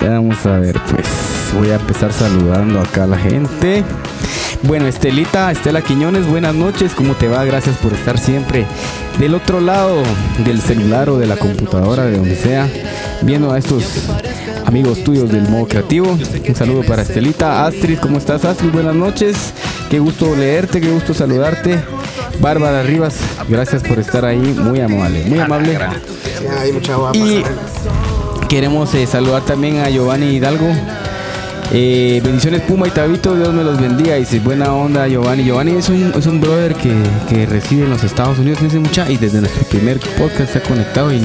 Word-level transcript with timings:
Vamos 0.00 0.44
a 0.46 0.58
ver, 0.58 0.80
pues 0.90 1.06
voy 1.58 1.70
a 1.70 1.74
empezar 1.74 2.12
saludando 2.12 2.80
acá 2.80 3.04
a 3.04 3.06
la 3.06 3.18
gente. 3.18 3.84
Bueno, 4.62 4.86
Estelita, 4.86 5.52
Estela 5.52 5.82
Quiñones, 5.82 6.26
buenas 6.26 6.54
noches, 6.54 6.94
¿cómo 6.94 7.14
te 7.14 7.28
va? 7.28 7.44
Gracias 7.44 7.76
por 7.76 7.92
estar 7.92 8.18
siempre 8.18 8.66
del 9.18 9.34
otro 9.34 9.60
lado 9.60 10.02
del 10.44 10.60
celular 10.60 11.10
o 11.10 11.18
de 11.18 11.26
la 11.26 11.36
computadora, 11.36 12.04
de 12.04 12.16
donde 12.16 12.36
sea, 12.36 12.68
viendo 13.22 13.52
a 13.52 13.58
estos 13.58 13.84
amigos 14.66 15.04
tuyos 15.04 15.30
del 15.30 15.48
modo 15.48 15.66
creativo. 15.66 16.10
Un 16.10 16.54
saludo 16.54 16.82
para 16.82 17.02
Estelita. 17.02 17.66
Astrid, 17.66 17.98
¿cómo 17.98 18.18
estás, 18.18 18.44
Astrid? 18.44 18.70
Buenas 18.70 18.94
noches, 18.94 19.52
qué 19.90 19.98
gusto 19.98 20.34
leerte, 20.34 20.80
qué 20.80 20.90
gusto 20.90 21.14
saludarte. 21.14 21.78
Bárbara 22.40 22.82
Rivas, 22.82 23.16
gracias 23.48 23.82
por 23.82 23.98
estar 23.98 24.24
ahí, 24.24 24.38
muy 24.38 24.80
amable, 24.80 25.24
muy 25.26 25.38
amable. 25.38 25.78
Y 27.12 27.44
queremos 28.50 28.92
eh, 28.94 29.06
saludar 29.06 29.42
también 29.42 29.78
a 29.78 29.88
Giovanni 29.88 30.26
Hidalgo. 30.36 30.66
Eh, 31.72 32.20
bendiciones 32.24 32.62
Puma 32.62 32.88
y 32.88 32.90
Tabito, 32.90 33.36
Dios 33.36 33.52
me 33.54 33.62
los 33.62 33.80
bendiga. 33.80 34.16
Dice, 34.16 34.40
buena 34.40 34.72
onda 34.74 35.06
Giovanni. 35.06 35.44
Giovanni 35.44 35.76
es 35.76 35.88
un, 35.88 36.12
es 36.16 36.26
un 36.26 36.40
brother 36.40 36.74
que, 36.74 36.92
que 37.28 37.46
reside 37.46 37.84
en 37.84 37.90
los 37.90 38.02
Estados 38.02 38.38
Unidos, 38.40 38.60
dice 38.60 38.80
mucha, 38.80 39.08
y 39.08 39.16
desde 39.16 39.40
nuestro 39.40 39.62
primer 39.68 40.00
podcast 40.18 40.52
se 40.52 40.58
ha 40.58 40.62
conectado 40.62 41.12
y, 41.12 41.18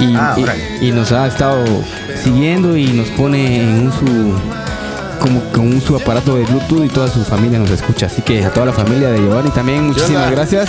y, 0.00 0.14
Ah, 0.14 0.36
y- 0.80 0.88
y 0.88 0.92
nos 0.92 1.10
ha 1.12 1.26
estado 1.26 1.64
siguiendo 2.22 2.76
y 2.76 2.84
nos 2.88 3.08
pone 3.08 3.62
en 3.62 3.86
un 3.86 3.92
su 3.92 4.34
como 5.20 5.40
con 5.52 5.68
un 5.68 5.80
su 5.80 5.94
aparato 5.96 6.36
de 6.36 6.44
Bluetooth 6.44 6.84
y 6.84 6.88
toda 6.88 7.08
su 7.08 7.24
familia 7.24 7.58
nos 7.58 7.70
escucha. 7.70 8.06
Así 8.06 8.20
que 8.22 8.44
a 8.44 8.50
toda 8.52 8.66
la 8.66 8.72
familia 8.72 9.08
de 9.08 9.18
Giovanni 9.20 9.50
también, 9.50 9.86
muchísimas 9.86 10.30
gracias. 10.32 10.68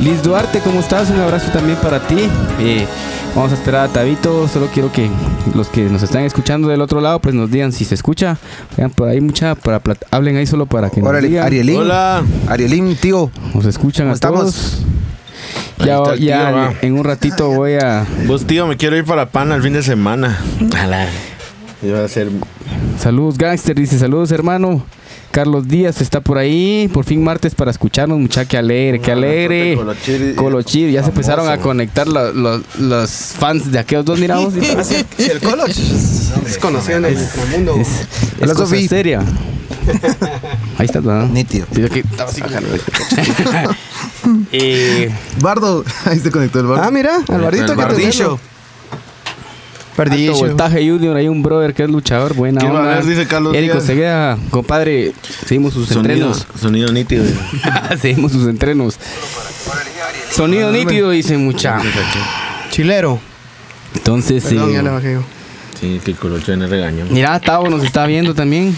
Liz 0.00 0.22
Duarte, 0.22 0.60
¿cómo 0.60 0.80
estás? 0.80 1.10
Un 1.10 1.20
abrazo 1.20 1.50
también 1.52 1.76
para 1.78 1.98
ti. 2.06 2.28
Eh, 2.60 2.86
vamos 3.34 3.52
a 3.52 3.54
esperar 3.54 3.88
a 3.88 3.92
Tabito. 3.92 4.48
Solo 4.48 4.68
quiero 4.72 4.90
que 4.92 5.08
los 5.54 5.68
que 5.68 5.82
nos 5.84 6.02
están 6.02 6.22
escuchando 6.24 6.68
del 6.68 6.80
otro 6.80 7.00
lado, 7.00 7.20
pues 7.20 7.34
nos 7.34 7.50
digan 7.50 7.72
si 7.72 7.84
se 7.84 7.94
escucha. 7.94 8.38
Vean 8.76 8.90
por 8.90 9.08
ahí 9.08 9.20
mucha, 9.20 9.54
para 9.54 9.82
plat- 9.82 10.04
hablen 10.10 10.36
ahí 10.36 10.46
solo 10.46 10.66
para 10.66 10.90
que 10.90 11.00
nos 11.00 11.08
Órale, 11.10 11.28
digan. 11.28 11.46
Arielín. 11.46 11.76
Hola. 11.80 12.22
Arielín, 12.48 12.96
tío. 12.96 13.30
Nos 13.54 13.64
escuchan 13.66 14.06
a 14.06 14.10
¿Cómo 14.10 14.14
estamos? 14.14 14.40
todos. 14.54 14.78
Ya, 15.78 15.98
ya 16.16 16.46
tío, 16.48 16.56
va. 16.56 16.72
en 16.82 16.94
un 16.98 17.04
ratito 17.04 17.50
voy 17.50 17.74
a 17.74 18.06
Vos, 18.26 18.44
tío, 18.46 18.66
me 18.66 18.76
quiero 18.76 18.96
ir 18.96 19.04
para 19.04 19.26
Pana 19.30 19.54
el 19.56 19.62
fin 19.62 19.72
de 19.72 19.82
semana. 19.82 20.38
Ala. 20.78 21.06
Iba 21.82 22.04
a 22.04 22.08
ser. 22.08 22.28
Saludos, 22.98 23.36
Gangster, 23.36 23.74
dice 23.74 23.98
saludos, 23.98 24.30
hermano. 24.32 24.84
Carlos 25.34 25.66
Díaz 25.66 26.00
está 26.00 26.20
por 26.20 26.38
ahí. 26.38 26.88
Por 26.94 27.04
fin 27.04 27.22
martes 27.24 27.56
para 27.56 27.72
escucharnos, 27.72 28.18
muchacha. 28.20 28.48
Qué 28.48 28.56
alegre, 28.56 29.00
qué 29.00 29.10
alegre. 29.10 29.74
Colochiri. 29.76 30.34
Colochir, 30.36 30.90
ya 30.92 31.02
se 31.02 31.08
empezaron 31.08 31.48
a 31.48 31.58
conectar 31.58 32.06
lo- 32.06 32.32
lo- 32.32 32.62
los 32.78 33.10
fans 33.10 33.72
de 33.72 33.80
aquellos 33.80 34.04
dos, 34.04 34.20
miramos. 34.20 34.54
Si 34.54 35.24
el 35.30 35.40
Colo 35.40 35.66
es 35.66 36.58
conocido 36.60 36.98
en 36.98 37.04
el 37.06 37.18
mundo. 37.50 37.74
Es, 37.76 37.88
es 38.40 38.52
cosa 38.54 38.76
seria. 38.88 39.22
Ahí 40.78 40.86
está, 40.86 41.00
¿verdad? 41.00 41.26
Nítido. 41.28 41.66
Sí, 41.74 41.82
aquí 41.82 42.02
así 42.24 42.40
Eh, 44.52 45.10
Bardo, 45.40 45.84
ahí 46.04 46.18
se 46.20 46.30
conectó 46.30 46.60
el 46.60 46.66
bardo. 46.66 46.84
Ah, 46.84 46.90
mira, 46.90 47.16
Alvardito, 47.28 47.72
el 47.72 47.78
que 47.78 47.94
te 47.94 48.02
Alto 49.96 50.10
Perdillo. 50.10 50.34
voltaje 50.34 50.88
Junior, 50.88 51.16
hay 51.16 51.28
un 51.28 51.42
brother 51.42 51.72
que 51.72 51.84
es 51.84 51.90
luchador, 51.90 52.34
buena 52.34 52.60
¿Quién 52.60 52.72
va 52.72 52.78
a 52.78 52.82
onda. 52.82 52.94
ver? 52.96 53.04
Dice 53.04 53.26
Carlos 53.26 53.54
Erico 53.54 53.74
Díaz. 53.74 53.86
Segueda, 53.86 54.38
compadre, 54.50 55.12
seguimos 55.46 55.72
sus 55.74 55.86
Sonido, 55.88 56.12
entrenos. 56.12 56.46
sonido 56.60 56.92
nítido. 56.92 57.24
seguimos 58.00 58.32
sus 58.32 58.48
entrenos. 58.48 58.98
Sonido 60.30 60.72
nítido, 60.72 61.10
dice 61.10 61.38
mucha. 61.38 61.80
Chilero. 62.70 63.20
Entonces, 63.94 64.42
sí. 64.42 64.56
Perdón, 64.56 64.72
ya 64.72 64.82
le 64.82 64.90
bajé 64.90 65.12
yo. 65.12 65.22
Sí, 65.84 66.00
que 66.04 66.10
el 66.12 66.16
Colocho 66.16 66.56
me 66.56 66.66
regañó. 66.66 67.04
Mira, 67.10 67.38
Tavo 67.40 67.68
nos 67.68 67.84
está 67.84 68.06
viendo 68.06 68.34
también. 68.34 68.74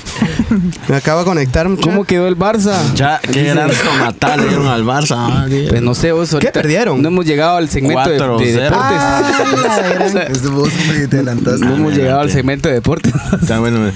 Me 0.88 0.96
acaba 0.96 1.20
de 1.20 1.26
conectar. 1.26 1.68
¿Cómo 1.82 2.04
quedó 2.04 2.26
el 2.26 2.36
Barça? 2.36 2.74
Ya, 2.94 3.20
qué 3.32 3.44
gran 3.44 3.70
tomatal 3.70 4.40
le 4.40 4.48
dieron 4.48 4.66
al 4.66 4.84
Barça. 4.84 5.14
ah. 5.16 5.46
Pues 5.68 5.82
no 5.82 5.94
sé, 5.94 6.12
vos 6.12 6.32
ahorita 6.32 6.52
perdieron? 6.52 7.00
No 7.02 7.08
hemos 7.08 7.24
llegado 7.26 7.56
al 7.56 7.68
segmento 7.68 8.08
de, 8.08 8.16
de 8.16 8.20
4-0. 8.20 8.38
deportes. 8.62 8.98
Ah, 9.00 10.22
Es 10.30 10.50
vos 10.50 10.68
me 10.88 11.06
te 11.06 11.16
adelantaste. 11.16 11.64
no 11.64 11.74
hemos 11.76 11.94
llegado 11.94 12.20
al 12.20 12.30
segmento 12.30 12.68
de 12.68 12.74
deportes. 12.76 13.12
Está 13.40 13.60
bueno. 13.60 13.90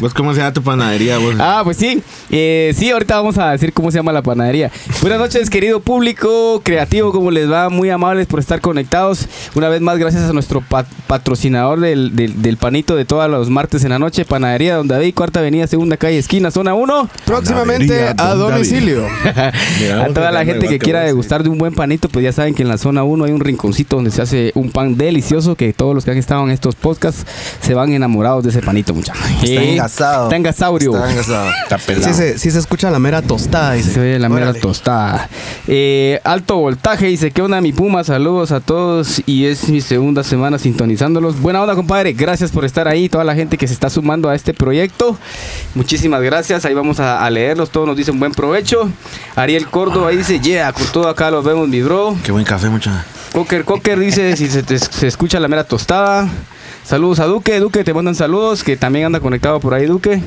¿Vos 0.00 0.12
cómo 0.14 0.32
se 0.32 0.38
llama 0.40 0.52
tu 0.52 0.62
panadería, 0.62 1.18
vos? 1.18 1.34
Ah, 1.38 1.60
pues 1.64 1.76
sí. 1.76 2.02
Eh, 2.30 2.72
sí, 2.76 2.90
ahorita 2.90 3.16
vamos 3.16 3.38
a 3.38 3.50
decir 3.52 3.72
cómo 3.72 3.90
se 3.90 3.98
llama 3.98 4.12
la 4.12 4.22
panadería. 4.22 4.70
Buenas 5.00 5.18
noches, 5.18 5.50
querido 5.50 5.80
público 5.80 6.60
creativo, 6.64 7.12
¿cómo 7.12 7.30
les 7.30 7.50
va? 7.50 7.68
Muy 7.68 7.90
amables 7.90 8.26
por 8.26 8.40
estar 8.40 8.60
conectados. 8.60 9.26
Una 9.54 9.68
vez 9.68 9.80
más, 9.80 9.98
gracias 9.98 10.28
a 10.28 10.32
nuestro 10.32 10.60
pa- 10.60 10.86
patrocinador 11.06 11.80
del, 11.80 12.14
del- 12.16 12.42
del 12.42 12.55
panito 12.56 12.96
de 12.96 13.04
todos 13.04 13.30
los 13.30 13.50
martes 13.50 13.84
en 13.84 13.90
la 13.90 13.98
noche, 13.98 14.24
Panadería 14.24 14.76
Don 14.76 14.88
David, 14.88 15.14
Cuarta 15.14 15.40
Avenida, 15.40 15.66
Segunda 15.66 15.96
Calle, 15.96 16.18
Esquina, 16.18 16.50
Zona 16.50 16.74
1. 16.74 17.08
Próximamente 17.24 18.08
a 18.16 18.34
domicilio. 18.34 19.04
A 19.26 20.08
toda 20.12 20.30
la 20.30 20.44
gente 20.44 20.68
que 20.68 20.78
quiera 20.78 21.00
degustar 21.00 21.42
de 21.42 21.48
un 21.48 21.58
buen 21.58 21.74
panito, 21.74 22.08
pues 22.08 22.24
ya 22.24 22.32
saben 22.32 22.54
que 22.54 22.62
en 22.62 22.68
la 22.68 22.78
zona 22.78 23.04
1 23.04 23.24
hay 23.24 23.32
un 23.32 23.40
rinconcito 23.40 23.96
donde 23.96 24.10
se 24.10 24.22
hace 24.22 24.52
un 24.54 24.70
pan 24.70 24.96
delicioso 24.96 25.54
que 25.54 25.72
todos 25.72 25.94
los 25.94 26.04
que 26.04 26.10
han 26.10 26.16
estado 26.16 26.44
en 26.44 26.50
estos 26.50 26.74
podcasts 26.74 27.24
se 27.60 27.74
van 27.74 27.92
enamorados 27.92 28.44
de 28.44 28.50
ese 28.50 28.62
panito, 28.62 28.94
muchachos. 28.94 29.22
Está 29.42 29.62
engasado. 29.62 30.24
Está 30.24 30.36
engasaurio. 30.36 30.94
Está 30.94 31.10
engasado. 31.10 31.50
Está 31.62 31.78
pelado. 31.78 32.08
Sí 32.08 32.14
se, 32.14 32.38
sí 32.38 32.50
se 32.50 32.58
escucha 32.58 32.90
la 32.90 32.98
mera 32.98 33.22
tostada. 33.22 33.74
Dice. 33.74 33.90
Se 33.90 34.00
ve 34.00 34.18
la 34.18 34.28
mera 34.28 34.52
tostada. 34.54 35.28
Eh, 35.66 36.20
alto 36.24 36.56
voltaje 36.56 37.06
dice, 37.06 37.30
¿qué 37.30 37.42
onda 37.42 37.60
mi 37.60 37.72
Puma? 37.72 38.04
Saludos 38.04 38.52
a 38.52 38.60
todos 38.60 39.22
y 39.26 39.46
es 39.46 39.68
mi 39.68 39.80
segunda 39.80 40.24
semana 40.24 40.58
sintonizándolos. 40.58 41.40
Buena 41.40 41.62
onda, 41.62 41.74
compadre. 41.74 42.12
Gracias 42.12 42.35
por 42.52 42.64
estar 42.64 42.86
ahí. 42.88 43.08
Toda 43.08 43.24
la 43.24 43.34
gente 43.34 43.56
que 43.58 43.66
se 43.66 43.74
está 43.74 43.90
sumando 43.90 44.28
a 44.28 44.34
este 44.34 44.54
proyecto. 44.54 45.16
Muchísimas 45.74 46.22
gracias. 46.22 46.64
Ahí 46.64 46.74
vamos 46.74 47.00
a, 47.00 47.24
a 47.24 47.30
leerlos. 47.30 47.70
Todos 47.70 47.86
nos 47.86 47.96
dicen 47.96 48.18
buen 48.18 48.32
provecho. 48.32 48.88
Ariel 49.34 49.66
Córdoba 49.68 50.08
ahí 50.10 50.16
dice, 50.16 50.38
yeah, 50.40 50.72
con 50.72 50.86
todo 50.86 51.08
acá 51.08 51.30
los 51.30 51.44
vemos, 51.44 51.68
mi 51.68 51.82
bro. 51.82 52.16
Qué 52.22 52.32
buen 52.32 52.44
café, 52.44 52.68
mucha. 52.68 53.04
Cocker 53.32 53.64
Cocker 53.64 53.98
dice 53.98 54.36
si 54.36 54.48
se, 54.48 54.62
te- 54.62 54.78
se 54.78 55.06
escucha 55.06 55.40
la 55.40 55.48
mera 55.48 55.64
tostada. 55.64 56.28
Saludos 56.84 57.18
a 57.20 57.24
Duque. 57.26 57.58
Duque, 57.58 57.82
te 57.84 57.92
mandan 57.92 58.14
saludos. 58.14 58.62
Que 58.62 58.76
también 58.76 59.06
anda 59.06 59.20
conectado 59.20 59.58
por 59.60 59.74
ahí, 59.74 59.86
Duque. 59.86 60.22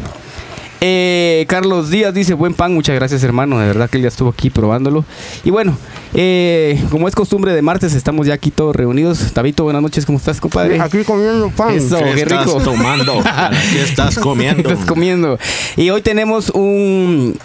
Eh, 0.82 1.46
Carlos 1.50 1.90
Díaz 1.90 2.14
dice 2.14 2.34
buen 2.34 2.54
pan, 2.54 2.74
muchas 2.74 2.96
gracias 2.96 3.22
hermano, 3.24 3.60
de 3.60 3.68
verdad 3.68 3.90
que 3.90 3.98
él 3.98 4.04
ya 4.04 4.08
estuvo 4.10 4.30
aquí 4.30 4.50
probándolo. 4.50 5.04
Y 5.44 5.50
bueno, 5.50 5.78
eh, 6.14 6.82
como 6.90 7.08
es 7.08 7.16
costumbre 7.16 7.54
de 7.54 7.62
martes, 7.62 7.94
estamos 7.94 8.28
ya 8.28 8.34
aquí 8.34 8.50
todos 8.50 8.76
reunidos. 8.76 9.34
Tabito, 9.34 9.64
buenas 9.64 9.82
noches, 9.82 10.06
¿cómo 10.06 10.18
estás, 10.18 10.40
compadre? 10.40 10.80
Aquí 10.80 11.04
comiendo 11.04 11.50
pan. 11.50 11.74
Eso. 11.74 11.98
¿Qué, 11.98 12.14
qué 12.16 12.22
estás 12.22 12.46
rico. 12.46 12.62
tomando? 12.62 13.22
¿Qué 13.74 13.82
estás 13.82 14.18
comiendo? 14.20 14.70
estás 14.70 14.86
comiendo. 14.86 15.38
Y 15.76 15.90
hoy 15.90 16.02
tenemos 16.02 16.50
un, 16.50 17.38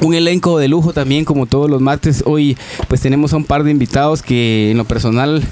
un 0.00 0.14
elenco 0.14 0.58
de 0.58 0.68
lujo 0.68 0.92
también, 0.92 1.24
como 1.24 1.46
todos 1.46 1.70
los 1.70 1.80
martes. 1.80 2.24
Hoy 2.26 2.58
pues 2.88 3.00
tenemos 3.00 3.32
a 3.32 3.36
un 3.36 3.44
par 3.44 3.62
de 3.62 3.70
invitados 3.70 4.22
que 4.22 4.72
en 4.72 4.78
lo 4.78 4.84
personal 4.84 5.42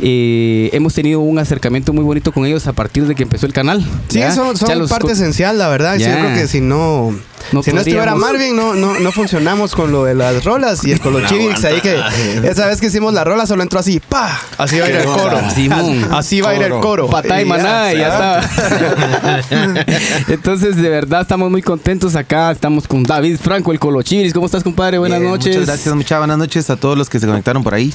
eh, 0.00 0.70
hemos 0.72 0.94
tenido 0.94 1.20
un 1.20 1.38
acercamiento 1.38 1.92
muy 1.92 2.04
bonito 2.04 2.32
con 2.32 2.44
ellos 2.46 2.66
a 2.66 2.72
partir 2.72 3.06
de 3.06 3.14
que 3.14 3.22
empezó 3.22 3.46
el 3.46 3.52
canal. 3.52 3.84
Sí, 4.08 4.18
¿ya? 4.18 4.32
son, 4.32 4.56
son 4.56 4.68
Ya 4.68 4.88
parte 4.88 5.12
esencial, 5.12 5.58
la 5.58 5.68
verdad. 5.68 5.96
Yo 5.96 6.06
creo 6.06 6.34
que 6.34 6.48
si 6.48 6.60
no, 6.60 7.14
No 7.52 7.62
si 7.62 7.72
no 7.72 7.78
estuviera 7.80 8.14
Marvin, 8.14 8.56
no, 8.56 8.74
no, 8.74 8.98
no 8.98 9.12
funcionamos 9.12 9.74
con 9.74 9.92
lo 9.92 10.04
de 10.04 10.14
las 10.14 10.44
rolas 10.44 10.84
y 10.84 10.92
el 10.92 11.00
Colochivix 11.00 11.64
ahí 11.64 11.80
que 11.80 12.00
esa 12.44 12.66
vez 12.66 12.80
que 12.80 12.86
hicimos 12.86 13.12
la 13.14 13.24
rola 13.24 13.46
solo 13.46 13.62
entró 13.62 13.78
así, 13.78 14.00
pa, 14.00 14.40
así 14.58 14.78
va 14.78 14.86
a 14.86 14.90
ir 14.90 14.96
el 14.96 15.04
coro. 15.04 15.40
Simón. 15.54 16.08
Así 16.12 16.40
va 16.40 16.50
a 16.50 16.56
ir 16.56 16.62
el 16.62 16.72
coro. 16.80 17.08
Patá 17.08 17.40
y 17.40 17.44
maná 17.44 17.92
y 17.92 17.98
ya 17.98 18.08
está. 18.08 19.84
Entonces, 20.28 20.76
de 20.76 20.88
verdad, 20.88 21.22
estamos 21.22 21.50
muy 21.50 21.62
contentos 21.62 22.16
acá. 22.16 22.50
Estamos 22.50 22.88
con 22.88 23.02
David 23.02 23.38
Franco, 23.42 23.72
el 23.72 23.78
Colochiris. 23.78 24.32
¿Cómo 24.32 24.46
estás, 24.46 24.62
compadre? 24.62 24.98
Buenas 24.98 25.20
Bien, 25.20 25.30
noches. 25.30 25.56
Muchas 25.56 25.66
gracias, 25.66 25.94
muchas 25.94 26.18
buenas 26.18 26.38
noches 26.38 26.70
a 26.70 26.76
todos 26.76 26.96
los 26.96 27.08
que 27.08 27.20
se 27.20 27.26
conectaron 27.26 27.62
por 27.62 27.74
ahí. 27.74 27.92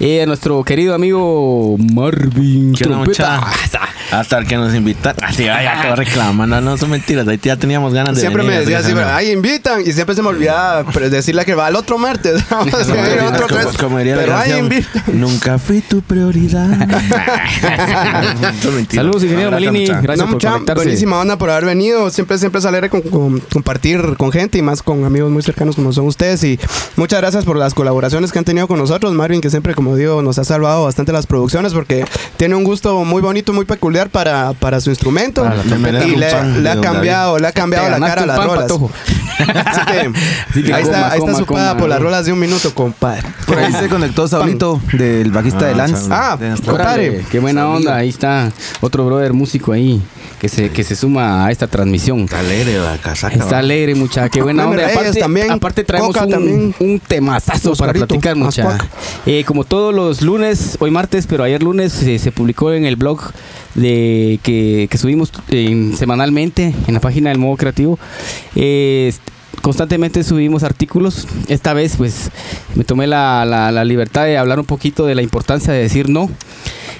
Eh, 0.00 0.22
a 0.22 0.26
nuestro 0.26 0.62
querido 0.64 0.94
amigo 0.94 1.76
Marvin 1.78 2.74
¿Qué 2.74 2.84
onda, 2.84 3.04
Trompeta. 3.04 3.40
mucha? 3.40 4.18
Hasta 4.18 4.38
el 4.38 4.46
que 4.46 4.56
nos 4.56 4.74
invitaron. 4.74 5.24
Así, 5.24 5.48
vaya, 5.48 5.82
todo 5.82 5.96
reclamando. 5.96 6.60
No, 6.60 6.76
son 6.76 6.90
mentiras. 6.90 7.26
Ahí 7.26 7.38
ya 7.42 7.56
teníamos 7.56 7.92
ganas 7.92 8.14
de 8.14 8.20
Siempre 8.20 8.42
me 8.42 8.58
venir, 8.58 8.68
así, 8.84 8.94
¿no? 8.94 9.04
ahí 9.06 9.30
invitan 9.30 9.80
y 9.80 9.92
siempre 9.92 10.14
se 10.14 10.22
me 10.22 10.28
olvidaba 10.28 10.84
pre- 10.90 11.10
decirle 11.10 11.44
que 11.44 11.54
va 11.54 11.68
el 11.68 11.76
otro 11.76 11.98
martes. 11.98 12.42
Vamos 12.50 12.74
a 12.74 12.78
venir 12.78 13.20
otro 13.22 13.46
como- 13.48 13.60
tres, 13.60 13.76
como 13.78 13.98
diría 13.98 14.16
la 14.16 14.22
pero 14.22 14.36
ahí 14.36 14.50
canción, 14.50 14.72
invitan. 14.72 15.02
Nunca 15.20 15.58
fui 15.58 15.80
tu 15.80 16.02
prioridad. 16.02 16.68
Saludos, 18.92 19.22
ingeniero 19.24 19.50
Malini. 19.50 19.80
mucha. 19.82 20.00
Gracias 20.00 20.18
no, 20.18 20.24
por 20.26 20.34
mucha, 20.34 20.50
conectarse. 20.52 20.82
buenísima 20.84 21.18
onda 21.20 21.36
por 21.38 21.50
haber 21.50 21.64
venido. 21.64 22.10
Siempre, 22.10 22.38
siempre 22.38 22.58
es 22.60 22.64
alegre 22.64 22.90
con, 22.90 23.00
con- 23.02 23.40
compartir 23.40 24.16
con 24.18 24.32
gente 24.32 24.58
y 24.58 24.62
más 24.62 24.82
con 24.82 25.04
amigos 25.04 25.30
muy 25.30 25.42
cercanos 25.42 25.76
como 25.76 25.92
son 25.92 26.06
ustedes. 26.06 26.42
Y 26.44 26.58
muchas 26.96 27.20
gracias 27.20 27.44
por 27.44 27.56
las 27.56 27.74
colaboraciones 27.74 28.32
que 28.32 28.38
han 28.38 28.44
tenido 28.44 28.68
con 28.68 28.78
nosotros. 28.78 29.12
Marvin, 29.12 29.40
que 29.40 29.50
siempre, 29.50 29.74
como 29.74 29.96
digo, 29.96 30.22
nos 30.22 30.38
ha 30.38 30.44
salvado 30.44 30.84
bastante 30.84 31.12
las 31.12 31.26
producciones 31.26 31.72
porque 31.72 32.04
tiene 32.36 32.54
un 32.54 32.64
gusto 32.64 33.04
muy 33.04 33.22
bonito, 33.22 33.52
muy 33.52 33.64
peculiar 33.64 34.10
para, 34.10 34.52
para 34.54 34.80
su 34.80 34.90
instrumento. 34.90 35.42
Para 35.42 35.56
la 35.56 36.04
y 36.06 36.16
le, 36.16 36.26
Un 36.26 36.32
pan 36.32 36.62
le 36.62 36.70
ha 36.70 36.80
cambiado, 36.80 37.38
le 37.38 37.46
ha 37.48 37.52
cambiado 37.52 37.88
la 37.90 37.98
cara 38.06 38.20
a 38.20 38.24
un 38.24 38.28
las 38.28 38.36
rolas. 38.38 38.54
Patojo. 38.78 38.90
Así 39.64 39.80
que, 39.86 40.12
Así 40.50 40.62
que 40.62 40.74
ahí 40.74 40.82
coma, 40.84 40.96
está, 40.96 41.12
ahí 41.12 41.18
coma, 41.20 41.32
está 41.32 41.44
su 41.44 41.46
paga 41.52 41.76
por 41.76 41.88
las 41.88 42.00
rolas 42.00 42.26
de 42.26 42.32
un 42.32 42.38
minuto, 42.38 42.74
compadre. 42.74 43.22
Por 43.46 43.58
ahí 43.58 43.72
se 43.72 43.88
conectó 43.88 44.28
Saulito, 44.28 44.80
del 44.92 45.30
bajista 45.30 45.64
Ah, 45.64 45.68
de 45.68 45.74
Lance. 45.74 45.96
Saúl. 45.96 46.12
Ah, 46.12 46.36
de 46.38 46.48
nuestro- 46.48 46.76
compadre. 46.76 47.24
Qué 47.30 47.38
buena 47.40 47.68
onda. 47.68 47.96
Ahí 47.96 48.08
está 48.08 48.50
otro 48.80 49.04
brother 49.06 49.32
músico 49.32 49.72
ahí 49.72 50.00
que 50.40 50.48
se, 50.48 50.70
que 50.70 50.84
se 50.84 50.94
suma 50.96 51.46
a 51.46 51.50
esta 51.50 51.66
transmisión. 51.66 52.20
Está 52.20 52.40
alegre 52.40 52.78
la 52.78 52.98
casaca. 52.98 53.34
Está 53.34 53.58
alegre, 53.58 53.94
mucha. 53.94 54.28
Qué 54.28 54.42
buena 54.42 54.66
onda. 54.68 54.86
Aparte, 54.86 55.18
también, 55.20 55.50
aparte 55.50 55.84
traemos 55.84 56.14
un, 56.16 56.30
también. 56.30 56.74
un 56.78 57.00
temazazo 57.00 57.74
para 57.74 57.92
platicar, 57.92 58.36
mucha. 58.36 58.62
Ascuac. 58.68 58.86
Eh, 59.26 59.44
como 59.46 59.64
todos 59.64 59.94
los 59.94 60.22
lunes, 60.22 60.76
hoy 60.80 60.90
martes, 60.90 61.26
pero 61.26 61.44
ayer 61.44 61.62
lunes 61.62 62.02
eh, 62.02 62.18
se 62.18 62.30
publicó 62.32 62.72
en 62.72 62.84
el 62.84 62.96
blog 62.96 63.20
de 63.74 64.38
que, 64.42 64.86
que 64.90 64.98
subimos 64.98 65.32
en- 65.50 65.96
semanalmente 65.96 66.74
en 66.86 66.94
la 66.94 67.00
página 67.00 67.30
del 67.30 67.38
modo 67.38 67.56
creativo. 67.56 67.98
Constantemente 69.62 70.22
subimos 70.24 70.62
artículos. 70.62 71.26
Esta 71.48 71.72
vez, 71.72 71.94
pues, 71.96 72.30
me 72.74 72.84
tomé 72.84 73.06
la, 73.06 73.44
la- 73.46 73.72
la 73.72 73.84
libertad 73.84 74.24
de 74.24 74.36
hablar 74.36 74.58
un 74.60 74.66
poquito 74.66 75.06
de 75.06 75.14
la 75.14 75.22
importancia 75.22 75.72
de 75.72 75.80
decir 75.80 76.08
no. 76.10 76.28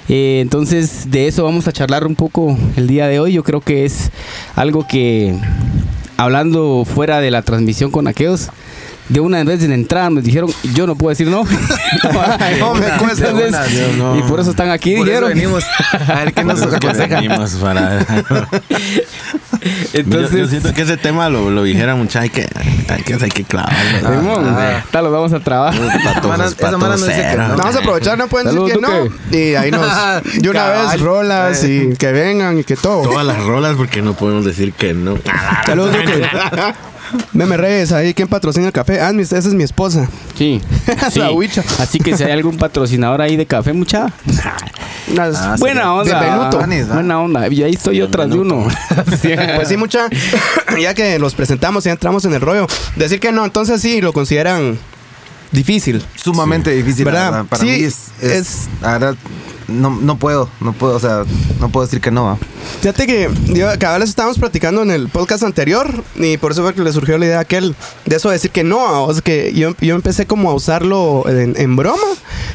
Eh, 0.09 0.39
entonces, 0.41 1.11
de 1.11 1.27
eso 1.27 1.43
vamos 1.43 1.67
a 1.67 1.71
charlar 1.71 2.05
un 2.07 2.15
poco 2.15 2.57
el 2.75 2.87
día 2.87 3.07
de 3.07 3.19
hoy. 3.19 3.33
Yo 3.33 3.43
creo 3.43 3.61
que 3.61 3.85
es 3.85 4.09
algo 4.55 4.87
que, 4.87 5.35
hablando 6.17 6.85
fuera 6.85 7.19
de 7.21 7.29
la 7.31 7.41
transmisión 7.43 7.91
con 7.91 8.07
aquellos, 8.07 8.49
de 9.09 9.19
una 9.19 9.43
vez 9.43 9.59
de 9.61 9.73
entrada 9.73 10.09
nos 10.09 10.23
dijeron, 10.23 10.49
yo 10.73 10.87
no 10.87 10.95
puedo 10.95 11.09
decir 11.09 11.27
no. 11.27 11.43
No, 12.59 12.73
me 12.75 12.87
cuesta 12.97 13.29
Entonces, 13.29 13.49
una, 13.49 13.67
yo 13.67 13.93
no. 13.97 14.17
Y 14.17 14.23
por 14.23 14.39
eso 14.39 14.51
están 14.51 14.69
aquí, 14.71 14.95
Por 14.97 15.07
eso 15.07 15.27
dijeron. 15.27 15.29
venimos 15.29 15.63
a 16.07 16.13
ver 16.23 16.33
qué 16.33 16.43
nos 16.43 16.59
Por 16.59 16.69
eso 16.69 16.79
que 16.79 16.87
aconseja. 16.87 17.15
venimos 17.15 17.51
para- 17.55 17.99
Entonces, 19.93 20.31
yo, 20.31 20.37
yo 20.39 20.47
siento 20.47 20.73
que 20.73 20.81
ese 20.83 20.97
tema 20.97 21.29
lo, 21.29 21.49
lo 21.49 21.63
dijera 21.63 21.95
mucha 21.95 22.21
hay 22.21 22.29
que 22.29 22.47
hay 22.89 23.01
que, 23.03 23.13
hay 23.15 23.29
que 23.31 23.43
clavarlo. 23.43 24.19
Simón, 24.19 24.45
Ah. 24.57 24.83
tal, 24.91 25.05
lo 25.05 25.11
vamos 25.11 25.33
a 25.33 25.39
trabajar. 25.39 25.81
Patos, 26.03 26.29
Mara- 26.29 26.45
esa 26.45 26.55
patos 26.55 26.79
mara 26.79 26.95
no 26.97 27.05
dice 27.05 27.17
que 27.21 27.27
cero. 27.31 27.47
no. 27.49 27.55
Vamos 27.57 27.75
a 27.75 27.79
aprovechar, 27.79 28.17
no 28.17 28.27
pueden 28.27 28.47
Salud, 28.47 28.67
decir 28.67 28.81
que 28.81 28.87
no. 29.31 29.37
Y 29.37 29.55
ahí 29.55 29.71
nos. 29.71 29.81
De 30.41 30.49
una 30.49 30.59
Cabal. 30.59 30.87
vez 30.91 31.01
rolas 31.01 31.63
y 31.63 31.93
que 31.97 32.11
vengan 32.11 32.59
y 32.59 32.63
que 32.63 32.75
todo. 32.75 33.03
Todas 33.03 33.25
las 33.25 33.37
rolas 33.43 33.75
porque 33.75 34.01
no 34.01 34.13
podemos 34.13 34.45
decir 34.45 34.73
que 34.73 34.93
no. 34.93 35.17
Saludos. 35.65 35.95
Meme 37.33 37.57
Reyes, 37.57 37.91
ahí, 37.91 38.13
¿quién 38.13 38.27
patrocina 38.27 38.67
el 38.67 38.71
café? 38.73 39.01
Ah, 39.01 39.11
esa 39.19 39.37
es 39.37 39.53
mi 39.53 39.63
esposa. 39.63 40.07
Sí. 40.37 40.61
sí. 41.11 41.19
La 41.19 41.31
huicha. 41.31 41.63
Así 41.79 41.99
que 41.99 42.15
si 42.17 42.23
hay 42.23 42.31
algún 42.31 42.57
patrocinador 42.57 43.21
ahí 43.21 43.35
de 43.35 43.45
café, 43.45 43.73
mucha. 43.73 44.07
Ah, 45.19 45.55
Buena 45.59 45.81
sería- 45.81 45.91
onda. 45.93 46.65
Buena 46.95 47.21
onda. 47.21 47.47
Y 47.47 47.61
ahí 47.61 47.73
estoy 47.73 47.97
yo 47.97 48.09
tras 48.09 48.27
de 48.27 48.39
uno. 48.39 48.65
Pues 49.55 49.67
sí, 49.67 49.77
mucha. 49.77 50.07
ya 50.81 50.95
que 50.95 51.19
los 51.19 51.35
presentamos, 51.35 51.83
ya 51.83 51.91
entramos 51.91 52.25
en 52.25 52.33
el 52.33 52.41
rollo. 52.41 52.65
Decir 52.95 53.19
que 53.19 53.31
no, 53.31 53.45
entonces 53.45 53.79
sí 53.81 54.01
lo 54.01 54.13
consideran 54.13 54.79
difícil. 55.51 56.03
Sumamente 56.15 56.71
difícil, 56.71 57.05
¿Verdad? 57.05 57.31
verdad. 57.31 57.45
Para 57.45 57.61
Sí, 57.63 57.69
mí 57.69 57.75
es, 57.83 57.97
es, 58.19 58.31
es- 58.31 58.57
la 58.81 58.91
verdad, 58.93 59.15
no, 59.67 59.89
no 59.89 60.17
puedo, 60.17 60.49
no 60.59 60.73
puedo, 60.73 60.95
o 60.95 60.99
sea, 60.99 61.23
no 61.59 61.69
puedo 61.69 61.85
decir 61.85 62.01
que 62.01 62.11
no. 62.11 62.25
¿va? 62.25 62.37
Fíjate 62.81 63.07
que 63.07 63.29
yo, 63.47 63.67
cada 63.79 63.97
vez 63.97 64.09
estábamos 64.09 64.37
platicando 64.39 64.81
en 64.81 64.91
el 64.91 65.09
podcast 65.09 65.43
anterior 65.43 66.03
y 66.15 66.37
por 66.37 66.51
eso 66.51 66.63
fue 66.63 66.73
que 66.73 66.81
le 66.81 66.91
surgió 66.91 67.17
la 67.17 67.25
idea 67.25 67.37
a 67.37 67.41
aquel 67.41 67.75
de 68.05 68.15
eso 68.15 68.29
de 68.29 68.35
decir 68.35 68.51
que 68.51 68.63
no, 68.63 69.05
o 69.05 69.13
sea, 69.13 69.21
que 69.21 69.53
yo, 69.53 69.75
yo 69.81 69.95
empecé 69.95 70.25
como 70.25 70.49
a 70.49 70.53
usarlo 70.53 71.23
en, 71.27 71.55
en 71.57 71.75
broma 71.75 72.03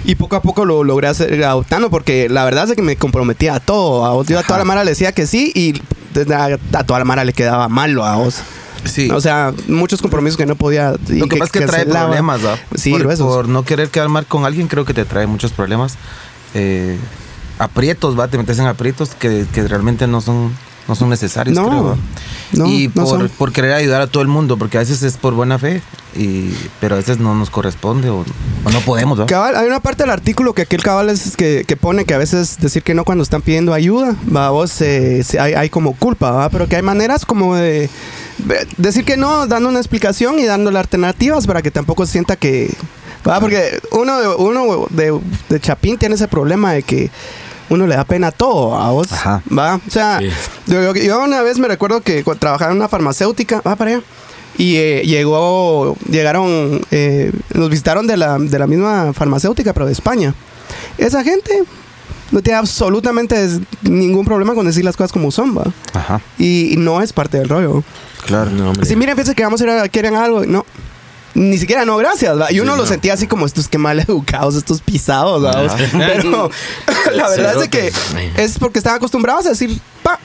y 0.05 0.15
poco 0.15 0.37
a 0.37 0.43
poco 0.43 0.65
lo 0.65 0.85
logré 0.85 1.09
hacer 1.09 1.43
adoptando 1.45 1.91
porque 1.91 2.29
la 2.29 2.45
verdad 2.45 2.69
es 2.69 2.77
que 2.77 2.83
me 2.83 2.97
comprometía 2.97 3.55
a 3.55 3.61
todo, 3.61 4.05
a, 4.05 4.13
vos. 4.13 4.27
yo 4.27 4.39
a 4.39 4.43
toda 4.43 4.59
la 4.59 4.65
mara 4.65 4.85
le 4.85 4.91
decía 4.91 5.13
que 5.13 5.27
sí 5.27 5.53
y 5.55 5.81
a, 6.33 6.59
a 6.79 6.85
toda 6.85 6.99
la 6.99 7.05
mara 7.05 7.25
le 7.25 7.33
quedaba 7.33 7.69
malo 7.69 8.05
a 8.05 8.17
vos. 8.17 8.43
Sí. 8.85 9.11
O 9.11 9.21
sea, 9.21 9.53
muchos 9.69 10.01
compromisos 10.01 10.37
que 10.37 10.47
no 10.47 10.57
podía. 10.57 10.93
Lo 11.09 11.27
que, 11.29 11.37
pasa 11.37 11.45
es 11.45 11.53
que 11.53 11.67
trae 11.67 11.87
problemas, 11.87 12.45
¿va? 12.45 12.57
Sí, 12.75 12.95
por 13.19 13.49
no 13.49 13.65
querer 13.65 13.91
quedar 13.91 14.09
mal 14.09 14.27
con 14.27 14.45
alguien, 14.45 14.69
creo 14.69 14.85
que 14.85 14.95
te 14.95 15.05
trae 15.05 15.27
muchos 15.27 15.53
problemas. 15.53 15.97
Eh, 16.55 16.99
aprietos, 17.59 18.19
va, 18.19 18.29
te 18.29 18.39
metes 18.39 18.59
en 18.59 18.67
aprietos 18.67 19.11
que, 19.15 19.47
que 19.53 19.69
realmente 19.69 20.07
no 20.07 20.21
son, 20.21 20.53
no 20.89 20.95
son 20.95 21.11
necesarios, 21.11 21.57
No, 21.57 21.97
creo. 22.53 22.67
y 22.67 22.89
por, 22.89 23.53
querer 23.53 23.73
ayudar 23.75 24.01
a 24.01 24.07
todo 24.07 24.23
el 24.23 24.29
mundo, 24.29 24.57
porque 24.57 24.79
a 24.79 24.81
veces 24.81 25.03
es 25.03 25.17
por 25.19 25.35
buena 25.35 25.59
fe, 25.59 25.83
y, 26.17 26.51
pero 26.81 26.95
a 26.95 26.99
veces 26.99 27.19
no 27.19 27.35
nos 27.35 27.51
corresponde 27.51 28.09
o, 28.09 28.21
o 28.65 28.71
no 28.73 28.81
podemos, 28.81 29.21
¿va? 29.21 29.27
Cabal, 29.27 29.55
hay 29.57 29.67
una 29.67 29.81
parte 29.81 30.03
del 30.03 30.11
artículo 30.11 30.55
que 30.55 30.63
aquel 30.63 30.83
cabal 30.83 31.11
es 31.11 31.37
que, 31.37 31.65
que 31.67 31.77
pone 31.77 32.05
que 32.07 32.15
a 32.15 32.19
veces 32.19 32.57
decir 32.59 32.83
que 32.83 32.95
no 32.95 33.05
cuando 33.05 33.23
están 33.23 33.43
pidiendo 33.43 33.75
ayuda, 33.75 34.17
va, 34.35 34.51
vos, 34.51 34.81
eh, 34.81 35.23
hay, 35.39 35.53
hay 35.53 35.69
como 35.69 35.95
culpa, 35.95 36.31
¿va? 36.31 36.49
pero 36.49 36.67
que 36.67 36.77
hay 36.77 36.83
maneras 36.83 37.27
como 37.27 37.55
de 37.55 37.91
decir 38.79 39.05
que 39.05 39.17
no, 39.19 39.47
dando 39.47 39.69
una 39.69 39.79
explicación 39.79 40.39
y 40.39 40.47
dándole 40.47 40.79
alternativas 40.79 41.47
para 41.47 41.61
que 41.63 41.71
tampoco 41.71 42.07
se 42.07 42.13
sienta 42.13 42.37
que... 42.37 42.75
¿va? 43.29 43.41
Porque 43.41 43.81
uno, 43.93 44.21
de- 44.21 44.29
uno 44.37 44.87
de, 44.91 45.19
de 45.49 45.61
Chapín 45.61 45.99
tiene 45.99 46.15
ese 46.15 46.29
problema 46.29 46.73
de 46.73 46.83
que 46.83 47.11
uno 47.69 47.87
le 47.87 47.95
da 47.97 48.05
pena 48.05 48.29
a 48.29 48.33
todo, 48.33 48.75
a 48.77 48.91
vos. 48.91 49.13
Ajá. 49.13 49.43
¿va? 49.57 49.77
O 49.87 49.91
sea, 49.91 50.19
Sí. 50.21 50.29
yo, 50.67 50.95
yo- 50.95 51.21
una 51.23 51.43
vez 51.43 51.59
me 51.59 51.69
recuerdo 51.69 52.01
que 52.01 52.25
trabajaba 52.39 52.71
en 52.73 52.79
una 52.79 52.89
farmacéutica, 52.89 53.61
va 53.67 53.77
para 53.77 53.93
allá. 53.93 54.03
Y 54.59 54.77
eh, 54.77 55.03
llegó, 55.07 55.97
llegaron, 56.11 56.81
eh, 56.91 57.33
nos 57.55 57.71
visitaron 57.71 58.07
de 58.07 58.17
la, 58.17 58.37
de 58.39 58.59
la 58.59 58.67
misma 58.67 59.13
farmacéutica, 59.13 59.73
pero 59.73 59.87
de 59.87 59.93
España. 59.93 60.35
Esa 60.99 61.23
gente 61.23 61.63
no 62.33 62.43
tiene 62.43 62.59
absolutamente 62.59 63.49
ningún 63.83 64.25
problema 64.25 64.55
con 64.55 64.67
decir 64.67 64.85
las 64.85 64.97
cosas 64.97 65.13
como 65.13 65.31
son, 65.31 65.57
¿va? 65.57 65.65
Ajá, 65.95 66.21
Y, 66.39 66.75
y 66.75 66.77
no 66.77 67.01
es 67.01 67.13
parte 67.13 67.39
del 67.39 67.49
rollo. 67.49 67.83
claro. 68.27 68.51
No, 68.51 68.71
hombre. 68.71 68.87
Si 68.87 68.97
miren, 68.97 69.15
fíjense 69.17 69.35
que 69.35 69.45
vamos 69.45 69.61
a 69.61 69.65
ir 69.65 69.71
a, 69.71 69.89
quieren 69.89 70.15
algo, 70.17 70.45
no. 70.45 70.67
Ni 71.35 71.59
siquiera 71.59 71.85
no, 71.85 71.97
gracias. 71.97 72.39
¿va? 72.39 72.51
Y 72.53 72.61
uno 72.61 72.73
Sí, 72.73 72.79
lo 72.79 72.85
no. 72.85 72.89
sentía 72.89 73.15
así 73.15 73.27
como 73.27 73.47
estos 73.47 73.69
que 73.69 73.79
mal 73.79 74.01
educados, 74.09 74.57
estos 74.57 74.81
pisados. 74.81 75.45
¿va? 75.45 75.77
Pero 75.93 76.51
la 77.15 77.29
verdad 77.29 77.63
es 77.63 77.69
que 77.69 77.93
es 78.37 78.59
porque 78.59 78.79
están 78.79 78.97
acostumbrados 78.97 79.47
a 79.47 79.51
decir 79.51 79.79
pa 80.03 80.19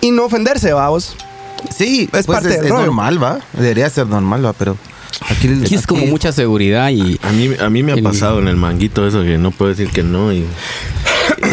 y 0.00 0.10
no 0.10 0.24
ofenderse, 0.24 0.72
vamos. 0.72 1.14
Sí, 1.76 2.04
Es 2.04 2.10
pues 2.10 2.26
parte 2.26 2.48
es, 2.48 2.56
del 2.56 2.64
es 2.66 2.70
rollo. 2.70 2.86
normal, 2.86 3.22
¿va? 3.22 3.38
Debería 3.52 3.88
ser 3.90 4.06
normal, 4.06 4.44
¿va? 4.44 4.52
Pero 4.54 4.76
aquí... 5.28 5.48
Aquí 5.62 5.74
es 5.74 5.86
como 5.86 6.00
aquí- 6.02 6.10
mucha 6.10 6.32
seguridad 6.32 6.88
y 6.90 7.20
A 7.22 7.32
mí, 7.32 7.50
a 7.60 7.68
mí 7.68 7.82
me 7.82 7.92
ha 7.92 7.96
El- 7.96 8.02
pasado 8.02 8.38
en 8.40 8.48
el 8.48 8.56
manguito 8.56 9.06
eso 9.06 9.22
que 9.22 9.36
no 9.38 9.50
puedo 9.50 9.68
decir 9.70 9.90
que 9.90 10.02
no 10.02 10.32
y, 10.32 10.46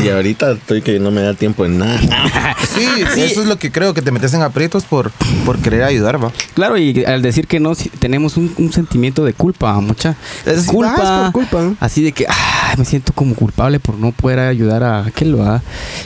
y 0.04 0.10
ahorita 0.10 0.52
estoy 0.54 0.82
que 0.82 1.00
no 1.00 1.12
me 1.12 1.22
da 1.22 1.34
tiempo 1.34 1.66
en 1.66 1.78
nada. 1.80 2.00
Sí, 2.78 2.86
eso 3.22 3.42
es 3.42 3.48
lo 3.48 3.58
que 3.58 3.72
creo, 3.72 3.94
que 3.96 4.02
te 4.04 4.12
metes 4.12 4.34
en 4.36 4.42
aprietos 4.44 4.86
por, 4.86 5.12
por 5.46 5.58
querer 5.60 5.84
ayudar, 5.84 6.24
¿va? 6.24 6.32
Claro, 6.54 6.78
y 6.78 7.04
al 7.06 7.22
decir 7.24 7.48
que 7.48 7.60
no, 7.60 7.74
sí, 7.74 7.90
tenemos 8.00 8.38
un, 8.38 8.54
un 8.58 8.72
sentimiento 8.72 9.24
de 9.26 9.34
culpa, 9.34 9.74
mucha. 9.80 10.16
Es- 10.46 10.66
culpa. 10.68 10.96
ah, 10.98 11.22
es 11.28 11.32
por 11.32 11.50
culpa. 11.50 11.76
Así 11.80 12.04
de 12.04 12.12
que 12.12 12.26
ah, 12.30 12.76
me 12.78 12.86
siento 12.86 13.14
como 13.14 13.34
culpable 13.36 13.80
por 13.80 13.96
no 13.96 14.12
poder 14.12 14.40
ayudar 14.40 14.84
a 14.84 15.06
aquel, 15.06 15.36
¿verdad? 15.36 15.64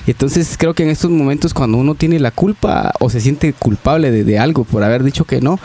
Y 0.07 0.11
entonces 0.11 0.55
creo 0.57 0.73
que 0.73 0.83
en 0.83 0.89
estos 0.89 1.11
momentos 1.11 1.53
cuando 1.53 1.77
uno 1.77 1.95
tiene 1.95 2.19
la 2.19 2.31
culpa 2.31 2.93
o 2.99 3.09
se 3.09 3.19
siente 3.19 3.51
culpable 3.53 4.11
de, 4.11 4.23
de 4.23 4.39
algo 4.39 4.63
por 4.63 4.83
haber 4.83 5.03
dicho 5.03 5.25
que 5.25 5.41
no, 5.41 5.59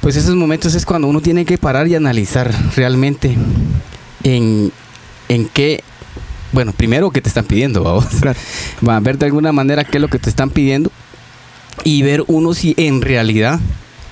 pues 0.00 0.16
esos 0.16 0.34
momentos 0.34 0.74
es 0.74 0.84
cuando 0.84 1.08
uno 1.08 1.20
tiene 1.22 1.44
que 1.46 1.56
parar 1.58 1.88
y 1.88 1.94
analizar 1.94 2.50
realmente 2.76 3.36
en, 4.24 4.72
en 5.28 5.48
qué, 5.48 5.82
bueno, 6.52 6.72
primero 6.72 7.10
qué 7.10 7.20
te 7.20 7.28
están 7.28 7.44
pidiendo, 7.44 7.82
vamos. 7.82 8.06
Claro. 8.20 8.38
Va 8.86 8.96
a 8.96 9.00
ver 9.00 9.18
de 9.18 9.26
alguna 9.26 9.52
manera 9.52 9.84
qué 9.84 9.98
es 9.98 10.00
lo 10.00 10.08
que 10.08 10.18
te 10.18 10.30
están 10.30 10.50
pidiendo 10.50 10.90
y 11.84 12.02
ver 12.02 12.24
uno 12.26 12.54
si 12.54 12.74
en 12.76 13.02
realidad, 13.02 13.60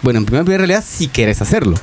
bueno, 0.06 0.20
en 0.20 0.24
primer 0.24 0.46
realidad 0.46 0.84
si 0.86 1.08
quieres 1.08 1.42
hacerlo. 1.42 1.74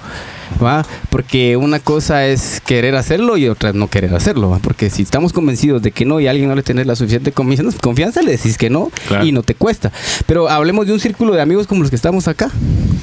¿va? 0.64 0.86
Porque 1.10 1.58
una 1.58 1.80
cosa 1.80 2.26
es 2.26 2.62
querer 2.66 2.96
hacerlo 2.96 3.36
y 3.36 3.50
otra 3.50 3.70
es 3.72 3.76
no 3.76 3.90
querer 3.90 4.16
hacerlo. 4.16 4.50
¿va? 4.50 4.60
Porque 4.60 4.90
si 4.90 5.02
estamos 5.02 5.34
convencidos 5.34 5.82
de 5.82 5.92
que 5.92 6.06
no 6.06 6.22
y 6.22 6.28
alguien 6.28 6.48
no 6.48 6.56
le 6.56 6.64
tiene 6.64 6.86
la 6.86 6.96
suficiente 6.96 7.34
confianza, 7.34 7.78
confianza 7.82 8.22
le 8.22 8.32
decís 8.32 8.58
que 8.58 8.70
no 8.70 8.90
Claro. 9.10 9.26
y 9.26 9.34
no 9.34 9.44
te 9.44 9.56
cuesta. 9.56 9.92
Pero 10.26 10.48
hablemos 10.48 10.88
de 10.88 10.94
un 10.94 11.02
círculo 11.02 11.34
de 11.34 11.42
amigos 11.42 11.68
como 11.68 11.82
los 11.82 11.90
que 11.90 11.98
estamos 11.98 12.30
acá. 12.30 12.50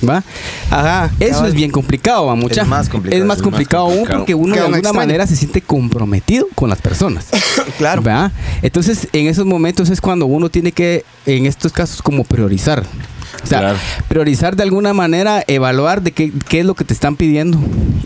¿va? 0.09 0.25
Ajá. 0.71 1.11
Eso 1.21 1.33
cabal. 1.35 1.49
es 1.51 1.55
bien 1.55 1.71
complicado, 1.71 2.25
¿va, 2.25 2.35
mucha? 2.35 2.63
Es 2.63 2.67
más 2.69 2.89
complicado, 2.89 3.23
Es 3.23 3.29
más 3.29 3.37
es 3.37 3.43
más 3.43 3.45
complicado 3.45 3.83
aún 3.85 3.93
complicado. 3.97 4.21
porque 4.21 4.35
uno 4.35 4.55
de 4.55 4.61
alguna 4.61 4.79
extraño. 4.79 4.97
manera 5.01 5.27
se 5.27 5.37
siente 5.37 5.61
comprometido 5.61 6.47
con 6.55 6.71
las 6.71 6.81
personas. 6.81 7.27
Claro. 7.77 8.01
¿verdad? 8.01 8.33
Entonces, 8.63 9.09
en 9.13 9.27
esos 9.27 9.45
momentos 9.45 9.91
es 9.91 10.01
cuando 10.01 10.25
uno 10.27 10.49
tiene 10.49 10.73
que, 10.73 11.05
en 11.27 11.45
estos 11.45 11.73
casos, 11.73 12.01
como 12.01 12.25
priorizar. 12.25 12.85
O 13.43 13.47
sea, 13.47 13.61
Claro. 13.61 13.79
priorizar 14.09 14.57
de 14.57 14.63
alguna 14.63 14.93
manera, 14.95 15.45
evaluar 15.47 16.03
de 16.03 16.13
qué, 16.13 16.33
qué 16.49 16.61
es 16.61 16.67
lo 16.67 16.75
que 16.75 16.85
te 16.85 16.93
están 16.95 17.17
pidiendo 17.17 17.59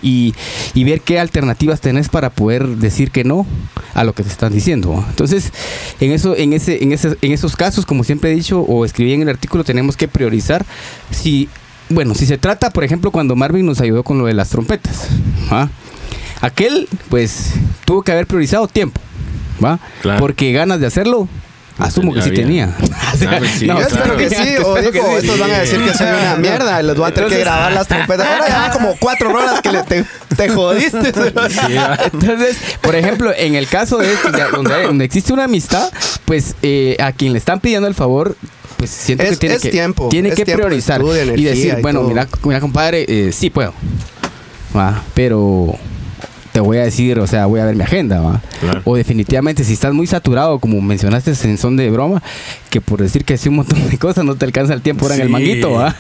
y, 0.03 0.35
y 0.75 0.85
ver 0.85 1.01
qué 1.01 1.19
alternativas 1.19 1.81
tenés 1.81 2.09
para 2.09 2.31
poder 2.31 2.67
decir 2.67 3.11
que 3.11 3.25
no 3.25 3.47
a 3.95 4.05
lo 4.05 4.13
que 4.13 4.23
te 4.23 4.29
están 4.29 4.53
diciendo. 4.53 5.05
Entonces, 5.09 5.53
en 6.01 6.13
eso, 6.13 6.37
en 6.37 6.53
ese, 6.53 6.83
en 6.83 6.93
ese, 6.93 7.17
en 7.23 7.33
esos 7.33 7.57
casos, 7.57 7.87
como 7.87 8.05
siempre 8.05 8.33
he 8.33 8.35
dicho 8.35 8.61
o 8.61 8.85
escribí 8.85 9.13
en 9.13 9.23
el 9.23 9.29
artículo, 9.29 9.65
tenemos 9.65 9.97
que 9.97 10.09
priorizar 10.09 10.65
si, 11.11 11.49
bueno, 11.89 12.15
si 12.15 12.27
se 12.27 12.39
trata, 12.39 12.71
por 12.71 12.85
ejemplo, 12.85 13.11
cuando 13.11 13.37
Marvin 13.37 13.67
nos 13.67 13.81
ayudó 13.81 14.03
con 14.03 14.19
lo 14.19 14.27
de 14.27 14.35
las 14.35 14.51
trompetas. 14.51 15.09
¿va? 15.53 15.71
Aquel, 16.41 16.89
pues, 17.09 17.53
tuvo 17.85 18.03
que 18.03 18.13
haber 18.13 18.27
priorizado 18.27 18.69
tiempo. 18.69 19.01
¿Va? 19.65 19.79
Claro. 20.03 20.19
Porque 20.21 20.53
ganas 20.53 20.81
de 20.81 20.87
hacerlo 20.87 21.29
Asumo 21.77 22.13
que 22.15 22.23
sí 22.23 22.31
tenía. 22.31 22.71
Ah, 22.93 23.15
pues 23.39 23.51
sí, 23.59 23.67
Yo 23.67 23.75
claro. 23.75 23.89
espero 23.89 24.17
que 24.17 24.31
sí, 24.31 24.57
o 24.65 24.75
digo, 24.77 24.93
sí. 25.11 25.17
estos 25.27 25.39
van 25.41 25.51
a 25.51 25.59
decir 25.59 25.81
que 25.85 25.93
soy 25.95 26.07
una 26.07 26.37
mierda 26.37 26.81
y 26.81 26.87
les 26.87 26.97
voy 26.97 27.09
a 27.11 27.15
tener 27.15 27.31
que 27.31 27.41
grabar 27.41 27.73
las 27.73 27.89
trompetas. 27.89 28.27
Ahora 28.29 28.49
ya 28.49 28.59
van 28.61 28.73
como 28.73 28.97
cuatro 29.01 29.33
rolas 29.33 29.61
que 29.61 29.73
le, 29.73 29.83
te, 29.83 30.05
te 30.37 30.49
jodiste. 30.51 31.13
Entonces, 32.13 32.57
por 32.81 32.95
ejemplo, 32.95 33.33
en 33.37 33.55
el 33.57 33.67
caso 33.67 33.99
de 33.99 34.13
esto, 34.13 34.31
ya 34.37 34.49
donde, 34.51 35.05
existe 35.05 35.33
una 35.33 35.45
amistad, 35.45 35.91
pues 36.25 36.55
eh, 36.63 36.97
a 37.01 37.13
quien 37.13 37.33
le 37.33 37.39
están 37.39 37.59
pidiendo 37.61 37.89
el 37.89 37.95
favor, 37.95 38.37
pues 38.77 38.91
siento 38.91 39.25
Es- 39.25 39.31
que 39.31 39.37
tiene 39.37 39.55
es 39.57 39.63
que, 39.63 39.71
tiempo, 39.71 40.09
tiene 40.09 40.29
es 40.31 40.35
que 40.37 40.45
tiempo 40.45 40.65
priorizar 40.67 41.03
y 41.37 41.45
decir, 41.45 41.75
y 41.79 41.83
bueno, 41.83 42.03
mira, 42.03 42.29
mira, 42.45 42.61
compadre, 42.61 43.05
eh, 43.09 43.33
sí 43.33 43.51
puedo, 43.51 43.75
va, 44.77 45.03
pero 45.15 45.77
te 46.55 46.61
voy 46.61 46.79
a 46.79 46.85
decir, 46.85 47.19
o 47.19 47.27
sea, 47.27 47.47
voy 47.47 47.59
a 47.59 47.65
ver 47.65 47.75
mi 47.75 47.83
agenda, 47.83 48.21
va. 48.21 48.41
Claro. 48.61 48.81
O 48.85 48.95
definitivamente, 48.95 49.65
si 49.65 49.73
estás 49.73 49.93
muy 49.93 50.07
saturado, 50.07 50.61
como 50.61 50.81
mencionaste 50.81 51.33
en 51.43 51.59
son 51.59 51.77
de 51.77 51.91
broma, 51.91 52.23
que 52.71 52.81
por 52.81 53.03
decir 53.03 53.25
que 53.25 53.37
sí 53.37 53.49
un 53.49 53.57
montón 53.57 53.89
de 53.91 53.99
cosas 53.99 54.25
no 54.25 54.37
te 54.37 54.45
alcanza 54.45 54.73
el 54.73 54.81
tiempo 54.81 55.05
ahora 55.05 55.17
en 55.17 55.23
el 55.23 55.29
manguito, 55.31 55.73
va. 55.73 55.97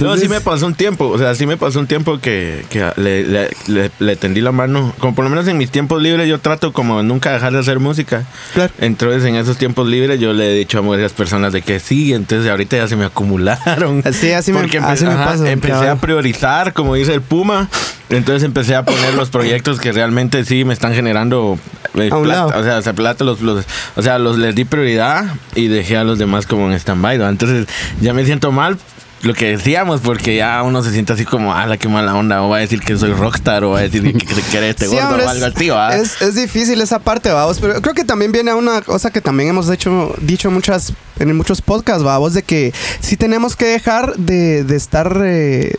no, 0.00 0.16
sí 0.16 0.26
me 0.30 0.40
pasó 0.40 0.64
un 0.66 0.72
tiempo, 0.74 1.08
o 1.08 1.18
sea, 1.18 1.34
sí 1.34 1.44
me 1.44 1.58
pasó 1.58 1.78
un 1.78 1.86
tiempo 1.86 2.20
que, 2.20 2.64
que 2.70 2.90
le, 2.96 3.22
le- 3.24 3.50
le- 3.66 3.90
le 3.98 4.16
tendí 4.16 4.40
la 4.40 4.50
mano. 4.50 4.94
Como 4.98 5.14
por 5.14 5.24
lo 5.24 5.30
menos 5.30 5.46
en 5.46 5.58
mis 5.58 5.70
tiempos 5.70 6.00
libres 6.00 6.26
yo 6.26 6.38
trato 6.40 6.72
como 6.72 7.02
nunca 7.02 7.30
dejar 7.30 7.52
de 7.52 7.58
hacer 7.58 7.78
música. 7.78 8.24
Claro. 8.54 8.72
Entonces 8.78 9.22
en 9.26 9.34
esos 9.36 9.58
tiempos 9.58 9.86
libres 9.86 10.18
yo 10.18 10.32
le 10.32 10.52
he 10.52 10.58
dicho 10.58 10.78
a 10.78 10.80
varias 10.80 11.12
personas 11.12 11.52
de 11.52 11.60
que 11.60 11.80
sí, 11.80 12.14
entonces 12.14 12.50
ahorita 12.50 12.78
ya 12.78 12.88
se 12.88 12.96
me 12.96 13.04
acumularon. 13.04 14.00
Así- 14.06 14.32
así 14.32 14.54
me- 14.54 14.60
Porque 14.60 14.78
así 14.78 15.04
me 15.04 15.14
pasa, 15.16 15.50
Empecé 15.50 15.86
a 15.86 15.96
priorizar, 15.96 16.72
como 16.72 16.94
dice 16.94 17.12
el 17.12 17.20
Puma. 17.20 17.68
Entonces 18.10 18.42
empecé 18.42 18.74
a 18.74 18.86
poner 18.86 19.12
los 19.12 19.28
proyectos 19.28 19.78
que 19.80 19.92
realmente 19.98 20.44
sí 20.44 20.64
me 20.64 20.72
están 20.72 20.94
generando 20.94 21.58
eh, 21.94 22.08
plata. 22.22 22.58
O 22.58 22.62
sea, 22.62 22.78
o 22.78 22.82
sea, 22.82 22.92
plata 22.92 23.24
los, 23.24 23.40
los- 23.40 23.64
o 23.96 24.02
sea, 24.02 24.18
los 24.20 24.38
les 24.38 24.54
di 24.54 24.64
prioridad 24.64 25.24
y 25.56 25.66
dejé 25.66 25.96
a 25.96 26.04
los 26.04 26.18
demás 26.18 26.46
como 26.46 26.68
en 26.70 26.74
stand-by. 26.78 27.18
¿no? 27.18 27.28
Entonces 27.28 27.66
ya 28.00 28.14
me 28.14 28.24
siento 28.24 28.52
mal 28.52 28.78
lo 29.22 29.34
que 29.34 29.56
decíamos, 29.56 30.00
porque 30.00 30.36
ya 30.36 30.62
uno 30.62 30.80
se 30.84 30.92
siente 30.92 31.12
así 31.12 31.24
como, 31.24 31.52
ah, 31.52 31.66
la 31.66 31.76
qué 31.76 31.88
mala 31.88 32.14
onda, 32.14 32.40
o 32.42 32.48
va 32.50 32.58
a 32.58 32.60
decir 32.60 32.78
que 32.80 32.96
soy 32.96 33.12
rockstar, 33.12 33.64
o 33.64 33.70
va 33.70 33.80
a 33.80 33.82
decir 33.82 34.00
que, 34.00 34.12
que 34.12 34.32
se 34.32 34.42
quiere 34.42 34.68
este 34.70 34.86
Sí, 34.88 34.94
gordo 34.94 35.24
o 35.26 35.28
algo 35.28 35.46
así, 35.46 35.68
es, 36.00 36.22
es 36.22 36.34
difícil 36.36 36.80
esa 36.80 37.00
parte, 37.00 37.28
vamos, 37.32 37.58
pero 37.58 37.82
creo 37.82 37.94
que 37.94 38.04
también 38.04 38.30
viene 38.30 38.52
a 38.52 38.54
una 38.54 38.80
cosa 38.80 39.10
que 39.10 39.20
también 39.20 39.48
hemos 39.48 39.68
hecho, 39.70 40.14
dicho 40.20 40.52
muchas, 40.52 40.92
en 41.18 41.36
muchos 41.36 41.62
podcasts, 41.62 42.04
vamos, 42.04 42.32
de 42.34 42.44
que 42.44 42.72
sí 43.00 43.16
tenemos 43.16 43.56
que 43.56 43.64
dejar 43.66 44.14
de, 44.18 44.62
de 44.62 44.76
estar 44.76 45.20
eh, 45.24 45.72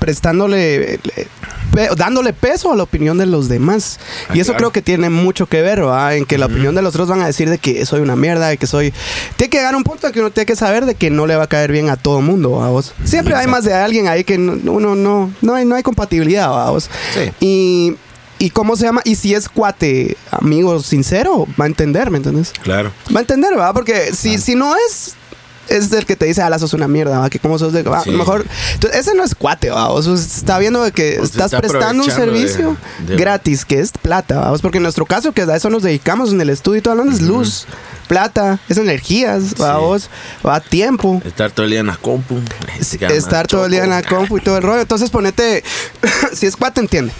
prestándole, 0.00 0.94
eh, 0.94 0.98
pe- 1.72 1.88
dándole 1.96 2.32
peso 2.32 2.72
a 2.72 2.76
la 2.76 2.82
opinión 2.82 3.18
de 3.18 3.26
los 3.26 3.48
demás. 3.48 3.98
Ah, 4.28 4.32
y 4.36 4.40
eso 4.40 4.52
claro. 4.52 4.58
creo 4.58 4.72
que 4.72 4.82
tiene 4.82 5.10
mucho 5.10 5.46
que 5.46 5.62
ver, 5.62 5.86
¿va? 5.86 6.14
En 6.14 6.24
que 6.24 6.38
la 6.38 6.46
opinión 6.46 6.74
de 6.74 6.82
los 6.82 6.94
otros 6.94 7.08
van 7.08 7.20
a 7.22 7.26
decir 7.26 7.48
de 7.50 7.58
que 7.58 7.84
soy 7.86 8.00
una 8.00 8.16
mierda, 8.16 8.48
de 8.48 8.56
que 8.56 8.66
soy... 8.66 8.92
Tiene 9.36 9.50
que 9.50 9.58
llegar 9.58 9.74
a 9.74 9.76
un 9.76 9.84
punto 9.84 10.06
en 10.06 10.12
que 10.12 10.20
uno 10.20 10.30
tiene 10.30 10.46
que 10.46 10.56
saber 10.56 10.86
de 10.86 10.94
que 10.94 11.10
no 11.10 11.26
le 11.26 11.36
va 11.36 11.44
a 11.44 11.48
caer 11.48 11.72
bien 11.72 11.88
a 11.90 11.96
todo 11.96 12.20
mundo, 12.20 12.50
vamos. 12.50 12.92
Siempre 13.04 13.34
hay 13.34 13.46
más 13.46 13.64
de 13.64 13.74
alguien 13.74 14.08
ahí 14.08 14.24
que 14.24 14.38
no- 14.38 14.72
uno 14.72 14.94
no, 14.94 15.32
no 15.40 15.54
hay, 15.54 15.64
no 15.64 15.74
hay 15.74 15.82
compatibilidad, 15.82 16.48
vamos. 16.50 16.90
Sí. 17.14 17.30
Y, 17.40 17.96
y 18.38 18.50
cómo 18.50 18.74
se 18.76 18.84
llama, 18.84 19.02
y 19.04 19.16
si 19.16 19.34
es 19.34 19.48
cuate, 19.48 20.16
amigo 20.30 20.80
sincero, 20.82 21.46
va 21.60 21.64
a 21.64 21.68
entender, 21.68 22.10
¿me 22.10 22.16
entiendes? 22.18 22.52
Claro. 22.62 22.90
Va 23.14 23.18
a 23.18 23.22
entender, 23.22 23.50
¿verdad? 23.50 23.72
Porque 23.74 24.14
si, 24.14 24.38
si 24.38 24.54
no 24.54 24.74
es, 24.76 25.14
es 25.70 25.92
el 25.92 26.04
que 26.06 26.16
te 26.16 26.26
dice, 26.26 26.42
ah, 26.42 26.50
la 26.50 26.58
sos 26.58 26.72
una 26.74 26.88
mierda, 26.88 27.18
¿va? 27.18 27.30
Que 27.30 27.38
cómo 27.38 27.58
sos 27.58 27.72
de. 27.72 27.82
va, 27.82 28.02
Sí. 28.02 28.10
Mejor. 28.10 28.44
Entonces, 28.74 29.00
ese 29.00 29.14
no 29.14 29.24
es 29.24 29.34
cuate, 29.34 29.70
¿va? 29.70 29.88
O 29.88 30.02
sea, 30.02 30.14
está 30.14 30.58
viendo 30.58 30.82
de 30.82 30.92
que 30.92 31.18
O 31.18 31.24
estás 31.24 31.46
está 31.46 31.60
prestando 31.60 32.02
un 32.02 32.08
de- 32.08 32.14
servicio 32.14 32.76
de- 33.06 33.16
gratis, 33.16 33.64
que 33.64 33.80
es 33.80 33.92
plata, 33.92 34.38
¿va? 34.40 34.58
Porque 34.58 34.78
en 34.78 34.82
nuestro 34.82 35.06
caso, 35.06 35.32
que 35.32 35.42
a 35.42 35.56
eso 35.56 35.70
nos 35.70 35.82
dedicamos 35.82 36.32
en 36.32 36.40
el 36.40 36.50
estudio 36.50 36.78
y 36.78 36.82
todo 36.82 36.92
hablando, 36.92 37.12
es 37.14 37.22
luz, 37.22 37.66
plata, 38.08 38.58
es 38.68 38.76
energías, 38.78 39.54
¿va? 39.60 39.74
Sí. 39.76 39.80
Vos, 39.80 40.10
va 40.46 40.60
tiempo. 40.60 41.22
Estar 41.24 41.50
todo 41.52 41.64
el 41.64 41.70
día 41.70 41.80
en 41.80 41.86
la 41.86 41.96
compu. 41.96 42.40
Estar 42.80 43.46
todo 43.46 43.66
el 43.66 43.72
día 43.72 43.84
en 43.84 43.90
la 43.90 44.02
compu 44.02 44.38
y 44.38 44.40
todo 44.40 44.56
el 44.56 44.62
rollo. 44.62 44.80
Entonces 44.80 45.10
ponete, 45.10 45.62
si 46.32 46.46
es 46.46 46.56
cuate, 46.56 46.80
entiende. 46.80 47.12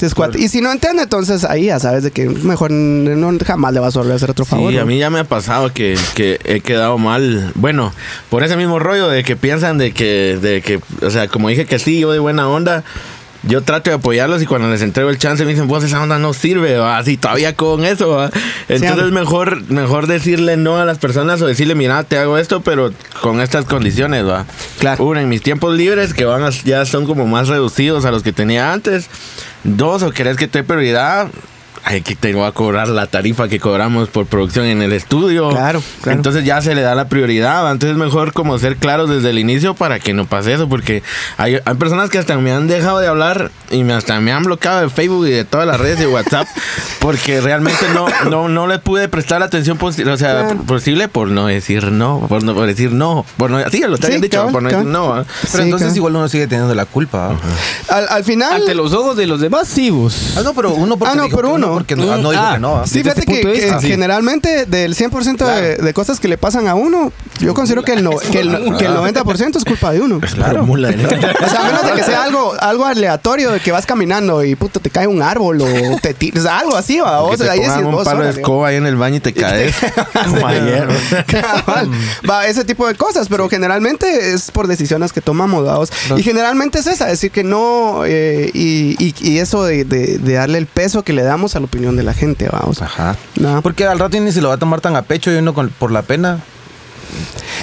Si 0.00 0.06
es 0.06 0.14
cuate. 0.14 0.40
Y 0.40 0.48
si 0.48 0.62
no 0.62 0.72
entiende, 0.72 1.02
entonces 1.02 1.44
ahí 1.44 1.66
ya 1.66 1.78
sabes 1.78 2.02
de 2.02 2.10
que 2.10 2.26
mejor 2.26 2.70
no, 2.70 3.36
jamás 3.46 3.74
le 3.74 3.80
vas 3.80 3.94
a 3.94 3.98
volver 3.98 4.14
a 4.14 4.16
hacer 4.16 4.30
otro 4.30 4.46
favor. 4.46 4.70
Sí, 4.70 4.76
¿no? 4.76 4.82
a 4.82 4.86
mí 4.86 4.98
ya 4.98 5.10
me 5.10 5.18
ha 5.18 5.24
pasado 5.24 5.74
que, 5.74 5.94
que 6.14 6.40
he 6.44 6.60
quedado 6.60 6.96
mal. 6.96 7.52
Bueno, 7.54 7.92
por 8.30 8.42
ese 8.42 8.56
mismo 8.56 8.78
rollo 8.78 9.08
de 9.08 9.22
que 9.24 9.36
piensan 9.36 9.76
de 9.76 9.92
que, 9.92 10.38
de 10.40 10.62
que, 10.62 10.80
o 11.04 11.10
sea, 11.10 11.28
como 11.28 11.50
dije 11.50 11.66
que 11.66 11.78
sí, 11.78 12.00
yo 12.00 12.10
de 12.12 12.18
buena 12.18 12.48
onda, 12.48 12.82
yo 13.42 13.62
trato 13.62 13.88
de 13.90 13.96
apoyarlos 13.96 14.42
y 14.42 14.46
cuando 14.46 14.68
les 14.68 14.82
entrego 14.82 15.08
el 15.10 15.16
chance 15.18 15.44
me 15.44 15.52
dicen, 15.52 15.66
vos 15.68 15.82
esa 15.84 16.02
onda 16.02 16.18
no 16.18 16.32
sirve, 16.34 16.76
así 16.76 17.16
todavía 17.16 17.54
con 17.54 17.84
eso. 17.84 18.08
¿va? 18.10 18.30
Entonces 18.68 19.12
mejor, 19.12 19.70
mejor 19.70 20.06
decirle 20.06 20.56
no 20.56 20.78
a 20.78 20.84
las 20.84 20.98
personas 20.98 21.40
o 21.42 21.46
decirle, 21.46 21.74
mira, 21.74 22.04
te 22.04 22.18
hago 22.18 22.38
esto, 22.38 22.60
pero 22.60 22.92
con 23.22 23.40
estas 23.40 23.64
condiciones, 23.64 24.26
va. 24.26 24.46
Claro. 24.78 25.04
Uno, 25.04 25.20
en 25.20 25.28
mis 25.28 25.42
tiempos 25.42 25.74
libres, 25.76 26.12
que 26.14 26.24
van 26.24 26.42
a- 26.42 26.50
ya 26.50 26.84
son 26.84 27.06
como 27.06 27.26
más 27.26 27.48
reducidos 27.48 28.04
a 28.04 28.10
los 28.10 28.22
que 28.22 28.32
tenía 28.32 28.72
antes. 28.72 29.08
Dos, 29.64 30.02
o 30.02 30.10
querés 30.10 30.36
que 30.36 30.48
te 30.48 30.58
dé 30.58 30.64
prioridad. 30.64 31.28
Ay, 31.84 32.02
que 32.02 32.14
te 32.14 32.32
voy 32.34 32.44
a 32.46 32.52
cobrar 32.52 32.88
la 32.88 33.06
tarifa 33.06 33.48
que 33.48 33.58
cobramos 33.58 34.08
por 34.10 34.26
producción 34.26 34.66
en 34.66 34.82
el 34.82 34.92
estudio. 34.92 35.48
Claro, 35.48 35.82
claro. 36.02 36.16
Entonces 36.18 36.44
ya 36.44 36.60
se 36.60 36.74
le 36.74 36.82
da 36.82 36.94
la 36.94 37.08
prioridad. 37.08 37.70
Entonces 37.72 37.92
es 37.92 37.96
mejor 37.96 38.32
como 38.32 38.58
ser 38.58 38.76
claros 38.76 39.08
desde 39.10 39.30
el 39.30 39.38
inicio 39.38 39.74
para 39.74 39.98
que 39.98 40.12
no 40.12 40.26
pase 40.26 40.52
eso. 40.52 40.68
Porque 40.68 41.02
hay, 41.38 41.56
hay 41.64 41.74
personas 41.74 42.10
que 42.10 42.18
hasta 42.18 42.36
me 42.36 42.52
han 42.52 42.68
dejado 42.68 42.98
de 43.00 43.08
hablar 43.08 43.50
y 43.70 43.82
me, 43.82 43.94
hasta 43.94 44.20
me 44.20 44.30
han 44.32 44.44
bloqueado 44.44 44.80
de 44.82 44.88
Facebook 44.90 45.26
y 45.26 45.30
de 45.30 45.44
todas 45.44 45.66
las 45.66 45.80
redes 45.80 45.98
de 45.98 46.06
WhatsApp. 46.06 46.46
porque 47.00 47.40
realmente 47.40 47.84
no, 47.94 48.06
no, 48.28 48.48
no 48.48 48.66
le 48.66 48.78
pude 48.78 49.08
prestar 49.08 49.40
la 49.40 49.46
atención 49.46 49.78
posi- 49.78 50.06
o 50.06 50.16
sea, 50.16 50.30
Claro. 50.48 50.62
posible 50.62 51.08
por 51.08 51.28
no 51.28 51.46
decir 51.46 51.90
no. 51.90 52.20
Por, 52.28 52.42
no, 52.44 52.54
por 52.54 52.66
decir 52.66 52.92
no. 52.92 53.24
Por 53.36 53.50
no 53.50 53.58
sí, 53.70 53.80
lo 53.80 53.96
te 53.98 54.12
Sí, 54.12 54.20
dicho. 54.20 54.48
por 54.52 54.62
no 54.62 54.68
decir 54.68 54.84
no. 54.86 55.12
Pero 55.14 55.24
Sí, 55.50 55.58
entonces 55.62 55.86
claro. 55.88 55.96
igual 55.96 56.16
uno 56.16 56.28
sigue 56.28 56.46
teniendo 56.46 56.74
la 56.74 56.84
culpa. 56.86 57.36
Al, 57.88 58.06
al 58.08 58.24
final. 58.24 58.52
Ante 58.60 58.74
los 58.74 58.92
ojos 58.92 59.16
de 59.16 59.26
los 59.26 59.40
demás, 59.40 59.66
sí, 59.66 59.90
vos. 59.90 60.34
Ah, 60.36 60.42
no, 60.44 60.52
pero 60.54 60.72
uno 60.74 60.96
porque 60.98 61.12
Ah, 61.12 61.16
no, 61.16 61.24
dijo 61.24 61.36
por 61.36 61.46
que 61.46 61.50
porque 61.72 61.96
no, 61.96 62.16
no 62.18 62.30
dijo 62.30 62.42
Ah, 62.44 62.52
que 62.54 62.60
no. 62.60 62.72
¿va? 62.72 62.86
Sí, 62.86 63.02
fíjate 63.02 63.22
que, 63.22 63.32
punto 63.34 63.48
de 63.48 63.54
que 63.54 63.60
vista, 63.62 63.80
sí. 63.80 63.88
generalmente 63.88 64.66
del 64.66 64.94
100% 64.96 65.24
de, 65.24 65.36
Claro. 65.36 65.82
de 65.84 65.94
cosas 65.94 66.20
que 66.20 66.28
le 66.28 66.38
pasan 66.38 66.68
a 66.68 66.74
uno, 66.74 67.12
yo 67.40 67.54
considero 67.54 67.82
que 67.82 67.92
el, 67.94 68.04
no- 68.04 68.16
que 68.18 68.40
el, 68.40 68.50
que 68.78 68.86
el 68.86 68.92
90% 68.94 69.56
es 69.56 69.64
culpa 69.64 69.92
de 69.92 70.00
uno. 70.00 70.20
Claro. 70.20 70.64
Mula, 70.64 70.90
¿no? 70.92 71.08
O 71.08 71.48
sea, 71.48 71.60
a 71.60 71.64
menos 71.66 71.84
de 71.84 71.92
que 71.92 72.02
sea 72.04 72.24
algo, 72.24 72.54
algo 72.60 72.84
aleatorio, 72.86 73.50
de 73.52 73.60
que 73.60 73.72
vas 73.72 73.86
caminando 73.86 74.44
y 74.44 74.54
puto 74.54 74.80
te 74.80 74.90
cae 74.90 75.06
un 75.06 75.22
árbol 75.22 75.60
o 75.62 75.66
te 76.02 76.14
tiras, 76.14 76.46
algo 76.46 76.76
así, 76.76 76.98
va. 77.00 77.20
O 77.22 77.36
sea, 77.36 77.46
te 77.46 77.52
ahí 77.52 77.60
decís, 77.60 77.76
un 77.84 77.92
vos, 77.92 78.04
palo 78.04 78.22
de 78.24 78.30
escoba 78.30 78.68
ahí 78.68 78.76
en 78.76 78.86
el 78.86 78.96
baño 78.96 79.16
y 79.16 79.20
te 79.20 79.32
caes. 79.32 79.74
como 80.24 80.46
ayer. 80.46 80.88
Va, 82.28 82.46
ese 82.46 82.64
tipo 82.64 82.86
de 82.86 82.94
cosas, 82.94 83.28
pero 83.28 83.48
generalmente 83.48 84.32
es 84.32 84.50
por 84.50 84.66
decisiones 84.66 85.12
que 85.12 85.20
tomamos, 85.20 85.64
vamos. 85.64 85.90
Y 86.16 86.22
generalmente 86.22 86.78
es 86.78 86.86
esa, 86.86 87.06
decir 87.06 87.30
que 87.30 87.44
no, 87.44 88.02
eh, 88.06 88.50
y, 88.54 88.96
y- 88.98 89.14
y 89.20 89.38
eso 89.38 89.64
de, 89.64 89.84
de- 89.84 90.18
de 90.18 90.32
darle 90.34 90.58
el 90.58 90.66
peso 90.66 91.02
que 91.02 91.12
le 91.12 91.22
damos 91.22 91.56
a 91.56 91.59
la 91.60 91.66
opinión 91.66 91.96
de 91.96 92.02
la 92.02 92.14
gente, 92.14 92.48
vamos. 92.50 92.82
Ajá. 92.82 93.16
No. 93.36 93.62
Porque 93.62 93.86
al 93.86 93.98
rato 93.98 94.18
ni 94.20 94.32
se 94.32 94.40
lo 94.40 94.48
va 94.48 94.54
a 94.54 94.58
tomar 94.58 94.80
tan 94.80 94.96
a 94.96 95.02
pecho 95.02 95.30
y 95.32 95.36
uno 95.36 95.54
con- 95.54 95.70
por 95.70 95.90
la 95.92 96.02
pena. 96.02 96.40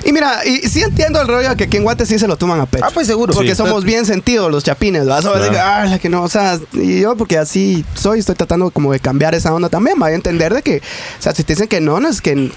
Y 0.03 0.11
mira, 0.13 0.45
y 0.45 0.57
sí 0.67 0.81
entiendo 0.83 1.21
el 1.21 1.27
rollo 1.27 1.49
de 1.49 1.55
que 1.55 1.63
aquí 1.65 1.77
en 1.77 1.83
Guate 1.83 2.05
sí 2.05 2.19
se 2.19 2.27
lo 2.27 2.35
toman 2.37 2.59
a 2.59 2.65
pecho. 2.65 2.85
Ah, 2.85 2.91
pues 2.93 3.07
seguro. 3.07 3.33
Porque 3.33 3.51
Sí. 3.51 3.55
somos 3.55 3.83
bien 3.83 4.05
sentidos 4.05 4.51
los 4.51 4.63
chapines, 4.63 5.05
¿vas? 5.07 5.21
Claro. 5.25 5.43
Ah, 5.59 5.85
la 5.85 5.99
que 5.99 6.09
no, 6.09 6.21
o 6.23 6.29
sea, 6.29 6.59
y 6.73 6.99
yo 7.01 7.15
porque 7.15 7.37
así 7.37 7.83
soy, 7.95 8.19
estoy 8.19 8.35
tratando 8.35 8.69
como 8.71 8.91
de 8.91 8.99
cambiar 8.99 9.35
esa 9.35 9.53
onda 9.53 9.69
también, 9.69 9.97
va 10.01 10.07
a 10.07 10.11
entender 10.11 10.53
de 10.53 10.61
que, 10.61 10.77
o 10.77 11.21
sea, 11.21 11.33
si 11.33 11.43
te 11.43 11.53
dicen 11.53 11.67
que 11.67 11.79
no, 11.81 11.99
no 11.99 12.09
es 12.09 12.21
que 12.21 12.51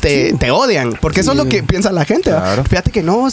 te, 0.00 0.32
te 0.34 0.50
odian, 0.50 0.94
porque 1.00 1.20
eso 1.20 1.32
es 1.32 1.36
lo 1.36 1.46
que 1.46 1.62
piensa 1.62 1.92
la 1.92 2.04
gente. 2.04 2.30
Claro. 2.30 2.64
Fíjate 2.64 2.90
que 2.90 3.02
no, 3.02 3.28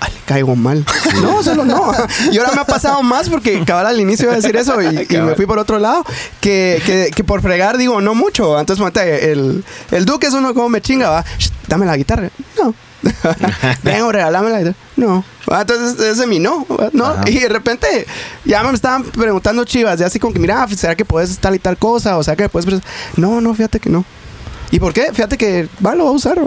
Ay, 0.00 0.12
le 0.14 0.20
caigo 0.26 0.54
mal. 0.56 0.84
No, 1.22 1.42
solo 1.42 1.64
no. 1.64 1.92
Y 2.30 2.38
ahora 2.38 2.52
me 2.54 2.60
ha 2.60 2.64
pasado 2.64 3.02
más 3.02 3.28
porque 3.28 3.64
cabal 3.64 3.86
al 3.86 4.00
inicio 4.00 4.26
iba 4.26 4.34
a 4.34 4.36
decir 4.36 4.56
eso 4.56 4.80
y, 4.80 5.06
y 5.10 5.16
me 5.20 5.34
fui 5.34 5.44
por 5.46 5.58
otro 5.58 5.78
lado. 5.78 6.04
Que, 6.40 6.80
que, 6.86 7.10
que 7.14 7.24
por 7.24 7.42
fregar 7.42 7.78
digo 7.78 8.00
no 8.00 8.14
mucho. 8.14 8.58
Entonces, 8.60 8.84
el, 9.22 9.64
el 9.90 10.04
Duque 10.04 10.26
es 10.28 10.34
uno 10.34 10.54
como 10.54 10.68
me 10.68 10.80
chinga, 10.80 11.10
va. 11.10 11.24
"Shh, 11.38 11.50
Dame 11.66 11.84
la 11.86 11.96
guitarra. 11.96 12.30
No. 12.62 12.74
Vengo, 13.82 14.10
regálame 14.12 14.50
la 14.50 14.58
guitarra. 14.58 14.76
No. 14.96 15.24
Ah, 15.50 15.60
Entonces, 15.62 15.98
ese 16.04 16.22
es 16.22 16.28
mi 16.28 16.38
no. 16.38 16.66
No. 16.92 17.04
Ajá. 17.06 17.28
Y 17.28 17.38
de 17.38 17.48
repente 17.48 18.06
ya 18.44 18.62
me 18.62 18.72
estaban 18.72 19.02
preguntando 19.04 19.64
chivas, 19.64 19.98
ya 19.98 20.06
así 20.06 20.18
como 20.18 20.32
que, 20.32 20.38
mira, 20.40 20.66
¿será 20.76 20.94
que 20.94 21.04
puedes 21.04 21.38
tal 21.38 21.54
y 21.54 21.58
tal 21.58 21.76
cosa? 21.76 22.18
O 22.18 22.22
sea, 22.22 22.36
que 22.36 22.48
puedes. 22.48 22.80
No, 23.16 23.40
no, 23.40 23.54
fíjate 23.54 23.80
que 23.80 23.90
no. 23.90 24.04
¿Y 24.70 24.78
por 24.80 24.92
qué? 24.92 25.10
Fíjate 25.12 25.38
que, 25.38 25.68
va, 25.84 25.94
lo 25.94 26.04
va 26.04 26.10
a 26.10 26.14
usar, 26.14 26.38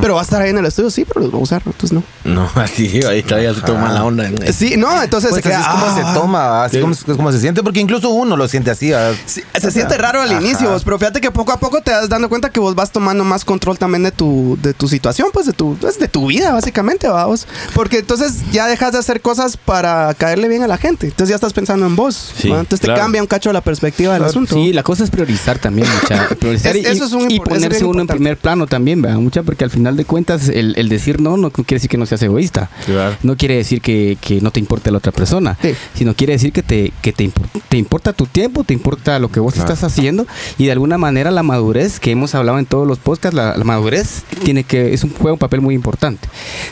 Pero 0.00 0.14
va 0.14 0.20
a 0.20 0.24
estar 0.24 0.42
ahí 0.42 0.50
en 0.50 0.58
el 0.58 0.66
estudio, 0.66 0.90
sí, 0.90 1.04
pero 1.04 1.20
los 1.20 1.32
va 1.32 1.38
a 1.38 1.40
usar, 1.40 1.62
entonces 1.64 1.92
no. 1.92 2.02
No, 2.24 2.48
así, 2.56 3.00
ahí 3.04 3.22
todavía 3.22 3.54
se 3.54 3.62
toma 3.62 3.92
la 3.92 4.04
onda. 4.04 4.28
Sí, 4.52 4.74
no, 4.76 5.02
entonces 5.02 5.30
Pues 5.30 5.42
se 5.42 5.48
queda, 5.50 5.60
así 5.60 5.68
es 5.68 5.74
como 5.74 5.86
ah, 5.86 5.94
se 6.12 6.18
toma, 6.20 6.64
así 6.64 6.80
como, 6.80 6.92
es 6.92 7.04
como 7.04 7.32
se 7.32 7.40
siente, 7.40 7.62
porque 7.62 7.80
incluso 7.80 8.10
uno 8.10 8.36
lo 8.36 8.48
siente 8.48 8.70
así. 8.70 8.92
se 9.26 9.70
siente 9.70 9.96
raro 9.98 10.20
al 10.22 10.30
Ajá. 10.30 10.40
inicio, 10.40 10.70
vos, 10.70 10.84
pero 10.84 10.98
fíjate 10.98 11.20
que 11.20 11.30
poco 11.30 11.52
a 11.52 11.58
poco 11.58 11.80
te 11.80 11.90
das 11.90 12.08
dando 12.08 12.28
cuenta 12.28 12.50
que 12.50 12.60
vos 12.60 12.74
vas 12.74 12.90
tomando 12.92 13.24
más 13.24 13.44
control 13.44 13.78
también 13.78 14.02
de 14.02 14.10
tu, 14.12 14.58
de 14.62 14.74
tu 14.74 14.88
situación, 14.88 15.28
pues 15.32 15.46
de 15.46 15.52
tu, 15.52 15.76
pues, 15.76 15.98
de 15.98 16.08
tu 16.08 16.26
vida, 16.26 16.52
básicamente, 16.52 17.08
vamos. 17.08 17.46
Porque 17.74 17.98
entonces 17.98 18.34
ya 18.52 18.66
dejas 18.66 18.92
de 18.92 18.98
hacer 18.98 19.20
cosas 19.20 19.56
para 19.56 20.12
caerle 20.14 20.48
bien 20.48 20.62
a 20.62 20.66
la 20.66 20.76
gente. 20.76 21.06
Entonces 21.06 21.30
ya 21.30 21.34
estás 21.36 21.52
pensando 21.52 21.86
en 21.86 21.96
vos. 21.96 22.34
Entonces 22.42 22.80
claro. 22.80 22.94
te 22.94 23.00
cambia 23.00 23.22
un 23.22 23.26
cacho 23.26 23.52
la 23.52 23.60
perspectiva 23.60 24.14
del 24.14 24.24
asunto. 24.24 24.54
Sí, 24.54 24.72
la 24.72 24.82
cosa 24.82 25.04
es 25.04 25.10
priorizar 25.10 25.58
también, 25.58 25.88
mucha. 25.90 26.28
Priorizar 26.38 26.76
Es- 26.76 26.82
y, 26.84 26.86
eso 26.86 27.04
es 27.04 27.12
un 27.12 27.30
y 27.30 27.40
ponerse 27.40 27.84
uno 27.84 28.00
en 28.02 28.06
primer 28.06 28.36
plano 28.36 28.66
también, 28.66 29.00
¿verdad? 29.02 29.18
Mucha, 29.18 29.42
porque 29.42 29.61
al 29.64 29.70
final 29.70 29.96
de 29.96 30.04
cuentas 30.04 30.48
el, 30.48 30.74
el 30.76 30.88
decir 30.88 31.20
no 31.20 31.36
no 31.36 31.50
quiere 31.50 31.74
decir 31.76 31.90
que 31.90 31.96
no 31.98 32.06
seas 32.06 32.22
egoísta. 32.22 32.70
Claro. 32.86 33.16
No 33.22 33.36
quiere 33.36 33.56
decir 33.56 33.80
que, 33.80 34.16
que 34.20 34.40
no 34.40 34.50
te 34.50 34.60
importe 34.60 34.90
la 34.90 34.98
otra 34.98 35.12
persona, 35.12 35.56
Sí. 35.62 35.74
sino 35.94 36.14
quiere 36.14 36.32
decir 36.34 36.52
que 36.52 36.62
te, 36.62 36.92
que 37.02 37.12
te, 37.12 37.24
impor- 37.24 37.48
te 37.68 37.76
importa 37.78 38.12
tu 38.12 38.26
tiempo, 38.26 38.64
te 38.64 38.74
importa 38.74 39.18
lo 39.18 39.28
que 39.30 39.40
vos 39.40 39.54
Claro. 39.54 39.72
estás 39.72 39.84
haciendo 39.90 40.26
y 40.58 40.66
de 40.66 40.72
alguna 40.72 40.98
manera 40.98 41.30
la 41.30 41.42
madurez 41.42 42.00
que 42.00 42.10
hemos 42.10 42.34
hablado 42.34 42.58
en 42.58 42.66
todos 42.66 42.86
los 42.86 42.98
podcasts, 42.98 43.34
la, 43.36 43.56
la 43.56 43.64
madurez 43.64 44.22
tiene 44.44 44.64
que 44.64 44.92
es 44.94 45.04
un 45.04 45.10
juega 45.12 45.32
un 45.34 45.38
papel 45.38 45.60
muy 45.60 45.74
importante 45.74 46.28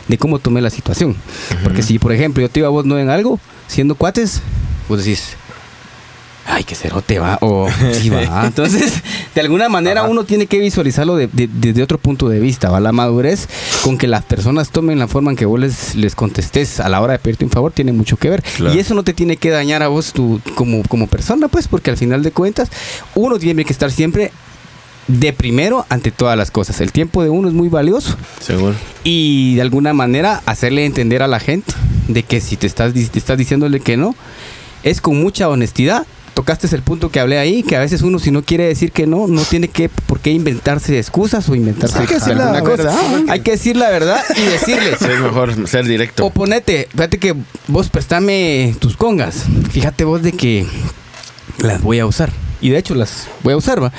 de 0.07 0.17
cómo 0.17 0.39
tomé 0.39 0.61
la 0.61 0.69
situación. 0.69 1.15
Porque 1.63 1.81
si, 1.83 1.99
por 1.99 2.11
ejemplo, 2.11 2.41
yo 2.41 2.49
te 2.49 2.55
digo 2.59 2.67
a 2.67 2.71
vos 2.71 2.85
no 2.85 2.97
en 2.99 3.09
algo, 3.09 3.39
siendo 3.67 3.95
cuates, 3.95 4.41
vos 4.89 4.97
decís, 5.03 5.35
ay, 6.47 6.63
qué 6.63 6.75
cerote 6.75 7.19
va, 7.19 7.37
o 7.41 7.67
sí 7.93 8.09
va. 8.09 8.45
Entonces, 8.47 8.93
de 9.33 9.41
alguna 9.41 9.69
manera 9.69 10.03
uno 10.03 10.23
tiene 10.25 10.47
que 10.47 10.59
visualizarlo 10.59 11.15
de- 11.15 11.27
de- 11.27 11.47
desde 11.51 11.83
otro 11.83 11.97
punto 11.97 12.27
de 12.29 12.39
vista, 12.39 12.69
¿va? 12.69 12.79
La 12.79 12.91
madurez 12.91 13.47
con 13.83 13.97
que 13.97 14.07
las 14.07 14.23
personas 14.23 14.69
tomen 14.69 14.99
la 14.99 15.07
forma 15.07 15.31
en 15.31 15.37
que 15.37 15.45
vos 15.45 15.59
les, 15.59 15.95
les 15.95 16.15
contestes 16.15 16.79
a 16.79 16.89
la 16.89 16.99
hora 17.01 17.13
de 17.13 17.19
pedirte 17.19 17.45
un 17.45 17.51
favor 17.51 17.71
tiene 17.71 17.93
mucho 17.93 18.17
que 18.17 18.29
ver. 18.29 18.43
Claro. 18.57 18.75
Y 18.75 18.79
eso 18.79 18.93
no 18.95 19.03
te 19.03 19.13
tiene 19.13 19.37
que 19.37 19.49
dañar 19.49 19.83
a 19.83 19.87
vos 19.87 20.13
tu, 20.13 20.41
como, 20.55 20.83
como 20.83 21.07
persona, 21.07 21.47
pues, 21.47 21.67
porque 21.67 21.89
al 21.91 21.97
final 21.97 22.23
de 22.23 22.31
cuentas, 22.31 22.69
uno 23.15 23.37
tiene 23.39 23.63
que 23.65 23.73
estar 23.73 23.91
siempre 23.91 24.31
de 25.07 25.33
primero 25.33 25.85
ante 25.89 26.11
todas 26.11 26.37
las 26.37 26.51
cosas. 26.51 26.79
El 26.81 26.91
tiempo 26.91 27.23
de 27.23 27.29
uno 27.29 27.47
es 27.47 27.53
muy 27.53 27.69
valioso 27.69 28.15
Seguro. 28.39 28.75
y 29.03 29.55
de 29.55 29.61
alguna 29.61 29.93
manera 29.93 30.41
hacerle 30.45 30.85
entender 30.85 31.21
a 31.23 31.27
la 31.27 31.39
gente 31.39 31.73
de 32.07 32.23
que 32.23 32.39
si 32.39 32.55
te 32.55 32.67
estás, 32.67 32.93
te 32.93 33.19
estás 33.19 33.37
diciéndole 33.37 33.79
que 33.79 33.97
no, 33.97 34.15
es 34.83 35.01
con 35.01 35.19
mucha 35.19 35.49
honestidad. 35.49 36.05
Tocaste 36.41 36.75
el 36.75 36.81
punto 36.81 37.11
que 37.11 37.19
hablé 37.19 37.37
ahí, 37.37 37.61
que 37.61 37.75
a 37.75 37.79
veces 37.79 38.01
uno 38.01 38.17
si 38.17 38.31
no 38.31 38.41
quiere 38.41 38.63
decir 38.65 38.91
que 38.91 39.05
no, 39.05 39.27
no 39.27 39.43
tiene 39.43 39.67
que 39.67 39.89
por 39.89 40.19
qué 40.19 40.31
inventarse 40.31 40.97
excusas 40.97 41.47
o 41.49 41.53
inventarse 41.53 41.99
Hay 41.99 42.07
que 42.07 42.15
decir 42.15 42.35
la 42.35 42.45
alguna 42.45 42.61
cosa. 42.61 42.83
verdad. 42.85 42.99
Hay 43.29 43.39
que 43.41 43.51
decir 43.51 43.75
la 43.75 43.91
verdad 43.91 44.19
y 44.35 44.41
decirle. 44.41 44.93
Es 44.93 45.19
mejor 45.21 45.67
ser 45.67 45.85
directo. 45.85 46.25
O 46.25 46.31
ponete, 46.31 46.87
fíjate 46.93 47.19
que 47.19 47.35
vos 47.67 47.89
préstame 47.89 48.75
tus 48.79 48.97
congas. 48.97 49.43
Fíjate 49.69 50.03
vos 50.03 50.23
de 50.23 50.31
que 50.31 50.65
las 51.59 51.79
voy 51.83 51.99
a 51.99 52.07
usar. 52.07 52.31
Y 52.59 52.71
de 52.71 52.79
hecho 52.79 52.95
las 52.95 53.27
voy 53.43 53.53
a 53.53 53.57
usar, 53.57 53.83
va. 53.83 53.93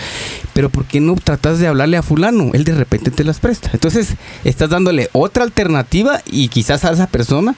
Pero 0.53 0.69
¿por 0.69 0.85
qué 0.85 0.99
no 0.99 1.15
tratas 1.15 1.61
de 1.61 1.69
hablarle 1.69 1.97
a 1.97 2.03
fulano? 2.03 2.51
Él 2.55 2.65
de 2.65 2.75
repente 2.75 3.13
te 3.13 3.23
las 3.23 3.39
presta. 3.39 3.71
Entonces, 3.73 4.15
estás 4.43 4.69
dándole 4.69 5.11
otra 5.13 5.45
alternativa 5.45 6.21
y 6.27 6.49
quizás 6.49 6.85
a 6.85 6.91
esa 6.91 7.07
persona, 7.07 7.55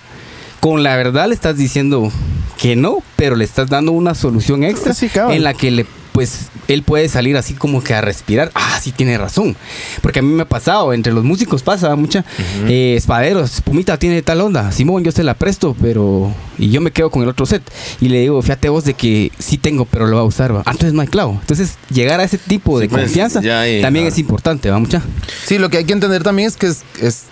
con 0.65 0.83
la 0.83 0.97
verdad 0.97 1.29
le 1.29 1.35
estás 1.35 1.59
diciendo 1.59 2.11
que 2.57 2.75
no, 2.75 3.03
pero 3.17 3.37
le 3.37 3.45
estás 3.45 3.69
dando 3.69 3.93
una 3.93 4.15
solución 4.15 4.65
extra 4.65 4.95
Sí, 4.95 5.11
en 5.31 5.45
la 5.45 5.53
que 5.53 5.71
le 5.71 5.85
pues 6.15 6.47
él 6.69 6.83
puede 6.85 7.09
salir 7.09 7.37
así 7.37 7.53
como 7.55 7.83
que 7.83 7.93
a 7.93 8.01
respirar. 8.01 8.51
Ah, 8.55 8.79
sí 8.81 8.93
tiene 8.93 9.19
razón. 9.19 9.57
Porque 10.01 10.21
a 10.21 10.23
mí 10.23 10.29
me 10.33 10.43
ha 10.45 10.49
pasado, 10.49 10.93
entre 10.95 11.13
los 11.13 11.25
músicos 11.25 11.63
pasa 11.65 11.95
mucha. 11.97 12.25
eh, 12.69 12.95
espaderos, 12.97 13.61
Pumita 13.63 13.99
tiene 13.99 14.23
tal 14.23 14.41
onda. 14.41 14.71
Simón, 14.73 15.03
yo 15.05 15.11
se 15.13 15.23
la 15.25 15.35
presto, 15.35 15.77
pero. 15.83 16.33
Y 16.57 16.71
yo 16.71 16.81
me 16.81 16.93
quedo 16.93 17.11
con 17.11 17.25
el 17.25 17.29
otro 17.29 17.45
set. 17.47 17.63
Y 18.01 18.09
le 18.11 18.21
digo, 18.21 18.41
fíjate 18.41 18.69
vos 18.69 18.85
de 18.85 18.95
que 18.95 19.33
sí 19.41 19.59
tengo, 19.59 19.85
pero 19.87 20.07
lo 20.07 20.15
va 20.17 20.23
a 20.23 20.25
usar, 20.27 20.55
va. 20.55 20.61
Ah, 20.61 20.71
entonces 20.71 20.93
no 20.95 21.03
hay 21.03 21.09
clavo. 21.09 21.37
Entonces, 21.41 21.75
llegar 21.91 22.21
a 22.21 22.25
ese 22.25 22.39
tipo 22.39 22.79
de 22.79 22.87
Sí, 22.87 22.91
pues, 22.91 23.03
confianza 23.07 23.43
ya 23.43 23.63
hay- 23.63 23.83
también 23.83 24.07
es 24.07 24.17
importante, 24.17 24.71
va 24.71 24.79
mucha. 24.79 25.03
Sí, 25.45 25.59
lo 25.59 25.69
que 25.69 25.79
hay 25.79 25.85
que 25.85 25.93
entender 25.95 26.23
también 26.23 26.47
es 26.49 26.57
que 26.57 26.69
es, 26.69 26.85
es- 27.03 27.25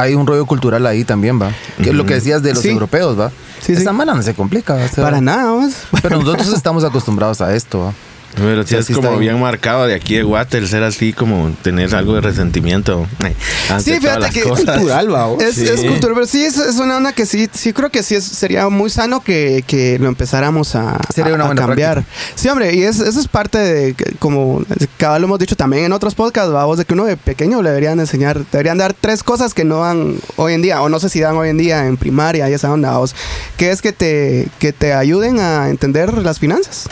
hay 0.00 0.14
un 0.14 0.26
rollo 0.26 0.46
cultural 0.46 0.86
ahí 0.86 1.04
también, 1.04 1.40
¿va? 1.40 1.50
Que 1.82 1.90
es 1.90 1.94
lo 1.94 2.04
que 2.06 2.14
decías 2.14 2.42
de 2.42 2.54
los 2.54 2.62
Sí. 2.62 2.70
europeos, 2.70 3.18
¿va? 3.18 3.30
Sí, 3.60 3.74
sí. 3.76 3.82
Esa 3.82 3.92
mala 3.92 4.14
no 4.14 4.22
se 4.22 4.34
complica, 4.34 4.74
¿va? 4.74 4.84
O 4.84 4.88
sea, 4.88 5.04
Para 5.04 5.20
nada, 5.20 5.44
vamos. 5.52 5.72
Pero 6.02 6.18
nosotros 6.18 6.48
estamos 6.54 6.82
acostumbrados 6.84 7.40
a 7.40 7.54
esto, 7.54 7.80
¿va? 7.80 7.92
Pero 8.36 8.62
sí 8.62 8.76
Sí, 8.82 8.92
es 8.92 8.96
como 8.96 9.18
bien. 9.18 9.40
marcado 9.40 9.86
de 9.86 9.94
aquí 9.94 10.14
de 10.14 10.22
el 10.58 10.68
ser 10.68 10.82
así 10.84 11.12
como 11.12 11.50
tener 11.62 11.94
algo 11.94 12.14
de 12.14 12.20
resentimiento. 12.20 13.06
ante 13.68 13.94
Sí, 13.94 14.00
fíjate 14.00 14.30
que 14.30 14.42
cosas. 14.42 14.64
cultural, 14.76 15.12
va. 15.12 15.28
Es, 15.42 15.56
Sí. 15.56 15.64
es 15.64 15.80
cultural, 15.80 16.14
pero 16.14 16.26
sí 16.26 16.44
es, 16.44 16.56
es 16.56 16.76
una 16.76 16.96
onda 16.96 17.12
que 17.12 17.26
sí, 17.26 17.48
sí 17.52 17.72
creo 17.72 17.90
que 17.90 18.02
sí 18.02 18.14
es- 18.14 18.24
sería 18.24 18.68
muy 18.68 18.88
sano 18.88 19.20
que, 19.20 19.64
que 19.66 19.98
lo 19.98 20.08
empezáramos 20.08 20.74
a, 20.76 20.98
Sería 21.12 21.34
una 21.34 21.44
a 21.44 21.46
buena 21.48 21.66
cambiar. 21.66 22.04
Sí, 22.36 22.48
hombre, 22.48 22.74
y 22.74 22.82
es- 22.82 23.00
eso 23.00 23.18
es 23.20 23.26
parte 23.28 23.58
de, 23.58 23.94
como 24.20 24.62
cada 24.96 25.18
lo 25.18 25.26
hemos 25.26 25.38
dicho 25.38 25.56
también 25.56 25.84
en 25.84 25.92
otros 25.92 26.14
podcasts, 26.14 26.52
vamos, 26.52 26.78
de 26.78 26.84
que 26.84 26.94
uno 26.94 27.04
de 27.04 27.16
pequeño 27.16 27.62
le 27.62 27.70
deberían 27.70 27.98
enseñar, 28.00 28.44
deberían 28.52 28.78
dar 28.78 28.94
tres 28.98 29.22
cosas 29.24 29.54
que 29.54 29.64
no 29.64 29.80
dan 29.80 30.16
hoy 30.36 30.54
en 30.54 30.62
día, 30.62 30.80
o 30.82 30.88
no 30.88 31.00
sé 31.00 31.08
si 31.08 31.20
dan 31.20 31.36
hoy 31.36 31.48
en 31.48 31.58
día 31.58 31.86
en 31.86 31.96
primaria 31.96 32.48
y 32.48 32.52
esa 32.52 32.70
onda, 32.72 32.96
que 33.56 33.70
es 33.70 33.82
que 33.82 33.92
te, 33.92 34.48
que 34.58 34.72
te 34.72 34.92
ayuden 34.92 35.40
a 35.40 35.68
entender 35.68 36.12
las 36.14 36.38
finanzas. 36.38 36.88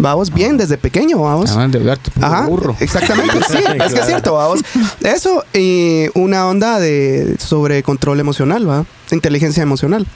Vamos 0.00 0.32
bien 0.32 0.56
desde 0.56 0.78
pequeño, 0.78 1.20
vamos. 1.20 1.52
Ah, 1.52 1.60
de 1.60 1.64
endeudarte, 1.66 2.10
puro 2.10 2.26
Ajá, 2.26 2.46
burro. 2.46 2.76
exactamente, 2.80 3.38
sí, 3.48 3.58
es 3.84 3.94
que 3.94 4.00
es 4.00 4.06
cierto, 4.06 4.34
vamos. 4.34 4.60
Eso 5.02 5.44
y 5.52 6.06
una 6.14 6.46
onda 6.46 6.80
de 6.80 7.36
sobre 7.38 7.82
control 7.82 8.20
emocional, 8.20 8.68
va, 8.68 8.84
inteligencia 9.10 9.62
emocional. 9.62 10.06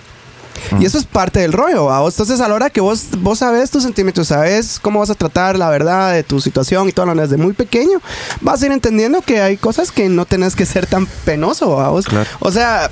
Y 0.81 0.87
eso 0.87 0.99
es 0.99 1.05
parte 1.05 1.41
del 1.41 1.53
rollo, 1.53 1.87
¿va? 1.87 2.03
Entonces, 2.05 2.41
a 2.41 2.49
la 2.49 2.55
hora 2.55 2.71
que 2.71 2.81
vos, 2.81 3.09
vos 3.19 3.41
sabes 3.41 3.71
tus 3.71 3.83
sentimientos, 3.83 4.29
sabes 4.29 4.79
cómo 4.81 5.01
vas 5.01 5.11
a 5.11 5.15
tratar 5.15 5.59
la 5.59 5.69
verdad 5.69 6.13
de 6.15 6.23
tu 6.23 6.41
situación 6.41 6.89
y 6.89 6.93
todo 6.93 7.07
lo 7.07 7.15
desde 7.15 7.37
muy 7.37 7.53
pequeño, 7.53 8.01
vas 8.41 8.63
a 8.63 8.67
ir 8.67 8.73
entendiendo 8.73 9.21
que 9.21 9.41
hay 9.41 9.57
cosas 9.57 9.91
que 9.91 10.09
no 10.09 10.25
tenés 10.25 10.55
que 10.57 10.65
ser 10.65 10.87
tan 10.87 11.07
penoso, 11.25 11.71
¿va? 11.77 11.89
vos. 11.91 12.07
Claro. 12.07 12.29
O 12.41 12.51
sea, 12.51 12.91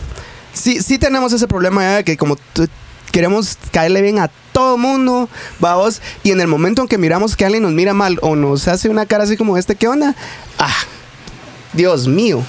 sí, 0.52 0.82
sí 0.82 0.98
tenemos 0.98 1.32
ese 1.32 1.48
problema 1.48 1.82
ya 1.82 1.96
de 1.96 2.04
que 2.04 2.16
como 2.16 2.36
queremos 3.12 3.56
caerle 3.70 4.02
bien 4.02 4.18
a 4.18 4.28
todo 4.52 4.76
mundo, 4.76 5.28
vamos, 5.60 6.02
y 6.24 6.30
en 6.32 6.40
el 6.40 6.48
momento 6.48 6.82
en 6.82 6.88
que 6.88 6.98
miramos 6.98 7.36
que 7.36 7.44
alguien 7.44 7.62
nos 7.62 7.72
mira 7.72 7.94
mal 7.94 8.18
o 8.22 8.34
nos 8.36 8.66
hace 8.68 8.88
una 8.88 9.06
cara 9.06 9.24
así 9.24 9.36
como 9.36 9.56
este, 9.56 9.76
¿qué 9.76 9.86
onda? 9.88 10.14
Ah, 10.58 10.74
Dios 11.72 12.06
mío. 12.06 12.42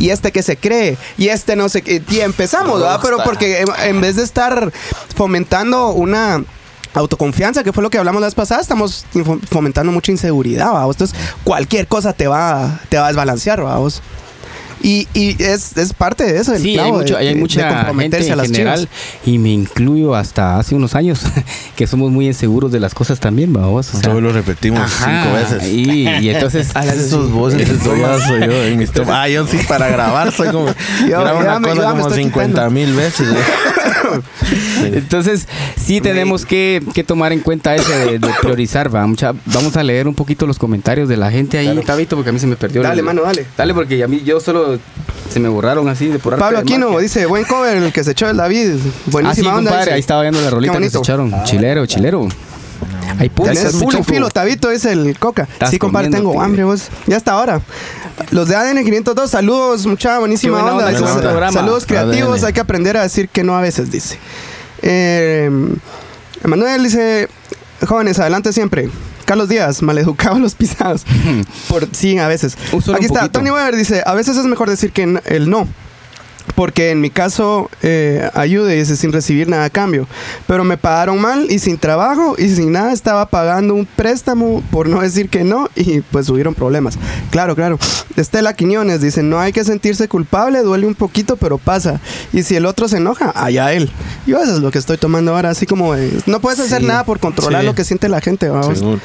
Y 0.00 0.10
este 0.10 0.32
que 0.32 0.42
se 0.42 0.56
cree, 0.56 0.96
y 1.16 1.28
este 1.28 1.54
no 1.54 1.68
sé 1.68 1.82
qué. 1.82 2.02
Y 2.10 2.20
empezamos, 2.20 2.80
¿verdad? 2.80 2.98
Pero 3.02 3.18
porque 3.24 3.64
en, 3.84 4.00
vez 4.00 4.16
de 4.16 4.24
estar 4.24 4.72
fomentando 5.14 5.90
una 5.90 6.42
autoconfianza, 6.92 7.62
que 7.62 7.72
fue 7.72 7.82
lo 7.82 7.90
que 7.90 7.98
hablamos 7.98 8.20
la 8.20 8.26
vez 8.26 8.34
pasada, 8.34 8.60
estamos 8.60 9.04
fo- 9.14 9.40
fomentando 9.48 9.92
mucha 9.92 10.10
inseguridad, 10.12 10.72
vamos. 10.72 10.96
Entonces, 10.96 11.16
cualquier 11.44 11.86
cosa 11.86 12.12
te 12.12 12.26
va, 12.26 12.80
te 12.88 12.96
va 12.98 13.04
a 13.04 13.08
desbalancear, 13.08 13.62
vamos. 13.62 14.02
Y, 14.86 15.08
y 15.14 15.42
es, 15.42 15.76
es 15.78 15.94
parte 15.94 16.24
de 16.30 16.38
eso. 16.38 16.52
del 16.52 16.60
Sí, 16.60 16.68
hay, 16.70 16.74
clavo, 16.74 16.98
mucho, 16.98 17.16
hay 17.16 17.28
de- 17.28 17.34
mucha 17.36 17.84
gente 17.86 18.18
en 18.28 18.36
las 18.36 18.46
general, 18.48 18.80
chivas. 18.80 18.88
y 19.24 19.38
me 19.38 19.48
incluyo 19.48 20.14
hasta 20.14 20.58
hace 20.58 20.74
unos 20.74 20.94
años, 20.94 21.22
que 21.76 21.86
somos 21.86 22.10
muy 22.10 22.26
inseguros 22.26 22.70
de 22.70 22.80
las 22.80 22.92
cosas 22.94 23.18
también, 23.18 23.50
vamos. 23.52 23.88
O 23.88 23.92
sea, 23.92 24.02
Solo 24.02 24.20
lo 24.20 24.32
repetimos 24.32 24.80
ajá, 24.80 25.22
cinco 25.24 25.36
veces. 25.36 25.72
Y, 25.72 26.06
y 26.06 26.28
entonces, 26.28 26.68
Esos 26.84 27.30
voces, 27.32 27.66
soy 27.82 27.98
yo, 28.40 28.64
en 28.64 28.78
mis. 28.78 28.90
Ah, 29.08 29.26
yo 29.28 29.46
sí 29.46 29.58
para 29.66 29.88
grabar 29.88 30.30
soy 30.32 30.48
como 30.48 30.66
grabo 31.08 31.42
ya 31.42 31.56
una 31.56 31.58
me- 31.60 31.68
cosa 31.70 31.82
ya 31.82 31.90
como 31.90 32.02
estoy 32.08 32.22
50 32.24 32.68
mil 32.70 32.92
veces. 32.94 33.26
entonces 34.84 35.48
sí 35.76 36.00
tenemos 36.00 36.44
que, 36.44 36.82
que 36.94 37.04
tomar 37.04 37.32
en 37.32 37.40
cuenta 37.40 37.74
eso 37.74 37.90
de, 37.90 38.18
de 38.18 38.28
priorizar, 38.40 38.94
va. 38.94 39.06
Mucha, 39.06 39.32
vamos 39.46 39.76
a 39.76 39.82
leer 39.82 40.06
un 40.08 40.14
poquito 40.14 40.46
los 40.46 40.58
comentarios 40.58 41.08
de 41.08 41.16
la 41.16 41.30
gente 41.30 41.58
ahí, 41.58 41.80
Tabito, 41.84 42.16
porque 42.16 42.30
a 42.30 42.32
mí 42.32 42.38
se 42.38 42.46
me 42.46 42.56
perdió. 42.56 42.82
Dale, 42.82 43.00
el- 43.00 43.04
mano, 43.04 43.22
dale. 43.22 43.46
Dale, 43.56 43.74
porque 43.74 44.02
a 44.02 44.08
mí 44.08 44.22
yo 44.24 44.40
solo 44.40 44.73
se 45.30 45.40
me 45.40 45.48
borraron 45.48 45.88
así 45.88 46.08
de 46.08 46.18
por 46.18 46.38
Pablo 46.38 46.58
Aquino 46.58 46.98
dice, 46.98 47.26
buen 47.26 47.44
cover 47.44 47.76
el 47.76 47.92
que 47.92 48.04
se 48.04 48.12
echó 48.12 48.28
el 48.28 48.36
David. 48.36 48.74
Ah, 48.74 48.78
sí, 49.04 49.10
Buenísima 49.10 49.50
onda. 49.56 49.70
compadre, 49.70 49.84
dice. 49.84 49.94
ahí 49.94 50.00
estaba 50.00 50.22
viendo 50.22 50.40
la 50.40 50.50
rolita 50.50 50.78
que 50.78 50.90
se 50.90 50.98
echaron. 50.98 51.32
Chilero, 51.44 51.86
chilero. 51.86 52.28
Hay 53.18 53.28
Tenés 53.28 53.72
pulpo. 53.72 53.78
mucho 53.84 54.04
filo, 54.04 54.30
Tabito 54.30 54.70
es 54.70 54.84
el 54.84 55.18
coca. 55.18 55.48
Sí, 55.70 55.78
compadre, 55.78 56.10
tengo 56.10 56.40
hambre 56.40 56.64
vos. 56.64 56.88
Ya 57.06 57.16
hasta 57.16 57.32
ahora. 57.32 57.60
Los 58.30 58.48
de 58.48 58.56
ADN 58.56 58.84
502, 58.84 59.30
saludos, 59.30 59.86
mucha 59.86 60.18
buenísima 60.18 60.62
onda. 60.64 61.52
Saludos 61.52 61.84
creativos, 61.86 62.38
ADN. 62.40 62.46
hay 62.46 62.52
que 62.52 62.60
aprender 62.60 62.96
a 62.96 63.02
decir 63.02 63.28
que 63.28 63.42
no 63.42 63.56
a 63.56 63.60
veces, 63.60 63.90
dice. 63.90 64.18
Eh, 64.82 65.50
Emanuel 66.42 66.82
dice, 66.84 67.28
jóvenes, 67.86 68.18
adelante 68.18 68.52
siempre. 68.52 68.88
Carlos 69.24 69.48
Díaz, 69.48 69.82
maleducado 69.82 70.36
a 70.36 70.38
los 70.38 70.54
pisados. 70.54 71.04
Por, 71.68 71.88
sí, 71.92 72.18
a 72.18 72.28
veces. 72.28 72.56
Aquí 72.94 73.06
está. 73.06 73.28
Tony 73.28 73.50
Weber 73.50 73.76
dice, 73.76 74.02
a 74.04 74.14
veces 74.14 74.36
es 74.36 74.44
mejor 74.44 74.70
decir 74.70 74.92
que 74.92 75.20
el 75.24 75.50
no. 75.50 75.68
Porque 76.54 76.90
en 76.90 77.00
mi 77.00 77.10
caso 77.10 77.68
eh, 77.82 78.28
ayude 78.34 78.76
dice, 78.76 78.96
sin 78.96 79.12
recibir 79.12 79.48
nada 79.48 79.64
a 79.64 79.70
cambio. 79.70 80.06
Pero 80.46 80.62
me 80.64 80.76
pagaron 80.76 81.20
mal 81.20 81.46
y 81.50 81.58
sin 81.58 81.78
trabajo 81.78 82.36
y 82.38 82.48
sin 82.48 82.72
nada 82.72 82.92
estaba 82.92 83.26
pagando 83.26 83.74
un 83.74 83.86
préstamo 83.86 84.62
por 84.70 84.88
no 84.88 85.00
decir 85.00 85.28
que 85.28 85.42
no 85.44 85.68
y 85.74 86.00
pues 86.00 86.28
hubieron 86.28 86.54
problemas. 86.54 86.98
Claro, 87.30 87.54
claro. 87.56 87.78
Estela 88.16 88.54
Quiñones 88.54 89.00
dice, 89.00 89.22
no 89.22 89.40
hay 89.40 89.52
que 89.52 89.64
sentirse 89.64 90.06
culpable, 90.08 90.62
duele 90.62 90.86
un 90.86 90.94
poquito, 90.94 91.36
pero 91.36 91.58
pasa. 91.58 92.00
Y 92.32 92.42
si 92.44 92.54
el 92.56 92.66
otro 92.66 92.86
se 92.88 92.98
enoja, 92.98 93.32
allá 93.34 93.72
él. 93.72 93.90
Yo 94.26 94.40
eso 94.42 94.52
es 94.54 94.60
lo 94.60 94.70
que 94.70 94.78
estoy 94.78 94.96
tomando 94.98 95.34
ahora, 95.34 95.50
así 95.50 95.66
como 95.66 95.94
de, 95.94 96.10
no 96.26 96.40
puedes 96.40 96.60
hacer 96.60 96.80
Sí. 96.82 96.86
nada 96.86 97.04
por 97.04 97.18
controlar 97.18 97.62
Sí. 97.62 97.66
lo 97.66 97.74
que 97.74 97.84
siente 97.84 98.08
la 98.08 98.20
gente, 98.20 98.48
vamos. 98.48 98.78
Seguro. 98.78 99.00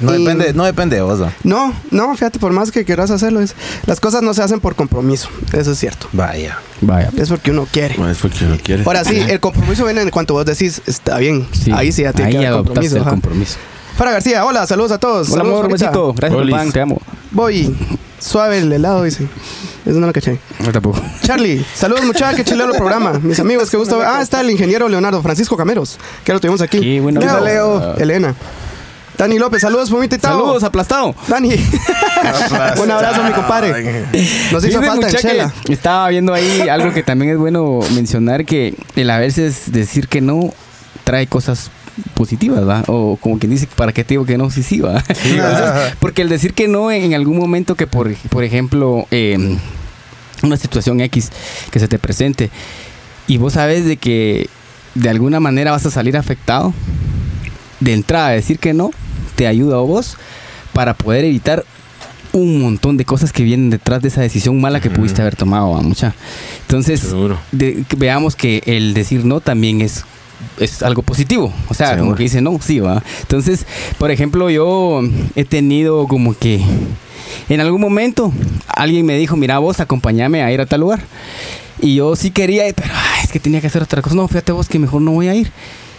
No 0.00 0.14
Y- 0.14 0.24
depende, 0.24 0.52
no 0.52 0.64
depende 0.64 0.96
de 0.96 1.02
vos, 1.02 1.22
¿va? 1.22 1.32
No, 1.42 1.74
no, 1.90 2.12
fíjate, 2.14 2.38
por 2.38 2.52
más 2.52 2.70
que 2.70 2.84
quieras 2.84 3.10
hacerlo, 3.10 3.40
es, 3.40 3.54
las 3.86 4.00
cosas 4.00 4.22
no 4.22 4.34
se 4.34 4.42
hacen 4.42 4.60
por 4.60 4.74
compromiso, 4.74 5.28
eso 5.52 5.72
es 5.72 5.78
cierto. 5.78 6.08
Vaya. 6.12 6.58
Vaya. 6.80 7.10
Es 7.16 7.28
porque 7.28 7.50
uno 7.50 7.66
quiere. 7.70 7.96
No 7.96 8.08
es 8.10 8.18
porque 8.18 8.44
no 8.44 8.56
quiere. 8.58 8.82
Ahora 8.84 9.04
sí, 9.04 9.16
el 9.18 9.40
compromiso 9.40 9.84
viene 9.84 10.02
en 10.02 10.10
cuanto 10.10 10.34
vos 10.34 10.44
decís, 10.44 10.82
está 10.86 11.18
bien. 11.18 11.46
Sí. 11.52 11.72
Ahí 11.74 11.92
sí 11.92 12.02
ya 12.02 12.12
tiene 12.12 12.30
Ahí 12.30 12.38
que 12.38 12.46
haber 12.46 12.64
compromiso. 12.64 12.96
el 12.96 13.02
ajá. 13.02 13.10
compromiso. 13.10 13.56
Fara 13.96 14.10
García, 14.10 14.44
hola, 14.44 14.66
saludos 14.66 14.92
a 14.92 14.98
todos. 14.98 15.28
Hola, 15.30 15.38
saludos, 15.42 15.58
amor, 15.60 15.72
besito. 15.72 16.12
Gracias 16.12 16.32
por 16.34 16.42
el 16.42 16.52
Olis. 16.52 16.56
pan, 16.56 16.72
te 16.72 16.80
amo. 16.82 17.00
Voy, 17.30 17.74
suave 18.18 18.58
el 18.58 18.70
helado, 18.70 19.02
dice. 19.04 19.26
Eso 19.86 19.98
no 20.00 20.06
lo 20.06 20.12
caché. 20.12 20.38
No 20.58 20.72
tampoco. 20.72 21.00
Charlie, 21.22 21.64
saludos 21.74 22.04
muchachos, 22.04 22.36
que 22.36 22.44
chileno 22.44 22.72
el 22.72 22.76
programa. 22.76 23.14
Mis 23.22 23.38
amigos, 23.40 23.70
qué 23.70 23.76
gusto. 23.78 24.02
Ah, 24.04 24.20
está 24.20 24.40
el 24.42 24.50
ingeniero 24.50 24.88
Leonardo 24.88 25.22
Francisco 25.22 25.56
Cameros, 25.56 25.96
que 26.24 26.32
lo 26.34 26.40
tuvimos 26.40 26.60
aquí. 26.60 26.78
Sí, 26.80 26.98
bueno. 27.00 27.20
Leo, 27.20 27.40
Leo. 27.40 27.96
Elena. 27.96 28.34
Dani 29.16 29.38
López, 29.38 29.62
saludos, 29.62 29.90
Fumita 29.90 30.16
y 30.16 30.18
Tao. 30.18 30.38
Saludos, 30.38 30.62
aplastado. 30.62 31.14
Dani. 31.28 31.50
Un 32.82 32.90
abrazo, 32.90 33.22
mi 33.22 33.32
compadre. 33.32 34.04
Nos 34.52 34.64
hizo 34.64 34.78
Dice, 34.78 34.90
falta 34.90 35.08
chela. 35.08 35.52
Estaba 35.68 36.08
viendo 36.08 36.34
ahí 36.34 36.68
algo 36.68 36.92
que 36.92 37.02
también 37.02 37.32
es 37.32 37.38
bueno 37.38 37.80
mencionar, 37.94 38.44
que 38.44 38.74
el 38.94 39.10
a 39.10 39.18
veces 39.18 39.72
decir 39.72 40.08
que 40.08 40.20
no 40.20 40.52
trae 41.04 41.26
cosas 41.26 41.70
positivas, 42.14 42.68
¿va? 42.68 42.82
O 42.88 43.16
como 43.16 43.38
quien 43.38 43.50
dice, 43.50 43.68
¿para 43.74 43.92
qué 43.92 44.04
te 44.04 44.14
digo 44.14 44.26
que 44.26 44.36
no? 44.36 44.50
Sí, 44.50 44.62
sí, 44.62 44.80
¿va? 44.80 45.02
Entonces, 45.08 45.94
porque 45.98 46.22
el 46.22 46.28
decir 46.28 46.52
que 46.52 46.68
no 46.68 46.90
en 46.90 47.14
algún 47.14 47.38
momento 47.38 47.74
que, 47.74 47.86
por, 47.86 48.12
por 48.28 48.44
ejemplo, 48.44 49.06
eh, 49.10 49.56
una 50.42 50.56
situación 50.56 51.00
X 51.00 51.30
que 51.70 51.80
se 51.80 51.88
te 51.88 51.98
presente 51.98 52.50
y 53.26 53.38
vos 53.38 53.54
sabes 53.54 53.86
de 53.86 53.96
que 53.96 54.48
de 54.94 55.08
alguna 55.08 55.40
manera 55.40 55.70
vas 55.70 55.86
a 55.86 55.90
salir 55.90 56.16
afectado, 56.16 56.74
de 57.80 57.92
entrada 57.92 58.30
decir 58.30 58.58
que 58.58 58.74
no, 58.74 58.90
te 59.36 59.46
ayuda 59.46 59.76
a 59.76 59.80
vos 59.80 60.16
para 60.72 60.94
poder 60.94 61.24
evitar 61.24 61.64
un 62.32 62.60
montón 62.60 62.96
de 62.96 63.04
cosas 63.04 63.32
que 63.32 63.44
vienen 63.44 63.70
detrás 63.70 64.02
de 64.02 64.08
esa 64.08 64.20
decisión 64.20 64.60
mala 64.60 64.80
que 64.80 64.88
Ujú. 64.88 64.98
pudiste 64.98 65.22
haber 65.22 65.36
tomado, 65.36 65.70
¿va, 65.70 65.80
mucha. 65.80 66.14
Entonces, 66.62 67.14
de- 67.52 67.84
veamos 67.96 68.36
que 68.36 68.62
el 68.66 68.92
decir 68.94 69.24
no 69.24 69.40
también 69.40 69.80
es 69.80 70.04
es 70.60 70.82
algo 70.82 71.00
positivo, 71.02 71.50
o 71.68 71.72
sea, 71.74 71.90
como 71.92 72.00
Seguro. 72.00 72.16
que 72.16 72.22
dice 72.24 72.40
no, 72.42 72.58
sí, 72.62 72.78
va. 72.78 73.02
Entonces, 73.22 73.64
por 73.98 74.10
ejemplo, 74.10 74.50
yo 74.50 75.00
he 75.34 75.46
tenido 75.46 76.06
como 76.06 76.36
que 76.36 76.60
en 77.48 77.60
algún 77.60 77.80
momento 77.80 78.30
alguien 78.68 79.06
me 79.06 79.16
dijo, 79.16 79.34
mira 79.36 79.58
vos, 79.60 79.80
acompáñame 79.80 80.42
a 80.42 80.52
ir 80.52 80.60
a 80.60 80.66
tal 80.66 80.80
lugar. 80.80 81.00
Y 81.80 81.94
yo 81.94 82.16
sí 82.16 82.30
quería, 82.30 82.68
ir, 82.68 82.74
pero 82.74 82.90
ay, 82.94 83.20
es 83.24 83.32
que 83.32 83.40
tenía 83.40 83.62
que 83.62 83.66
hacer 83.68 83.82
otra 83.82 84.02
cosa. 84.02 84.14
No, 84.14 84.28
fíjate 84.28 84.52
vos 84.52 84.68
que 84.68 84.78
mejor 84.78 85.00
no 85.00 85.12
voy 85.12 85.28
a 85.28 85.34
ir. 85.34 85.50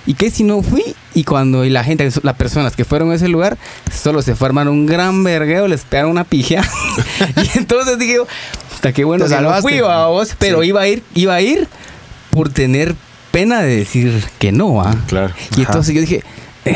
¿Y 0.06 0.14
qué 0.14 0.30
si 0.30 0.44
no 0.44 0.62
fui? 0.62 0.84
Y 1.18 1.24
cuando 1.24 1.66
y 1.66 1.72
la 1.72 1.84
gente, 1.84 2.08
las 2.22 2.36
personas 2.36 2.76
que 2.76 2.86
fueron 2.86 3.10
a 3.10 3.16
ese 3.16 3.28
lugar, 3.28 3.58
solo 3.92 4.22
se 4.22 4.36
formaron 4.36 4.72
un 4.72 4.86
gran 4.86 5.24
vergueo, 5.24 5.68
les 5.68 5.82
pegaron 5.82 6.12
una 6.12 6.26
pija. 6.26 6.62
y 7.56 7.58
entonces 7.58 7.98
dije, 7.98 8.20
puta, 8.76 8.94
qué 8.94 9.04
bueno 9.04 9.26
que 9.26 9.42
no 9.42 9.52
fui, 9.64 9.80
va, 9.80 10.10
vos, 10.10 10.36
pero 10.38 10.64
iba 10.64 10.82
a 10.82 10.88
ir, 10.88 11.02
iba 11.16 11.34
a 11.34 11.42
ir 11.42 11.68
por 12.30 12.50
tener 12.50 12.94
pena 13.32 13.64
de 13.64 13.78
decir 13.78 14.24
que 14.38 14.52
no, 14.52 14.76
¿va? 14.76 14.96
Claro. 15.08 15.34
Y 15.56 15.62
entonces 15.62 15.96
yo 15.96 16.02
dije, 16.02 16.24
eh, 16.66 16.76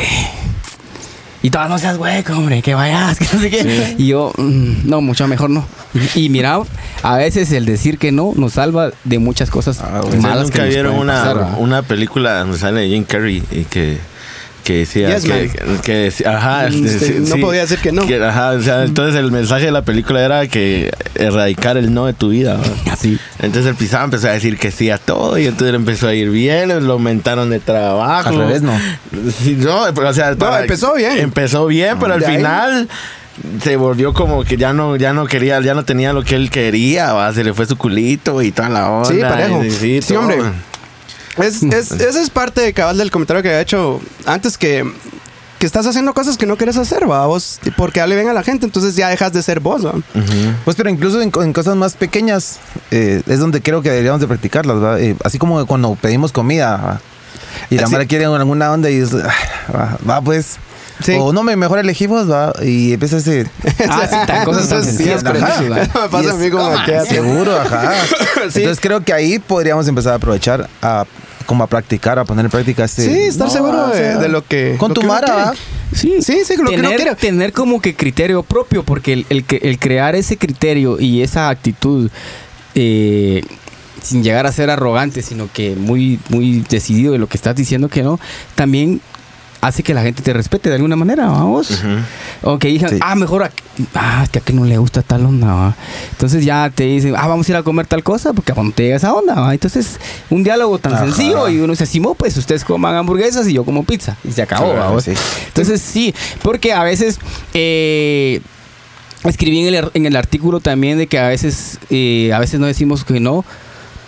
y 1.40 1.50
todas 1.50 1.68
no 1.68 1.78
seas 1.78 1.96
hueco, 1.96 2.32
hombre, 2.32 2.62
que 2.62 2.74
vayas, 2.74 3.18
que 3.20 3.28
no 3.32 3.40
sé 3.40 3.48
qué. 3.48 3.94
Y 3.96 4.08
yo, 4.08 4.32
mm, 4.36 4.88
no, 4.88 5.00
mucho 5.02 5.28
mejor 5.28 5.50
no. 5.50 5.64
Y, 6.16 6.24
y 6.24 6.28
mira, 6.30 6.58
a 7.04 7.16
veces 7.16 7.52
el 7.52 7.64
decir 7.64 7.96
que 7.96 8.10
no 8.10 8.32
nos 8.34 8.54
salva 8.54 8.90
de 9.04 9.20
muchas 9.20 9.50
cosas 9.50 9.80
¿Ustedes 10.02 10.20
malas 10.20 10.50
que 10.50 10.58
nunca 10.58 10.64
nos 10.64 10.68
vieron 10.68 10.94
una, 10.96 11.56
una 11.58 11.82
película 11.82 12.40
donde 12.40 12.58
sale 12.58 12.88
Jim 12.88 13.04
Carrey 13.04 13.44
y 13.52 13.66
que, 13.66 13.98
que 14.62 14.78
decía 14.78 15.14
Yes, 15.16 15.24
que, 15.24 15.50
que 15.84 15.92
decía, 15.94 16.36
ajá, 16.36 16.68
Mm, 16.68 16.72
sí, 16.72 16.88
sí, 16.98 17.14
no 17.20 17.34
sí, 17.36 17.40
podía 17.40 17.60
decir 17.62 17.78
que 17.78 17.92
no. 17.92 18.02
ajá, 18.02 18.50
o 18.52 18.62
sea, 18.62 18.84
entonces 18.84 19.14
el 19.20 19.30
mensaje 19.32 19.66
de 19.66 19.72
la 19.72 19.82
película 19.82 20.24
era 20.24 20.46
que 20.46 20.90
erradicar 21.14 21.76
el 21.76 21.92
no 21.92 22.06
de 22.06 22.12
tu 22.12 22.28
vida. 22.30 22.58
Así. 22.90 23.18
Entonces 23.40 23.66
el 23.66 23.74
pisado 23.76 24.04
empezó 24.04 24.28
a 24.28 24.32
decir 24.32 24.58
que 24.58 24.70
sí 24.70 24.90
a 24.90 24.98
todo 24.98 25.38
y 25.38 25.46
entonces 25.46 25.70
le 25.72 25.76
empezó 25.76 26.08
a 26.08 26.14
ir 26.14 26.30
bien, 26.30 26.86
lo 26.86 26.92
aumentaron 26.94 27.50
de 27.50 27.60
trabajo. 27.60 28.28
Al 28.28 28.36
revés, 28.36 28.62
no. 28.62 28.72
Sí, 29.42 29.56
no, 29.58 29.84
pero, 29.94 30.08
o 30.08 30.14
sea, 30.14 30.34
para- 30.36 30.60
empezó 30.62 30.94
bien. 30.94 31.18
Empezó 31.18 31.66
bien, 31.66 31.96
pero 32.00 32.14
al 32.14 32.22
final 32.24 32.88
se 33.62 33.76
volvió 33.76 34.12
como 34.12 34.44
que 34.44 34.56
ya 34.56 34.72
no, 34.72 34.96
ya 34.96 35.12
no 35.12 35.26
quería, 35.26 35.60
ya 35.60 35.74
no 35.74 35.84
tenía 35.84 36.12
lo 36.12 36.22
que 36.22 36.36
él 36.36 36.50
quería, 36.50 37.12
¿va? 37.14 37.32
se 37.32 37.42
le 37.42 37.54
fue 37.54 37.66
su 37.66 37.76
culito 37.76 38.42
y 38.42 38.52
toda 38.52 38.68
la 38.68 38.90
onda. 38.90 39.08
Sí, 39.08 39.18
parejo. 39.20 39.64
y 39.64 39.70
Sí, 39.70 40.00
todo. 40.06 40.20
hombre. 40.20 40.36
Es, 41.38 41.62
es, 41.62 41.92
esa 41.92 42.20
es 42.20 42.30
parte 42.30 42.60
de 42.60 42.72
cabal 42.72 42.98
del 42.98 43.10
comentario 43.10 43.42
que 43.42 43.48
había 43.48 43.60
hecho 43.60 44.00
antes 44.26 44.58
que, 44.58 44.84
que 45.58 45.66
estás 45.66 45.86
haciendo 45.86 46.12
cosas 46.14 46.36
que 46.36 46.46
no 46.46 46.56
quieres 46.56 46.76
hacer, 46.76 47.10
va 47.10 47.26
vos, 47.26 47.60
porque 47.76 47.98
ya 48.00 48.06
le 48.06 48.16
ven 48.16 48.28
a 48.28 48.32
la 48.32 48.42
gente, 48.42 48.66
entonces 48.66 48.96
ya 48.96 49.08
dejas 49.08 49.32
de 49.32 49.42
ser 49.42 49.60
vos, 49.60 49.86
va. 49.86 49.94
Pues 50.64 50.76
pero 50.76 50.90
incluso 50.90 51.20
en, 51.22 51.30
co- 51.30 51.42
en 51.42 51.52
cosas 51.52 51.76
más 51.76 51.94
pequeñas 51.94 52.58
eh, 52.90 53.22
es 53.26 53.38
donde 53.38 53.62
creo 53.62 53.80
que 53.82 53.90
deberíamos 53.90 54.20
de 54.20 54.26
practicarlas, 54.28 54.82
¿va? 54.82 55.00
Eh, 55.00 55.16
así 55.24 55.38
como 55.38 55.64
cuando 55.66 55.94
pedimos 55.94 56.32
comida 56.32 56.76
¿va? 56.76 57.00
y 57.70 57.76
la 57.76 57.84
Así- 57.84 57.92
madre 57.92 58.06
quiere 58.06 58.24
alguna 58.26 58.72
onda 58.72 58.90
y 58.90 59.00
dice, 59.00 59.18
"Ah, 59.24 59.72
va, 59.74 59.98
va, 60.08 60.20
pues. 60.20 60.56
Sí. 61.04 61.14
O 61.18 61.32
no, 61.32 61.42
me 61.42 61.56
mejor 61.56 61.78
elegimos, 61.78 62.30
va, 62.30 62.52
y 62.62 62.92
empieza 62.92 63.18
ese... 63.18 63.46
Ah, 63.88 64.06
sí, 64.10 64.16
tan 64.26 64.44
cosas 64.44 64.68
tan 64.68 64.84
sencillas. 64.84 65.22
Me 65.24 65.30
pasa 65.30 66.20
es 66.20 66.30
a 66.30 66.34
mí 66.36 66.50
como 66.50 66.66
así. 66.66 67.08
Seguro, 67.08 67.56
ajá. 67.60 67.92
Sí. 68.50 68.60
Entonces 68.60 68.78
creo 68.80 69.00
que 69.02 69.12
ahí 69.12 69.38
podríamos 69.38 69.86
empezar 69.88 70.12
a 70.12 70.16
aprovechar 70.16 70.68
a 70.80 71.04
como 71.46 71.64
a 71.64 71.66
practicar, 71.66 72.18
a 72.20 72.24
poner 72.24 72.44
en 72.44 72.50
práctica 72.52 72.84
este... 72.84 73.02
Sí, 73.02 73.22
estar 73.22 73.48
No, 73.48 73.52
seguro 73.52 73.84
o 73.86 73.88
de, 73.88 73.98
sea, 73.98 74.18
de 74.18 74.28
lo 74.28 74.46
que. 74.46 74.76
Con 74.78 74.90
lo 74.90 74.94
tu 74.94 75.00
que 75.00 75.06
mara. 75.08 75.52
Sí, 75.92 76.22
Sí, 76.22 76.42
sí, 76.44 76.54
lo 76.56 76.70
que 76.70 76.76
uno 76.78 76.88
tener, 76.90 77.16
tener 77.16 77.52
como 77.52 77.80
que 77.82 77.94
criterio 77.94 78.42
propio, 78.44 78.84
porque 78.84 79.12
el, 79.12 79.26
el, 79.28 79.44
que- 79.44 79.58
el 79.62 79.78
crear 79.78 80.14
ese 80.14 80.36
criterio 80.38 80.98
y 81.00 81.20
esa 81.22 81.48
actitud 81.48 82.10
eh, 82.74 83.42
sin 84.02 84.22
llegar 84.22 84.46
a 84.46 84.52
ser 84.52 84.70
arrogante, 84.70 85.22
sino 85.22 85.48
que 85.52 85.74
muy, 85.76 86.18
muy 86.28 86.64
decidido 86.68 87.12
de 87.12 87.18
lo 87.18 87.26
que 87.28 87.36
estás 87.36 87.54
diciendo 87.54 87.88
que 87.88 88.02
no, 88.02 88.18
también 88.54 89.00
hace 89.62 89.82
que 89.82 89.94
la 89.94 90.02
gente 90.02 90.22
te 90.22 90.32
respete 90.34 90.68
de 90.68 90.74
alguna 90.74 90.96
manera, 90.96 91.26
vamos. 91.26 91.70
Ujú. 91.70 91.88
O 92.42 92.58
que 92.58 92.68
digan, 92.68 92.90
Sí. 92.90 92.98
ah, 93.00 93.14
mejor, 93.14 93.44
a, 93.44 93.50
ah, 93.94 94.20
es 94.24 94.28
que 94.28 94.38
a 94.38 94.42
que 94.42 94.52
no 94.52 94.64
le 94.64 94.76
gusta 94.76 95.02
tal 95.02 95.24
onda, 95.24 95.54
¿va? 95.54 95.76
Entonces 96.10 96.44
ya 96.44 96.68
te 96.68 96.82
dicen, 96.84 97.14
ah, 97.16 97.28
vamos 97.28 97.48
a 97.48 97.52
ir 97.52 97.56
a 97.56 97.62
comer 97.62 97.86
tal 97.86 98.02
cosa, 98.02 98.32
porque 98.32 98.52
cuando 98.52 98.74
te 98.74 98.82
llega 98.82 98.96
esa 98.96 99.14
onda, 99.14 99.34
¿va? 99.34 99.52
Entonces, 99.54 99.98
un 100.30 100.42
diálogo 100.44 100.78
tan 100.78 100.92
Ajá. 100.94 101.04
sencillo 101.04 101.48
y 101.48 101.58
uno 101.60 101.72
dice, 101.72 101.86
Simón, 101.86 102.16
pues 102.18 102.36
ustedes 102.36 102.64
coman 102.64 102.94
hamburguesas 102.96 103.48
y 103.48 103.52
yo 103.54 103.64
como 103.64 103.84
pizza. 103.84 104.16
Y 104.24 104.32
se 104.32 104.42
acabó, 104.42 104.72
Claro. 104.72 104.98
Entonces, 105.46 105.80
sí, 105.80 106.14
porque 106.42 106.72
a 106.72 106.82
veces... 106.82 107.18
eh, 107.54 108.40
Escribí 109.24 109.60
en 109.64 109.72
el, 109.72 109.88
en 109.94 110.06
el 110.06 110.16
artículo 110.16 110.58
también 110.58 110.98
de 110.98 111.06
que 111.06 111.16
a 111.20 111.28
veces, 111.28 111.78
eh, 111.90 112.32
a 112.34 112.40
veces 112.40 112.58
no 112.58 112.66
decimos 112.66 113.04
que 113.04 113.20
no 113.20 113.44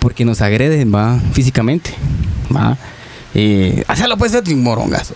porque 0.01 0.25
nos 0.25 0.41
agreden, 0.41 0.93
va, 0.93 1.21
físicamente, 1.33 1.91
va. 2.53 2.77
Hacerlo 3.89 4.17
puede 4.17 4.31
ser 4.33 4.45
un 4.55 4.63
morongazo. 4.63 5.15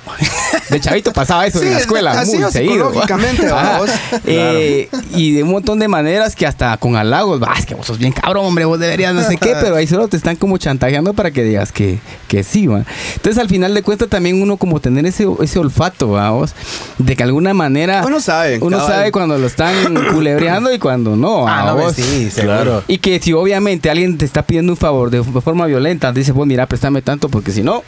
De 0.70 0.80
chavito 0.80 1.12
pasaba 1.12 1.46
eso 1.46 1.60
Sí, 1.60 1.66
en 1.66 1.74
la 1.74 1.78
escuela, 1.78 2.10
así 2.12 2.36
muy 2.36 2.50
seguido. 2.50 2.86
¿va? 2.86 3.02
psicológicamente, 3.02 3.48
¿va? 3.48 3.60
Ajá. 3.60 3.78
Vos. 3.78 3.90
Eh, 4.26 4.88
y 5.14 5.32
de 5.32 5.42
un 5.44 5.50
montón 5.50 5.78
de 5.78 5.88
maneras 5.88 6.34
que 6.34 6.46
hasta 6.46 6.76
con 6.76 6.96
halagos, 6.96 7.40
va, 7.42 7.54
es 7.58 7.64
que 7.64 7.74
vos 7.74 7.86
sos 7.86 7.98
bien 7.98 8.12
cabrón, 8.12 8.44
hombre, 8.46 8.64
vos 8.64 8.78
deberías 8.78 9.14
no 9.14 9.22
sé 9.22 9.36
qué, 9.36 9.54
pero 9.60 9.76
ahí 9.76 9.86
solo 9.86 10.08
te 10.08 10.16
están 10.16 10.36
como 10.36 10.58
chantajeando 10.58 11.14
para 11.14 11.30
que 11.30 11.42
digas 11.44 11.72
que, 11.72 11.98
que 12.28 12.42
sí, 12.42 12.66
va. 12.66 12.84
Entonces 13.14 13.38
al 13.40 13.48
final 13.48 13.72
de 13.74 13.82
cuentas 13.82 14.08
también 14.08 14.42
uno 14.42 14.56
como 14.56 14.80
tener 14.80 15.06
ese, 15.06 15.26
ese 15.40 15.58
olfato, 15.58 16.10
va, 16.10 16.30
vos, 16.30 16.54
de 16.98 17.16
que 17.16 17.22
alguna 17.22 17.54
manera 17.54 18.02
Uno 18.06 18.20
sabe. 18.20 18.58
uno 18.60 18.84
sabe 18.84 19.12
cuando 19.12 19.38
lo 19.38 19.46
están 19.46 19.94
culebreando 20.12 20.72
y 20.72 20.78
cuando 20.78 21.16
no, 21.16 21.46
Ah, 21.48 21.64
¿va, 21.64 21.70
no, 21.70 21.76
vos? 21.78 21.94
sí, 21.94 22.28
Claro. 22.34 22.82
Y 22.88 22.98
que 22.98 23.20
si 23.20 23.32
obviamente 23.32 23.90
alguien 23.90 24.18
te 24.18 24.24
está 24.24 24.42
pidiendo 24.42 24.72
un 24.72 24.76
favor 24.76 25.10
de 25.10 25.22
forma 25.22 25.66
violenta, 25.66 26.12
dice, 26.12 26.34
pues 26.34 26.46
mira, 26.46 26.66
préstame 26.66 27.00
tanto 27.02 27.28
porque 27.28 27.52
si 27.52 27.62
no, 27.62 27.82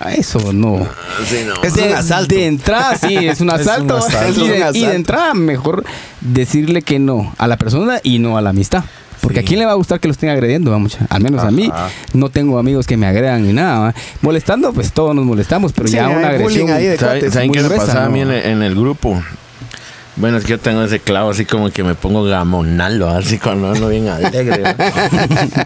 a 0.00 0.14
eso 0.14 0.52
no. 0.52 0.86
Sí, 1.26 1.38
no. 1.46 1.62
Es 1.62 1.74
de, 1.74 1.88
un 1.88 1.92
asalto. 1.94 2.34
De 2.34 2.46
entrada, 2.46 2.96
sí, 2.96 3.16
es 3.16 3.22
un 3.22 3.28
Es 3.28 3.40
un 3.40 3.50
asalto. 3.50 3.98
Y, 4.36 4.48
de, 4.48 4.70
y 4.74 4.84
de 4.86 4.94
entrada, 4.94 5.34
mejor 5.34 5.84
decirle 6.20 6.82
que 6.82 6.98
no 6.98 7.34
a 7.38 7.46
la 7.46 7.56
persona 7.56 8.00
y 8.02 8.18
no 8.18 8.36
a 8.38 8.42
la 8.42 8.50
amistad. 8.50 8.84
Porque 9.20 9.40
Sí. 9.40 9.44
a 9.44 9.48
quién 9.48 9.58
le 9.58 9.66
va 9.66 9.72
a 9.72 9.74
gustar 9.74 9.98
que 9.98 10.06
lo 10.06 10.12
estén 10.12 10.28
agrediendo, 10.30 10.70
va 10.70 10.78
mucha. 10.78 11.06
Al 11.10 11.20
menos 11.22 11.42
a 11.42 11.50
mí. 11.50 11.70
No 12.14 12.30
tengo 12.30 12.58
amigos 12.58 12.86
que 12.86 12.96
me 12.96 13.06
agredan 13.06 13.42
ni 13.46 13.52
nada. 13.52 13.78
¿va? 13.80 13.94
Molestando, 14.22 14.72
pues 14.72 14.92
todos 14.92 15.14
nos 15.14 15.24
molestamos, 15.24 15.72
pero 15.72 15.88
Sí, 15.88 15.94
ya 15.96 16.08
una 16.08 16.28
agresión. 16.28 16.70
ahí 16.70 16.86
de 16.86 16.96
¿Saben, 16.96 17.32
¿saben 17.32 17.50
qué 17.52 17.62
me 17.62 17.68
pasaba 17.68 18.04
a 18.04 18.08
mí 18.08 18.20
¿no? 18.20 18.30
en 18.32 18.38
el, 18.38 18.46
en 18.46 18.62
el 18.62 18.74
grupo? 18.76 19.20
Bueno, 20.18 20.36
es 20.38 20.44
que 20.44 20.50
yo 20.50 20.58
tengo 20.58 20.82
ese 20.82 20.98
clavo 20.98 21.30
así 21.30 21.44
como 21.44 21.70
que 21.70 21.84
me 21.84 21.94
pongo 21.94 22.24
gamonalo, 22.24 23.08
así 23.08 23.38
cuando 23.38 23.70
ando 23.70 23.88
bien 23.88 24.08
alegre. 24.08 24.62
¿no? 24.62 24.74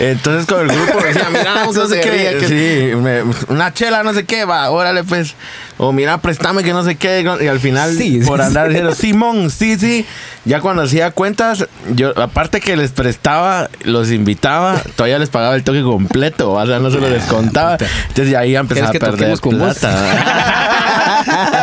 Entonces 0.00 0.46
con 0.46 0.68
el 0.68 0.76
grupo 0.76 1.00
decía, 1.04 1.28
mira, 1.30 1.64
no 1.72 1.86
sé 1.86 2.00
qué, 2.00 2.36
que- 2.40 2.48
sí, 2.48 2.96
me- 2.96 3.22
una 3.48 3.72
chela, 3.72 4.02
no 4.02 4.12
sé 4.14 4.24
qué, 4.24 4.44
va, 4.44 4.68
órale 4.70 5.04
pues. 5.04 5.34
O 5.80 5.92
mira, 5.92 6.18
préstame 6.18 6.64
que 6.64 6.72
no 6.72 6.82
sé 6.82 6.96
qué. 6.96 7.24
Y 7.40 7.46
al 7.46 7.60
final, 7.60 7.94
Sí, 7.96 8.20
por 8.26 8.40
sí, 8.40 8.46
andar 8.46 8.66
diciendo, 8.68 8.92
Simón, 8.96 9.48
sí, 9.48 9.78
sí. 9.78 10.04
Ya 10.44 10.60
cuando 10.60 10.82
hacía 10.82 11.12
cuentas, 11.12 11.66
yo, 11.94 12.18
aparte 12.20 12.60
que 12.60 12.76
les 12.76 12.90
prestaba, 12.90 13.70
los 13.84 14.10
invitaba, 14.10 14.80
todavía 14.96 15.18
les 15.20 15.28
pagaba 15.28 15.54
el 15.54 15.62
toque 15.62 15.82
completo, 15.82 16.50
o 16.52 16.66
sea, 16.66 16.80
no 16.80 16.90
se 16.90 16.98
lo 16.98 17.08
descontaba. 17.08 17.76
Entonces 18.08 18.30
ya 18.30 18.40
ahí 18.40 18.56
empezaba 18.56 18.88
a 18.88 18.90
¿Quieres 18.90 19.10
que 19.10 19.18
perder 19.18 19.38
plata. 19.40 19.94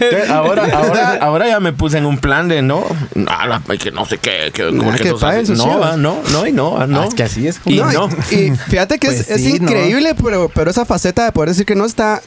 Entonces, 0.00 0.30
ahora, 0.30 0.68
ahora, 0.72 1.18
ahora 1.20 1.48
ya 1.48 1.60
me 1.60 1.72
puse 1.72 1.98
en 1.98 2.06
un 2.06 2.18
plan 2.18 2.48
de 2.48 2.62
no, 2.62 2.84
nada, 3.14 3.62
que 3.78 3.90
no 3.90 4.04
sé 4.06 4.18
qué, 4.18 4.50
que, 4.52 4.66
como 4.68 4.84
Nada, 4.84 4.98
que 4.98 5.14
paguen 5.14 5.46
sus 5.46 5.58
no, 5.58 5.64
chivas. 5.64 5.80
va, 5.92 5.96
no, 5.96 6.18
no, 6.32 6.46
y 6.46 6.52
no, 6.52 6.78
ah, 6.78 6.86
no. 6.86 7.02
Ah, 7.02 7.06
es 7.08 7.14
que 7.14 7.22
así 7.22 7.46
es. 7.46 7.60
Y 7.64 7.76
No, 7.76 7.90
no. 7.92 8.08
Y, 8.30 8.34
y 8.34 8.56
fíjate 8.56 8.98
que 8.98 9.08
es, 9.08 9.26
Pues 9.26 9.30
es 9.30 9.40
sí, 9.42 9.58
¿no? 9.58 9.66
increíble, 9.68 10.14
pero, 10.22 10.48
pero 10.54 10.70
esa 10.70 10.84
faceta 10.84 11.24
de 11.24 11.32
poder 11.32 11.50
decir 11.50 11.66
que 11.66 11.74
no 11.74 11.84
está 11.84 12.22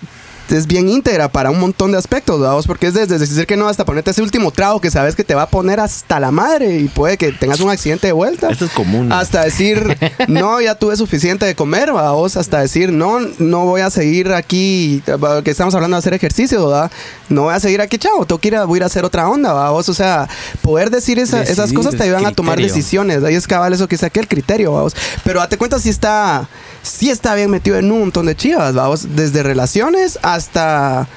es 0.52 0.68
bien 0.68 0.90
íntegra 0.90 1.30
para 1.30 1.50
un 1.50 1.60
montón 1.60 1.92
de 1.94 1.98
aspectos, 1.98 2.42
vamos, 2.42 2.68
porque 2.68 2.88
es 2.88 2.94
desde 2.94 3.18
decir 3.18 3.48
que 3.48 3.56
no 3.56 3.68
hasta 3.70 3.86
ponerte 3.86 4.12
ese 4.12 4.22
último 4.22 4.52
trago 4.52 4.82
que 4.82 4.92
sabes 4.92 5.16
que 5.16 5.24
te 5.24 5.34
va 5.34 5.44
a 5.44 5.50
poner 5.50 5.80
hasta 5.80 6.20
la 6.20 6.32
madre 6.32 6.76
y 6.78 6.88
puede 6.90 7.18
que 7.18 7.32
tengas 7.32 7.60
un 7.62 7.70
accidente 7.70 8.08
de 8.08 8.14
vuelta. 8.14 8.50
Eso 8.50 8.66
es 8.66 8.72
común. 8.72 9.12
Hasta 9.14 9.44
decir, 9.46 9.98
no, 10.28 10.60
ya 10.60 10.76
tuve 10.76 10.98
suficiente 10.98 11.46
de 11.46 11.56
comer, 11.56 11.92
vamos, 11.94 12.36
hasta 12.36 12.60
decir, 12.60 12.92
no, 12.92 13.20
no 13.40 13.66
voy 13.66 13.82
a 13.82 13.90
seguir 13.90 14.34
aquí, 14.34 15.02
que 15.44 15.52
estamos 15.52 15.74
hablando 15.76 15.96
de 15.96 16.00
hacer 16.00 16.14
ejercicio, 16.14 16.68
¿verdad? 16.68 16.92
No 17.30 17.44
voy 17.44 17.54
a 17.54 17.60
seguir 17.62 17.80
aquí, 17.82 17.98
chao, 17.98 18.26
tengo 18.26 18.40
que 18.40 18.50
ir 18.50 18.56
a, 18.58 18.66
voy 18.66 18.82
hacer 18.82 19.06
otra 19.06 19.30
onda, 19.30 19.54
vamos, 19.54 19.88
o 19.90 19.94
sea, 19.94 20.28
poder 20.62 20.90
decir 20.90 21.20
esa- 21.20 21.44
esas 21.44 21.72
cosas 21.72 21.96
te 21.96 22.04
ayudan 22.04 22.26
a 22.26 22.32
tomar 22.32 22.58
decisiones, 22.74 23.24
ahí 23.24 23.36
es 23.36 23.46
cabal 23.48 23.72
eso 23.74 23.88
que 23.88 23.96
saqué 23.98 24.20
el 24.20 24.28
criterio, 24.28 24.74
vamos, 24.74 24.96
pero 25.24 25.40
date 25.40 25.56
cuenta 25.58 25.78
si 25.80 25.90
está, 25.90 26.48
si 26.84 27.10
está 27.10 27.36
bien 27.36 27.50
metido 27.50 27.78
en 27.78 27.92
un 27.92 28.00
montón 28.00 28.26
de 28.26 28.36
chivas, 28.36 28.74
vamos, 28.74 29.16
desde 29.16 29.44
relaciones 29.44 30.20
hasta... 30.22 31.08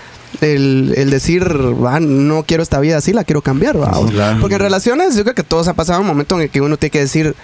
El, 0.41 0.93
el 0.97 1.11
decir, 1.11 1.49
"Ah, 1.87 2.01
no 2.01 2.43
quiero 2.43 2.65
esta 2.65 2.81
vida 2.81 2.97
así, 2.97 3.13
la 3.13 3.23
quiero 3.23 3.41
cambiar, 3.41 3.79
vamos. 3.79 4.11
claro. 4.11 4.41
Porque 4.41 4.57
en 4.57 4.61
relaciones, 4.63 5.15
yo 5.15 5.23
creo 5.23 5.37
que 5.37 5.45
todos 5.45 5.69
ha 5.69 5.75
pasado 5.75 6.01
un 6.01 6.09
momento 6.09 6.35
en 6.35 6.41
el 6.43 6.51
que 6.51 6.61
uno 6.61 6.77
tiene 6.77 6.91
que 6.91 6.99
decir, 6.99 7.37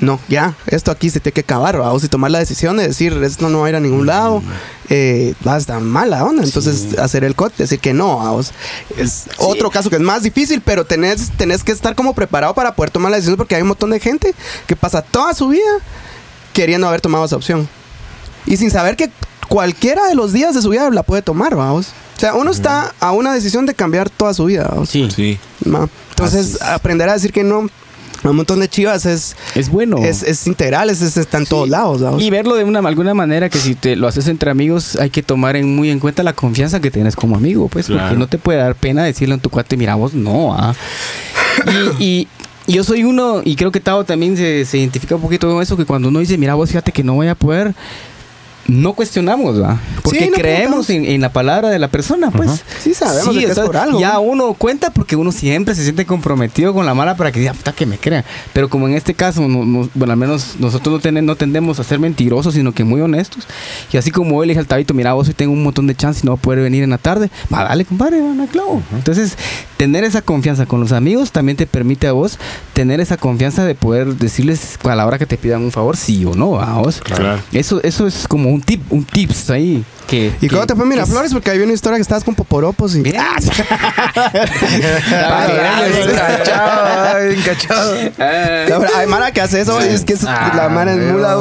no, 0.00 0.20
ya, 0.28 0.54
esto 0.68 0.92
aquí 0.92 1.10
se 1.10 1.18
tiene 1.18 1.32
que 1.34 1.40
acabar, 1.40 1.76
vamos, 1.76 2.04
y 2.04 2.08
tomar 2.08 2.30
la 2.30 2.38
decisión 2.38 2.76
de 2.76 2.86
decir, 2.86 3.12
esto 3.24 3.48
no 3.48 3.60
va 3.62 3.66
a 3.66 3.70
ir 3.70 3.74
a 3.74 3.80
ningún 3.80 4.06
lado, 4.06 4.44
eh, 4.90 5.34
va 5.44 5.54
a 5.54 5.58
estar 5.58 5.80
mala 5.80 6.22
onda, 6.24 6.44
entonces 6.44 6.96
hacer 7.00 7.24
el 7.24 7.34
cut, 7.34 7.52
decir 7.56 7.80
que 7.80 7.92
no, 7.92 8.18
vamos. 8.18 8.52
Es 8.96 9.24
otro 9.38 9.68
caso 9.70 9.90
que 9.90 9.96
es 9.96 10.02
más 10.02 10.22
difícil, 10.22 10.60
pero 10.64 10.84
tenés, 10.84 11.32
tenés 11.36 11.64
que 11.64 11.72
estar 11.72 11.96
como 11.96 12.14
preparado 12.14 12.54
para 12.54 12.76
poder 12.76 12.90
tomar 12.92 13.10
la 13.10 13.16
decisión, 13.16 13.36
porque 13.36 13.56
hay 13.56 13.62
un 13.62 13.68
montón 13.68 13.90
de 13.90 13.98
gente 13.98 14.34
que 14.68 14.76
pasa 14.76 15.02
toda 15.02 15.34
su 15.34 15.48
vida 15.48 15.80
queriendo 16.56 16.88
haber 16.88 17.00
tomado 17.02 17.24
esa 17.26 17.36
opción. 17.36 17.68
Y 18.46 18.56
sin 18.56 18.70
saber 18.70 18.96
que 18.96 19.10
cualquiera 19.48 20.06
de 20.06 20.14
los 20.14 20.32
días 20.32 20.54
de 20.54 20.62
su 20.62 20.70
vida 20.70 20.88
la 20.90 21.02
puede 21.02 21.22
tomar, 21.22 21.54
vamos. 21.54 21.88
O 22.16 22.20
sea, 22.20 22.34
uno 22.34 22.50
está 22.50 22.94
a 22.98 23.12
una 23.12 23.32
decisión 23.34 23.66
de 23.66 23.74
cambiar 23.74 24.08
toda 24.08 24.32
su 24.32 24.46
vida, 24.46 24.66
vamos. 24.70 24.88
Sí. 24.88 25.08
Sí. 25.14 25.38
Ma. 25.64 25.88
Entonces, 26.10 26.60
aprender 26.62 27.08
a 27.10 27.12
decir 27.12 27.30
que 27.32 27.44
no 27.44 27.68
a 28.24 28.30
un 28.30 28.36
montón 28.36 28.58
de 28.58 28.68
chivas 28.68 29.04
es, 29.04 29.36
Es 29.54 29.68
bueno. 29.68 29.98
es, 29.98 30.22
es 30.22 30.46
integral, 30.46 30.88
es, 30.90 31.02
es- 31.02 31.16
está 31.18 31.36
en 31.38 31.44
todos 31.46 31.68
lados. 31.68 32.00
¿vamos? 32.00 32.22
Y 32.22 32.30
verlo 32.30 32.54
de 32.56 32.64
una 32.64 32.78
alguna 32.80 33.12
manera 33.14 33.50
que 33.50 33.58
si 33.58 33.74
te 33.74 33.94
lo 33.94 34.08
haces 34.08 34.26
entre 34.28 34.50
amigos 34.50 34.96
hay 34.96 35.10
que 35.10 35.22
tomar 35.22 35.54
en, 35.56 35.76
muy 35.76 35.90
en 35.90 36.00
cuenta 36.00 36.22
la 36.22 36.32
confianza 36.32 36.80
que 36.80 36.90
tienes 36.90 37.14
como 37.14 37.36
amigo, 37.36 37.68
pues 37.68 37.86
Claro. 37.86 38.02
porque 38.04 38.18
no 38.18 38.26
te 38.26 38.38
puede 38.38 38.58
dar 38.58 38.74
pena 38.74 39.04
decirle 39.04 39.34
a 39.34 39.38
tu 39.38 39.50
cuate, 39.50 39.76
mira 39.76 39.94
vos 39.96 40.14
no, 40.14 40.54
ah". 40.58 40.74
y 42.00 42.26
yo 42.66 42.84
soy 42.84 43.04
uno 43.04 43.42
y 43.44 43.56
creo 43.56 43.70
que 43.70 43.80
Tavo 43.80 44.04
también 44.04 44.36
se, 44.36 44.64
se 44.64 44.78
identifica 44.78 45.16
un 45.16 45.22
poquito 45.22 45.50
con 45.50 45.62
eso 45.62 45.76
que 45.76 45.84
cuando 45.84 46.08
uno 46.08 46.18
dice, 46.20 46.38
mira 46.38 46.54
vos 46.54 46.68
fíjate 46.68 46.92
que 46.92 47.02
no 47.02 47.14
voy 47.14 47.28
a 47.28 47.34
poder 47.34 47.74
no 48.68 48.94
cuestionamos, 48.94 49.62
¿va? 49.62 49.78
Porque 50.06 50.24
Sí, 50.24 50.30
no 50.30 50.36
creemos 50.36 50.90
en, 50.90 51.04
en 51.04 51.20
la 51.20 51.32
palabra 51.32 51.68
de 51.70 51.78
la 51.78 51.88
persona, 51.88 52.30
pues. 52.30 52.62
Sí, 52.80 52.94
sabemos 52.94 53.34
de 53.34 53.40
que 53.44 53.52
es 53.52 53.58
por 53.58 53.76
algo. 53.76 54.00
Ya 54.00 54.18
uno 54.18 54.54
cuenta 54.54 54.90
porque 54.90 55.16
uno 55.16 55.32
siempre 55.32 55.74
se 55.74 55.82
siente 55.82 56.06
comprometido 56.06 56.72
con 56.72 56.86
la 56.86 56.94
mala 56.94 57.16
para 57.16 57.32
que 57.32 57.40
diga, 57.40 57.52
puta, 57.54 57.72
que 57.72 57.86
me 57.86 57.98
crean. 57.98 58.24
Pero 58.52 58.68
como 58.68 58.88
en 58.88 58.94
este 58.94 59.14
caso, 59.14 59.46
no- 59.48 59.64
no- 59.64 59.88
bueno, 59.94 60.12
al 60.12 60.18
menos 60.18 60.54
nosotros 60.58 60.94
no, 60.94 61.00
ten- 61.00 61.26
no 61.26 61.36
tendemos 61.36 61.78
a 61.80 61.84
ser 61.84 61.98
mentirosos, 61.98 62.54
sino 62.54 62.72
que 62.72 62.84
muy 62.84 63.00
honestos. 63.00 63.46
Y 63.92 63.96
así 63.96 64.10
como 64.10 64.42
él 64.42 64.48
le 64.48 64.52
dije 64.52 64.60
al 64.60 64.66
Tabito, 64.66 64.94
mira, 64.94 65.12
vos 65.12 65.28
hoy 65.28 65.34
tengo 65.34 65.52
un 65.52 65.62
montón 65.62 65.86
de 65.86 65.94
chance 65.94 66.20
y 66.22 66.26
no 66.26 66.32
voy 66.32 66.38
a 66.38 66.42
poder 66.42 66.60
venir 66.62 66.82
en 66.84 66.90
la 66.90 66.98
tarde. 66.98 67.30
Va, 67.52 67.64
dale, 67.64 67.84
compadre, 67.84 68.20
van 68.20 68.40
a 68.40 68.46
clavo. 68.46 68.82
Entonces, 68.94 69.36
tener 69.76 70.04
esa 70.04 70.22
confianza 70.22 70.66
con 70.66 70.80
los 70.80 70.92
amigos 70.92 71.32
también 71.32 71.56
te 71.56 71.66
permite 71.66 72.06
a 72.06 72.12
vos 72.12 72.38
tener 72.74 73.00
esa 73.00 73.16
confianza 73.16 73.64
de 73.64 73.74
poder 73.74 74.14
decirles 74.16 74.78
a 74.84 74.94
la 74.94 75.06
hora 75.06 75.18
que 75.18 75.26
te 75.26 75.36
pidan 75.36 75.62
un 75.62 75.72
favor, 75.72 75.96
sí 75.96 76.24
o 76.24 76.34
no, 76.34 76.60
a 76.60 76.78
vos. 76.78 77.00
Claro. 77.00 77.40
Eso, 77.52 77.82
eso 77.82 78.06
es 78.06 78.26
como 78.28 78.50
un 78.50 78.60
tip, 78.60 78.80
un 78.90 79.04
tips 79.04 79.50
ahí. 79.50 79.84
Que, 80.08 80.26
¿Y 80.40 80.46
que- 80.46 80.48
cómo 80.48 80.66
te 80.66 80.76
fue 80.76 80.86
Miraflores? 80.86 81.32
Porque 81.32 81.50
había 81.50 81.64
una 81.64 81.72
historia 81.72 81.96
que 81.96 82.02
estabas 82.02 82.22
con 82.22 82.34
Poporopos 82.36 82.94
y... 82.94 83.00
Mira. 83.00 83.24
Ay, 84.16 85.92
Bien 85.92 86.16
cachado, 86.16 87.24
bien 87.28 87.42
cachado. 87.42 87.94
La 88.18 88.78
verdad, 88.78 88.90
Hay 88.98 89.06
Mara 89.06 89.32
que 89.32 89.40
hace 89.40 89.60
eso, 89.60 89.80
es 89.80 90.04
que 90.04 90.12
es- 90.14 90.24
Ah, 90.24 90.52
la 90.56 90.68
Mara 90.68 90.92
es 90.92 90.98
mula. 91.12 91.34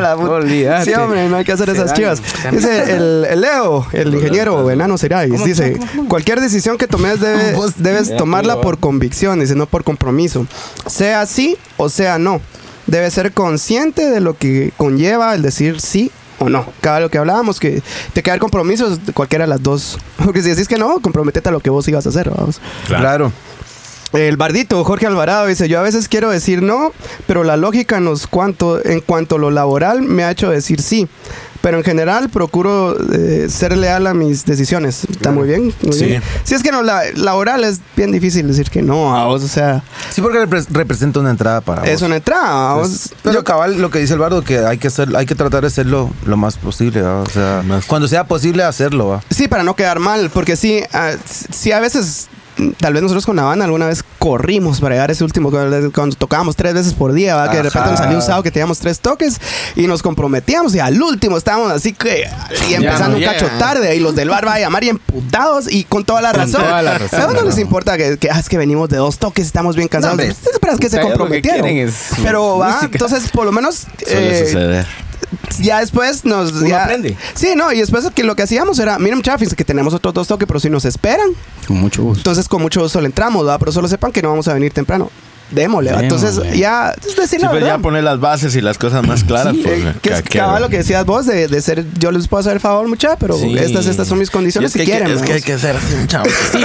la. 0.00 0.84
Sí, 0.84 0.92
hombre, 0.94 1.28
no 1.28 1.36
hay 1.36 1.44
que 1.44 1.52
hacer 1.52 1.68
esas 1.70 1.92
chivas. 1.94 2.22
Dice 2.50 2.94
el, 2.94 3.26
el 3.28 3.40
Leo, 3.40 3.86
el 3.92 4.14
ingeniero 4.14 4.70
enano 4.70 4.98
Serais, 4.98 5.30
¿Cómo, 5.32 5.44
dice, 5.44 5.72
cómo, 5.72 5.86
cómo? 5.96 6.08
cualquier 6.08 6.40
decisión 6.40 6.78
que 6.78 6.86
tomes 6.86 7.18
debes 7.20 8.08
Ya, 8.08 8.16
tomarla 8.16 8.60
por 8.60 8.78
convicción, 8.78 9.40
dice, 9.40 9.54
no 9.54 9.66
por 9.66 9.84
compromiso. 9.84 10.46
Sea 10.86 11.26
sí 11.26 11.56
o 11.76 11.88
sea 11.88 12.18
no. 12.18 12.40
Debes 12.86 13.14
ser 13.14 13.32
consciente 13.32 14.10
de 14.10 14.20
lo 14.20 14.36
que 14.36 14.72
conlleva 14.76 15.34
el 15.34 15.42
decir 15.42 15.80
sí 15.80 16.10
o 16.42 16.48
no. 16.48 16.66
Cada 16.80 17.00
lo 17.00 17.10
que 17.10 17.18
hablábamos, 17.18 17.60
que 17.60 17.82
te 18.12 18.22
queda 18.22 18.34
el 18.34 18.40
compromiso 18.40 18.96
de 18.96 19.12
cualquiera 19.12 19.44
de 19.44 19.48
las 19.48 19.62
dos. 19.62 19.98
Porque 20.24 20.42
si 20.42 20.50
decís 20.50 20.68
que 20.68 20.78
no, 20.78 21.00
comprometete 21.00 21.48
a 21.48 21.52
lo 21.52 21.60
que 21.60 21.70
vos 21.70 21.86
ibas 21.88 22.06
a 22.06 22.08
hacer, 22.10 22.30
vamos. 22.30 22.60
Claro. 22.86 23.32
El 24.12 24.36
bardito, 24.36 24.84
Jorge 24.84 25.06
Alvarado, 25.06 25.46
dice, 25.46 25.68
yo 25.68 25.80
a 25.80 25.82
veces 25.82 26.06
quiero 26.06 26.28
decir 26.28 26.62
no, 26.62 26.92
pero 27.26 27.44
la 27.44 27.56
lógica 27.56 27.98
nos 27.98 28.26
cuanto, 28.26 28.84
en 28.84 29.00
cuanto 29.00 29.36
a 29.36 29.38
lo 29.38 29.50
laboral 29.50 30.02
me 30.02 30.22
ha 30.24 30.30
hecho 30.30 30.50
decir 30.50 30.82
sí. 30.82 31.08
Pero 31.62 31.78
en 31.78 31.84
general 31.84 32.28
procuro 32.28 32.96
eh, 33.12 33.46
ser 33.48 33.76
leal 33.76 34.06
a 34.08 34.14
mis 34.14 34.44
decisiones. 34.44 35.04
Está 35.08 35.30
muy 35.30 35.46
bien. 35.48 35.72
muy 35.82 35.92
Sí. 35.92 36.04
bien. 36.06 36.22
Si 36.44 36.54
es 36.54 36.62
que 36.62 36.72
no, 36.72 36.82
la 36.82 37.02
laboral 37.14 37.62
es 37.64 37.80
bien 37.96 38.10
difícil 38.12 38.48
decir 38.48 38.68
que 38.68 38.82
no 38.82 39.16
a 39.16 39.26
vos. 39.26 39.42
O 39.44 39.48
sea, 39.48 39.82
Sí, 40.10 40.20
porque 40.20 40.38
repre- 40.44 40.66
representa 40.70 41.20
una 41.20 41.30
entrada 41.30 41.60
para 41.60 41.84
es 41.84 42.00
vos. 42.00 42.02
una 42.02 42.16
entrada. 42.16 42.72
a 42.72 42.74
vos. 42.74 42.90
Es- 42.90 43.14
pero 43.22 43.44
cabal, 43.44 43.80
lo 43.80 43.90
que 43.90 44.00
dice 44.00 44.12
el 44.14 44.18
bardo, 44.18 44.42
que 44.42 44.58
hay 44.58 44.78
que 44.78 44.88
hacer, 44.88 45.14
hay 45.16 45.24
que 45.24 45.34
tratar 45.36 45.60
de 45.62 45.68
hacerlo 45.68 46.10
lo 46.26 46.36
más 46.36 46.56
posible, 46.56 47.00
¿va? 47.02 47.20
o 47.22 47.26
sea, 47.28 47.62
Más. 47.64 47.86
cuando 47.86 48.08
sea 48.08 48.24
posible 48.24 48.64
hacerlo, 48.64 49.06
¿va? 49.08 49.22
Sí, 49.30 49.46
para 49.48 49.62
no 49.62 49.76
quedar 49.76 50.00
mal, 50.00 50.30
porque 50.34 50.56
sí, 50.56 50.82
ah, 50.92 51.12
sí 51.52 51.70
a 51.72 51.78
veces, 51.78 52.26
tal 52.78 52.92
vez 52.92 53.02
nosotros 53.02 53.26
con 53.26 53.36
la 53.36 53.44
banda 53.44 53.64
alguna 53.64 53.86
vez 53.86 54.04
corrimos 54.18 54.80
para 54.80 54.94
llegar 54.94 55.10
a 55.10 55.12
ese 55.12 55.24
último, 55.24 55.50
cuando 55.50 56.16
tocábamos 56.16 56.56
tres 56.56 56.74
veces 56.74 56.94
por 56.94 57.12
día, 57.12 57.48
que 57.50 57.56
de 57.56 57.62
repente 57.64 57.90
nos 57.90 57.98
salió 57.98 58.16
un 58.16 58.22
sábado 58.22 58.42
que 58.42 58.50
teníamos 58.50 58.78
tres 58.78 59.00
toques 59.00 59.40
y 59.76 59.86
nos 59.86 60.02
comprometíamos 60.02 60.74
y 60.74 60.80
al 60.80 61.00
último 61.00 61.36
estábamos 61.36 61.72
así 61.72 61.92
que 61.92 62.24
y 62.68 62.74
empezando 62.74 63.10
no 63.10 63.16
un 63.18 63.24
cacho 63.24 63.48
tarde 63.58 63.96
y 63.96 64.00
los 64.00 64.14
del 64.14 64.28
bar 64.28 64.46
va 64.46 64.54
a 64.54 64.60
llamar 64.60 64.84
y 64.84 64.90
emputados 64.90 65.70
y 65.70 65.84
con 65.84 66.04
toda 66.04 66.20
la 66.20 66.32
razón. 66.32 66.62
toda 66.62 66.82
la 66.82 66.98
razón, 66.98 67.20
¿A 67.20 67.26
uno 67.26 67.40
no. 67.40 67.46
les 67.48 67.58
importa 67.58 67.96
que, 67.96 68.18
que, 68.18 68.30
ah, 68.30 68.38
es 68.38 68.48
que 68.48 68.58
venimos 68.58 68.88
de 68.88 68.98
dos 68.98 69.18
toques, 69.18 69.46
estamos 69.46 69.76
bien 69.76 69.88
cansados? 69.88 70.18
No, 70.18 70.22
esperas 70.22 70.78
que 70.78 70.88
se 70.88 70.98
que 70.98 71.02
comprometieron. 71.02 71.92
Pero 72.22 72.58
va, 72.58 72.68
música. 72.68 72.88
entonces 72.92 73.30
por 73.30 73.44
lo 73.46 73.52
menos 73.52 73.86
eh. 74.06 74.84
Ya 75.60 75.80
después 75.80 76.24
nos 76.24 76.52
Uno 76.52 76.66
ya- 76.68 76.84
aprende. 76.84 77.16
Sí, 77.34 77.54
no, 77.56 77.72
y 77.72 77.78
después 77.78 78.08
que 78.14 78.24
lo 78.24 78.36
que 78.36 78.42
hacíamos 78.42 78.78
era, 78.78 78.98
miren 78.98 79.22
fíjense 79.22 79.56
que 79.56 79.64
tenemos 79.64 79.94
otros 79.94 80.14
dos 80.14 80.28
toques, 80.28 80.46
pero 80.46 80.60
si 80.60 80.68
nos 80.70 80.84
esperan, 80.84 81.30
Con 81.66 81.78
mucho 81.78 82.02
gusto. 82.02 82.20
entonces 82.20 82.48
con 82.48 82.62
mucho 82.62 82.80
gusto 82.82 83.00
le 83.00 83.06
entramos, 83.06 83.44
¿verdad? 83.44 83.58
Pero 83.58 83.72
solo 83.72 83.88
sepan 83.88 84.12
que 84.12 84.22
no 84.22 84.28
vamos 84.30 84.48
a 84.48 84.54
venir 84.54 84.72
temprano. 84.72 85.10
Démosle. 85.52 85.90
Entonces 85.90 86.40
ya 86.56 86.90
es 86.98 87.14
decir 87.16 87.38
Sí, 87.38 87.44
la 87.44 87.50
pues 87.50 87.64
ya 87.64 87.78
poner 87.78 88.04
las 88.04 88.18
bases 88.20 88.54
y 88.56 88.60
las 88.60 88.78
cosas 88.78 89.06
más 89.06 89.24
claras. 89.24 89.54
Sí, 89.54 89.62
pues, 89.64 89.78
eh, 89.80 89.94
que 90.02 90.12
es 90.12 90.22
que- 90.22 90.38
cabal 90.38 90.62
lo 90.62 90.68
que 90.68 90.78
decías 90.78 91.04
vos 91.06 91.26
de, 91.26 91.48
de 91.48 91.60
ser, 91.62 91.84
yo 91.98 92.10
les 92.10 92.28
puedo 92.28 92.40
hacer 92.40 92.52
el 92.54 92.60
favor, 92.60 92.88
mucha, 92.88 93.16
pero 93.16 93.36
Sí. 93.36 93.56
estas, 93.58 93.86
estas 93.86 94.08
son 94.08 94.18
mis 94.18 94.30
condiciones 94.30 94.68
es 94.68 94.72
si 94.72 94.78
que, 94.80 94.84
quieren. 94.84 95.10
es 95.12 95.22
que 95.22 95.32
hay 95.34 95.42
que 95.42 95.58
ser 95.58 95.76
así 95.76 95.94
chavo. 96.06 96.24
Sí. 96.52 96.58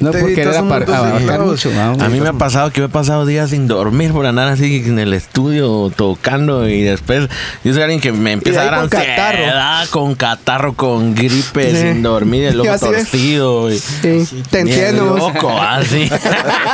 No 0.00 0.10
por 0.12 0.34
querer 0.34 0.56
abarcar 0.56 1.40
mucho. 1.40 1.70
A 1.78 2.08
mí 2.08 2.20
me 2.20 2.28
ha 2.28 2.32
pasado 2.34 2.70
que 2.72 2.80
me 2.80 2.86
he 2.86 2.90
pasado 2.90 3.26
días 3.26 3.50
sin 3.50 3.66
dormir 3.66 4.12
por 4.12 4.26
andar 4.26 4.48
así 4.48 4.82
en 4.86 4.98
el 4.98 5.12
estudio 5.14 5.90
tocando 5.94 6.68
y 6.68 6.82
después 6.82 7.28
yo 7.64 7.72
soy 7.72 7.82
alguien 7.82 8.00
que 8.00 8.12
me 8.12 8.32
empieza 8.32 8.62
a 8.62 8.64
dar 8.66 8.80
con 8.80 8.88
catarro. 8.88 9.38
ansiedad, 9.38 9.88
con 9.90 10.14
catarro, 10.14 10.72
con 10.74 11.14
gripe, 11.14 11.70
Sí. 11.70 11.76
sin 11.76 12.02
dormir, 12.02 12.44
el 12.44 12.58
de- 12.62 12.78
torcido. 12.78 13.70
Y, 13.70 13.78
Sí, 13.78 14.42
te 14.50 14.60
entiendo. 14.60 15.16
loco, 15.16 15.50
así. 15.60 16.08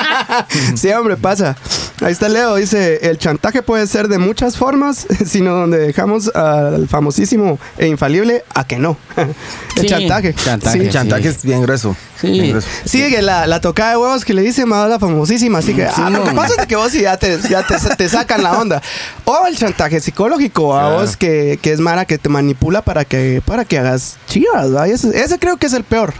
sí, 0.77 0.91
hombre, 0.93 1.17
pasa. 1.17 1.56
Está. 1.65 2.07
Ahí 2.07 2.13
está 2.13 2.29
Leo. 2.29 2.57
Dice: 2.57 2.99
El 3.09 3.19
chantaje 3.19 3.63
puede 3.63 3.87
ser 3.87 4.09
de 4.09 4.19
muchas 4.19 4.57
formas, 4.57 5.07
sino 5.27 5.55
donde 5.55 5.79
dejamos 5.79 6.29
al 6.35 6.89
famosísimo 6.89 7.59
e 7.79 7.87
infalible 7.89 8.45
a 8.55 8.67
que 8.67 8.79
no. 8.79 8.97
el 9.17 9.83
Sí, 9.83 9.87
chantaje. 9.89 10.35
chantaje. 10.35 10.79
Sí. 10.79 10.85
El 10.87 10.93
chantaje 10.93 11.29
es 11.29 11.43
bien 11.43 11.63
grueso. 11.63 11.97
Sí. 12.21 12.31
bien 12.31 12.51
grueso. 12.51 12.69
Sí, 12.85 13.09
que 13.11 13.23
la, 13.23 13.47
la 13.47 13.61
tocada 13.61 13.91
de 13.91 13.97
huevos 13.97 14.25
que 14.25 14.35
le 14.35 14.43
dice 14.43 14.65
más 14.67 14.89
la 14.89 14.99
famosísima. 14.99 15.59
Así 15.59 15.75
que 15.75 15.85
ah, 15.87 16.11
lo 16.11 16.25
que 16.25 16.33
pasa 16.33 16.55
es 16.61 16.67
que 16.67 16.77
vos 16.77 16.93
sí 16.93 17.01
ya 17.03 17.17
te, 17.17 17.39
ya 17.49 17.63
te, 17.67 17.75
te 17.97 18.09
sacan 18.09 18.43
la 18.43 18.59
onda. 18.59 18.83
O 19.25 19.47
el 19.47 19.57
chantaje 19.57 20.01
psicológico 20.01 20.77
a 20.77 20.81
Claro. 20.81 21.01
vos 21.01 21.17
que, 21.17 21.59
que 21.63 21.73
es 21.73 21.81
Mara 21.81 22.05
que 22.05 22.19
te 22.19 22.29
manipula 22.29 22.83
para 22.83 23.05
que, 23.05 23.43
para 23.45 23.65
que 23.65 23.79
hagas 23.79 24.17
chivas. 24.27 24.67
Ese, 24.89 25.19
ese 25.23 25.39
creo 25.39 25.57
que 25.57 25.67
es 25.67 25.73
el 25.73 25.85
peor. 25.85 26.13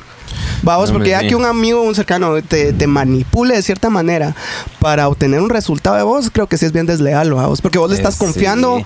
Vamos, 0.63 0.91
porque 0.91 1.11
ya 1.11 1.21
que 1.21 1.35
un 1.37 1.45
amigo, 1.45 1.83
un 1.83 1.95
cercano 1.95 2.43
te, 2.43 2.73
te 2.73 2.87
manipule 2.87 3.55
de 3.57 3.63
cierta 3.63 3.91
manera 3.91 4.35
para 4.81 5.09
obtener 5.09 5.41
un 5.41 5.51
resultado 5.51 5.97
de 5.97 6.03
vos, 6.03 6.31
creo 6.33 6.47
que 6.47 6.59
sí 6.59 6.65
es 6.67 6.73
bien 6.73 6.87
desleal, 6.87 7.33
vos, 7.33 7.61
porque 7.61 7.79
vos 7.79 7.91
le 7.91 7.97
Eh, 7.97 7.99
estás 7.99 8.15
sí. 8.15 8.21
confiando 8.21 8.83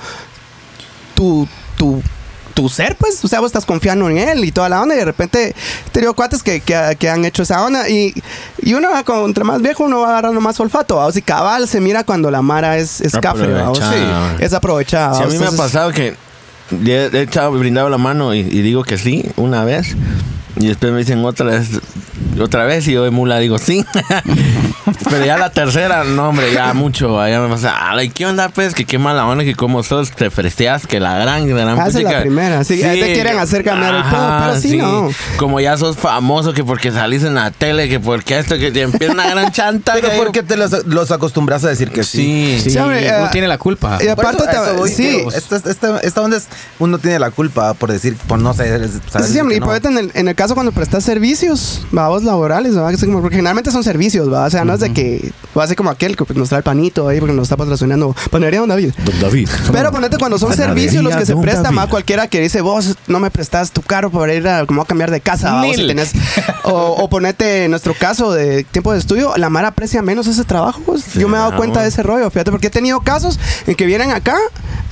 tu, 1.14 1.46
tu, 1.76 2.02
tu 2.54 2.68
ser, 2.68 2.96
pues, 2.96 3.24
o 3.24 3.28
sea, 3.28 3.40
vos 3.40 3.46
estás 3.48 3.64
confiando 3.64 4.08
en 4.10 4.18
él 4.18 4.44
y 4.44 4.52
toda 4.52 4.68
la 4.68 4.82
onda, 4.82 4.94
y 4.94 4.98
de 4.98 5.04
repente 5.04 5.54
te 5.92 6.00
digo 6.00 6.14
cuates 6.14 6.42
que, 6.42 6.60
que, 6.60 6.96
que 6.98 7.08
han 7.08 7.24
hecho 7.24 7.42
esa 7.42 7.64
onda, 7.64 7.88
y, 7.88 8.12
y 8.58 8.74
uno, 8.74 8.90
va 8.90 9.02
con- 9.04 9.24
entre 9.24 9.44
más 9.44 9.62
viejo, 9.62 9.84
uno 9.84 10.00
va 10.00 10.10
agarrando 10.10 10.40
más 10.40 10.58
olfato, 10.60 10.96
vamos, 10.96 11.16
y 11.16 11.22
cabal 11.22 11.68
se 11.68 11.80
mira 11.80 12.04
cuando 12.04 12.30
la 12.30 12.42
mara 12.42 12.76
es, 12.78 13.00
es 13.00 13.12
cafre, 13.16 13.52
vamos, 13.52 13.78
sí, 13.78 14.44
es 14.44 14.52
aprovechada. 14.52 15.14
Sí, 15.14 15.22
a 15.22 15.26
mí 15.26 15.36
vamos, 15.38 15.52
me 15.52 15.56
ha 15.56 15.64
pasado 15.64 15.92
que 15.92 16.14
he, 16.86 17.10
he 17.12 17.22
echado, 17.22 17.52
brindado 17.52 17.88
la 17.88 17.98
mano 17.98 18.34
y, 18.34 18.40
y 18.40 18.62
digo 18.62 18.82
que 18.84 18.98
sí 18.98 19.24
una 19.36 19.64
vez. 19.64 19.96
Y 20.56 20.66
después 20.66 20.92
me 20.92 20.98
dicen 20.98 21.24
otra 21.24 21.46
vez, 21.46 21.68
otra 22.38 22.64
vez 22.64 22.86
y 22.88 22.92
yo 22.92 23.04
de 23.04 23.10
mula 23.10 23.38
digo 23.38 23.58
sí. 23.58 23.84
Pero 25.08 25.24
ya 25.24 25.38
la 25.38 25.50
tercera, 25.50 26.04
no 26.04 26.28
hombre, 26.30 26.52
ya 26.52 26.74
mucho. 26.74 27.26
Ya 27.26 27.40
me 27.40 27.48
pasa, 27.48 27.74
ay, 27.92 28.10
¿qué 28.10 28.26
onda 28.26 28.48
pues? 28.48 28.74
Que 28.74 28.84
qué 28.84 28.98
mala 28.98 29.26
onda 29.26 29.44
que 29.44 29.54
como 29.54 29.82
sos, 29.82 30.10
te 30.10 30.30
fresteas, 30.30 30.86
que 30.86 31.00
la 31.00 31.16
gran, 31.18 31.46
gran 31.48 31.78
es 31.86 31.94
la 32.02 32.20
primera, 32.22 32.64
sí, 32.64 32.82
ahí 32.82 33.00
te 33.00 33.12
quieren 33.14 33.38
hacer 33.38 33.64
cambiar 33.64 33.94
el 33.94 34.02
pedo, 34.02 34.36
pero 34.40 34.60
sí, 34.60 34.76
no. 34.76 35.08
Como 35.38 35.60
ya 35.60 35.76
sos 35.76 35.96
famoso, 35.96 36.52
que 36.52 36.64
porque 36.64 36.90
salís 36.90 37.22
en 37.24 37.34
la 37.34 37.50
tele, 37.50 37.88
que 37.88 38.00
porque 38.00 38.38
esto, 38.38 38.58
que 38.58 38.70
te 38.70 38.82
empieza 38.82 39.12
una 39.14 39.28
gran 39.30 39.52
chanta. 39.52 39.92
Pero 39.94 40.10
que- 40.10 40.16
porque 40.16 40.42
te 40.42 40.56
los, 40.56 40.86
los 40.86 41.10
acostumbras 41.10 41.64
a 41.64 41.68
decir 41.68 41.90
que 41.90 42.02
sí. 42.02 42.56
Sí. 42.56 42.60
Sí, 42.64 42.70
Sí, 42.70 42.78
hombre, 42.78 43.06
uno 43.16 43.26
eh, 43.26 43.30
tiene 43.32 43.48
la 43.48 43.58
culpa. 43.58 43.98
y 44.02 44.08
aparte, 44.08 44.42
eso, 44.42 44.50
a 44.50 44.64
eso 44.66 44.74
voy, 44.76 44.90
sí. 44.90 45.22
Esta, 45.34 45.56
esta, 45.56 46.00
esta 46.00 46.20
onda 46.20 46.36
es, 46.36 46.48
uno 46.78 46.98
tiene 46.98 47.18
la 47.18 47.30
culpa 47.30 47.74
por 47.74 47.90
decir, 47.92 48.16
por 48.26 48.38
no 48.38 48.54
sé, 48.54 48.88
sabes 49.10 49.28
Sí, 49.30 49.38
y 49.38 49.58
no. 49.60 49.66
ponete 49.66 49.88
en 49.88 49.98
el, 49.98 50.10
en 50.14 50.28
el 50.28 50.34
caso 50.34 50.54
cuando 50.54 50.72
prestas 50.72 51.04
servicios, 51.04 51.82
vamos 51.90 52.22
laborales, 52.24 52.76
¿va? 52.76 52.90
Porque 53.20 53.36
generalmente 53.36 53.70
son 53.70 53.84
servicios, 53.84 54.32
¿va? 54.32 54.44
o 54.46 54.50
sea, 54.50 54.64
no 54.64 54.74
es 54.74 54.80
de 54.80 54.92
que 54.92 55.32
va 55.56 55.64
a 55.64 55.66
ser 55.66 55.76
como 55.76 55.90
aquel 55.90 56.16
que 56.16 56.24
pues, 56.24 56.38
nos 56.38 56.48
trae 56.48 56.58
el 56.60 56.64
panito 56.64 57.08
ahí 57.08 57.18
porque 57.20 57.34
nos 57.34 57.44
está 57.44 57.56
patrocinando 57.56 58.14
panadería 58.30 58.60
Don 58.60 58.68
David. 58.68 58.92
Don 59.04 59.20
David. 59.20 59.48
Pero 59.72 59.90
ponete 59.90 60.16
cuando 60.18 60.38
son 60.38 60.54
servicios 60.54 61.02
los 61.04 61.14
que 61.16 61.26
se 61.26 61.36
prestan, 61.36 61.74
más 61.74 61.88
cualquiera 61.88 62.28
que 62.28 62.40
dice, 62.40 62.60
vos 62.60 62.96
no 63.06 63.20
me 63.20 63.30
prestas 63.30 63.72
tu 63.72 63.82
carro 63.82 64.10
para 64.10 64.32
ir 64.34 64.46
a, 64.48 64.66
como 64.66 64.82
a 64.82 64.86
cambiar 64.86 65.10
de 65.10 65.20
casa, 65.20 65.52
¿va? 65.54 65.62
o, 65.66 65.74
si 65.74 65.80
tenés- 65.82 66.12
o, 66.64 66.72
o 66.98 67.08
ponete 67.10 67.64
en 67.64 67.70
nuestro 67.70 67.94
caso 67.94 68.32
de 68.32 68.64
tiempo 68.64 68.92
de 68.92 68.98
estudio, 68.98 69.36
la 69.36 69.50
Mara 69.50 69.68
aprecia 69.68 70.02
menos 70.02 70.26
ese 70.26 70.44
trabajo. 70.44 70.80
pues. 70.86 71.14
Yo 71.14 71.28
me 71.28 71.36
he 71.36 71.40
dado 71.40 71.56
cuenta 71.56 71.82
de 71.82 71.88
ese 71.88 72.02
rollo, 72.02 72.30
fíjate, 72.30 72.50
porque 72.50 72.68
he 72.68 72.70
tenido 72.70 73.00
casos 73.00 73.38
en 73.66 73.74
que 73.74 73.86
vienen 73.86 74.10
acá, 74.12 74.36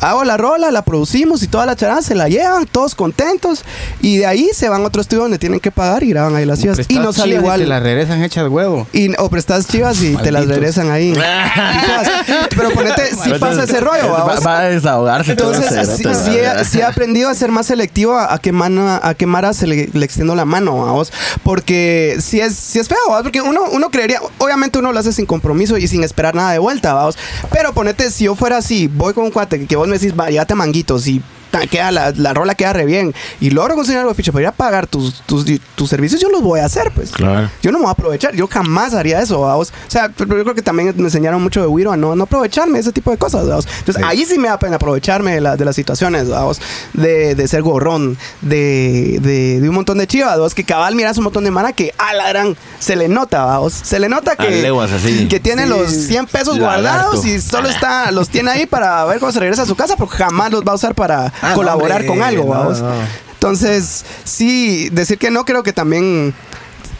hago 0.00 0.24
la 0.24 0.36
rola, 0.36 0.70
la 0.70 0.82
producimos 0.82 1.42
y 1.42 1.48
toda 1.58 1.66
la 1.66 1.74
charada 1.74 2.02
se 2.02 2.14
la 2.14 2.28
llevan, 2.28 2.66
todos 2.66 2.94
contentos, 2.94 3.64
y 4.00 4.18
de 4.18 4.26
ahí 4.26 4.50
se 4.54 4.68
van 4.68 4.82
a 4.82 4.86
otro 4.86 5.02
estudio 5.02 5.22
donde 5.22 5.38
tienen 5.38 5.58
que 5.58 5.72
pagar 5.72 6.04
y 6.04 6.10
graban 6.10 6.36
ahí 6.36 6.44
las 6.44 6.60
chivas. 6.60 6.78
Y 6.88 7.00
no 7.00 7.12
sale 7.12 7.34
igual. 7.34 7.58
Te 7.58 7.66
la 7.66 7.80
regresan 7.80 8.22
hechas 8.22 8.48
huevo. 8.48 8.86
Y, 8.92 9.12
o 9.18 9.28
prestas 9.28 9.66
chivas 9.66 10.00
y 10.00 10.16
te 10.18 10.30
las 10.30 10.46
regresan 10.46 10.88
ahí. 10.92 11.08
Y. 11.18 12.54
Pero 12.54 12.70
ponete, 12.70 13.10
si 13.10 13.32
pasa 13.34 13.64
ese 13.64 13.80
rollo, 13.80 14.10
va, 14.10 14.24
¿va? 14.24 14.40
va 14.40 14.58
a 14.60 14.68
desahogarse 14.68 15.32
Entonces, 15.32 15.88
sí, 15.96 16.04
sí 16.04 16.36
he, 16.36 16.64
sí 16.64 16.78
he 16.78 16.84
aprendido 16.84 17.28
a 17.28 17.34
ser 17.34 17.50
más 17.50 17.66
selectivo 17.66 18.14
a, 18.14 18.32
a 18.34 18.38
qué 18.38 18.52
mano, 18.52 18.88
a 19.02 19.14
qué 19.14 19.26
Mara 19.26 19.52
se 19.52 19.66
le, 19.66 19.88
le 19.92 20.04
extiendo 20.04 20.34
la 20.34 20.44
mano 20.44 20.86
a 20.86 20.92
vos. 20.92 21.12
Porque 21.42 22.18
si 22.20 22.40
es, 22.40 22.54
si 22.54 22.78
es 22.78 22.88
feo, 22.88 22.98
¿vos? 23.08 23.22
porque 23.22 23.40
uno, 23.40 23.62
uno 23.72 23.90
creería, 23.90 24.20
obviamente 24.38 24.78
uno 24.78 24.92
lo 24.92 24.98
hace 24.98 25.12
sin 25.12 25.26
compromiso 25.26 25.76
y 25.76 25.88
sin 25.88 26.04
esperar 26.04 26.34
nada 26.34 26.52
de 26.52 26.58
vuelta, 26.58 26.94
vamos. 26.94 27.18
Pero 27.50 27.72
ponete, 27.72 28.10
si 28.10 28.24
yo 28.24 28.36
fuera 28.36 28.58
así, 28.58 28.86
voy 28.86 29.12
con 29.12 29.24
un 29.24 29.30
cuate 29.30 29.66
que 29.66 29.76
vos 29.76 29.88
me 29.88 29.98
decís, 29.98 30.18
va, 30.18 30.30
llévate 30.30 30.54
manguitos 30.54 31.06
y 31.06 31.22
queda 31.70 31.90
la, 31.90 32.12
la 32.16 32.34
rola 32.34 32.54
queda 32.54 32.72
re 32.72 32.84
bien 32.84 33.14
y 33.40 33.50
logro 33.50 33.74
conseguir 33.74 33.98
algo 33.98 34.10
de 34.10 34.14
ficha 34.16 34.32
para 34.32 34.42
ir 34.42 34.48
a 34.48 34.52
pagar 34.52 34.86
tus, 34.86 35.20
tus, 35.22 35.44
tus 35.74 35.88
servicios, 35.90 36.20
yo 36.20 36.28
los 36.30 36.42
voy 36.42 36.60
a 36.60 36.64
hacer, 36.66 36.90
pues. 36.94 37.10
Claro. 37.10 37.50
Yo 37.62 37.72
no 37.72 37.78
me 37.78 37.82
voy 37.84 37.88
a 37.90 37.92
aprovechar, 37.92 38.34
yo 38.34 38.46
jamás 38.48 38.94
haría 38.94 39.20
eso, 39.20 39.40
vamos. 39.40 39.72
O 39.86 39.90
sea, 39.90 40.10
pero 40.16 40.36
yo 40.36 40.42
creo 40.44 40.54
que 40.54 40.62
también 40.62 40.92
me 40.96 41.04
enseñaron 41.04 41.42
mucho 41.42 41.60
de 41.60 41.66
Wiro 41.66 41.92
a 41.92 41.96
no, 41.96 42.14
no 42.14 42.24
aprovecharme 42.24 42.74
de 42.74 42.80
ese 42.80 42.92
tipo 42.92 43.10
de 43.10 43.16
cosas, 43.18 43.46
vamos. 43.48 43.66
Entonces, 43.78 44.02
ahí 44.04 44.24
sí 44.24 44.38
me 44.38 44.48
da 44.48 44.58
pena 44.58 44.76
aprovecharme 44.76 45.34
de, 45.34 45.40
la- 45.40 45.56
de 45.56 45.64
las 45.64 45.74
situaciones, 45.76 46.28
vamos. 46.28 46.60
De, 46.92 47.34
de 47.34 47.48
ser 47.48 47.62
gorrón, 47.62 48.16
de, 48.40 49.18
de, 49.20 49.60
de 49.60 49.68
un 49.68 49.74
montón 49.74 49.98
de 49.98 50.06
chivas, 50.06 50.36
vamos. 50.36 50.54
Que 50.54 50.64
cabal 50.64 50.94
miras 50.94 51.16
un 51.18 51.24
montón 51.24 51.44
de 51.44 51.50
mara 51.50 51.72
que 51.72 51.92
a 51.98 52.14
la 52.14 52.28
gran 52.28 52.56
se 52.78 52.96
le 52.96 53.08
nota, 53.08 53.44
vamos. 53.44 53.72
Se 53.72 53.98
le 53.98 54.08
nota 54.08 54.32
A 54.32 54.36
que, 54.36 54.62
leguas 54.62 54.90
así. 54.92 55.28
que 55.28 55.40
tiene 55.40 55.64
Sí. 55.64 55.68
los 55.68 55.90
100 55.90 56.26
pesos 56.26 56.58
guardados 56.58 57.24
y 57.24 57.40
solo 57.40 57.68
está, 57.68 58.10
los 58.10 58.28
tiene 58.28 58.50
ahí 58.50 58.66
para 58.66 59.04
ver 59.04 59.18
cómo 59.18 59.32
se 59.32 59.40
regresa 59.40 59.62
a 59.62 59.66
su 59.66 59.74
casa, 59.76 59.96
porque 59.96 60.16
jamás 60.16 60.50
los 60.52 60.62
va 60.62 60.72
a 60.72 60.74
usar 60.76 60.94
para 60.94 61.32
Ah, 61.50 61.54
colaborar 61.54 62.00
hombre, 62.02 62.06
con 62.08 62.22
algo, 62.22 62.44
no, 62.44 62.50
vamos. 62.50 62.80
no. 62.80 62.92
Entonces, 63.34 64.04
sí, 64.24 64.88
decir 64.90 65.18
que 65.18 65.30
no 65.30 65.44
creo 65.44 65.62
que 65.62 65.72
también 65.72 66.34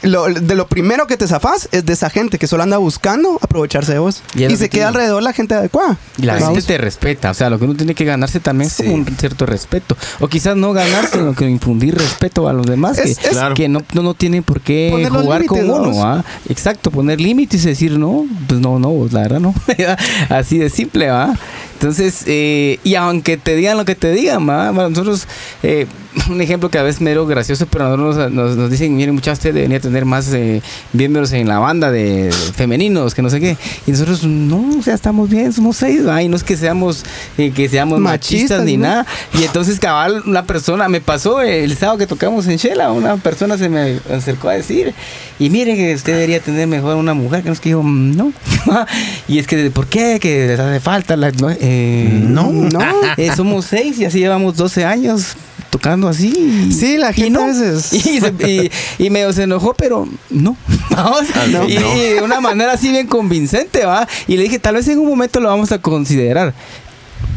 lo- 0.03 0.27
de 0.29 0.55
lo 0.55 0.69
primero 0.69 1.09
que 1.09 1.17
te 1.17 1.27
zafás 1.27 1.69
es 1.73 1.85
de 1.85 1.93
esa 1.93 2.09
gente 2.09 2.39
que 2.39 2.47
solo 2.47 2.63
anda 2.63 2.77
buscando 2.79 3.37
aprovecharse 3.43 3.93
de 3.95 3.99
vos. 3.99 4.23
Y 4.37 4.49
se 4.51 4.69
que 4.69 4.79
queda 4.79 4.89
alrededor 4.89 5.21
la 5.25 5.33
gente 5.33 5.57
adecuada. 5.57 5.97
Y 6.17 6.23
la 6.23 6.35
Vamos. 6.35 6.51
gente 6.51 6.63
te 6.63 6.79
respeta. 6.79 7.33
O 7.33 7.35
sea, 7.35 7.51
lo 7.51 7.59
que 7.59 7.65
uno 7.65 7.75
tiene 7.75 7.97
que 7.97 8.05
ganarse 8.05 8.39
también 8.39 8.69
es 8.71 8.77
como 8.77 8.95
un 8.95 9.05
cierto 9.19 9.45
respeto. 9.47 9.97
O 10.21 10.29
quizás 10.29 10.57
no 10.57 10.73
ganarse, 10.73 11.19
sino 11.19 11.35
que 11.35 11.47
infundir 11.49 11.97
respeto 11.99 12.49
a 12.49 12.53
los 12.53 12.67
demás. 12.67 12.99
Es- 12.99 13.19
que 13.19 13.27
es- 13.27 13.33
Claro. 13.33 13.57
que 13.57 13.69
no, 13.69 13.83
no, 13.93 14.03
no 14.03 14.15
tienen 14.15 14.45
por 14.45 14.61
qué 14.61 14.91
Poner 14.93 15.11
jugar 15.11 15.45
con 15.47 15.69
uno. 15.69 16.05
¿ah? 16.05 16.25
Exacto, 16.49 16.93
poner 16.93 17.21
límites 17.21 17.65
y 17.65 17.67
decir 17.67 17.99
no, 17.99 18.25
pues 18.47 18.61
no, 18.61 18.79
no, 18.79 18.93
la 19.11 19.23
verdad 19.23 19.41
no. 19.41 19.53
Así 20.29 20.59
de 20.59 20.71
simple, 20.71 21.11
¿va? 21.11 21.35
Entonces, 21.81 22.25
eh, 22.27 22.81
y 22.83 22.97
aunque 22.97 23.37
te 23.37 23.55
digan 23.55 23.77
lo 23.77 23.85
que 23.85 23.95
te 23.95 24.11
digan. 24.11 24.45
Bueno, 24.45 24.91
nosotros, 24.91 25.29
eh, 25.63 25.87
un 26.29 26.41
ejemplo 26.41 26.71
que 26.71 26.79
a 26.79 26.83
veces 26.83 27.01
mero 27.01 27.25
gracioso, 27.25 27.67
pero 27.71 27.87
a 27.87 27.97
nosotros 27.97 28.17
nos, 28.17 28.33
nos, 28.33 28.57
nos 28.57 28.71
dicen, 28.71 28.97
miren, 28.97 29.15
muchachos, 29.15 29.39
usted 29.39 29.55
debería 29.55 29.79
tener 29.79 30.05
más 30.05 30.33
eh, 30.33 30.61
miembros 30.93 31.31
en 31.33 31.47
la 31.47 31.61
banda 31.61 31.93
de 31.93 32.33
femeninos, 32.57 33.15
que 33.15 33.23
no 33.23 33.31
sé 33.31 33.39
qué. 33.39 33.57
Y 33.87 33.93
nosotros, 33.93 34.25
no, 34.25 34.79
o 34.79 34.83
sea, 34.83 34.95
estamos 34.95 35.31
bien, 35.31 35.53
somos 35.53 35.77
seis, 35.77 36.05
¿va? 36.05 36.21
Y 36.21 36.29
no 36.29 36.35
es 36.37 36.43
que 36.43 36.57
seamos, 36.57 37.05
eh, 37.37 37.53
que 37.55 37.69
seamos 37.69 38.01
machistas, 38.01 38.59
Machistas, 38.59 38.65
ni 38.65 38.77
¿no? 38.77 38.89
nada. 38.89 39.07
Y 39.39 39.45
entonces, 39.45 39.79
cabal, 39.79 40.25
una 40.27 40.45
persona, 40.45 40.89
me 40.89 41.01
pasó 41.01 41.41
el 41.43 41.77
sábado 41.77 41.99
que 41.99 42.09
tocamos 42.09 42.49
en 42.49 42.57
Shela, 42.57 42.91
una 42.91 43.17
persona 43.19 43.57
se 43.57 43.69
me 43.69 44.01
acercó 44.13 44.49
a 44.49 44.55
decir, 44.55 44.95
y 45.39 45.49
mire 45.51 45.77
que 45.77 45.95
usted 45.95 46.15
debería 46.15 46.41
tener 46.41 46.67
mejor 46.67 46.97
una 46.97 47.15
mujer, 47.15 47.43
que 47.43 47.51
no 47.51 47.53
es 47.53 47.61
que 47.61 47.71
yo, 47.71 47.83
"Mm, 47.85 48.17
no. 48.17 48.33
y 49.29 49.39
es 49.39 49.47
que, 49.47 49.71
¿por 49.71 49.87
qué? 49.87 50.19
Que 50.21 50.49
les 50.49 50.59
hace 50.59 50.81
falta 50.81 51.17
la... 51.17 51.31
No, 51.31 51.49
eh, 51.69 52.09
No, 52.23 52.51
no. 52.53 52.79
Eh, 53.17 53.31
somos 53.35 53.67
seis 53.67 53.99
y 53.99 54.05
así 54.05 54.19
llevamos 54.21 54.57
12 54.57 54.85
años 54.85 55.35
tocando 55.71 56.09
así. 56.09 56.73
Sí, 56.73 56.97
la 56.97 57.11
Y 57.11 57.15
gente 57.15 57.31
no. 57.31 57.43
a 57.43 57.47
veces- 57.49 57.93
Y, 58.07 58.21
se- 58.21 58.49
y- 58.49 58.71
y 59.05 59.11
medio 59.11 59.33
se 59.33 59.43
enojó, 59.43 59.75
pero 59.75 60.09
no. 60.31 60.57
Vamos. 60.91 61.23
No. 61.51 61.69
y, 61.69 61.73
y 61.75 61.79
de 62.15 62.23
una 62.23 62.41
manera 62.41 62.73
así 62.73 62.91
bien 62.91 63.07
convincente, 63.07 63.85
¿va? 63.85 64.07
Y 64.27 64.37
le 64.37 64.45
dije, 64.45 64.59
tal 64.59 64.77
vez 64.77 64.89
en 64.89 64.99
un 64.99 65.07
momento 65.09 65.41
lo 65.41 65.49
vamos 65.49 65.71
a 65.73 65.79
considerar. 65.81 66.55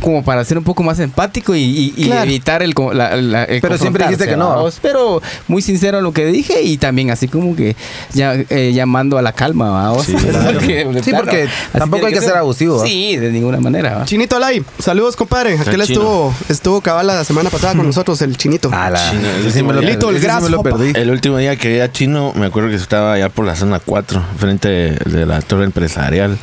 Como 0.01 0.23
para 0.23 0.43
ser 0.43 0.57
un 0.57 0.63
poco 0.63 0.83
más 0.83 0.99
empático 0.99 1.55
y, 1.55 1.61
y- 1.61 1.93
y 1.95 2.05
Claro. 2.05 2.23
evitar 2.23 2.63
el, 2.63 2.73
co- 2.73 2.93
la- 2.93 3.15
la- 3.15 3.43
el 3.43 3.61
Pero 3.61 3.77
siempre 3.77 4.03
dijiste 4.05 4.27
que 4.27 4.35
no. 4.35 4.67
Pero 4.81 5.21
muy 5.47 5.61
sincero 5.61 5.99
en 5.99 6.03
lo 6.03 6.11
que 6.11 6.25
dije 6.25 6.61
y 6.63 6.77
también 6.77 7.11
así 7.11 7.27
como 7.27 7.55
que 7.55 7.75
ya, 8.13 8.33
eh, 8.49 8.71
llamando 8.73 9.17
a 9.17 9.21
la 9.21 9.31
calma. 9.33 9.93
Sí, 10.05 10.15
Porque, 10.53 10.87
Sí, 11.03 11.11
porque 11.15 11.47
tampoco 11.71 12.05
hay 12.07 12.13
que 12.13 12.21
ser 12.21 12.35
abusivo, 12.35 12.79
¿va? 12.79 12.85
Sí, 12.85 13.15
de 13.17 13.31
ninguna 13.31 13.59
manera. 13.59 13.97
¿va? 13.99 14.05
Chinito 14.05 14.35
Alay, 14.37 14.63
saludos 14.79 15.15
compadre. 15.15 15.57
Aquel 15.59 15.81
estuvo, 15.81 16.33
estuvo 16.49 16.81
cabal 16.81 17.07
la 17.07 17.23
semana 17.23 17.49
pasada 17.49 17.75
con 17.75 17.85
nosotros, 17.91 18.21
el 18.21 18.37
chinito. 18.37 18.69
A 18.73 18.89
la- 18.89 19.11
Chino, 19.11 19.27
ese 19.39 19.51
sí 19.51 19.63
me 19.63 19.73
lo, 19.73 19.81
Lito, 19.81 20.09
el 20.09 20.19
me 20.41 20.49
lo 20.49 20.63
perdí. 20.63 20.93
El 20.95 21.11
último 21.11 21.37
día 21.37 21.55
que 21.55 21.73
vi 21.73 21.79
a 21.79 21.91
Chino, 21.91 22.33
me 22.35 22.47
acuerdo 22.47 22.69
que 22.69 22.75
estaba 22.75 23.13
allá 23.13 23.29
por 23.29 23.45
la 23.45 23.55
zona 23.55 23.79
4, 23.79 24.21
frente 24.37 24.67
de, 24.67 24.91
de 25.05 25.25
la 25.25 25.41
torre 25.41 25.65
empresarial. 25.65 26.37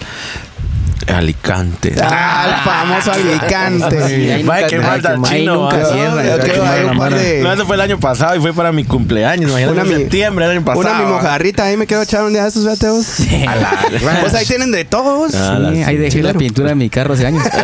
Alicante. 1.15 1.95
Ah, 2.03 2.47
el 2.49 2.55
famoso 2.71 3.13
Alicante. 3.13 4.09
Sí, 4.09 4.43
Vaya, 4.45 4.67
qué 4.69 4.77
ahí 4.77 5.03
chino, 5.41 5.71
No, 5.71 7.53
eso 7.53 7.67
fue 7.67 7.77
el 7.77 7.81
año 7.83 7.99
pasado 7.99 8.37
y 8.37 8.41
fue 8.41 8.53
para 8.53 8.73
mi 8.73 8.85
cumpleaños. 8.85 9.51
Imagínate, 9.51 9.73
Una 9.73 9.83
en 9.83 9.89
mi- 9.89 9.95
septiembre 10.03 10.47
del 10.47 10.57
año 10.59 10.65
pasado. 10.65 10.81
Una 10.91 10.99
mi 10.99 11.07
mojarrita 11.11 11.65
ahí 11.65 11.77
me 11.77 11.87
quiero 11.87 12.03
echar 12.03 12.25
un 12.25 12.33
día 12.33 12.43
de 12.43 12.49
esos, 12.49 12.65
fíjate 12.65 12.91
vos. 12.91 13.07
A 13.49 13.57
la- 13.57 14.21
Pues 14.21 14.35
ahí 14.35 14.47
tienen 14.47 14.71
de 14.73 14.85
todos. 14.85 15.35
Ah, 15.35 15.71
Sí, 15.73 15.83
ahí 15.83 15.97
dejé 15.97 16.23
la 16.23 16.35
pintura 16.35 16.71
de 16.71 16.75
mi 16.75 16.91
carro 16.91 17.15
hace 17.15 17.27
años. 17.27 17.43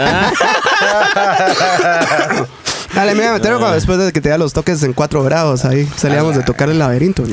Dale, 2.94 3.12
me 3.14 3.20
voy 3.20 3.26
a 3.28 3.33
meter 3.35 3.50
cuando 3.52 3.72
después 3.74 3.98
de 3.98 4.12
que 4.12 4.20
te 4.20 4.28
da 4.28 4.38
los 4.38 4.52
toques 4.52 4.83
en 4.83 4.92
cuatro 4.92 5.22
grados 5.24 5.64
ahí. 5.64 5.88
Salíamos 5.96 6.37
de 6.37 6.42
tocar 6.42 6.68
el 6.70 6.78
laberinto. 6.78 7.22
¿no? 7.22 7.28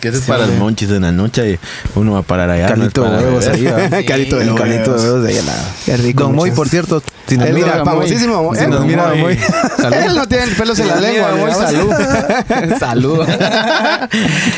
Que 0.00 0.08
eso 0.08 0.18
es 0.18 0.24
para 0.24 0.46
los 0.46 0.56
monchis 0.56 0.90
en 0.90 1.02
la 1.02 1.12
noche 1.12 1.52
y 1.52 1.58
uno 1.98 2.12
va 2.12 2.18
a 2.20 2.22
parar 2.22 2.50
allá. 2.50 2.74
no 2.76 2.84
es 2.86 2.92
Calito 2.92 3.02
de 3.02 3.08
para 3.08 3.22
huevos 3.22 3.44
beber. 3.46 3.74
ahí. 3.74 3.90
de 3.90 3.98
El 3.98 4.04
calito 4.04 4.36
huevos. 4.36 4.56
de 4.56 5.08
huevos 5.08 5.22
de 5.24 5.28
ahí. 5.30 5.44
la- 5.44 5.64
Qué 5.84 5.96
rico. 5.96 6.22
Don 6.24 6.32
Moy, 6.34 6.50
muchachos. 6.50 6.56
por 6.56 6.68
cierto, 6.68 7.02
si 7.26 7.36
nos 7.36 7.48
Él, 7.48 7.54
mira, 7.54 7.66
mira, 7.72 7.84
famosísimo. 7.84 8.54
si 8.54 8.62
él, 8.64 8.70
nos 8.70 8.84
mira, 8.86 9.08
Don 9.08 9.20
Moy. 9.20 9.32
él 10.06 10.14
no 10.14 10.26
tiene 10.28 10.46
pelos 10.56 10.78
en 10.78 10.88
la 10.88 11.00
lengua. 11.00 11.30
Muy 11.32 11.50
digamos. 11.50 11.70
salud. 11.70 12.78
salud. 12.78 13.18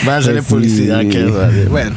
Va 0.07 0.15
a 0.15 0.17
hacerle 0.19 0.43
Sí. 0.43 0.47
publicidad 0.49 1.01
que. 1.01 1.67
Bueno. 1.71 1.97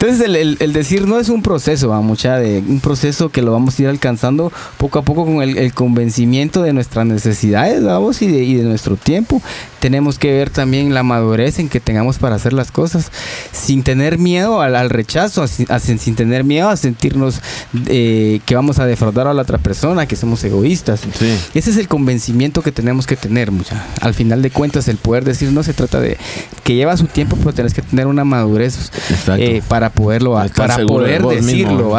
Entonces 0.00 0.20
el, 0.26 0.36
el- 0.36 0.56
el 0.60 0.72
decir 0.72 1.08
no 1.08 1.18
es 1.18 1.28
un 1.28 1.42
proceso, 1.42 1.88
va 1.88 2.00
mucha 2.00 2.36
de 2.36 2.62
un 2.66 2.78
proceso 2.78 3.30
que 3.30 3.42
lo 3.42 3.50
vamos 3.50 3.76
a 3.78 3.82
ir 3.82 3.88
alcanzando 3.88 4.52
poco 4.76 5.00
a 5.00 5.02
poco 5.02 5.24
con 5.24 5.42
el, 5.42 5.58
el 5.58 5.74
convencimiento 5.74 6.62
de 6.62 6.72
nuestras 6.72 7.04
necesidades, 7.04 7.77
vamos, 7.84 8.20
y 8.22 8.26
de, 8.28 8.42
y 8.42 8.54
de 8.54 8.64
nuestro 8.64 8.96
tiempo. 8.96 9.40
Tenemos 9.80 10.18
que 10.18 10.32
ver 10.32 10.50
también 10.50 10.92
la 10.92 11.04
madurez 11.04 11.60
en 11.60 11.68
que 11.68 11.78
tengamos 11.78 12.18
para 12.18 12.34
hacer 12.34 12.52
las 12.52 12.72
cosas, 12.72 13.12
sin 13.52 13.84
tener 13.84 14.18
miedo 14.18 14.60
al, 14.60 14.74
al 14.74 14.90
rechazo, 14.90 15.42
así- 15.44 15.66
a- 15.68 15.78
sin, 15.78 15.98
tener 16.16 16.42
miedo 16.42 16.68
a 16.68 16.76
sentirnos 16.76 17.40
eh, 17.86 18.40
que 18.44 18.54
vamos 18.56 18.80
a 18.80 18.86
defraudar 18.86 19.28
a 19.28 19.34
la 19.34 19.42
otra 19.42 19.58
persona, 19.58 20.06
que 20.06 20.16
somos 20.16 20.42
egoístas. 20.42 21.00
Sí. 21.18 21.32
Ese 21.54 21.70
es 21.70 21.76
el 21.76 21.86
convencimiento 21.86 22.62
que 22.62 22.72
tenemos 22.72 23.06
que 23.06 23.16
tener, 23.16 23.52
mucha. 23.52 23.84
Al 24.00 24.14
final 24.14 24.42
de 24.42 24.50
cuentas, 24.50 24.88
el 24.88 24.96
poder 24.96 25.24
decir 25.24 25.52
no 25.52 25.62
se 25.62 25.74
trata 25.74 26.00
de 26.00 26.16
que 26.64 26.74
lleva 26.74 26.96
su 26.96 27.06
tiempo, 27.06 27.36
pero 27.36 27.52
tienes 27.52 27.72
que 27.74 27.82
tener 27.82 28.08
una 28.08 28.24
madurez 28.24 28.90
eh, 29.38 29.62
para 29.68 29.90
poderlo, 29.90 30.32
para 30.32 30.76
de 30.76 30.86
poder 30.86 31.22
decirlo. 31.46 31.96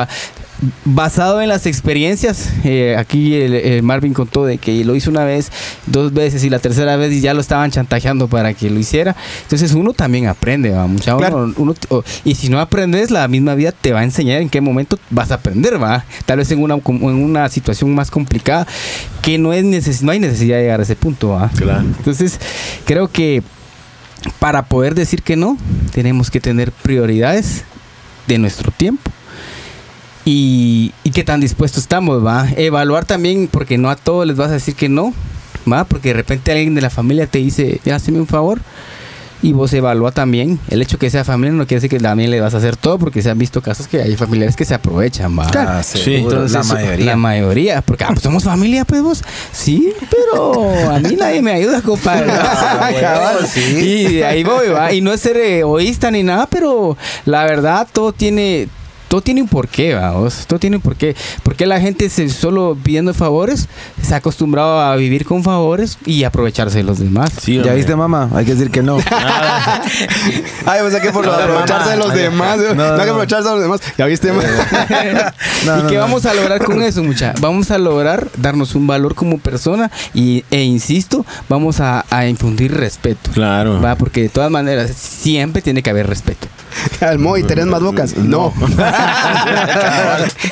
Basado 0.84 1.42
en 1.42 1.48
las 1.48 1.66
experiencias, 1.66 2.50
eh, 2.66 2.96
aquí 2.98 3.34
el, 3.36 3.54
el 3.54 3.82
Marvin 3.84 4.14
contó 4.14 4.46
de 4.46 4.58
que 4.58 4.84
lo 4.84 4.94
hizo 4.94 5.10
una 5.10 5.24
vez, 5.24 5.52
dos 5.86 6.12
veces 6.14 6.44
y 6.44 6.50
la 6.50 6.60
tercera 6.60 6.98
vez 6.98 7.14
y 7.14 7.22
ya 7.22 7.34
lo 7.34 7.40
estaban 7.40 7.72
chantajeando 7.72 8.28
para 8.28 8.54
que 8.54 8.70
lo 8.70 8.78
hiciera. 8.78 9.16
Entonces 9.44 9.72
uno 9.74 9.94
también 9.94 10.28
aprende, 10.28 10.72
¿va? 10.72 10.86
Mucha, 10.86 11.16
uno- 11.16 11.20
Claro. 11.28 11.54
uno- 11.56 11.76
y 12.26 12.36
si 12.36 12.50
no 12.50 12.60
aprendes, 12.60 13.10
la 13.10 13.26
misma 13.30 13.56
vida 13.56 13.72
te 13.72 13.94
va 13.94 14.02
a 14.02 14.04
enseñar 14.04 14.42
en 14.42 14.50
qué 14.50 14.60
momento 14.60 15.00
vas 15.10 15.32
a 15.32 15.36
aprender, 15.36 15.82
¿va? 15.82 16.04
Tal 16.26 16.40
vez 16.40 16.52
en 16.52 16.62
una, 16.62 16.78
como 16.82 17.10
en 17.10 17.16
una 17.24 17.48
situación 17.48 17.96
más 17.96 18.12
complicada 18.12 18.68
que 19.22 19.38
no, 19.38 19.54
es 19.54 19.64
neces 19.64 20.04
no 20.04 20.12
hay 20.12 20.20
necesidad 20.20 20.58
de 20.58 20.64
llegar 20.64 20.82
a 20.82 20.84
ese 20.84 20.98
punto, 20.98 21.30
¿va? 21.30 21.50
Claro. 21.56 21.82
Entonces, 21.82 22.38
creo 22.86 23.08
que 23.08 23.44
para 24.40 24.64
poder 24.66 24.94
decir 24.94 25.22
que 25.24 25.38
no, 25.38 25.58
tenemos 25.94 26.30
que 26.30 26.42
tener 26.42 26.74
prioridades 26.74 27.64
de 28.28 28.38
nuestro 28.40 28.72
tiempo. 28.72 29.10
Y, 30.32 30.94
y 31.04 31.10
qué 31.10 31.24
tan 31.24 31.40
dispuestos 31.42 31.82
estamos, 31.82 32.24
¿va? 32.24 32.48
Evaluar 32.56 33.04
también, 33.04 33.48
porque 33.52 33.80
no 33.80 33.90
a 33.90 33.96
todos 33.96 34.28
les 34.28 34.38
vas 34.38 34.52
a 34.52 34.54
decir 34.54 34.76
que 34.76 34.88
no, 34.88 35.12
¿va? 35.72 35.86
Porque 35.86 36.10
de 36.10 36.14
repente 36.14 36.52
alguien 36.52 36.76
de 36.76 36.82
la 36.82 36.92
familia 36.92 37.26
te 37.26 37.40
dice, 37.40 37.82
ya, 37.84 37.96
hazme 37.96 38.20
un 38.20 38.28
favor. 38.28 38.60
Y 39.42 39.54
vos 39.54 39.74
evalúa 39.74 40.12
también. 40.12 40.60
El 40.70 40.84
hecho 40.84 41.00
que 41.00 41.10
sea 41.10 41.24
familia 41.24 41.54
no 41.54 41.66
quiere 41.66 41.78
decir 41.82 41.90
que 41.90 41.98
también 42.04 42.30
le 42.30 42.40
vas 42.42 42.54
a 42.54 42.58
hacer 42.58 42.76
todo, 42.78 43.00
porque 43.00 43.24
se 43.24 43.32
han 43.32 43.40
visto 43.40 43.62
casos 43.64 43.88
que 43.88 44.04
hay 44.04 44.16
familiares 44.18 44.56
que 44.56 44.66
se 44.66 44.76
aprovechan, 44.76 45.36
¿va? 45.40 45.50
Ah, 45.56 45.82
Sí, 45.82 46.24
la 46.28 46.64
mayoría. 46.64 47.06
La 47.06 47.16
mayoría, 47.16 47.82
porque 47.82 48.04
ah, 48.04 48.10
pues 48.10 48.22
somos 48.22 48.44
familia, 48.44 48.86
pues 48.86 49.02
vos. 49.02 49.24
Sí, 49.52 49.94
pero 50.12 50.92
a 50.92 51.00
mí 51.00 51.16
nadie 51.18 51.42
me 51.42 51.54
ayuda, 51.54 51.82
compadre. 51.82 52.32
Ah, 52.40 52.90
bueno, 52.92 53.00
Cabal. 53.00 53.48
sí. 53.48 53.62
Y 53.62 54.14
de 54.18 54.26
ahí 54.26 54.44
voy, 54.44 54.68
va. 54.68 54.94
Y 54.94 55.02
no 55.02 55.12
es 55.12 55.22
ser 55.22 55.38
egoísta 55.38 56.12
ni 56.12 56.22
nada, 56.22 56.46
pero 56.46 56.98
la 57.26 57.46
verdad 57.46 57.88
todo 57.92 58.12
tiene. 58.12 58.68
Todo 59.10 59.22
tiene 59.22 59.42
un 59.42 59.48
porqué, 59.50 59.96
vamos. 59.96 60.46
Todo 60.48 60.60
tiene 60.60 60.78
un 60.78 60.82
porqué. 60.82 61.16
Porque 61.44 61.66
la 61.66 61.82
gente 61.82 62.08
se 62.10 62.30
solo 62.30 62.78
pidiendo 62.82 63.14
favores 63.14 63.68
se 64.02 64.14
ha 64.14 64.18
acostumbrado 64.18 64.80
a 64.80 64.96
vivir 64.96 65.26
con 65.26 65.44
favores 65.44 65.98
y 66.06 66.24
aprovecharse 66.24 66.78
de 66.78 66.84
los 66.84 67.00
demás. 67.00 67.32
Sí, 67.42 67.56
¿Ya 67.56 67.60
hombre. 67.62 67.76
viste, 67.76 67.96
mamá? 67.96 68.30
Hay 68.34 68.46
que 68.46 68.54
decir 68.56 68.72
que 68.72 68.82
no. 68.82 68.98
Ay, 70.66 70.82
o 70.82 70.90
sea 70.90 71.02
que 71.02 71.12
por 71.12 71.26
lo 71.26 71.36
de 71.36 71.44
aprovecharse 71.44 71.90
de 71.92 71.98
los 71.98 72.14
demás. 72.14 72.58
No, 72.60 72.76
no, 72.76 72.84
hay 72.84 73.00
que 73.00 73.06
no. 73.06 73.12
aprovecharse 73.12 73.48
de 73.50 73.54
los 73.56 73.62
demás. 73.64 73.82
¿Ya 73.98 74.06
viste? 74.06 74.32
ma? 74.32 74.44
No, 75.66 75.78
¿Y 75.80 75.84
no, 75.84 75.90
qué 75.90 75.96
no. 75.96 76.02
vamos 76.02 76.26
a 76.26 76.34
lograr 76.34 76.64
con 76.64 76.82
eso, 76.82 77.04
mucha? 77.04 77.34
Vamos 77.42 77.70
a 77.72 77.78
lograr 77.78 78.30
darnos 78.38 78.76
un 78.76 78.88
valor 78.88 79.16
como 79.16 79.40
persona 79.40 79.92
y, 80.14 80.46
e 80.52 80.62
insisto, 80.64 81.26
vamos 81.50 81.80
a, 81.82 82.06
a 82.10 82.28
infundir 82.28 82.74
respeto. 82.76 83.32
Claro. 83.34 83.82
Va, 83.82 83.96
porque 83.96 84.22
de 84.22 84.30
todas 84.30 84.50
maneras 84.52 84.92
siempre 84.96 85.62
tiene 85.62 85.84
que 85.84 85.90
haber 85.90 86.08
respeto. 86.08 86.48
Al 87.02 87.20
Moy, 87.20 87.44
¿tenés 87.44 87.66
más 87.66 87.82
bocas? 87.82 88.16
No. 88.16 88.54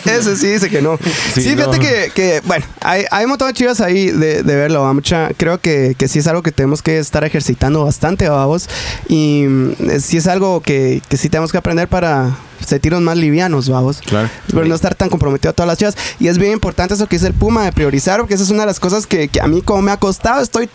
Ese 0.06 0.36
sí 0.38 0.48
dice 0.48 0.70
que 0.70 0.82
no. 0.82 0.98
Sí, 1.34 1.42
Sí, 1.42 1.50
fíjate 1.50 1.78
no. 1.78 1.84
que, 1.84 2.12
que, 2.14 2.42
bueno, 2.46 2.66
hay, 2.82 3.06
hay 3.12 3.26
un 3.26 3.30
montón 3.30 3.48
de 3.48 3.54
chivas 3.54 3.82
ahí 3.82 4.10
de, 4.12 4.44
de 4.44 4.56
verlo, 4.56 4.82
¿va? 4.84 4.94
mucha. 4.94 5.30
Creo 5.38 5.60
que, 5.60 5.96
que 5.98 6.08
sí 6.08 6.20
es 6.20 6.28
algo 6.28 6.42
que 6.42 6.52
tenemos 6.52 6.82
que 6.82 6.98
estar 7.00 7.24
ejercitando 7.24 7.84
bastante, 7.86 8.28
vamos. 8.30 8.70
Y 9.08 9.44
mm, 9.48 10.00
sí 10.00 10.18
es 10.18 10.28
algo 10.28 10.62
que, 10.62 11.02
que 11.10 11.18
sí 11.18 11.30
tenemos 11.30 11.52
que 11.52 11.58
aprender 11.58 11.88
para 11.88 12.36
sentirnos 12.66 13.02
más 13.02 13.18
livianos, 13.18 13.70
vamos. 13.70 14.02
Claro. 14.02 14.30
Pero 14.48 14.66
no 14.66 14.76
estar 14.76 14.96
tan 14.96 15.10
comprometido 15.10 15.52
a 15.52 15.54
todas 15.54 15.68
las 15.68 15.78
chivas. 15.78 15.96
Y 16.20 16.28
es 16.28 16.38
bien 16.38 16.54
importante 16.54 16.94
eso 16.96 17.08
que 17.08 17.16
dice 17.18 17.28
el 17.28 17.34
Puma 17.34 17.64
de 17.66 17.72
priorizar, 17.72 18.20
porque 18.20 18.34
esa 18.34 18.44
es 18.44 18.50
una 18.50 18.62
de 18.62 18.68
las 18.68 18.80
cosas 18.80 19.06
que, 19.08 19.28
que 19.28 19.40
a 19.42 19.48
mí 19.48 19.62
como 19.62 19.82
me 19.82 19.92
ha 19.92 19.98
costado, 19.98 20.42
estoy, 20.42 20.70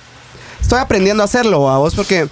estoy 0.61 0.79
aprendiendo 0.79 1.23
a 1.23 1.27
hacerlo, 1.27 1.69
a 1.71 1.79
vos, 1.79 1.95
porque 1.95 2.29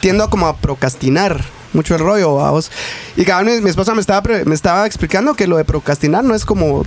tiendo 0.00 0.28
como 0.30 0.46
a 0.46 0.56
procrastinar 0.56 1.44
mucho 1.74 1.94
el 1.94 2.00
rollo, 2.00 2.40
a 2.40 2.50
vos. 2.50 2.70
Y 3.16 3.24
cada 3.24 3.42
mi, 3.42 3.60
mi 3.62 3.70
esposa 3.70 3.94
me 3.94 4.00
estaba, 4.00 4.22
pre- 4.22 4.44
me 4.44 4.54
estaba 4.54 4.86
explicando 4.86 5.34
que 5.34 5.46
lo 5.46 5.56
de 5.56 5.64
procrastinar 5.64 6.24
no 6.24 6.34
es 6.34 6.44
como 6.44 6.84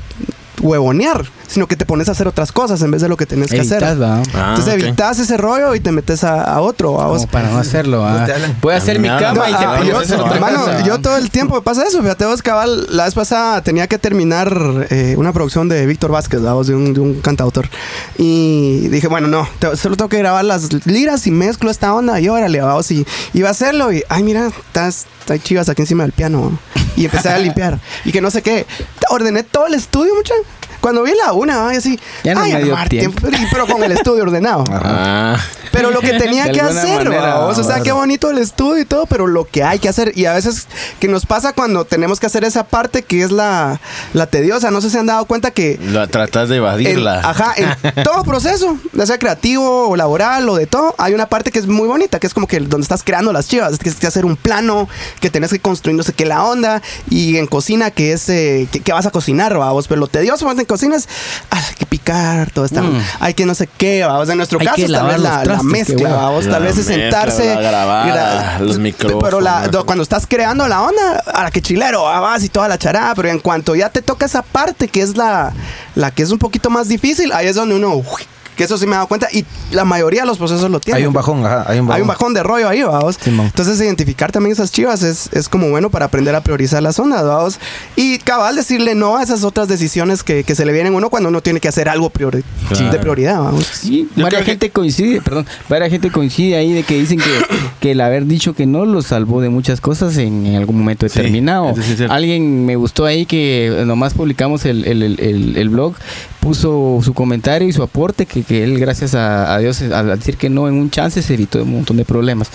huevonear, 0.62 1.26
sino 1.48 1.68
que 1.68 1.76
te 1.76 1.86
pones 1.86 2.10
a 2.10 2.12
hacer 2.14 2.28
otras 2.28 2.52
cosas 2.52 2.82
en 2.82 2.92
vez 2.92 3.02
de 3.02 3.10
lo 3.10 3.18
que 3.18 3.26
tenés 3.26 3.50
que 3.52 3.60
hacer. 3.62 3.84
Ah, 3.84 4.22
Entonces 4.50 4.74
evitas 4.74 5.20
ese 5.20 5.38
rollo 5.38 5.76
y 5.76 5.80
te 5.80 5.92
metes 5.92 6.24
a, 6.24 6.44
a 6.44 6.62
otro, 6.62 7.00
a 7.02 7.08
vos. 7.08 7.20
Como 7.22 7.32
para 7.32 7.50
no 7.50 7.58
hacerlo. 7.60 8.08
No. 8.08 8.26
Voy 8.62 8.74
a 8.74 8.78
hacer 8.78 9.00
mi 9.00 9.08
cama 9.08 9.46
hablan. 9.46 9.50
y 9.50 9.54
te 9.58 9.66
Ah, 9.66 9.76
pones 9.78 9.88
yo, 9.90 9.98
a 9.98 10.02
hacer 10.02 10.20
otra 10.20 10.34
hermano, 10.36 10.60
cosa, 10.60 10.84
yo 10.84 11.00
todo 11.00 11.18
el 11.18 11.30
tiempo 11.30 11.56
me 11.56 11.62
pasa 11.62 11.84
eso. 11.88 12.02
Fíjate 12.02 12.26
vos, 12.26 12.42
cabal, 12.42 12.88
la 12.90 13.06
vez 13.06 13.14
pasada 13.14 13.62
tenía 13.62 13.88
que 13.88 13.98
terminar 14.00 14.88
eh, 14.90 15.16
una 15.18 15.32
producción 15.34 15.70
de 15.70 15.86
Víctor 15.86 16.12
Vázquez, 16.12 16.42
de 16.42 16.76
un, 16.76 16.94
de 16.94 17.00
un 17.00 17.22
cantautor. 17.22 17.70
Y 18.18 18.88
dije, 18.90 19.08
bueno, 19.08 19.28
no, 19.28 19.48
te- 19.60 19.76
solo 19.78 19.96
tengo 19.96 20.10
que 20.10 20.18
grabar 20.18 20.44
las 20.46 20.86
liras 20.86 21.28
y 21.28 21.32
mezclo 21.32 21.70
esta 21.70 21.94
onda 21.94 22.20
y 22.20 22.30
órale, 22.30 22.62
vamos. 22.62 22.90
Y 22.92 23.06
iba 23.34 23.50
a 23.50 23.52
hacerlo 23.52 23.92
y, 23.92 24.04
ay, 24.10 24.24
mira, 24.24 24.48
estás, 24.48 25.06
hay 25.30 25.40
chivas 25.40 25.70
aquí 25.70 25.82
encima 25.84 26.04
del 26.04 26.12
piano. 26.14 26.58
Y 26.96 27.06
empecé 27.06 27.30
a 27.30 27.38
limpiar. 27.38 27.80
Y 28.06 28.12
que 28.12 28.22
no 28.22 28.32
sé 28.32 28.42
qué. 28.42 28.66
Ordené 29.12 29.44
todo 29.44 29.68
el 29.68 29.76
estudio, 29.76 30.16
mucha. 30.16 30.34
Cuando 30.82 31.04
vi 31.04 31.12
la 31.16 31.34
una, 31.34 31.70
así, 31.70 32.00
Ya 32.24 32.34
no 32.34 32.42
ay, 32.42 32.54
me 32.54 32.64
dio 32.64 32.76
tiempo. 32.90 33.28
Pero 33.52 33.68
con 33.68 33.84
el 33.84 33.92
estudio 33.92 34.24
ordenado. 34.24 34.66
Ah. 34.90 35.38
Pero 35.72 35.92
lo 35.92 36.00
que 36.00 36.14
tenía 36.14 36.46
De 36.46 36.54
que 36.54 36.62
hacer, 36.62 37.04
manera, 37.10 37.40
o 37.40 37.54
sea, 37.54 37.82
qué 37.82 37.92
bonito 37.92 38.30
el 38.32 38.38
estudio 38.38 38.82
y 38.82 38.86
todo, 38.86 39.06
pero 39.06 39.28
lo 39.28 39.46
que 39.46 39.64
hay 39.64 39.80
que 39.80 39.90
hacer. 39.90 40.12
Y 40.18 40.26
a 40.26 40.34
veces 40.34 40.68
que 41.00 41.08
nos 41.08 41.26
pasa 41.26 41.54
cuando 41.54 41.86
tenemos 41.86 42.20
que 42.20 42.26
hacer 42.26 42.44
esa 42.44 42.64
parte 42.66 43.04
que 43.04 43.22
es 43.22 43.32
la, 43.32 43.80
la 44.14 44.28
tediosa. 44.28 44.72
No 44.72 44.82
sé 44.82 44.88
si 44.88 44.94
se 44.94 45.00
han 45.00 45.06
dado 45.06 45.26
cuenta 45.26 45.52
que 45.52 45.78
Lo 45.82 46.08
tratas 46.08 46.50
de 46.50 46.56
en, 46.56 46.62
evadirla. 46.64 47.20
ajá, 47.20 47.54
en 47.58 48.04
todo 48.04 48.24
proceso, 48.24 48.78
ya 48.94 49.06
sea 49.06 49.20
creativo 49.20 49.90
o 49.90 49.96
laboral 49.96 50.48
o 50.50 50.56
de 50.56 50.68
todo, 50.68 50.96
hay 50.98 51.14
una 51.14 51.28
parte 51.28 51.52
que 51.52 51.60
es 51.60 51.68
muy 51.68 51.88
bonita, 51.88 52.20
que 52.20 52.28
es 52.28 52.34
como 52.34 52.48
que 52.48 52.60
donde 52.60 52.84
estás 52.84 53.04
creando 53.04 53.32
las 53.34 53.48
chivas, 53.48 53.78
tienes 53.78 54.00
que 54.00 54.08
hacer 54.08 54.26
un 54.26 54.36
plano, 54.36 54.88
que 55.20 55.30
tenés 55.30 55.52
que 55.52 55.60
construir 55.60 55.98
no 55.98 56.04
sé 56.04 56.14
qué 56.14 56.26
la 56.26 56.44
onda, 56.44 56.82
y 57.10 57.38
en 57.38 57.48
cocina 57.48 57.92
que 57.92 58.14
es, 58.14 58.30
eh, 58.30 58.68
que, 58.72 58.80
que 58.80 58.94
vas 58.94 59.06
a 59.06 59.12
cocinar, 59.12 59.58
vamos, 59.58 59.88
pero 59.88 60.00
lo 60.00 60.08
tedioso 60.08 60.46
cuando 60.68 60.86
en 60.86 60.92
cocina 60.92 60.96
es, 60.98 61.08
ah, 61.50 61.62
hay 61.70 61.76
que 61.76 61.86
picar, 61.86 62.52
todo 62.52 62.66
está, 62.66 62.82
Mm. 62.82 63.02
hay 63.20 63.34
que 63.34 63.46
no 63.46 63.56
sé 63.56 63.68
qué, 63.78 64.04
vamos, 64.06 64.30
en 64.30 64.38
nuestro 64.38 64.60
Hay 64.60 64.68
caso 64.68 64.82
tal 64.92 65.08
vez 65.08 65.20
la, 65.20 65.64
mezcla, 65.64 65.96
hueva. 66.10 66.22
vamos, 66.24 66.46
La 66.46 66.52
tal 66.52 66.64
vez 66.64 66.78
es 66.78 66.86
sentarse, 66.86 67.56
la 67.56 67.62
grabada, 67.62 68.60
los 68.60 68.78
micrófonos. 68.78 69.24
pero 69.24 69.42
la, 69.42 69.68
do- 69.70 69.86
cuando 69.86 70.04
estás 70.04 70.28
creando 70.28 70.68
la 70.68 70.82
onda, 70.84 71.24
a 71.34 71.44
la 71.44 71.52
que 71.52 71.62
chilero, 71.62 72.04
vas 72.04 72.44
y 72.44 72.50
toda 72.50 72.68
la 72.68 72.78
charada, 72.78 73.16
pero 73.16 73.30
en 73.30 73.40
cuanto 73.40 73.76
ya 73.76 73.90
te 73.90 74.02
toca 74.02 74.26
esa 74.26 74.42
parte 74.42 74.88
que 74.88 75.02
es 75.02 75.18
la, 75.18 75.54
la 75.96 76.12
que 76.12 76.24
es 76.24 76.32
un 76.32 76.38
poquito 76.40 76.70
más 76.70 76.88
difícil, 76.88 77.32
ahí 77.32 77.48
es 77.48 77.56
donde 77.56 77.76
uno, 77.76 77.96
uy, 77.96 78.24
que 78.58 78.64
eso 78.66 78.78
sí 78.78 78.86
me 78.86 78.92
he 78.94 78.96
dado 78.96 79.08
cuenta, 79.08 79.28
y 79.32 79.46
la 79.72 79.86
mayoría 79.86 80.22
de 80.22 80.28
los 80.28 80.38
procesos 80.38 80.70
lo 80.70 80.80
tienen. 80.80 81.02
Hay 81.04 81.08
un 81.08 81.14
bajón, 81.14 81.46
ajá, 81.46 81.64
hay 81.68 81.80
un 81.80 81.88
bajón. 81.88 81.96
Hay 81.96 82.02
un 82.02 82.08
bajón 82.08 82.34
de 82.34 82.44
rollo 82.44 82.68
ahí, 82.68 82.84
vamos. 82.84 83.18
Entonces, 83.26 83.80
identificar 83.80 84.32
también 84.32 84.52
esas 84.54 84.72
chivas 84.72 85.04
es, 85.04 85.30
es 85.32 85.48
como 85.48 85.70
bueno 85.70 85.90
para 85.90 86.06
aprender 86.06 86.34
a 86.36 86.42
priorizar 86.42 86.82
las 86.84 87.00
ondas, 87.00 87.24
vamos. 87.24 87.60
Y 87.96 88.18
cabal 88.20 88.56
decirle 88.56 88.96
no 88.96 89.18
a 89.18 89.24
esas 89.24 89.44
otras 89.44 89.68
decisiones 89.68 90.24
que, 90.24 90.44
que 90.44 90.56
se 90.56 90.66
le 90.66 90.74
vienen 90.74 90.94
a 90.94 90.98
uno 90.98 91.10
cuando 91.10 91.30
uno 91.30 91.42
tiene 91.42 91.60
que 91.60 91.68
hacer 91.68 91.88
algo 91.88 92.10
priori- 92.12 92.44
Claro. 92.68 92.92
de 92.92 93.00
prioridad, 93.00 93.40
vamos. 93.40 93.66
Sí, 93.66 94.10
que- 94.16 94.52
gente 94.52 94.70
coincide, 94.72 95.22
perdón, 95.22 95.46
varias 95.70 95.92
gente 95.92 96.12
coincide 96.12 96.56
ahí 96.58 96.74
de 96.74 96.84
que 96.84 96.96
dicen 97.00 97.20
que, 97.20 97.26
que 97.80 97.92
el 97.92 98.02
haber 98.02 98.26
dicho 98.26 98.54
que 98.54 98.66
no 98.66 98.86
los 98.86 99.06
salvó 99.08 99.40
de 99.42 99.50
muchas 99.50 99.80
cosas 99.82 100.18
en, 100.18 100.56
algún 100.56 100.80
momento 100.80 101.06
determinado. 101.06 101.74
sí. 101.76 102.06
Alguien 102.10 102.66
me 102.66 102.76
gustó 102.76 103.06
ahí 103.06 103.26
que 103.26 103.84
nomás 103.86 104.14
publicamos 104.14 104.66
el, 104.66 104.84
el, 104.86 105.04
el- 105.04 105.20
el- 105.20 105.58
el 105.58 105.70
blog, 105.70 105.94
puso 106.40 107.00
su 107.04 107.14
comentario 107.14 107.68
y 107.68 107.74
su 107.74 107.84
aporte, 107.84 108.26
que, 108.26 108.44
que 108.48 108.64
él 108.64 108.80
gracias 108.80 109.14
a, 109.16 109.54
a 109.54 109.60
Dios 109.60 109.82
al 109.82 110.18
decir 110.18 110.38
que 110.38 110.50
no 110.50 110.68
en 110.68 110.76
un 110.76 110.90
chance 110.90 111.22
se 111.22 111.34
evitó 111.34 111.62
un 111.64 111.72
montón 111.74 111.98
de 111.98 112.06
problemas. 112.06 112.50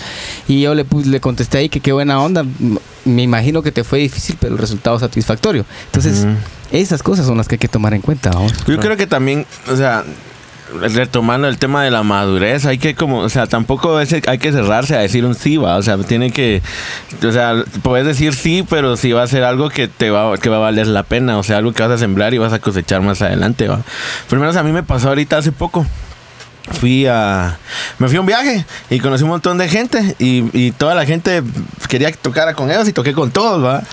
Y 0.47 0.61
yo 0.61 0.73
le, 0.75 0.85
pus- 0.85 1.05
le 1.05 1.19
contesté 1.19 1.59
ahí 1.59 1.69
que 1.69 1.79
qué 1.79 1.91
buena 1.91 2.19
onda, 2.21 2.43
me 3.05 3.21
imagino 3.21 3.61
que 3.61 3.71
te 3.71 3.83
fue 3.83 3.99
difícil, 3.99 4.37
pero 4.39 4.53
el 4.53 4.57
resultado 4.59 4.97
satisfactorio. 4.99 5.65
Entonces, 5.87 6.25
esas 6.71 7.03
cosas 7.03 7.25
son 7.27 7.37
las 7.37 7.47
que 7.47 7.55
hay 7.55 7.59
que 7.59 7.67
tomar 7.67 7.93
en 7.93 8.01
cuenta. 8.01 8.31
vamos. 8.31 8.53
Yo 8.65 8.77
creo 8.79 8.97
que 8.97 9.05
también, 9.07 9.45
o 9.71 9.75
sea, 9.75 10.03
retomando 10.81 11.47
el 11.47 11.57
tema 11.57 11.83
de 11.83 11.91
la 11.91 12.03
madurez, 12.03 12.65
hay 12.65 12.77
que 12.77 12.95
como, 12.95 13.19
o 13.19 13.29
sea, 13.29 13.47
tampoco 13.47 13.99
es- 13.99 14.13
hay 14.27 14.37
que 14.37 14.51
cerrarse 14.51 14.95
a 14.95 14.99
decir 14.99 15.25
un 15.25 15.35
sí, 15.35 15.57
va, 15.57 15.75
o 15.77 15.81
sea, 15.83 15.97
tiene 15.97 16.31
que, 16.31 16.61
o 17.27 17.31
sea, 17.31 17.55
puedes 17.83 18.05
decir 18.05 18.33
sí, 18.33 18.65
pero 18.69 18.97
si 18.97 19.11
va 19.11 19.23
a 19.23 19.27
ser 19.27 19.43
algo 19.43 19.69
que 19.69 19.87
te 19.87 20.09
va, 20.09 20.37
que 20.37 20.49
va 20.49 20.57
a 20.57 20.59
valer 20.59 20.87
la 20.87 21.03
pena, 21.03 21.37
o 21.37 21.43
sea, 21.43 21.57
algo 21.57 21.73
que 21.73 21.81
vas 21.83 21.91
a 21.91 21.97
sembrar 21.97 22.33
y 22.33 22.37
vas 22.37 22.53
a 22.53 22.59
cosechar 22.59 23.01
más 23.01 23.21
adelante, 23.21 23.67
va. 23.67 23.81
Menos 24.31 24.55
a 24.55 24.63
mí 24.63 24.71
me 24.71 24.83
pasó 24.83 25.09
ahorita 25.09 25.37
hace 25.37 25.51
poco. 25.51 25.85
Fui 26.79 27.05
a. 27.07 27.57
Me 27.99 28.07
fui 28.07 28.15
a 28.17 28.21
un 28.21 28.25
viaje 28.25 28.65
y 28.89 28.99
conocí 28.99 29.23
un 29.23 29.29
montón 29.31 29.57
de 29.57 29.67
gente. 29.67 30.15
Y, 30.17 30.45
y 30.57 30.71
toda 30.71 30.95
la 30.95 31.05
gente 31.05 31.43
quería 31.89 32.09
que 32.09 32.17
tocara 32.17 32.53
con 32.53 32.71
ellos 32.71 32.87
y 32.87 32.93
toqué 32.93 33.11
con 33.13 33.31
todos, 33.31 33.63
¿va? 33.63 33.83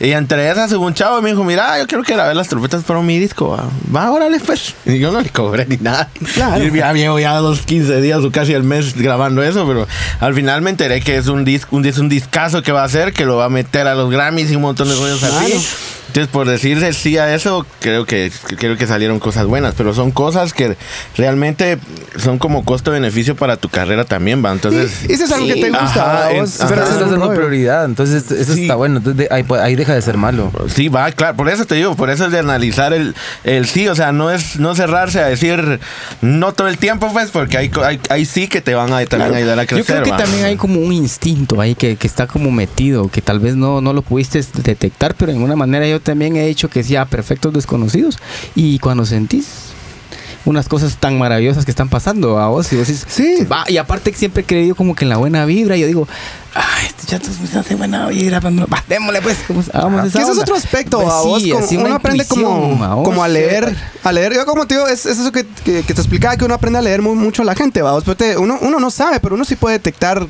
Y 0.00 0.12
entre 0.12 0.48
esas 0.50 0.72
hubo 0.74 0.86
un 0.86 0.94
chavo 0.94 1.18
y 1.18 1.22
me 1.22 1.30
dijo, 1.30 1.42
mira, 1.42 1.76
yo 1.78 1.86
quiero 1.88 2.04
que 2.04 2.12
grabe 2.14 2.32
las 2.34 2.46
trompetas 2.48 2.84
para 2.84 3.00
mi 3.02 3.18
disco, 3.18 3.48
va. 3.48 3.64
Va, 3.94 4.10
órale, 4.12 4.38
pues. 4.38 4.74
Y 4.86 4.98
yo 5.00 5.10
no 5.10 5.20
le 5.20 5.28
cobré 5.30 5.66
ni 5.66 5.76
nada. 5.76 6.08
Claro. 6.34 6.64
Y 6.64 6.70
ya 6.76 6.92
llevo 6.92 7.18
ya 7.18 7.34
dos, 7.38 7.60
15 7.62 8.00
días 8.00 8.20
o 8.22 8.30
casi 8.30 8.52
el 8.52 8.62
mes 8.62 8.94
grabando 8.96 9.42
eso, 9.42 9.66
pero 9.66 9.88
al 10.20 10.34
final 10.34 10.62
me 10.62 10.70
enteré 10.70 11.00
que 11.00 11.16
es 11.16 11.26
un 11.26 11.44
disco, 11.44 11.74
un, 11.74 11.82
dis- 11.82 11.98
un 11.98 12.08
discazo 12.08 12.62
que 12.62 12.70
va 12.70 12.82
a 12.82 12.84
hacer, 12.84 13.12
que 13.12 13.24
lo 13.24 13.36
va 13.36 13.46
a 13.46 13.48
meter 13.50 13.88
a 13.88 13.94
los 13.96 14.08
Grammys 14.10 14.50
y 14.52 14.56
un 14.56 14.62
montón 14.62 14.88
de 14.88 14.94
rollos 14.94 15.22
así. 15.22 15.46
Claro. 15.46 15.60
Entonces, 16.08 16.28
por 16.32 16.48
decirle 16.48 16.94
sí 16.94 17.18
a 17.18 17.34
eso, 17.34 17.66
creo 17.80 18.06
que 18.06 18.32
creo 18.56 18.78
que 18.78 18.86
salieron 18.86 19.18
cosas 19.18 19.44
buenas, 19.44 19.74
pero 19.76 19.92
son 19.92 20.10
cosas 20.10 20.54
que 20.54 20.74
realmente 21.18 21.78
son 22.16 22.38
como 22.38 22.64
costo-beneficio 22.64 23.36
para 23.36 23.56
tu 23.58 23.68
carrera 23.68 24.04
también, 24.04 24.42
va. 24.42 24.52
Entonces, 24.52 24.90
Y 25.06 25.12
eso 25.12 25.24
es 25.24 25.32
algo 25.32 25.46
que 25.46 25.56
te 25.56 25.68
gusta. 25.70 25.84
Ajá, 25.84 26.26
a 26.28 26.32
en- 26.32 26.40
vos, 26.40 26.60
ajá. 26.60 26.68
Pero 26.70 26.82
ese 26.82 26.90
eso 26.92 27.00
es 27.00 27.06
es 27.08 27.12
una 27.12 27.26
rollo. 27.26 27.34
prioridad, 27.36 27.84
entonces 27.84 28.30
eso 28.30 28.54
Sí. 28.54 28.62
está 28.62 28.76
bueno. 28.76 28.98
Entonces 28.98 29.28
ahí, 29.30 29.44
ahí 29.60 29.76
deja 29.88 29.94
de 29.94 30.02
ser 30.02 30.16
malo. 30.16 30.52
Sí, 30.74 30.88
va, 30.88 31.10
claro, 31.12 31.36
por 31.36 31.48
eso 31.48 31.64
te 31.64 31.74
digo, 31.74 31.96
por 31.96 32.10
eso 32.10 32.26
es 32.26 32.32
de 32.32 32.38
analizar 32.38 32.92
el, 32.92 33.14
el 33.44 33.66
sí, 33.66 33.88
o 33.88 33.94
sea, 33.94 34.12
no 34.12 34.30
es 34.30 34.58
no 34.60 34.74
cerrarse 34.74 35.20
a 35.20 35.26
decir 35.26 35.80
no 36.20 36.52
todo 36.52 36.68
el 36.68 36.78
tiempo, 36.78 37.08
pues, 37.12 37.30
porque 37.30 37.56
hay, 37.58 37.70
hay, 37.84 38.00
hay 38.10 38.24
sí 38.24 38.48
que 38.48 38.60
te 38.60 38.74
van 38.74 38.92
a 38.92 39.04
también 39.06 39.34
ayudar 39.34 39.58
a 39.58 39.62
Yo 39.62 39.68
crecer. 39.68 39.86
creo 39.86 40.02
que 40.04 40.10
va. 40.10 40.16
también 40.18 40.44
hay 40.44 40.56
como 40.56 40.80
un 40.80 40.92
instinto 40.92 41.60
ahí 41.60 41.74
que, 41.74 41.96
que 41.96 42.06
está 42.06 42.26
como 42.26 42.50
metido, 42.50 43.08
que 43.08 43.22
tal 43.22 43.40
vez 43.40 43.56
no, 43.56 43.80
no 43.80 43.92
lo 43.92 44.02
pudiste 44.02 44.44
detectar, 44.62 45.14
pero 45.14 45.32
en 45.32 45.42
una 45.42 45.56
manera 45.56 45.86
yo 45.88 46.00
también 46.00 46.36
he 46.36 46.46
dicho 46.46 46.68
que 46.68 46.82
sí 46.84 46.94
a 46.96 47.04
perfectos 47.06 47.52
desconocidos. 47.54 48.18
Y 48.54 48.78
cuando 48.78 49.06
sentís 49.06 49.46
unas 50.44 50.68
cosas 50.68 50.96
tan 50.96 51.18
maravillosas 51.18 51.64
que 51.64 51.70
están 51.70 51.88
pasando 51.88 52.38
a 52.38 52.48
vos, 52.48 52.72
y 52.72 52.76
vos 52.76 52.86
decís, 52.86 53.04
Sí. 53.08 53.44
va, 53.50 53.64
y 53.68 53.76
aparte 53.76 54.10
que 54.12 54.16
siempre 54.18 54.42
he 54.42 54.46
creído 54.46 54.74
como 54.74 54.94
que 54.94 55.04
en 55.04 55.10
la 55.10 55.16
buena 55.18 55.44
vibra, 55.44 55.76
yo 55.76 55.86
digo, 55.86 56.08
ay, 56.54 56.86
este 56.86 57.06
chato 57.06 57.28
me 57.52 57.60
hace 57.60 57.74
buena 57.74 58.08
no, 58.08 58.66
va, 58.66 58.82
démosle 58.88 59.22
pues, 59.22 59.38
como- 59.46 59.62
hagamos 59.72 60.06
esa 60.06 60.18
Que 60.18 60.22
ese 60.22 60.22
es 60.22 60.28
onda". 60.30 60.42
otro 60.42 60.54
aspecto, 60.56 60.98
Pues 61.00 61.12
a 61.12 61.20
vos, 61.22 61.42
sí, 61.42 61.50
como- 61.50 61.66
una 61.68 61.80
uno 61.86 61.94
aprende 61.96 62.24
como, 62.26 62.84
a 62.84 62.94
vos, 62.94 63.04
como 63.04 63.22
a 63.22 63.28
leer, 63.28 63.76
a 64.04 64.12
leer, 64.12 64.34
yo 64.34 64.44
como 64.46 64.66
te 64.66 64.74
digo, 64.74 64.86
es, 64.88 65.06
es 65.06 65.18
eso 65.18 65.30
que, 65.32 65.44
que- 65.64 65.82
que 65.82 65.94
te 65.94 66.00
explicaba 66.00 66.36
que 66.36 66.44
uno 66.44 66.54
aprende 66.54 66.78
a 66.78 66.82
leer 66.82 67.02
muy, 67.02 67.14
mucho 67.14 67.42
a 67.42 67.44
la 67.44 67.54
gente, 67.54 67.82
vamos, 67.82 68.04
pero 68.04 68.16
te- 68.16 68.36
uno, 68.38 68.58
uno 68.60 68.80
no 68.80 68.90
sabe, 68.90 69.20
pero 69.20 69.34
uno 69.34 69.44
sí 69.44 69.56
puede 69.56 69.78
detectar 69.78 70.26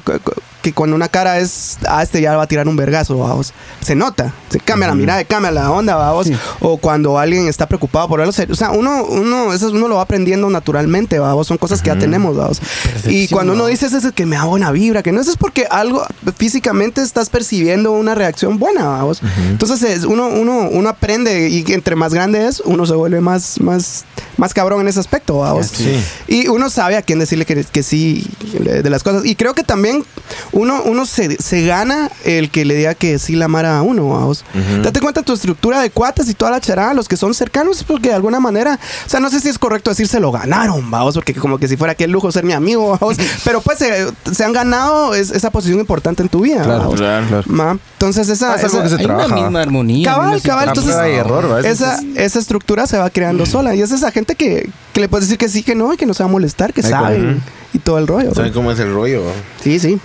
que 0.62 0.72
cuando 0.72 0.96
una 0.96 1.08
cara 1.08 1.38
es, 1.38 1.78
ah, 1.88 2.02
este 2.02 2.20
ya 2.20 2.36
va 2.36 2.42
a 2.42 2.46
tirar 2.48 2.66
un 2.66 2.76
vergazo, 2.76 3.16
vamos, 3.16 3.52
se 3.80 3.94
nota, 3.94 4.34
se 4.50 4.58
cambia 4.58 4.88
la 4.88 4.94
mirada, 4.96 5.22
cambia 5.24 5.52
la 5.52 5.70
onda, 5.70 5.94
vamos, 5.94 6.26
Sí. 6.26 6.36
o 6.60 6.78
cuando 6.78 7.16
alguien 7.18 7.46
está 7.46 7.66
preocupado 7.68 8.08
por 8.08 8.20
algo, 8.20 8.32
se- 8.32 8.50
o 8.50 8.54
sea, 8.56 8.70
uno, 8.72 9.04
uno, 9.04 9.52
eso 9.52 9.68
es- 9.68 9.72
uno 9.72 9.86
lo 9.86 9.96
va 9.96 10.02
aprendiendo 10.02 10.50
naturalmente, 10.50 11.18
vamos, 11.20 11.46
son 11.46 11.58
cosas 11.58 11.80
que 11.80 11.88
ya 11.88 11.98
tenemos, 11.98 12.36
vamos, 12.36 12.60
y 13.06 13.28
cuando 13.28 13.52
uno 13.52 13.62
¿no? 13.62 13.68
dice 13.68 13.86
ese 13.86 13.98
es 13.98 14.12
que 14.12 14.26
me 14.26 14.36
da 14.36 14.44
buena 14.44 14.72
vibra, 14.72 15.02
que 15.02 15.12
no 15.12 15.20
eso 15.20 15.30
es 15.30 15.36
porque 15.36 15.66
algo 15.70 16.04
físicamente 16.36 17.02
estás 17.02 17.30
percibiendo 17.30 17.92
una 17.92 18.14
reacción 18.14 18.58
buena, 18.58 18.84
vamos. 18.84 19.20
Entonces 19.48 19.82
es- 19.82 20.04
uno, 20.04 20.28
uno, 20.28 20.68
uno 20.70 20.88
aprende 20.88 21.48
y 21.48 21.64
entre 21.72 21.96
más 21.96 22.12
grande 22.14 22.46
es, 22.46 22.60
uno 22.64 22.86
se 22.86 22.94
vuelve 22.94 23.20
más, 23.20 23.60
más, 23.60 24.04
más 24.36 24.54
cabrón 24.54 24.80
en 24.82 24.88
ese 24.88 25.00
aspecto, 25.00 25.38
vamos. 25.38 25.66
Sí. 25.68 25.98
Y 26.26 26.48
uno 26.48 26.70
sabe 26.70 26.96
a 26.96 27.02
quién 27.02 27.18
decirle 27.18 27.44
que, 27.46 27.64
que 27.64 27.82
sí 27.82 28.26
de 28.52 28.88
las 28.90 29.02
cosas. 29.02 29.24
Y 29.24 29.34
creo 29.34 29.54
que 29.54 29.62
también 29.64 30.04
uno, 30.52 30.82
uno 30.84 31.06
se, 31.06 31.36
se 31.42 31.64
gana 31.66 32.10
el 32.24 32.50
que 32.50 32.64
le 32.64 32.74
diga 32.74 32.94
que 32.94 33.18
sí 33.18 33.34
la 33.36 33.46
amara 33.46 33.78
a 33.78 33.82
uno, 33.82 34.08
vamos. 34.08 34.44
Ujú. 34.54 34.82
Date 34.82 35.00
cuenta 35.00 35.22
tu 35.22 35.32
estructura 35.32 35.80
de 35.80 35.90
cuates 35.90 36.28
y 36.28 36.34
toda 36.34 36.50
la 36.50 36.60
charada, 36.60 36.94
los 36.94 37.08
que 37.08 37.16
son 37.16 37.34
cercanos, 37.34 37.84
porque 37.84 38.08
de 38.10 38.14
alguna 38.14 38.40
manera, 38.40 38.78
o 39.06 39.08
sea, 39.08 39.20
no 39.20 39.30
sé 39.30 39.40
si 39.40 39.48
es 39.48 39.58
correcto 39.58 39.90
decir 39.90 40.08
se 40.08 40.20
lo 40.20 40.30
ganaron, 40.32 40.90
vamos, 40.90 41.14
porque 41.14 41.34
como 41.34 41.58
que 41.58 41.68
si 41.68 41.76
fuera 41.76 41.92
aquel 41.92 42.10
lujo 42.10 42.30
ser 42.32 42.44
mi 42.44 42.52
amigo, 42.52 42.96
vamos. 43.00 43.16
Pero 43.44 43.60
pues 43.60 43.78
se, 43.78 44.06
se 44.32 44.44
han 44.44 44.52
ganado 44.52 45.14
es- 45.14 45.30
esa 45.30 45.50
posición 45.50 45.78
importante 45.80 45.97
en 46.06 46.28
tu 46.28 46.40
vida, 46.40 46.62
Claro. 46.62 46.90
Claro. 46.90 47.26
claro. 47.26 47.44
Ma, 47.46 47.78
Entonces 47.94 48.28
esa, 48.28 48.52
Ah, 48.52 48.56
es 48.56 48.64
algo 48.64 48.76
esa- 48.78 48.82
que 48.84 48.88
se 48.90 48.94
Hay 48.96 49.04
una 49.06 49.16
trabaja. 49.16 49.34
misma 49.42 49.60
armonía. 49.60 50.08
Cabal, 50.10 50.34
misma 50.34 50.48
cabal, 50.48 50.68
entonces- 50.68 50.94
y 50.94 51.14
error, 51.16 51.64
esa, 51.66 51.94
es- 51.96 52.04
esa 52.16 52.38
estructura 52.38 52.86
se 52.86 52.96
va 52.98 53.10
creando 53.10 53.44
sola. 53.46 53.74
Y 53.74 53.82
es 53.82 53.90
esa 53.90 54.10
gente 54.12 54.34
que, 54.36 54.70
que 54.92 55.00
le 55.00 55.08
puedes 55.08 55.26
decir 55.26 55.38
que 55.38 55.48
sí, 55.48 55.62
que 55.62 55.74
no, 55.74 55.92
y 55.92 55.96
que 55.96 56.06
no 56.06 56.14
se 56.14 56.22
va 56.22 56.28
a 56.28 56.32
molestar, 56.32 56.72
que 56.72 56.82
sabe. 56.82 57.36
Y 57.74 57.80
todo 57.80 57.98
el 57.98 58.06
rollo. 58.06 58.34
¿Saben 58.34 58.52
cómo 58.54 58.72
es 58.72 58.78
el 58.80 58.92
rollo? 58.94 59.22
Sí, 59.62 59.78
sí. 59.78 59.98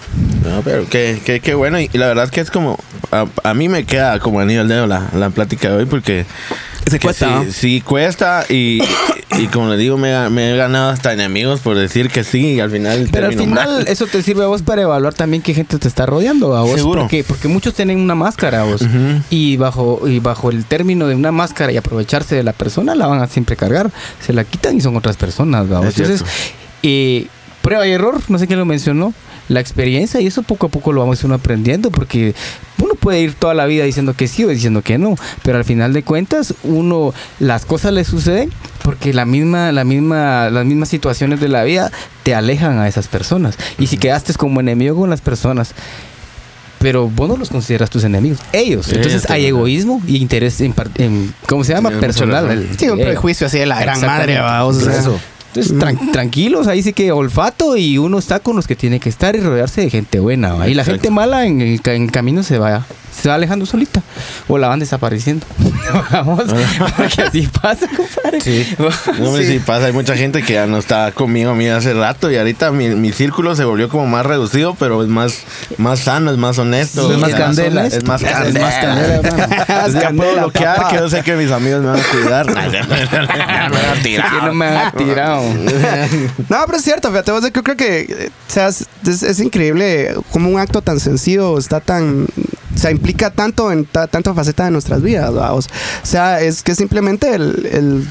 No, 0.43 0.61
pero 0.63 0.85
qué, 0.89 1.21
qué, 1.23 1.39
qué 1.39 1.53
bueno. 1.53 1.79
Y, 1.79 1.89
y 1.93 1.97
la 1.97 2.07
verdad 2.07 2.25
es 2.25 2.31
que 2.31 2.41
es 2.41 2.51
como. 2.51 2.77
A, 3.11 3.25
a 3.43 3.53
mí 3.53 3.69
me 3.69 3.85
queda 3.85 4.19
como 4.19 4.39
anillo 4.41 4.61
al 4.61 4.67
dedo 4.67 4.85
la, 4.87 5.07
la 5.13 5.29
plática 5.29 5.69
de 5.69 5.77
hoy 5.77 5.85
porque. 5.85 6.25
Se 6.89 6.99
cuesta, 6.99 7.43
sí, 7.45 7.51
sí 7.51 7.81
cuesta 7.81 8.45
y, 8.49 8.81
y 9.39 9.47
como 9.47 9.69
le 9.69 9.77
digo, 9.77 9.97
me, 9.97 10.11
he- 10.13 10.29
me 10.29 10.53
he 10.53 10.57
ganado 10.57 10.89
hasta 10.91 11.13
enemigos 11.13 11.59
por 11.61 11.75
decir 11.77 12.09
que 12.09 12.23
sí 12.23 12.53
y 12.53 12.59
al 12.59 12.69
final. 12.71 13.09
Pero 13.11 13.27
al 13.27 13.33
final 13.37 13.67
mal. 13.69 13.87
eso 13.87 14.05
te 14.07 14.21
sirve 14.21 14.43
a 14.43 14.47
vos 14.47 14.61
para 14.61 14.81
evaluar 14.83 15.13
también 15.13 15.41
qué 15.41 15.53
gente 15.53 15.77
te 15.79 15.87
está 15.87 16.05
rodeando 16.05 16.55
a 16.55 16.61
vos. 16.61 16.75
Seguro. 16.75 17.01
Porque, 17.01 17.23
porque 17.23 17.47
muchos 17.47 17.73
tienen 17.73 17.99
una 17.99 18.15
máscara 18.15 18.61
a 18.61 18.63
vos. 18.65 18.81
Y 19.29 19.57
bajo, 19.57 20.01
y 20.07 20.19
bajo 20.19 20.49
el 20.51 20.65
término 20.65 21.07
de 21.07 21.15
una 21.15 21.31
máscara 21.31 21.71
y 21.71 21.77
aprovecharse 21.77 22.35
de 22.35 22.43
la 22.43 22.53
persona, 22.53 22.95
la 22.95 23.07
van 23.07 23.21
a 23.21 23.27
siempre 23.27 23.55
cargar. 23.55 23.91
Se 24.19 24.33
la 24.33 24.43
quitan 24.43 24.77
y 24.77 24.81
son 24.81 24.95
otras 24.95 25.17
personas. 25.17 25.71
¿va? 25.71 25.87
Es 25.87 25.97
Entonces, 25.97 26.23
eh, 26.83 27.27
prueba 27.63 27.87
y 27.87 27.91
error, 27.91 28.21
no 28.27 28.37
sé 28.37 28.45
quién 28.45 28.59
lo 28.59 28.65
mencionó. 28.65 29.13
La 29.49 29.59
experiencia 29.59 30.21
y 30.21 30.27
eso 30.27 30.41
poco 30.43 30.67
a 30.67 30.69
poco 30.69 30.93
lo 30.93 31.01
vamos 31.01 31.21
uno 31.25 31.35
aprendiendo 31.35 31.91
porque 31.91 32.33
uno 32.81 32.93
puede 32.95 33.19
ir 33.19 33.33
toda 33.33 33.53
la 33.53 33.65
vida 33.65 33.83
diciendo 33.83 34.13
que 34.13 34.29
sí 34.29 34.45
o 34.45 34.47
diciendo 34.47 34.81
que 34.83 34.97
no, 34.97 35.15
pero 35.43 35.57
al 35.57 35.65
final 35.65 35.91
de 35.91 36.01
cuentas 36.03 36.53
uno 36.63 37.13
las 37.39 37.65
cosas 37.65 37.91
le 37.91 38.05
suceden 38.05 38.51
porque 38.85 39.13
la 39.13 39.25
misma 39.25 39.73
la 39.73 39.83
misma 39.83 40.49
las 40.49 40.65
mismas 40.65 40.87
situaciones 40.87 41.41
de 41.41 41.49
la 41.49 41.63
vida 41.65 41.91
te 42.23 42.33
alejan 42.33 42.79
a 42.79 42.87
esas 42.87 43.09
personas 43.09 43.57
y 43.77 43.87
si 43.87 43.97
quedaste 43.97 44.33
como 44.35 44.61
enemigo 44.61 44.95
con 44.95 45.09
las 45.09 45.19
personas 45.19 45.73
pero 46.79 47.09
vos 47.09 47.29
no 47.29 47.37
los 47.37 47.49
consideras 47.49 47.89
tus 47.89 48.03
enemigos, 48.03 48.39
ellos. 48.51 48.87
Sí, 48.87 48.95
Entonces 48.95 49.29
hay 49.29 49.45
egoísmo 49.45 50.01
y 50.05 50.17
interés 50.17 50.59
en, 50.59 50.73
¿cómo 51.47 51.63
se 51.63 51.73
llama? 51.73 51.91
Personal. 51.91 52.67
Sí, 52.77 52.89
un 52.89 52.99
Eh, 52.99 53.03
prejuicio 53.05 53.47
así 53.47 53.57
de 53.57 53.65
la 53.65 53.79
gran 53.79 54.01
madre. 54.01 54.37
O 54.41 54.73
sea, 54.73 54.99
Eso. 54.99 55.17
Entonces, 55.55 55.73
tran- 55.77 56.11
tranquilos, 56.11 56.67
ahí 56.67 56.81
sí 56.83 56.93
que 56.93 57.11
olfato 57.11 57.77
y 57.77 57.97
uno 57.97 58.17
está 58.17 58.39
con 58.39 58.55
los 58.55 58.67
que 58.67 58.75
tiene 58.75 58.99
que 58.99 59.09
estar 59.09 59.35
y 59.35 59.39
rodearse 59.39 59.81
de 59.81 59.89
gente 59.89 60.19
buena. 60.19 60.53
¿va? 60.53 60.67
Y 60.67 60.73
la 60.73 60.83
gente 60.83 61.09
mala 61.11 61.45
en 61.45 61.61
el 61.61 61.81
en 61.85 62.07
camino 62.09 62.43
se 62.43 62.57
va, 62.57 62.85
se 63.21 63.29
va 63.29 63.35
alejando 63.35 63.65
solita 63.65 64.01
o 64.47 64.57
la 64.57 64.67
van 64.67 64.79
desapareciendo. 64.79 65.45
Vamos, 66.11 66.43
porque 66.97 67.21
así 67.21 67.47
pasa, 67.61 67.87
compadre. 67.87 68.41
Sí. 68.41 68.65
No, 69.19 69.27
hombre, 69.29 69.45
Sí. 69.45 69.53
sí 69.53 69.59
pasa. 69.59 69.85
Hay 69.85 69.91
mucha 69.93 70.15
gente 70.15 70.41
que 70.41 70.53
ya 70.53 70.65
no 70.65 70.77
está 70.77 71.11
conmigo 71.11 71.51
a 71.51 71.55
mí 71.55 71.67
hace 71.67 71.93
rato 71.93 72.31
y 72.31 72.37
ahorita 72.37 72.71
mi, 72.71 72.89
mi 72.89 73.11
círculo 73.11 73.55
se 73.55 73.63
volvió 73.63 73.89
como 73.89 74.07
más 74.07 74.25
reducido, 74.25 74.75
pero 74.79 75.03
es 75.03 75.09
más, 75.09 75.39
más 75.77 75.99
sano, 75.99 76.31
es 76.31 76.37
más 76.37 76.57
honesto. 76.57 77.07
Sí, 77.07 77.13
es 77.13 77.19
más 77.19 77.33
candela. 77.33 77.85
Es 77.85 78.03
más 78.05 78.21
Es 78.23 78.29
candela. 78.31 78.65
más 78.65 78.75
candela. 78.75 79.15
Entonces 79.15 79.67
ya 79.93 79.99
puedo 79.99 80.01
Candela, 80.01 80.41
bloquear 80.43 80.87
que 80.89 80.95
yo 80.95 81.09
sé 81.09 81.21
que 81.21 81.35
mis 81.35 81.51
amigos 81.51 81.81
me 81.81 81.87
van 81.87 81.99
a 81.99 82.03
cuidar. 82.03 82.45
Que 84.03 84.45
no 84.45 84.53
me 84.53 84.65
han 84.67 84.91
tirado. 84.93 85.42
No, 86.49 86.57
pero 86.65 86.77
es 86.77 86.83
cierto, 86.83 87.09
fíjate, 87.09 87.31
vos, 87.31 87.43
yo 87.43 87.63
creo 87.63 87.77
que 87.77 87.99
eh, 88.01 88.29
o 88.47 88.51
sea, 88.51 88.67
es, 88.69 89.39
increíble 89.39 90.15
como 90.31 90.49
un 90.49 90.59
acto 90.59 90.81
tan 90.81 90.99
sencillo 90.99 91.57
está 91.57 91.79
tan. 91.79 92.25
O 92.25 92.77
sea, 92.77 92.91
implica 92.91 93.29
tanto 93.29 93.71
en 93.71 93.85
ta- 93.85 94.07
tanta 94.07 94.33
faceta 94.33 94.65
de 94.65 94.71
nuestras 94.71 95.01
vidas. 95.01 95.29
O 95.31 95.61
sea, 96.03 96.41
es 96.41 96.63
que 96.63 96.73
simplemente 96.75 97.33
el 97.35 98.07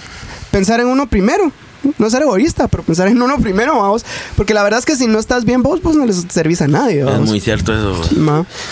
pensar 0.53 0.81
en 0.81 0.87
uno 0.87 1.09
primero. 1.09 1.51
No 1.99 2.11
ser 2.11 2.23
egoísta, 2.23 2.69
pero 2.69 2.83
pensar 2.83 3.09
en 3.09 3.21
uno 3.21 3.39
primero, 3.41 3.79
vamos. 3.79 4.05
Porque 4.37 4.55
la 4.55 4.63
verdad 4.63 4.79
es 4.81 4.87
que 4.87 4.97
si 4.97 5.07
no 5.07 5.19
estás 5.19 5.45
bien 5.45 5.63
vos, 5.63 5.81
pues 5.83 5.97
no 5.97 6.07
les 6.07 6.25
servís 6.29 6.61
a 6.63 6.69
nadie, 6.69 7.01
Es 7.03 7.21
muy 7.21 7.41
cierto 7.41 7.73
eso. 7.73 8.01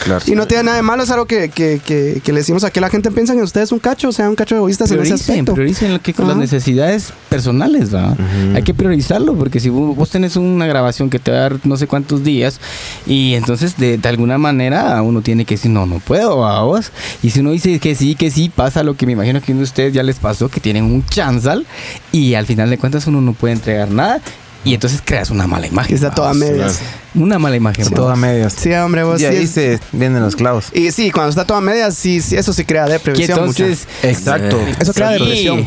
Claro. 0.04 0.22
Y 0.26 0.32
no 0.32 0.46
tiene 0.46 0.64
nada 0.64 0.76
de 0.76 0.82
malo, 0.82 1.02
es 1.02 1.10
algo 1.10 1.26
que, 1.26 1.48
que, 1.48 1.80
que, 1.84 2.20
que 2.24 2.32
le 2.32 2.40
decimos 2.40 2.64
aquí 2.64 2.78
a 2.78 2.82
la 2.82 2.90
gente, 2.90 3.10
piensan 3.10 3.36
que 3.36 3.42
ustedes 3.42 3.72
un 3.72 3.78
cacho, 3.78 4.08
o 4.08 4.12
sea, 4.12 4.28
un 4.28 4.34
cacho 4.36 4.56
egoístas 4.56 4.90
en 4.90 4.98
ese 5.00 5.02
Prioricen, 5.08 5.30
aspecto. 5.34 5.54
prioricen 5.54 5.92
lo 5.92 6.00
que 6.02 6.14
con 6.14 6.28
las 6.28 6.36
necesidades 6.36 7.12
personales, 7.28 7.94
¿va? 7.94 8.12
Ujú. 8.12 8.56
Hay 8.56 8.62
que 8.62 8.74
priorizarlo 8.74 9.34
porque 9.34 9.60
si 9.60 9.68
vos, 9.68 9.96
vos 9.96 10.10
tenés 10.10 10.36
una 10.36 10.66
grabación 10.66 11.10
que 11.10 11.18
te 11.18 11.30
va 11.30 11.36
a 11.38 11.40
dar 11.40 11.56
no 11.64 11.76
sé 11.76 11.86
cuántos 11.86 12.22
días 12.24 12.60
y 13.06 13.34
entonces 13.34 13.76
de, 13.76 13.98
de 13.98 14.08
alguna 14.08 14.38
manera 14.38 15.00
uno 15.02 15.22
tiene 15.22 15.44
que 15.44 15.54
decir 15.54 15.70
no, 15.70 15.86
no 15.86 15.98
puedo, 16.00 16.38
¿va 16.38 16.62
vos? 16.62 16.90
Y 17.22 17.30
si 17.30 17.40
uno 17.40 17.50
dice 17.52 17.78
que 17.78 17.94
sí, 17.94 18.14
que 18.14 18.30
sí, 18.30 18.50
pasa 18.54 18.82
lo 18.82 18.96
que 18.96 19.06
me 19.06 19.12
imagino 19.12 19.40
que 19.40 19.52
uno 19.52 19.60
de 19.60 19.64
ustedes 19.64 19.92
ya 19.92 20.02
les 20.02 20.16
pasó, 20.16 20.48
que 20.48 20.60
tienen 20.60 20.84
un 20.84 21.04
chanzal 21.06 21.66
y 22.12 22.34
al 22.34 22.46
final 22.46 22.70
de 22.70 22.78
cuentas 22.78 22.99
uno 23.06 23.20
no 23.20 23.32
puede 23.32 23.54
entregar 23.54 23.90
nada 23.90 24.20
y 24.64 24.74
entonces 24.74 25.00
creas 25.04 25.30
una 25.30 25.46
mala 25.46 25.66
imagen. 25.66 25.94
Está 25.94 26.08
¿va 26.08 26.14
toda 26.14 26.28
vos? 26.28 26.36
medias. 26.36 26.80
Una 27.14 27.38
mala 27.38 27.56
imagen. 27.56 27.86
¿va? 27.86 27.90
Toda 27.96 28.14
medias. 28.16 28.52
Sí, 28.52 28.72
hombre, 28.74 29.02
vos 29.04 29.16
Y 29.20 29.24
sí 29.24 29.26
ahí 29.26 29.44
es- 29.44 29.50
se 29.50 29.80
vienen 29.92 30.22
los 30.22 30.36
clavos. 30.36 30.66
Y 30.74 30.92
sí, 30.92 31.10
cuando 31.10 31.30
está 31.30 31.44
toda 31.46 31.60
media, 31.60 31.90
sí, 31.90 32.20
sí, 32.20 32.36
eso 32.36 32.52
sí 32.52 32.64
crea 32.64 32.86
depresión. 32.86 33.38
entonces... 33.38 33.86
Exacto. 34.02 34.60
Eso 34.78 34.92
crea 34.92 35.08
Sí, 35.14 35.18
depresión. 35.18 35.66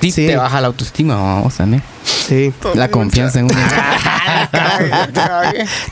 sí, 0.00 0.10
Sí. 0.10 0.26
te 0.26 0.36
baja 0.36 0.60
la 0.60 0.68
autoestima, 0.68 1.16
vamos 1.16 1.54
también. 1.56 1.82
Sí. 2.04 2.52
La 2.74 2.88
confianza 2.88 3.40
en 3.40 3.46
uno. 3.46 3.54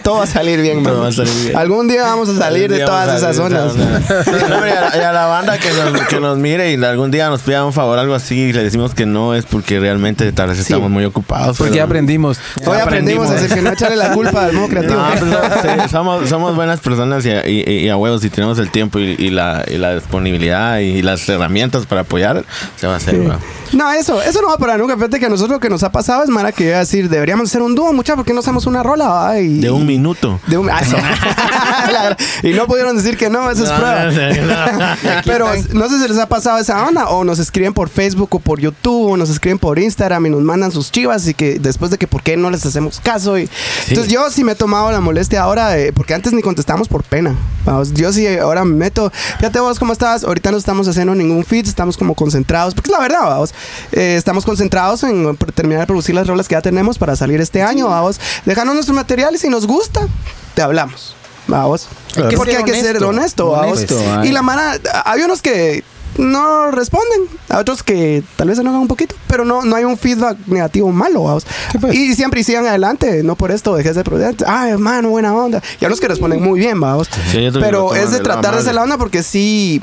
Todo 0.03 0.17
va 0.19 0.25
a 0.25 0.27
salir 0.27 0.61
bien, 0.61 0.83
Todo 0.83 0.95
man. 0.95 1.05
va 1.05 1.09
a 1.09 1.13
salir 1.13 1.35
bien. 1.45 1.57
Algún 1.57 1.89
día 1.89 2.03
vamos 2.03 2.29
a 2.29 2.37
salir 2.37 2.71
de 2.71 2.81
todas 2.81 3.19
esas 3.19 3.37
zonas. 3.37 3.73
Y, 3.77 3.81
a, 3.81 4.97
y 4.97 5.01
a 5.05 5.13
la 5.13 5.27
banda 5.27 5.59
que 5.59 5.71
nos, 5.73 6.01
que 6.07 6.21
nos 6.21 6.39
mire 6.39 6.73
y 6.73 6.83
algún 6.85 7.11
día 7.11 7.29
nos 7.29 7.43
pida 7.43 7.65
un 7.65 7.73
favor, 7.73 7.99
algo 7.99 8.15
así, 8.15 8.37
y 8.39 8.53
le 8.53 8.63
decimos 8.65 8.95
que 8.95 9.07
no 9.07 9.35
es 9.35 9.45
porque 9.45 9.79
realmente 9.81 10.31
tal 10.33 10.49
vez 10.49 10.59
estamos 10.59 10.91
muy 10.91 11.05
ocupados. 11.05 11.57
Porque 11.59 11.71
pero- 11.73 11.77
ya 11.77 11.85
aprendimos. 11.85 12.39
Hoy 12.65 12.79
aprendimos 12.79 13.29
a 13.31 13.35
decir 13.35 13.55
que 13.55 13.63
no 13.63 13.73
echarle 13.73 13.97
la 13.97 14.13
culpa 14.13 14.45
al 14.47 14.53
modo 14.53 14.69
creativo. 14.69 14.95
No, 14.95 15.09
pues 15.11 15.25
no, 15.25 15.39
sí, 15.85 15.89
somos, 15.91 16.29
somos 16.29 16.55
buenas 16.57 16.81
personas 16.81 17.25
y, 17.27 17.31
a- 17.31 17.47
y- 17.49 17.63
y 17.63 17.89
a 17.89 17.97
huevos 17.97 18.23
si 18.23 18.31
tenemos 18.31 18.59
el 18.59 18.71
tiempo 18.71 18.99
y, 18.99 19.17
y 19.19 19.31
la, 19.31 19.65
y 19.69 19.77
la 19.77 19.95
disponibilidad 19.95 20.79
y 20.79 21.03
las 21.03 21.29
herramientas 21.29 21.87
para 21.87 22.03
apoyar, 22.03 22.45
se 22.77 22.87
va 22.87 22.95
a 22.95 22.97
hacer. 22.97 23.29
¿va? 23.29 23.39
No, 23.73 23.93
eso, 23.93 24.23
eso 24.23 24.41
no 24.41 24.49
va 24.49 24.57
para 24.59 24.79
nunca. 24.79 24.95
Fíjate 24.95 25.19
que 25.21 25.27
a 25.27 25.29
nosotros 25.29 25.57
lo 25.57 25.61
que 25.61 25.69
nos 25.69 25.83
ha 25.83 25.91
pasado 25.93 25.98
es 25.99 26.29
Mara 26.29 26.53
que 26.53 26.65
iba 26.65 26.77
a 26.77 26.81
decir, 26.81 27.09
deberíamos 27.09 27.49
hacer 27.51 27.63
un 27.63 27.75
dúo, 27.75 27.93
mucha, 27.93 28.17
porque 28.17 28.33
no 28.33 28.41
hacemos 28.41 28.67
una 28.67 28.83
rola? 28.83 29.39
Y, 29.41 29.61
De 29.61 29.71
un 29.71 29.87
minuto. 29.87 30.41
De 30.47 30.57
un- 30.59 30.71
ah, 30.71 30.81
y 32.43 32.51
no 32.53 32.67
pudieron 32.67 32.97
decir 32.97 33.17
que 33.17 33.29
no, 33.31 33.51
eso 33.51 33.65
es 33.65 33.71
prueba. 33.71 34.97
Pero 35.25 35.49
no 35.73 35.89
sé 35.89 36.01
si 36.01 36.09
les 36.09 36.19
ha 36.19 36.27
pasado 36.29 36.59
esa 36.59 36.85
onda 36.87 37.09
o 37.09 37.25
nos 37.25 37.39
escriben 37.39 37.73
por 37.75 37.89
Facebook 37.89 38.29
o 38.35 38.39
por 38.39 38.61
YouTube 38.61 39.13
o 39.13 39.17
nos 39.17 39.31
escriben 39.31 39.59
por 39.59 39.79
Instagram 39.79 40.27
y 40.27 40.31
nos 40.31 40.43
mandan 40.43 40.71
sus 40.73 40.91
chivas 40.91 41.27
y 41.29 41.35
que 41.35 41.59
después 41.59 41.91
de 41.91 41.99
que 41.99 42.07
por 42.07 42.23
qué 42.23 42.37
no 42.37 42.51
les 42.51 42.65
hacemos 42.65 43.01
caso. 43.01 43.39
Y, 43.39 43.49
Entonces 43.89 44.13
yo 44.13 44.29
sí 44.31 44.45
me 44.45 44.53
he 44.53 44.57
tomado 44.57 44.91
la 44.93 45.01
molestia 45.01 45.43
ahora, 45.43 45.69
de- 45.71 45.93
porque 45.93 46.15
antes 46.15 46.33
ni 46.33 46.43
contestábamos 46.43 46.89
por 46.89 47.03
pena. 47.05 47.35
Vamos, 47.65 47.93
yo 47.93 48.13
sí 48.13 48.27
ahora 48.39 48.65
me 48.65 48.75
meto, 48.75 49.11
fíjate 49.39 49.61
vos 49.61 49.79
cómo 49.79 49.93
estás, 49.93 50.25
ahorita 50.25 50.51
no 50.51 50.57
estamos 50.57 50.89
haciendo 50.89 51.15
ningún 51.15 51.45
feed, 51.45 51.67
estamos 51.67 51.97
como 51.99 52.15
concentrados, 52.15 52.75
porque 52.75 52.91
es 52.91 52.97
la 52.97 53.03
verdad, 53.03 53.21
vamos, 53.25 53.53
Eh, 53.93 54.15
estamos 54.17 54.45
concentrados 54.45 55.03
en 55.03 55.37
terminar 55.55 55.88
producir 55.89 56.15
las 56.15 56.29
rolas 56.29 56.47
que 56.47 56.53
ya 56.53 56.63
tenemos 56.63 56.99
para 56.99 57.17
salir 57.17 57.41
este 57.41 57.63
año, 57.63 57.89
vamos, 57.89 58.21
dejarnos 58.45 58.75
nuestro 58.77 58.95
material 58.95 59.35
y 59.35 59.39
si 59.39 59.49
nos 59.49 59.67
gusta, 59.67 60.07
te 60.55 60.63
hablamos. 60.63 61.17
Vamos. 61.49 61.89
Porque 62.37 62.57
hay 62.57 62.63
que 62.63 62.75
ser 62.75 63.03
honesto. 63.03 63.49
honesto, 63.51 63.97
vamos. 63.97 64.27
Y 64.27 64.33
la 64.33 64.43
mara, 64.43 64.79
hay 65.05 65.23
unos 65.23 65.41
que 65.41 65.83
no 66.19 66.71
responden, 66.71 67.23
a 67.49 67.59
otros 67.59 67.83
que 67.83 68.23
tal 68.37 68.49
vez 68.49 68.57
se 68.57 68.63
enojan 68.63 68.81
un 68.81 68.89
poquito, 68.89 69.15
pero 69.29 69.45
no, 69.45 69.63
no 69.63 69.77
hay 69.77 69.85
un 69.85 69.97
feedback 69.97 70.37
negativo 70.47 70.91
malo, 70.93 71.23
vamos. 71.25 71.47
Y 71.93 72.15
siempre 72.15 72.45
sigan 72.45 72.67
adelante, 72.67 73.23
no 73.23 73.37
por 73.37 73.51
esto 73.51 73.75
dejes 73.75 73.97
de 73.97 74.05
producir. 74.05 74.45
Ay, 74.47 74.73
hermano, 74.73 75.11
buena 75.11 75.35
onda. 75.35 75.63
Y 75.81 75.85
a 75.85 75.89
los 75.89 76.01
que 76.01 76.09
responden 76.09 76.43
muy 76.43 76.61
bien, 76.61 76.79
vamos. 76.81 77.09
Sí, 77.31 77.49
pero 77.55 77.95
es 77.95 78.11
de 78.11 78.21
tratar 78.21 78.55
de 78.55 78.61
hacer 78.61 78.71
amable. 78.71 78.75
la 78.75 78.83
onda 78.83 78.99
porque 78.99 79.23
sí. 79.23 79.83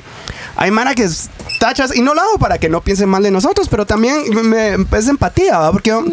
Hay 0.56 0.72
mara 0.72 0.96
que 0.96 1.04
es- 1.04 1.30
tachas, 1.60 1.96
y 1.96 2.02
no 2.02 2.14
lo 2.14 2.22
hago 2.22 2.38
para 2.38 2.58
que 2.58 2.70
no 2.70 2.82
piensen 2.82 3.10
mal 3.10 3.24
de 3.24 3.32
nosotros, 3.32 3.68
pero 3.70 3.86
también 3.86 4.16
me, 4.44 4.74
es 4.98 5.08
empatía, 5.08 5.58
¿va? 5.58 5.72
porque 5.72 5.90
yo, 5.90 6.04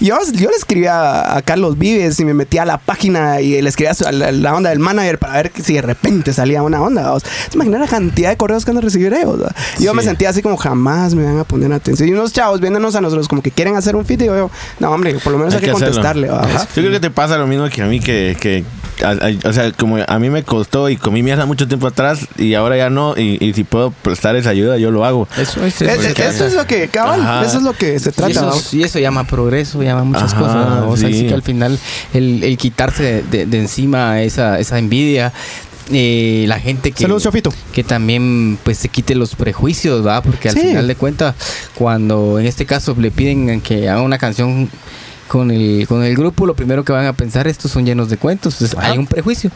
yo, 0.00 0.18
yo 0.32 0.50
le 0.50 0.56
escribía 0.56 1.36
a 1.36 1.42
Carlos 1.42 1.78
Vives 1.78 2.18
y 2.20 2.24
me 2.24 2.34
metía 2.34 2.62
a 2.62 2.66
la 2.66 2.78
página 2.78 3.40
y 3.40 3.60
le 3.60 3.68
escribía 3.68 3.92
a 4.06 4.12
la, 4.12 4.32
la 4.32 4.54
onda 4.54 4.70
del 4.70 4.78
manager 4.78 5.18
para 5.18 5.34
ver 5.34 5.52
si 5.62 5.74
de 5.74 5.82
repente 5.82 6.32
salía 6.32 6.62
una 6.62 6.80
onda. 6.82 7.10
¿va? 7.10 7.20
¿Se 7.20 7.28
imaginan 7.54 7.80
la 7.80 7.86
cantidad 7.86 8.30
de 8.30 8.36
correos 8.36 8.64
que 8.64 8.70
han 8.70 8.76
de 8.76 8.82
recibir 8.82 9.12
ellos? 9.12 9.38
Yo 9.78 9.94
me 9.94 10.02
sentía 10.02 10.30
así 10.30 10.42
como 10.42 10.56
jamás 10.56 11.14
me 11.14 11.24
van 11.24 11.38
a 11.38 11.44
poner 11.44 11.72
atención. 11.72 12.08
Y 12.08 12.12
unos 12.12 12.32
chavos 12.32 12.60
viéndonos 12.60 12.94
a 12.94 13.00
nosotros 13.00 13.28
como 13.28 13.42
que 13.42 13.50
quieren 13.50 13.76
hacer 13.76 13.96
un 13.96 14.04
fit 14.04 14.20
y 14.22 14.26
yo, 14.26 14.50
no, 14.78 14.90
hombre, 14.90 15.14
por 15.18 15.32
lo 15.32 15.38
menos 15.38 15.54
hay, 15.54 15.60
que, 15.60 15.70
contestarle. 15.70 16.28
Yo 16.28 16.66
creo 16.74 16.90
que 16.90 17.00
te 17.00 17.10
pasa 17.10 17.38
lo 17.38 17.46
mismo 17.46 17.68
que 17.68 17.82
a 17.82 17.86
mí, 17.86 18.00
que, 18.00 18.36
que 18.40 18.64
a- 19.04 19.10
a- 19.10 19.48
o 19.48 19.52
sea, 19.52 19.70
como 19.72 19.98
a 20.06 20.18
mí 20.18 20.30
me 20.30 20.42
costó 20.42 20.88
y 20.88 20.96
comí 20.96 21.22
mierda 21.22 21.46
mucho 21.46 21.66
tiempo 21.68 21.86
atrás 21.86 22.26
y 22.36 22.54
ahora 22.54 22.76
ya 22.76 22.90
no, 22.90 23.14
y, 23.16 23.42
y 23.44 23.52
si 23.54 23.64
puedo 23.64 23.90
prestar 23.90 24.36
esa 24.36 24.50
ayuda, 24.50 24.76
yo 24.78 24.90
lo 24.90 25.04
hago. 25.04 25.28
Eso 25.38 25.64
es, 25.64 25.80
Es- 25.82 26.04
eso 26.04 26.22
eso 26.22 26.46
es 26.46 26.54
lo 26.54 26.66
que, 26.66 26.88
cabal, 26.88 27.20
Ajá. 27.20 27.44
eso 27.44 27.58
es 27.58 27.62
lo 27.62 27.72
que 27.72 27.98
se 27.98 28.10
Y 28.10 28.12
trata. 28.12 28.30
eso, 28.30 28.76
y 28.76 28.82
eso 28.82 28.98
llama 28.98 29.24
progreso, 29.24 29.82
llama 29.82 30.04
muchas 30.04 30.32
Ajá, 30.32 30.40
cosas. 30.40 30.68
¿no? 30.80 30.90
O 30.90 30.96
sea, 30.96 31.08
sí. 31.08 31.20
sí 31.20 31.26
que 31.26 31.34
al 31.34 31.42
final 31.42 31.78
el, 32.14 32.42
el 32.44 32.56
quitarse 32.56 33.02
de, 33.02 33.22
de- 33.22 33.46
de 33.46 33.58
encima 33.58 34.22
esa, 34.22 34.58
esa 34.58 34.78
envidia, 34.78 35.32
eh, 35.90 36.44
la 36.48 36.58
gente 36.60 36.92
que, 36.92 37.02
Saludos, 37.04 37.26
que 37.72 37.82
también 37.82 38.58
pues 38.62 38.76
se 38.76 38.90
quite 38.90 39.14
los 39.14 39.34
prejuicios, 39.34 40.06
¿va? 40.06 40.20
Porque 40.20 40.50
al 40.50 40.54
Sí. 40.54 40.60
final 40.60 40.86
de 40.86 40.94
cuentas, 40.96 41.34
cuando 41.74 42.38
en 42.38 42.44
este 42.46 42.66
caso 42.66 42.94
le 42.98 43.10
piden 43.10 43.60
que 43.62 43.88
haga 43.88 44.02
una 44.02 44.18
canción 44.18 44.68
con 45.28 45.50
el, 45.50 45.86
con 45.86 46.02
el 46.02 46.16
grupo, 46.16 46.46
lo 46.46 46.54
primero 46.54 46.84
que 46.84 46.92
van 46.92 47.06
a 47.06 47.12
pensar, 47.12 47.46
estos 47.46 47.70
son 47.70 47.84
llenos 47.86 48.08
de 48.10 48.16
cuentos. 48.16 48.54
Entonces, 48.54 48.76
hay 48.80 48.98
un 48.98 49.06
prejuicio. 49.06 49.50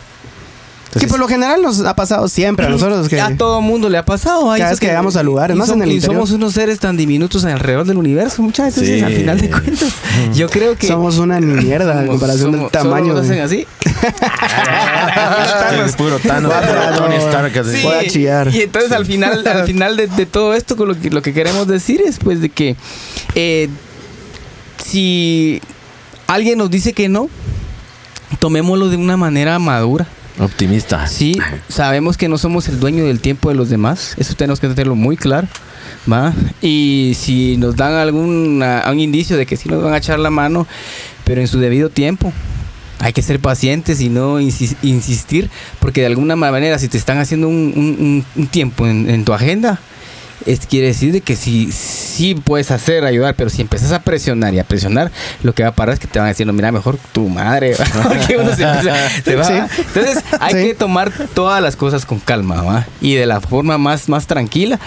que 0.98 1.06
por 1.06 1.18
lo 1.18 1.26
general 1.26 1.62
nos 1.62 1.80
ha 1.80 1.96
pasado 1.96 2.28
siempre 2.28 2.66
a 2.66 2.68
nosotros 2.68 3.08
que 3.08 3.18
a 3.18 3.34
todo 3.36 3.62
mundo 3.62 3.88
le 3.88 3.96
ha 3.96 4.04
pasado. 4.04 4.52
Cada 4.56 4.70
vez 4.70 4.78
que 4.78 4.86
llegamos 4.88 5.16
a 5.16 5.22
lugares, 5.22 5.56
y 5.56 5.58
más 5.58 5.70
en 5.70 5.80
el 5.82 5.90
y 5.90 5.94
interior. 5.94 6.16
somos 6.16 6.30
unos 6.32 6.52
seres 6.52 6.78
tan 6.80 6.96
diminutos 6.98 7.44
alrededor 7.46 7.86
del 7.86 7.96
universo, 7.96 8.42
muchas 8.42 8.66
veces, 8.76 8.98
Sí. 8.98 9.02
al 9.02 9.12
final 9.14 9.40
de 9.40 9.50
cuentas. 9.50 9.88
Yo 10.34 10.50
creo 10.50 10.76
que 10.76 10.86
somos 10.88 11.16
una 11.18 11.40
ni 11.40 11.46
mierda 11.46 11.92
en 11.92 11.98
somos- 12.00 12.08
comparación 12.10 12.52
del 12.52 12.60
somos- 12.60 12.72
tamaño. 12.72 13.06
solo 13.06 13.18
nos 13.20 13.28
de- 13.28 13.40
hacen 13.40 13.44
así. 13.44 13.66
Es 15.86 15.96
puro 15.96 16.18
Thanos, 16.18 16.52
Tony. 16.96 17.16
Stark, 17.16 17.58
así. 17.58 17.82
Voy 17.82 17.94
a 17.96 18.06
chillar. 18.06 18.48
Y 18.54 18.62
entonces 18.62 18.92
al 18.92 19.06
final, 19.06 19.46
al 19.46 19.64
final 19.66 19.96
de, 19.96 20.06
de 20.08 20.26
todo 20.26 20.54
esto, 20.54 20.74
lo 20.84 20.98
que, 20.98 21.10
lo 21.10 21.22
que 21.22 21.32
queremos 21.32 21.66
decir 21.66 22.02
es 22.06 22.18
pues 22.18 22.40
de 22.40 22.48
que 22.50 22.76
eh, 23.34 23.68
si 24.92 25.60
alguien 26.26 26.58
nos 26.58 26.70
dice 26.70 26.92
que 26.92 27.08
no, 27.08 27.28
tomémoslo 28.40 28.88
de 28.90 28.96
una 28.96 29.16
manera 29.16 29.58
madura. 29.58 30.06
Optimista. 30.38 31.06
Sí, 31.06 31.38
sabemos 31.68 32.16
que 32.16 32.28
no 32.28 32.38
somos 32.38 32.68
el 32.68 32.80
dueño 32.80 33.04
del 33.04 33.20
tiempo 33.20 33.48
de 33.50 33.54
los 33.54 33.68
demás. 33.68 34.14
Eso 34.18 34.34
tenemos 34.34 34.60
que 34.60 34.68
tenerlo 34.68 34.94
muy 34.94 35.16
claro. 35.16 35.48
¿va? 36.10 36.32
Y 36.60 37.12
si 37.18 37.56
nos 37.58 37.76
dan 37.76 37.94
algún 37.94 38.62
un 38.62 39.00
indicio 39.00 39.36
de 39.36 39.46
que 39.46 39.56
sí 39.56 39.68
nos 39.68 39.82
van 39.82 39.94
a 39.94 39.98
echar 39.98 40.18
la 40.18 40.30
mano, 40.30 40.66
pero 41.24 41.40
en 41.40 41.48
su 41.48 41.58
debido 41.58 41.88
tiempo. 41.90 42.32
Hay 42.98 43.12
que 43.12 43.22
ser 43.22 43.40
pacientes 43.40 44.00
y 44.00 44.08
no 44.08 44.40
insis- 44.40 44.76
insistir, 44.82 45.50
porque 45.80 46.02
de 46.02 46.06
alguna 46.06 46.36
manera 46.36 46.78
si 46.78 46.86
te 46.88 46.96
están 46.98 47.18
haciendo 47.18 47.48
un, 47.48 47.72
un- 47.76 48.24
un- 48.36 48.46
tiempo 48.46 48.86
en, 48.86 49.10
en 49.10 49.24
tu 49.24 49.32
agenda, 49.32 49.80
es, 50.46 50.60
quiere 50.66 50.86
decir 50.88 51.10
de 51.12 51.20
que 51.20 51.34
sí, 51.34 51.70
sí 52.12 52.34
puedes 52.34 52.70
hacer, 52.70 53.04
ayudar, 53.04 53.34
pero 53.34 53.50
si 53.50 53.62
empiezas 53.62 53.92
a 53.92 54.02
presionar 54.02 54.52
y 54.54 54.58
a 54.58 54.64
presionar, 54.64 55.10
lo 55.42 55.54
que 55.54 55.62
va 55.62 55.70
a 55.70 55.74
parar 55.74 55.94
es 55.94 56.00
que 56.00 56.06
te 56.06 56.18
van 56.18 56.26
a 56.26 56.28
decir, 56.30 56.46
no, 56.46 56.52
mira, 56.52 56.70
mejor 56.72 56.98
tu 57.12 57.28
madre. 57.28 57.74
uno 58.40 58.54
se 58.54 58.62
empieza- 58.62 59.08
se 59.24 59.36
va. 59.36 59.44
Sí. 59.44 59.54
Entonces 59.78 60.24
hay 60.40 60.54
Sí. 60.54 60.62
que 60.68 60.74
tomar 60.74 61.10
todas 61.34 61.62
las 61.62 61.76
cosas 61.76 62.04
con 62.06 62.18
calma 62.20 62.62
¿va? 62.62 62.86
y 63.00 63.14
de 63.14 63.26
la 63.26 63.40
forma 63.40 63.78
más, 63.78 64.08
más 64.08 64.26
tranquila. 64.26 64.78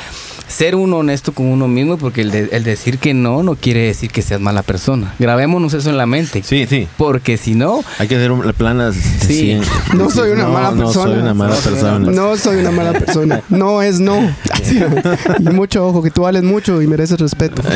Ser 0.48 0.76
uno 0.76 0.98
honesto 0.98 1.34
con 1.34 1.48
uno 1.48 1.68
mismo, 1.68 1.98
porque 1.98 2.22
el, 2.22 2.32
de- 2.32 2.50
el 2.52 2.64
decir 2.64 3.00
que 3.00 3.14
no 3.14 3.42
no 3.44 3.56
quiere 3.56 3.82
decir 3.82 4.12
que 4.12 4.22
seas 4.22 4.40
mala 4.40 4.62
persona. 4.64 5.14
Grabémonos 5.20 5.74
eso 5.74 5.90
en 5.90 5.98
la 5.98 6.06
mente. 6.06 6.44
Sí, 6.44 6.66
sí. 6.70 6.88
Porque 6.98 7.38
si 7.38 7.56
no, 7.56 7.84
Hay 7.98 8.08
que 8.08 8.16
hacer 8.16 8.32
un 8.32 8.42
plan 8.54 8.94
Sí. 8.94 9.60
No 9.94 10.10
soy 10.10 10.32
una 10.32 10.48
mala 10.48 10.72
No 10.72 10.86
persona. 10.86 11.06
soy 11.12 11.20
una 11.22 11.34
mala 11.34 11.56
persona. 11.56 12.12
No 12.12 12.38
soy 12.38 12.58
una 12.58 12.72
mala 12.72 12.94
persona. 12.94 13.42
No 13.50 13.82
es 13.82 14.00
no. 14.00 14.20
y 15.40 15.44
mucho 15.50 15.86
ojo, 15.88 16.02
que 16.04 16.12
tú 16.12 16.22
vales 16.24 16.44
mucho 16.44 16.82
y 16.82 16.88
mereces 16.88 17.20
respeto. 17.20 17.62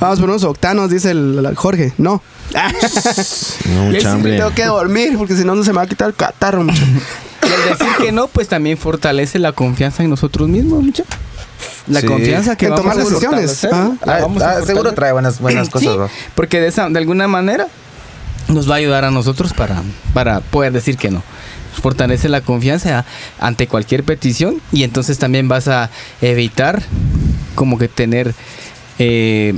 Vamos 0.00 0.20
por 0.20 0.30
unos 0.30 0.44
octanos, 0.44 0.90
dice 0.90 1.10
el, 1.10 1.44
el 1.44 1.54
Jorge. 1.54 1.92
No. 1.98 2.22
No, 2.54 2.60
Y 2.60 3.76
ahí 3.76 3.86
mucha 3.88 4.00
sí 4.00 4.06
hambre. 4.06 4.36
tengo 4.38 4.50
que 4.54 4.64
dormir 4.64 5.16
porque 5.18 5.36
si 5.36 5.44
no, 5.44 5.54
no 5.54 5.62
se 5.64 5.70
me 5.72 5.76
va 5.78 5.82
a 5.82 5.86
quitar 5.86 6.08
el 6.08 6.14
catarro. 6.14 6.64
mucho. 6.64 6.82
Y 7.42 7.46
el 7.52 7.78
decir 7.78 7.94
que 8.00 8.12
no, 8.12 8.28
pues 8.28 8.48
también 8.48 8.78
fortalece 8.78 9.38
la 9.38 9.52
confianza 9.52 10.02
en 10.02 10.10
nosotros 10.10 10.48
mismos, 10.48 10.82
mucha. 10.82 11.04
La 11.86 12.00
Sí. 12.00 12.06
confianza 12.06 12.56
que 12.56 12.66
En 12.66 12.72
vamos 12.72 12.82
tomar 12.84 12.98
a 12.98 13.04
decisiones, 13.04 13.64
¿ah? 13.64 13.92
la 14.04 14.16
Ah, 14.16 14.18
vamos 14.22 14.42
a 14.42 14.58
ah, 14.58 14.62
seguro 14.62 14.92
trae 14.92 15.12
buenas, 15.12 15.40
buenas 15.40 15.68
cosas, 15.70 15.92
Sí, 15.92 15.96
¿no? 15.98 16.08
porque 16.34 16.60
de, 16.60 16.68
esa, 16.68 16.88
de 16.88 16.98
alguna 16.98 17.28
manera 17.28 17.68
nos 18.48 18.68
va 18.68 18.74
a 18.74 18.78
ayudar 18.78 19.04
a 19.04 19.10
nosotros 19.10 19.52
para, 19.54 19.82
para 20.12 20.40
poder 20.40 20.72
decir 20.72 20.96
que 20.96 21.10
no. 21.10 21.22
Fortalece 21.80 22.28
la 22.28 22.40
confianza 22.40 23.04
ante 23.38 23.66
cualquier 23.68 24.02
petición 24.02 24.60
y 24.72 24.82
entonces 24.82 25.18
también 25.18 25.48
vas 25.48 25.68
a 25.68 25.90
evitar 26.20 26.82
como 27.54 27.78
que 27.78 27.86
tener 27.88 28.34
eh, 28.98 29.54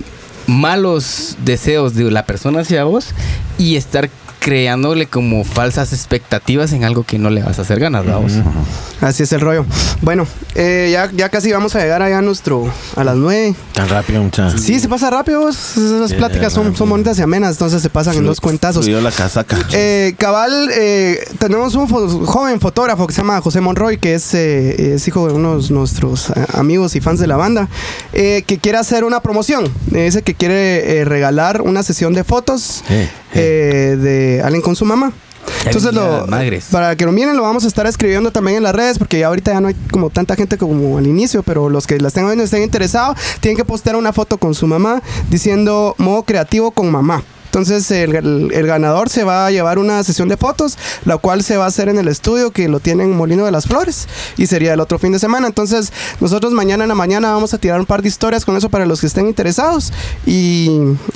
malos 0.47 1.37
deseos 1.45 1.95
de 1.95 2.11
la 2.11 2.25
persona 2.27 2.61
hacia 2.61 2.85
vos 2.85 3.11
y 3.57 3.77
estar 3.77 4.11
creándole 4.41 5.07
como 5.07 5.45
falsas 5.45 5.93
expectativas 5.93 6.73
en 6.73 6.85
algo 6.85 7.03
que 7.05 7.19
no 7.19 7.31
le 7.31 7.43
vas 7.43 7.59
a 7.59 7.63
hacer 7.63 7.81
ganas, 7.81 8.07
vamos. 8.07 8.33
Así 9.01 9.23
es 9.23 9.33
el 9.33 9.41
rollo. 9.41 9.65
Bueno, 10.03 10.27
eh, 10.55 10.89
ya, 10.93 11.11
ya 11.15 11.29
casi 11.29 11.53
vamos 11.53 11.75
a 11.77 11.81
llegar 11.81 12.03
allá 12.03 12.19
a 12.19 12.23
nuestro. 12.23 12.73
a 12.97 13.05
las 13.05 13.17
nueve. 13.17 13.55
Tan 13.73 13.89
rápido, 13.89 14.23
mucha. 14.23 14.57
Sí, 14.59 14.81
se 14.81 14.89
pasa 14.89 15.11
rápido. 15.11 15.47
Las 15.47 15.57
Sí, 16.11 16.15
pláticas 16.17 16.53
son, 16.53 16.75
son 16.77 16.89
bonitas 16.89 17.19
y 17.19 17.23
amenas, 17.23 17.53
entonces 17.53 17.81
se 17.83 17.91
pasan 17.91 18.17
en 18.17 18.25
dos 18.27 18.41
cuentazos. 18.41 18.87
La 18.89 19.11
casaca. 19.13 19.57
Eh, 19.73 20.15
cabal, 20.19 20.69
eh, 20.73 21.19
tenemos 21.39 21.75
un 21.75 21.89
fo- 21.89 22.25
joven 22.25 22.61
fotógrafo 22.61 23.07
que 23.07 23.13
se 23.15 23.21
llama 23.21 23.41
José 23.41 23.61
Monroy, 23.61 23.99
que 23.99 24.15
es, 24.15 24.35
eh, 24.35 24.95
es 24.95 25.07
hijo 25.07 25.27
de 25.29 25.35
unos 25.35 25.71
nuestros 25.71 26.31
eh, 26.31 26.35
amigos 26.55 26.97
y 26.97 27.01
fans 27.01 27.21
de 27.21 27.27
la 27.27 27.37
banda, 27.37 27.69
eh, 28.13 28.43
que 28.47 28.59
quiere 28.59 28.79
hacer 28.79 29.05
una 29.05 29.21
promoción. 29.21 29.65
Eh, 29.93 30.05
dice 30.05 30.23
que 30.23 30.35
quiere 30.35 30.99
eh, 31.01 31.05
regalar 31.05 31.61
una 31.63 31.83
sesión 31.83 32.15
de 32.15 32.25
fotos 32.25 32.83
Eh, 33.35 33.93
eh, 33.93 33.97
de 33.97 34.43
alguien 34.43 34.63
con 34.63 34.75
su 34.77 34.85
mamá. 34.85 35.13
Entonces, 35.65 35.95
lo, 35.95 36.27
para 36.71 36.95
que 36.97 37.05
lo 37.07 37.13
miren, 37.13 37.37
lo 37.37 37.43
vamos 37.43 37.65
a 37.65 37.69
estar 37.69 37.87
escribiendo 37.87 38.31
también 38.31 38.59
en 38.59 38.63
las 38.63 38.75
redes, 38.75 38.99
porque 38.99 39.19
ya 39.19 39.29
ahorita 39.29 39.53
ya 39.53 39.61
no 39.61 39.69
hay 39.69 39.77
como 39.91 40.11
tanta 40.11 40.37
gente 40.37 40.59
como 40.59 40.99
al 40.99 41.07
inicio, 41.07 41.43
pero 41.43 41.71
los 41.71 41.87
que 41.87 41.99
las 41.99 42.13
tengan 42.13 42.31
viendo 42.31 42.45
y 42.45 42.47
estén 42.47 42.63
interesados, 42.63 43.17
tienen 43.41 43.57
que 43.57 43.65
postear 43.65 43.97
una 43.97 44.13
foto 44.13 44.37
con 44.39 44.55
su 44.55 44.67
mamá 44.67 45.03
diciendo 45.31 45.95
modo 45.99 46.23
creativo 46.25 46.71
con 46.71 46.91
mamá. 46.91 47.23
Entonces 47.47 47.91
el, 47.91 48.15
el- 48.15 48.51
el 48.53 48.67
ganador 48.67 49.09
se 49.09 49.25
va 49.25 49.47
a 49.47 49.51
llevar 49.51 49.79
una 49.79 50.03
sesión 50.05 50.29
de 50.29 50.37
fotos, 50.37 50.77
la 51.07 51.17
cual 51.17 51.43
se 51.43 51.57
va 51.57 51.65
a 51.65 51.69
hacer 51.69 51.89
en 51.89 51.97
el 51.99 52.09
estudio 52.09 52.51
que 52.51 52.69
lo 52.69 52.79
tiene 52.79 53.05
en 53.05 53.17
Molino 53.17 53.47
de 53.47 53.51
las 53.51 53.67
Flores 53.67 54.07
y 54.37 54.47
sería 54.47 54.75
el 54.75 54.81
otro 54.81 54.99
fin 54.99 55.13
de 55.13 55.19
semana. 55.19 55.47
Entonces 55.47 55.91
nosotros 56.21 56.53
mañana 56.53 56.85
en 56.85 56.89
la 56.89 56.95
mañana 56.95 57.33
vamos 57.33 57.55
a 57.55 57.59
tirar 57.59 57.81
un 57.81 57.87
par 57.87 58.03
de 58.03 58.09
historias 58.09 58.45
con 58.45 58.55
eso 58.57 58.69
para 58.69 58.85
los 58.85 59.01
que 59.01 59.07
estén 59.07 59.27
interesados 59.29 59.95
y 60.27 60.71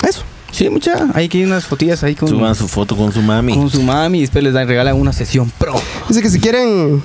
eso. 0.07 0.23
Sí, 0.53 0.69
mucha. 0.69 1.07
Hay 1.15 1.27
que 1.27 1.39
ir 1.39 1.47
unas 1.47 1.65
fotillas 1.65 2.03
ahí 2.03 2.13
con, 2.13 2.29
Suban 2.29 2.53
su 2.53 2.67
foto 2.67 2.95
con 2.95 3.11
su 3.11 3.21
mami. 3.21 3.55
con 3.55 3.69
su 3.69 3.81
mami 3.81 4.19
y 4.19 4.21
después 4.21 4.43
les 4.43 4.53
dan, 4.53 4.67
regalan 4.67 4.95
una 4.95 5.11
sesión 5.11 5.51
pro. 5.57 5.73
Dice 6.07 6.21
que 6.21 6.29
si 6.29 6.39
quieren 6.39 7.03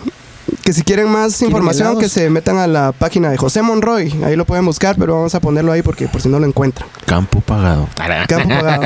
que 0.65 0.73
si 0.75 0.83
quieren 0.83 1.09
más 1.09 1.41
información 1.41 1.87
helados? 1.89 2.03
que 2.03 2.09
se 2.11 2.29
metan 2.29 2.59
a 2.59 2.67
la 2.67 2.93
página 2.93 3.31
de 3.31 3.39
José 3.39 3.63
Monroy, 3.63 4.15
ahí 4.23 4.37
lo 4.37 4.45
pueden 4.45 4.67
buscar, 4.67 4.97
pero 4.99 5.15
vamos 5.15 5.35
a 5.35 5.41
ponerlo 5.41 5.73
ahí 5.73 5.81
porque 5.81 6.09
por 6.09 6.21
si 6.21 6.29
no 6.29 6.39
lo 6.39 6.47
encuentran. 6.47 6.89
Campo 7.07 7.41
pagado. 7.41 7.89
Campo 8.27 8.49
pagado. 8.49 8.83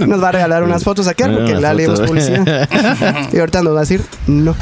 nos 0.06 0.22
va 0.22 0.28
a 0.28 0.32
regalar 0.32 0.62
unas 0.62 0.84
fotos 0.84 1.06
aquí 1.08 1.22
porque 1.22 1.54
la 1.54 1.74
fotos. 1.74 2.02
publicidad. 2.02 2.68
y 3.32 3.38
ahorita 3.38 3.62
nos 3.62 3.74
va 3.74 3.78
a 3.78 3.80
decir 3.80 4.02
no. 4.26 4.54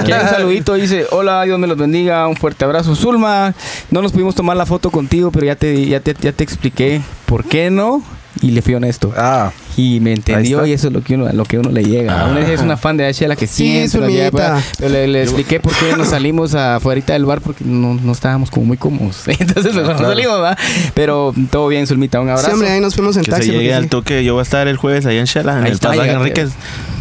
Aquí 0.00 0.10
hay 0.10 0.22
un 0.22 0.28
saludito, 0.28 0.74
dice, 0.74 1.06
hola, 1.12 1.42
Dios 1.44 1.58
me 1.58 1.68
los 1.68 1.78
bendiga, 1.78 2.26
un 2.26 2.36
fuerte 2.36 2.64
abrazo. 2.64 2.96
Zulma, 2.96 3.54
no 3.92 4.02
nos 4.02 4.10
pudimos 4.10 4.34
tomar 4.34 4.56
la 4.56 4.66
foto 4.66 4.90
contigo, 4.90 5.30
pero 5.30 5.46
ya 5.46 5.54
te, 5.54 5.86
ya 5.86 6.00
te, 6.00 6.14
ya 6.20 6.32
te 6.32 6.42
expliqué 6.42 7.00
por 7.26 7.44
qué 7.44 7.70
no. 7.70 8.02
Y 8.42 8.50
le 8.50 8.62
fui 8.62 8.74
honesto. 8.74 9.12
Ah, 9.16 9.52
Y 9.76 10.00
me 10.00 10.12
entendió 10.12 10.66
y 10.66 10.72
eso 10.72 10.88
es 10.88 10.92
lo 10.92 11.02
que 11.02 11.14
uno, 11.14 11.28
lo 11.32 11.44
que 11.44 11.58
uno 11.58 11.70
le 11.70 11.82
llega. 11.84 12.22
Ah. 12.22 12.28
Uno 12.30 12.40
es 12.40 12.60
una 12.60 12.76
fan 12.76 12.96
de 12.96 13.06
H.L. 13.06 13.34
que 13.36 13.46
Sí, 13.46 13.88
siempre 13.88 14.00
nos 14.00 14.10
lleva 14.10 14.30
Zulmita. 14.30 14.48
para- 14.48 14.62
Pero 14.78 14.88
le, 14.90 15.08
le 15.08 15.22
expliqué 15.22 15.60
por 15.60 15.72
qué 15.74 15.96
nos 15.96 16.08
salimos 16.08 16.54
afuera 16.54 17.00
del 17.06 17.24
bar 17.24 17.40
porque 17.40 17.64
no, 17.64 17.94
no 17.94 18.12
estábamos 18.12 18.50
como 18.50 18.66
muy 18.66 18.76
cómodos. 18.76 19.22
Entonces 19.28 19.74
mejor 19.74 20.00
no 20.00 20.08
salimos, 20.08 20.34
¿verdad? 20.40 20.58
Pero 20.94 21.32
todo 21.50 21.68
bien, 21.68 21.86
Zulmita, 21.86 22.20
un 22.20 22.26
Sí, 22.26 22.30
abrazo. 22.32 22.52
hombre, 22.52 22.70
ahí 22.70 22.80
nos 22.80 22.94
fuimos 22.94 23.16
en 23.16 23.24
Que 23.24 23.30
taxi. 23.30 23.46
se 23.48 23.52
llegue 23.52 23.72
al 23.74 23.84
sí. 23.84 23.88
toque. 23.88 24.24
Yo 24.24 24.34
voy 24.34 24.40
a 24.40 24.42
estar 24.42 24.66
el 24.68 24.76
jueves 24.76 25.06
allá 25.06 25.20
en 25.20 25.24
Shela, 25.26 25.58
en 25.58 25.64
Ahí 25.64 25.72
el 25.72 25.78
pasaje. 25.78 26.10
Enríquez. 26.10 26.50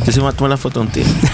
Yo 0.06 0.12
sí 0.14 0.22
me 0.22 0.32
tomar 0.32 0.52
la 0.52 0.58
foto 0.58 0.80
contigo. 0.80 1.06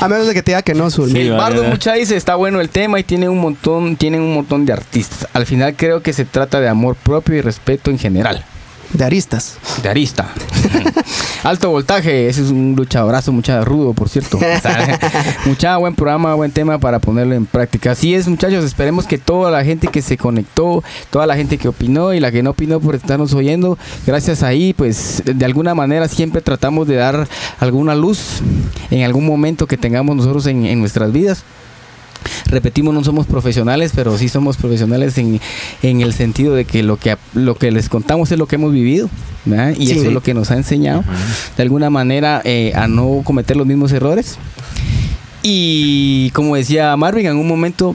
a 0.00 0.08
menos 0.08 0.26
de 0.26 0.34
que 0.34 0.42
te 0.42 0.50
diga 0.52 0.62
que 0.62 0.74
no, 0.74 0.90
Zul. 0.90 1.12
Sí, 1.12 1.20
El 1.20 1.32
Bardo. 1.32 1.62
Mucha 1.64 1.92
dice, 1.94 2.16
está 2.16 2.34
bueno 2.34 2.60
el 2.60 2.68
tema 2.68 2.98
y 2.98 3.04
tiene 3.04 3.28
un 3.28 3.38
montón, 3.40 3.96
tienen 3.96 4.20
un 4.22 4.34
montón 4.34 4.66
de 4.66 4.72
artistas. 4.72 5.28
Al 5.32 5.46
final 5.46 5.74
creo 5.76 6.02
que 6.02 6.12
se 6.12 6.24
trata 6.24 6.60
de 6.60 6.68
amor 6.68 6.96
propio 6.96 7.36
y 7.36 7.40
respeto 7.40 7.90
en 7.90 7.98
general. 7.98 8.44
De 8.92 9.04
aristas. 9.04 9.58
De 9.82 9.88
arista. 9.88 10.28
Alto 11.42 11.70
voltaje, 11.70 12.28
ese 12.28 12.42
es 12.42 12.50
un 12.50 12.74
luchadorazo, 12.76 13.32
mucha 13.32 13.64
rudo, 13.64 13.92
por 13.92 14.08
cierto. 14.08 14.38
Mucha 15.44 15.76
buen 15.76 15.94
programa, 15.94 16.34
buen 16.34 16.50
tema 16.50 16.78
para 16.78 16.98
ponerlo 16.98 17.34
en 17.34 17.46
práctica. 17.46 17.92
Así 17.92 18.14
es, 18.14 18.26
muchachos, 18.26 18.64
esperemos 18.64 19.06
que 19.06 19.18
toda 19.18 19.50
la 19.50 19.64
gente 19.64 19.88
que 19.88 20.02
se 20.02 20.16
conectó, 20.16 20.82
toda 21.10 21.26
la 21.26 21.36
gente 21.36 21.58
que 21.58 21.68
opinó 21.68 22.12
y 22.14 22.20
la 22.20 22.32
que 22.32 22.42
no 22.42 22.50
opinó 22.50 22.80
por 22.80 22.94
estarnos 22.94 23.32
oyendo, 23.34 23.78
gracias 24.06 24.42
ahí, 24.42 24.72
pues 24.72 25.22
de 25.24 25.44
alguna 25.44 25.74
manera 25.74 26.08
siempre 26.08 26.40
tratamos 26.40 26.88
de 26.88 26.96
dar 26.96 27.28
alguna 27.60 27.94
luz 27.94 28.40
en 28.90 29.04
algún 29.04 29.26
momento 29.26 29.66
que 29.66 29.76
tengamos 29.76 30.16
nosotros 30.16 30.46
en 30.46 30.78
nuestras 30.80 31.12
vidas. 31.12 31.44
Repetimos, 32.46 32.94
no 32.94 33.02
somos 33.04 33.26
profesionales, 33.26 33.92
pero 33.94 34.16
sí 34.18 34.28
somos 34.28 34.56
profesionales 34.56 35.16
en, 35.18 35.40
en 35.82 36.00
el 36.00 36.12
sentido 36.12 36.54
de 36.54 36.64
que 36.64 36.82
lo 36.82 36.96
que 36.98 37.16
lo 37.34 37.54
que 37.56 37.70
les 37.70 37.88
contamos 37.88 38.30
es 38.32 38.38
lo 38.38 38.46
que 38.46 38.56
hemos 38.56 38.72
vivido, 38.72 39.08
¿verdad? 39.44 39.74
y 39.78 39.86
Sí. 39.86 39.92
eso 39.92 40.06
es 40.06 40.12
lo 40.12 40.22
que 40.22 40.34
nos 40.34 40.50
ha 40.50 40.54
enseñado 40.56 41.04
de 41.56 41.62
alguna 41.62 41.90
manera 41.90 42.40
eh, 42.44 42.72
a 42.74 42.88
no 42.88 43.22
cometer 43.24 43.56
los 43.56 43.66
mismos 43.66 43.92
errores. 43.92 44.38
Y 45.42 46.30
como 46.30 46.56
decía 46.56 46.96
Marvin, 46.96 47.26
en 47.26 47.36
un 47.36 47.46
momento 47.46 47.94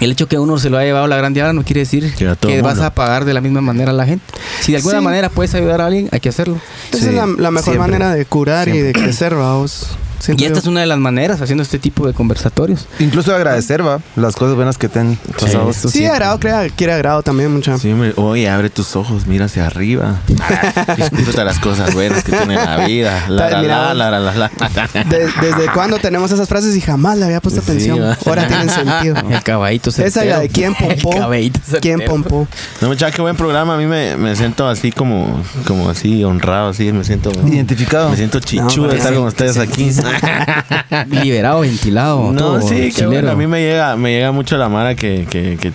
el 0.00 0.12
hecho 0.12 0.28
que 0.28 0.38
uno 0.38 0.58
se 0.58 0.68
lo 0.70 0.78
ha 0.78 0.84
llevado 0.84 1.04
a 1.06 1.08
la 1.08 1.16
gran 1.16 1.32
diabla 1.34 1.52
no 1.54 1.64
quiere 1.64 1.80
decir 1.80 2.12
Que 2.14 2.60
vas 2.62 2.80
a 2.80 2.92
pagar 2.94 3.24
de 3.24 3.32
la 3.34 3.40
misma 3.40 3.60
manera 3.62 3.90
a 3.90 3.94
la 3.94 4.06
gente. 4.06 4.24
Si 4.60 4.72
de 4.72 4.78
alguna 4.78 4.98
Sí. 4.98 5.04
manera 5.04 5.28
puedes 5.30 5.54
ayudar 5.54 5.80
a 5.80 5.86
alguien, 5.86 6.08
hay 6.12 6.20
que 6.20 6.28
hacerlo. 6.28 6.58
Esa 6.92 7.00
Sí, 7.02 7.08
es 7.08 7.14
la, 7.14 7.26
la 7.26 7.50
mejor 7.50 7.72
siempre. 7.74 7.78
manera 7.78 8.14
de 8.14 8.24
curar 8.26 8.68
y 8.68 8.78
de 8.78 8.92
crecer, 8.92 9.34
vamos. 9.34 9.88
Y 10.28 10.32
esta 10.32 10.48
yo. 10.48 10.54
es 10.60 10.66
una 10.66 10.80
de 10.80 10.86
las 10.86 10.98
maneras 10.98 11.40
haciendo 11.40 11.62
este 11.62 11.78
tipo 11.78 12.06
de 12.06 12.12
conversatorios. 12.12 12.86
incluso 12.98 13.34
agradecer, 13.34 13.86
va, 13.86 14.00
las 14.16 14.34
cosas 14.36 14.54
buenas 14.56 14.78
que 14.78 14.88
te 14.88 14.98
han 15.00 15.16
pasado. 15.16 15.72
Sí, 15.72 15.88
siempre. 15.88 16.08
agrado, 16.12 16.38
crea, 16.40 16.66
quiere 16.74 16.92
agrado 16.94 17.22
también, 17.22 17.52
mucha. 17.52 17.78
Sí, 17.78 17.92
hombre. 17.92 18.12
Oye, 18.16 18.48
abre 18.48 18.70
tus 18.70 18.96
ojos, 18.96 19.26
mira 19.26 19.46
hacia 19.46 19.66
arriba. 19.66 20.16
Disfruta 21.12 21.44
las 21.44 21.58
cosas 21.58 21.92
buenas 21.94 22.24
que 22.24 22.32
tiene 22.32 22.54
la 22.54 22.86
vida. 22.86 23.24
La, 23.28 23.50
la, 23.50 23.60
Mira, 23.62 23.94
la, 23.94 24.10
la, 24.10 24.20
la, 24.20 24.32
la, 24.32 24.50
la. 24.50 25.04
De- 25.04 25.26
¿Desde 25.40 25.70
cuándo 25.72 25.98
tenemos 25.98 26.30
esas 26.32 26.48
frases 26.48 26.74
y 26.76 26.80
jamás 26.80 27.18
le 27.18 27.24
había 27.24 27.40
puesto 27.40 27.60
Sí, 27.60 27.70
atención? 27.70 28.00
va. 28.00 28.16
Ahora 28.26 28.46
tienen 28.48 28.68
sentido. 28.70 29.16
El 29.30 29.42
caballito 29.42 29.90
Esa 29.90 30.02
y 30.06 30.10
certero. 30.10 30.34
la 30.36 30.40
de 30.40 30.48
quién 30.48 30.74
pompó. 30.78 31.12
El 31.12 31.18
caballito 31.20 31.60
¿Quién 31.80 31.98
certero. 31.98 32.10
pompó? 32.10 32.48
No, 32.80 32.88
muchacha, 32.88 33.14
qué 33.14 33.22
buen 33.22 33.36
programa. 33.36 33.74
A 33.74 33.76
mí 33.78 33.86
me, 33.86 34.16
me 34.16 34.34
siento 34.36 34.68
así 34.68 34.92
como, 34.92 35.42
como 35.66 35.88
así 35.90 36.24
honrado, 36.24 36.70
así. 36.70 36.92
Me 36.92 37.04
siento... 37.04 37.30
Identificado. 37.46 38.10
Me 38.10 38.16
siento 38.16 38.40
chichudo 38.40 38.86
No, 38.86 38.92
de 38.92 38.96
estar 38.96 39.12
sí, 39.12 39.18
con 39.18 39.26
ustedes 39.28 39.56
aquí. 39.58 39.92
Liberado, 41.10 41.60
ventilado. 41.60 42.32
No, 42.32 42.38
todo, 42.38 42.62
sí, 42.62 42.90
chilero. 42.92 43.10
bueno. 43.10 43.30
A 43.32 43.34
mí 43.36 43.46
me 43.46 43.60
llega, 43.60 43.96
me 43.96 44.12
llega 44.12 44.32
mucho 44.32 44.56
la 44.56 44.68
mara 44.68 44.94
que, 44.94 45.26
que, 45.30 45.56
que 45.60 45.72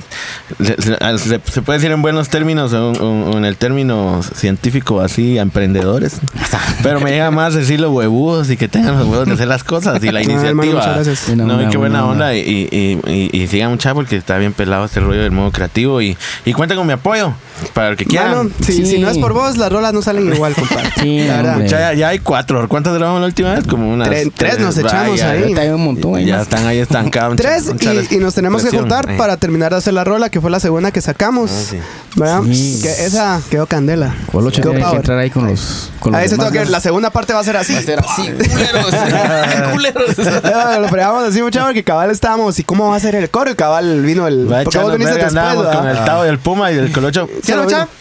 se, 0.63 1.39
se- 1.41 1.61
puede 1.61 1.79
decir 1.79 1.91
en 1.91 2.01
buenos 2.01 2.29
términos 2.29 2.73
o, 2.73 2.91
o- 2.91 3.31
o 3.31 3.37
en 3.37 3.45
el 3.45 3.57
término 3.57 4.21
científico 4.35 5.01
así, 5.01 5.37
emprendedores. 5.37 6.19
Pero 6.83 6.99
me 7.01 7.11
llega 7.11 7.31
más 7.31 7.53
decirlo 7.53 7.91
huevudos 7.91 8.49
y 8.49 8.57
que 8.57 8.67
tengan 8.67 8.97
los 8.97 9.07
huevos 9.07 9.27
de 9.27 9.33
hacer 9.33 9.47
las 9.47 9.63
cosas 9.63 10.03
y 10.03 10.11
la 10.11 10.19
Ah, 10.21 10.23
hermano, 10.23 10.33
iniciativa. 10.63 10.73
muchas 10.75 10.95
gracias. 10.95 11.27
Buena 11.27 11.43
no, 11.45 11.53
y 11.53 11.55
onda, 11.57 11.69
qué 11.71 11.77
buena 11.77 12.01
buena 12.03 12.11
onda. 12.11 12.25
onda. 12.27 12.35
Y, 12.35 12.67
y, 12.71 12.99
y, 13.11 13.41
y 13.43 13.47
sigan 13.47 13.71
mucha 13.71 13.93
porque 13.93 14.15
está 14.15 14.37
bien 14.37 14.53
pelado 14.53 14.85
este 14.85 14.99
rollo 14.99 15.21
del 15.21 15.31
modo 15.31 15.51
creativo. 15.51 16.01
Y, 16.01 16.17
y 16.45 16.53
cuenten 16.53 16.77
con 16.77 16.87
mi 16.87 16.93
apoyo 16.93 17.33
para 17.73 17.89
el 17.89 17.97
que 17.97 18.05
quieran. 18.05 18.29
Mano, 18.37 18.49
si, 18.65 18.73
Sí. 18.73 18.85
si 18.85 18.99
no 18.99 19.09
es 19.09 19.17
por 19.17 19.33
vos, 19.33 19.57
las 19.57 19.71
rolas 19.71 19.93
no 19.93 20.01
salen 20.01 20.33
igual, 20.33 20.53
compadre. 20.53 20.89
Sí, 21.01 21.19
La 21.27 21.37
verdad. 21.37 21.53
hombre. 21.53 21.69
Ya, 21.69 21.93
ya- 21.93 22.07
hay 22.09 22.19
cuatro. 22.19 22.67
¿Cuántas 22.67 22.93
grabamos 22.95 23.21
la 23.21 23.27
última 23.27 23.53
vez? 23.55 23.65
Como 23.67 23.91
unas. 23.91 24.09
Tres- 24.09 24.29
tres 24.35 24.59
nos 24.59 24.77
echamos 24.77 25.11
Vaya, 25.11 25.29
ahí. 25.31 25.53
Hay 25.53 25.69
un 25.69 25.83
montón. 25.83 26.19
Ya 26.25 26.41
están 26.41 26.65
ahí 26.67 26.79
estancados. 26.79 27.37
Tres 27.37 27.71
y, 28.11 28.15
y 28.15 28.17
nos 28.19 28.33
tenemos 28.33 28.63
que 28.63 28.69
juntar 28.77 29.09
Eh. 29.09 29.17
para 29.17 29.37
terminar 29.37 29.71
de 29.71 29.77
hacer 29.77 29.93
la 29.93 30.03
rola, 30.03 30.29
que 30.29 30.41
fue 30.41 30.49
la 30.51 30.59
segunda 30.59 30.91
que 30.91 31.01
sacamos. 31.01 31.51
Ah, 31.51 31.63
sí. 31.71 31.77
¿Verdad? 32.15 32.41
Sí. 32.51 32.79
Que 32.81 33.05
esa 33.05 33.39
quedó 33.49 33.65
candela. 33.67 34.13
Colocho 34.31 34.61
Quedó 34.61 34.71
tiene 34.73 34.89
que 34.89 34.95
entrar 34.97 35.17
ahí 35.17 35.29
con 35.29 35.47
los. 35.47 35.91
Con 35.99 36.11
los 36.11 36.21
Ahí 36.21 36.27
se 36.27 36.35
demás, 36.35 36.47
tengo 36.51 36.59
que, 36.59 36.65
¿no? 36.65 36.71
la 36.71 36.79
segunda 36.81 37.09
parte 37.09 37.33
va 37.33 37.39
a 37.39 37.43
ser 37.43 37.55
así. 37.57 37.73
Va 37.73 37.79
a 37.79 37.83
ser 37.83 37.99
así. 37.99 38.23
Culeros. 38.31 38.85
Culeros. 39.71 40.15
Ah, 40.43 40.77
Lo 40.81 40.87
fregamos 40.89 41.23
así 41.23 41.41
mucho 41.41 41.61
porque 41.63 41.83
cabal 41.83 42.11
estábamos 42.11 42.57
y 42.59 42.63
cómo 42.63 42.89
va 42.89 42.95
a 42.95 42.99
ser 42.99 43.15
el 43.15 43.29
coro 43.29 43.51
y 43.51 43.55
cabal 43.55 44.01
vino 44.01 44.27
el 44.27 44.45
porque 44.63 44.77
vos 44.79 44.91
viniste 44.97 45.15
después 45.23 45.67
con 45.75 45.87
el 45.87 45.95
Tavo 46.03 46.25
y 46.25 46.29
el 46.29 46.39
Puma 46.39 46.71
y 46.71 46.77
el 46.77 46.91
Colocho. 46.91 47.29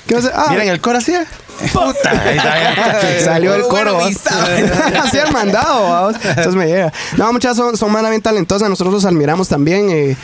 ¿Qué? 0.07 0.17
Ah, 0.35 0.47
Miren 0.51 0.69
el 0.69 0.81
coro 0.81 0.99
así. 0.99 1.15
Puta. 1.73 2.23
Salió 3.25 3.55
el 3.55 3.63
coro. 3.63 3.99
Así 4.05 5.19
el 5.19 5.33
mandado, 5.33 5.83
vamos. 5.89 6.17
Entonces 6.25 6.55
me 6.55 6.67
llega. 6.67 6.93
No, 7.17 7.33
muchas 7.33 7.57
son, 7.57 7.77
son 7.77 7.93
manas 7.93 8.11
bien 8.11 8.23
talentosas. 8.23 8.69
Nosotros 8.69 8.95
los 8.95 9.05
admiramos 9.05 9.49
también. 9.49 9.91
Eh, 9.91 10.17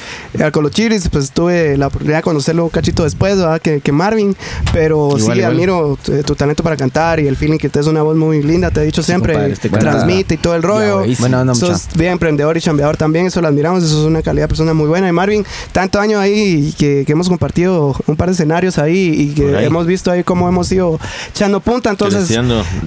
al 0.43 0.53
Colochiris, 0.53 1.09
pues 1.09 1.31
tuve 1.31 1.77
la 1.77 1.89
oportunidad 1.89 2.19
de 2.19 2.23
conocerlo 2.23 2.65
un 2.65 2.71
cachito 2.71 3.05
después, 3.05 3.37
¿verdad? 3.37 3.61
Que, 3.61 3.81
que 3.81 3.93
Marvin. 3.93 4.37
Pero 4.73 5.09
Igual, 5.17 5.21
sí, 5.21 5.27
igual. 5.39 5.45
admiro 5.45 5.99
tu, 6.03 6.23
tu 6.23 6.35
talento 6.35 6.63
para 6.63 6.77
cantar 6.77 7.21
y 7.21 7.27
el 7.27 7.37
feeling 7.37 7.59
que 7.59 7.69
tienes 7.69 7.87
una 7.89 8.03
voz 8.03 8.17
muy 8.17 8.43
linda. 8.43 8.71
Te 8.71 8.81
he 8.81 8.85
dicho 8.85 9.03
siempre. 9.03 9.35
compadre, 9.35 9.53
este 9.53 9.69
transmite 9.69 10.35
y 10.35 10.39
todo 10.39 10.55
el 10.55 10.63
rollo. 10.63 11.05
Bueno, 11.19 11.45
no, 11.45 11.55
mucha. 11.55 11.67
Sos 11.67 11.89
bien 11.95 12.13
emprendedor 12.13 12.57
y 12.57 12.61
chambeador 12.61 12.97
también, 12.97 13.27
eso 13.27 13.41
lo 13.41 13.49
admiramos, 13.49 13.83
eso 13.85 14.01
es 14.01 14.07
una 14.07 14.23
calidad 14.23 14.45
de 14.45 14.49
persona 14.49 14.75
muy 14.75 14.87
buena. 14.89 15.09
Y 15.09 15.13
Marvin, 15.13 15.45
tanto 15.73 16.01
año 16.01 16.19
ahí 16.19 16.75
que, 16.79 17.05
que 17.07 17.13
hemos 17.13 17.29
compartido 17.29 17.95
un 18.07 18.17
par 18.17 18.29
de 18.29 18.35
escenarios 18.35 18.79
ahí 18.79 19.15
y 19.17 19.35
que 19.35 19.57
ahí. 19.57 19.67
hemos 19.67 19.87
visto 19.87 20.11
ahí 20.11 20.25
cómo 20.25 20.49
hemos 20.49 20.71
ido 20.73 20.99
echando 21.31 21.61
punta, 21.61 21.91
entonces 21.91 22.31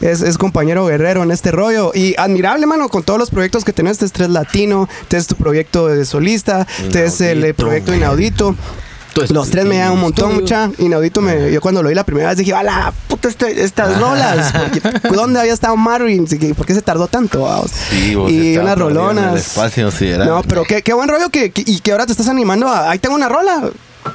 es, 0.02 0.22
es 0.22 0.38
compañero 0.38 0.86
guerrero 0.86 1.24
en 1.24 1.32
este 1.32 1.52
rollo. 1.52 1.92
Y 1.94 2.16
admirable, 2.18 2.66
mano, 2.66 2.90
con 2.90 3.04
todos 3.04 3.20
los 3.20 3.30
proyectos 3.30 3.64
que 3.64 3.74
tenés, 3.74 4.02
este 4.02 4.24
es 4.24 4.30
Latino, 4.30 4.88
este 5.02 5.18
es 5.18 5.28
tu 5.28 5.36
proyecto 5.36 5.88
de 5.88 6.06
solista, 6.06 6.66
este 6.82 7.06
es 7.06 7.22
el 7.22 7.38
eh, 7.44 7.50
Inaudito. 7.50 7.64
proyecto 7.66 7.94
Inaudito. 7.96 8.56
Los 9.32 9.50
tres 9.50 9.66
me 9.66 9.74
llegan 9.76 9.92
un 9.94 10.00
montón, 10.00 10.34
mucha. 10.36 10.70
Inaudito, 10.78 11.20
me, 11.20 11.52
yo 11.52 11.60
cuando 11.60 11.84
lo 11.84 11.90
vi 11.90 11.96
la 11.96 12.06
primera 12.06 12.30
vez 12.30 12.38
dije, 12.38 12.54
¡Hala, 12.54 12.94
puta, 13.08 13.28
este- 13.28 13.64
estas 13.64 14.00
rolas! 14.00 14.54
Porque, 14.54 15.10
¿Dónde 15.14 15.40
había 15.42 15.52
estado 15.52 15.76
Marvin? 15.76 16.26
¿Por 16.56 16.66
qué 16.66 16.74
se 16.74 16.82
tardó 16.82 17.08
tanto? 17.08 17.42
vamos? 17.42 17.72
Sí, 17.90 18.16
vos 18.16 18.32
y 18.32 18.56
unas 18.58 18.66
en 18.66 18.72
el 18.74 18.80
rolonas. 18.80 19.36
espacio. 19.36 19.90
No, 20.24 20.42
pero 20.44 20.64
qué, 20.64 20.84
qué 20.84 20.94
buen 20.94 21.10
rollo 21.10 21.30
que, 21.30 21.52
que- 21.52 21.64
y 21.66 21.80
que 21.80 21.92
ahora 21.92 22.06
te 22.06 22.14
estás 22.14 22.30
animando 22.30 22.70
a, 22.70 22.92
ahí 22.92 23.00
tengo 23.00 23.16
una 23.16 23.28
rola. 23.28 23.70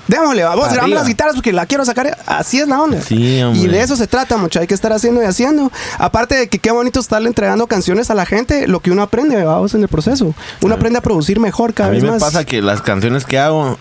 Démosle, 0.09 0.45
vamos, 0.45 0.68
Arriba. 0.68 0.87
las 0.89 1.07
guitarras 1.07 1.35
porque 1.35 1.53
la 1.53 1.66
quiero 1.66 1.85
sacar. 1.85 2.18
Así 2.26 2.61
es 2.61 2.68
la 2.68 2.80
onda. 2.82 3.01
Sí, 3.01 3.43
hombre. 3.43 3.61
y 3.61 3.66
de 3.68 3.80
eso 3.80 3.97
se 3.97 4.07
trata, 4.07 4.37
mucho. 4.37 4.61
Hay 4.61 4.66
que 4.66 4.74
estar 4.74 4.93
haciendo 4.93 5.22
y 5.22 5.26
haciendo. 5.26 5.70
Aparte 5.99 6.35
de 6.37 6.49
que 6.49 6.59
qué 6.59 6.70
bonito 6.70 7.01
estarle 7.01 7.28
entregando 7.28 7.66
canciones 7.66 8.11
a 8.11 8.14
la 8.14 8.26
gente, 8.26 8.66
lo 8.68 8.80
que 8.80 8.91
uno 8.91 9.03
aprende, 9.03 9.43
vamos, 9.45 9.74
en 9.74 9.82
el 9.82 9.89
proceso. 9.89 10.35
Uno 10.62 10.74
aprende 10.74 10.99
a 10.99 11.03
producir 11.03 11.41
mejor 11.41 11.74
cada 11.74 11.89
a 11.89 11.93
mí 11.93 11.97
vez 11.97 12.05
me 12.05 12.11
más. 12.12 12.22
pasa 12.22 12.45
que 12.45 12.61
las 12.62 12.82
canciones 12.82 13.24
que 13.24 13.39
hago 13.39 13.78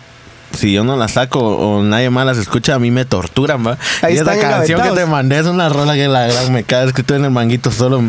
si 0.53 0.71
yo 0.73 0.83
no 0.83 0.95
las 0.97 1.11
saco 1.13 1.39
o 1.39 1.83
nadie 1.83 2.09
más 2.09 2.25
las 2.25 2.37
escucha, 2.37 2.75
a 2.75 2.79
mí 2.79 2.91
me 2.91 3.05
torturan, 3.05 3.65
va. 3.65 3.77
Ahí 4.01 4.15
y 4.15 4.17
esa 4.17 4.37
canción 4.37 4.81
que 4.81 4.89
te 4.89 5.05
mandé 5.05 5.39
es 5.39 5.45
una 5.45 5.69
rola 5.69 5.93
que 5.95 6.07
la 6.07 6.27
gran 6.27 6.51
me 6.53 6.63
cae. 6.63 6.87
Es 6.87 6.93
que 6.93 7.01
estoy 7.01 7.17
en 7.17 7.25
el 7.25 7.31
manguito 7.31 7.71
solo 7.71 8.01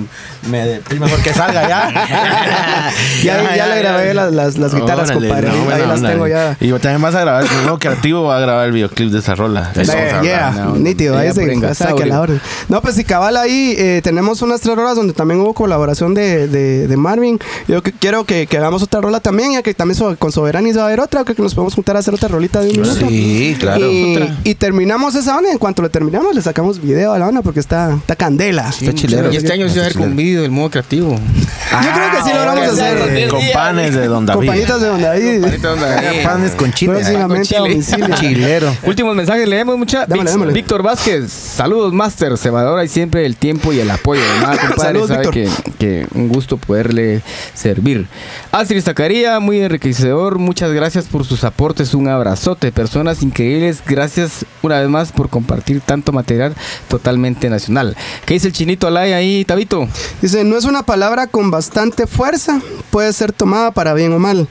me 0.50 0.66
deprime 0.66 1.06
mejor 1.06 1.20
que 1.22 1.32
salga 1.32 1.68
ya. 1.68 2.90
Ya, 3.22 3.56
ya, 3.56 3.66
le 3.66 3.78
grabé 3.80 4.14
las, 4.14 4.32
las, 4.32 4.58
las 4.58 4.74
guitarras, 4.74 5.10
Órale, 5.10 5.28
compadre. 5.28 5.48
no, 5.48 5.70
ahí 5.74 5.82
las 5.86 6.02
tengo 6.02 6.26
ya. 6.26 6.56
Y 6.60 6.70
también 6.72 7.00
vas 7.00 7.14
a 7.14 7.20
grabar, 7.20 7.44
el 7.44 7.62
nuevo 7.62 7.78
creativo 7.78 8.24
va 8.24 8.36
a 8.36 8.40
grabar 8.40 8.66
el 8.66 8.72
videoclip 8.72 9.10
de 9.10 9.18
esa 9.20 9.34
rola. 9.34 9.72
Eso 9.74 9.92
yeah, 10.22 10.50
no, 10.50 10.76
nítido, 10.76 11.16
ahí 11.16 11.28
ya 11.28 11.34
se 11.34 11.46
ya 11.46 11.94
que 11.94 12.06
la 12.06 12.20
orden. 12.20 12.40
No, 12.68 12.82
pues 12.82 12.94
si 12.96 13.04
cabal 13.04 13.36
ahí 13.36 13.74
eh, 13.78 14.00
tenemos 14.04 14.42
unas 14.42 14.60
tres 14.60 14.76
rolas 14.76 14.96
donde 14.96 15.12
también 15.14 15.40
hubo 15.40 15.54
colaboración 15.54 16.14
de, 16.14 16.48
de, 16.48 16.86
de 16.86 16.96
Marvin. 16.96 17.38
Yo 17.68 17.82
que, 17.82 17.92
quiero 17.92 18.24
que, 18.24 18.46
que 18.46 18.58
hagamos 18.58 18.82
otra 18.82 19.00
rola 19.00 19.20
también, 19.20 19.52
ya 19.52 19.62
que 19.62 19.74
también 19.74 19.96
so- 19.98 20.16
con 20.16 20.30
Soberanis 20.32 20.76
va 20.76 20.82
a 20.82 20.86
haber 20.86 21.00
otra, 21.00 21.24
que 21.24 21.34
nos 21.38 21.54
podemos 21.54 21.74
juntar 21.74 21.96
a 21.96 22.00
hacer 22.00 22.14
otra 22.14 22.28
rolita 22.34 22.60
de 22.60 22.70
un 22.70 22.80
minuto. 22.82 23.06
Sí, 23.08 23.56
claro. 23.58 23.90
Y, 23.90 24.18
y 24.44 24.54
terminamos 24.54 25.14
esa 25.14 25.36
onda. 25.36 25.48
y 25.48 25.52
En 25.52 25.58
cuanto 25.58 25.82
le 25.82 25.88
terminamos, 25.88 26.34
le 26.34 26.42
sacamos 26.42 26.80
video 26.80 27.12
a 27.12 27.18
la 27.18 27.28
onda 27.28 27.42
porque 27.42 27.60
está, 27.60 27.94
está 27.94 28.16
candela. 28.16 28.68
Está 28.68 28.92
chilero. 28.92 29.32
Y 29.32 29.36
este 29.36 29.52
año 29.52 29.68
sí 29.68 29.76
va 29.76 29.82
a 29.82 29.86
haber 29.86 29.98
con 29.98 30.16
vídeo 30.16 30.42
del 30.42 30.50
modo 30.50 30.70
creativo. 30.70 31.10
Yo 31.14 31.92
creo 31.92 32.10
que 32.10 32.22
sí 32.30 32.36
lo 32.36 32.44
vamos 32.44 32.68
a 32.68 32.72
hacer. 32.72 33.16
Eh, 33.16 33.28
con 33.28 33.40
panes 33.52 33.94
de 33.94 34.06
Don 34.06 34.26
Con 34.26 34.26
David. 34.26 34.48
panitas 34.48 34.80
de 34.80 34.86
donde 34.88 35.08
ahí. 35.08 36.22
Panes 36.24 36.52
con 36.52 36.72
chile. 36.72 36.92
Próximamente 36.94 37.56
a 37.56 37.60
Con 37.60 37.70
domicilio. 37.70 38.14
Chilero. 38.16 38.76
Últimos 38.84 39.16
mensajes 39.16 39.48
leemos 39.48 39.78
mucha. 39.78 40.06
Víctor 40.52 40.82
Vázquez, 40.82 41.30
saludos 41.30 41.92
Master, 41.92 42.36
se 42.38 42.50
valora 42.50 42.84
y 42.84 42.88
siempre 42.88 43.26
el 43.26 43.36
tiempo 43.36 43.72
y 43.72 43.80
el 43.80 43.90
apoyo. 43.90 44.20
Nada, 44.40 44.56
compadre, 44.68 45.00
Saludos, 45.00 45.08
sabe 45.08 45.30
que, 45.30 45.48
que 45.78 46.06
un 46.14 46.28
gusto 46.28 46.56
poderle 46.56 47.22
servir. 47.54 48.06
Astrid 48.52 48.82
Zacaría, 48.82 49.38
muy 49.40 49.60
enriquecedor, 49.60 50.38
muchas 50.38 50.72
gracias 50.72 51.06
por 51.06 51.24
sus 51.24 51.44
aportes, 51.44 51.94
un 51.94 52.08
abrazote. 52.24 52.72
Personas 52.72 53.22
increíbles, 53.22 53.78
gracias 53.86 54.46
una 54.62 54.80
vez 54.80 54.88
más 54.88 55.12
por 55.12 55.28
compartir 55.28 55.80
tanto 55.80 56.10
material 56.12 56.54
totalmente 56.88 57.50
nacional. 57.50 57.96
¿Qué 58.24 58.34
dice 58.34 58.46
el 58.48 58.52
chinito 58.54 58.86
Alay 58.86 59.12
ahí, 59.12 59.44
Tabito? 59.44 59.86
Dice, 60.22 60.42
no 60.44 60.56
es 60.56 60.64
una 60.64 60.84
palabra 60.84 61.26
con 61.26 61.50
bastante 61.50 62.06
fuerza, 62.06 62.60
puede 62.90 63.12
ser 63.12 63.32
tomada 63.32 63.72
para 63.72 63.92
bien 63.94 64.12
o 64.14 64.18
mal. 64.18 64.48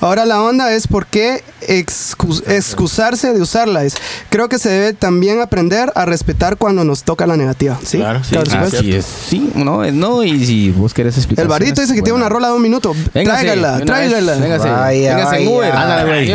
Ahora 0.00 0.26
la 0.26 0.42
onda 0.42 0.72
es 0.74 0.88
por 0.88 1.06
qué 1.06 1.44
excus- 1.68 2.42
excusarse 2.48 3.32
de 3.32 3.40
usarla. 3.40 3.84
Es, 3.84 3.94
creo 4.28 4.48
que 4.48 4.58
se 4.58 4.68
debe 4.68 4.92
también 4.92 5.40
aprender 5.40 5.92
a 5.94 6.04
respetar 6.04 6.56
cuando 6.56 6.82
nos 6.84 7.04
toca 7.04 7.26
la 7.26 7.36
negativa. 7.36 7.78
¿sí? 7.84 7.98
Claro, 7.98 8.24
sí, 8.24 8.34
supuesto. 8.34 8.78
Así 8.78 8.94
es, 8.94 9.06
sí, 9.06 9.50
no, 9.54 9.84
es 9.84 9.94
no, 9.94 10.24
y 10.24 10.44
si 10.44 10.70
vos 10.70 10.92
querés 10.92 11.16
explicar. 11.16 11.44
El 11.44 11.48
bardito 11.48 11.80
dice 11.80 11.94
que 11.94 12.02
tiene 12.02 12.18
una 12.18 12.28
rola 12.28 12.48
de 12.48 12.54
un 12.54 12.62
minuto. 12.62 12.92
tráigala, 13.12 13.78
tráigala. 13.84 14.34
Véngase, 14.34 14.68
Vaya, 14.68 15.14
véngase 15.16 15.36
en 15.36 15.44
vaya. 15.44 15.56
Uber. 15.56 15.72
Ándale, 15.72 16.04
güey. 16.04 16.32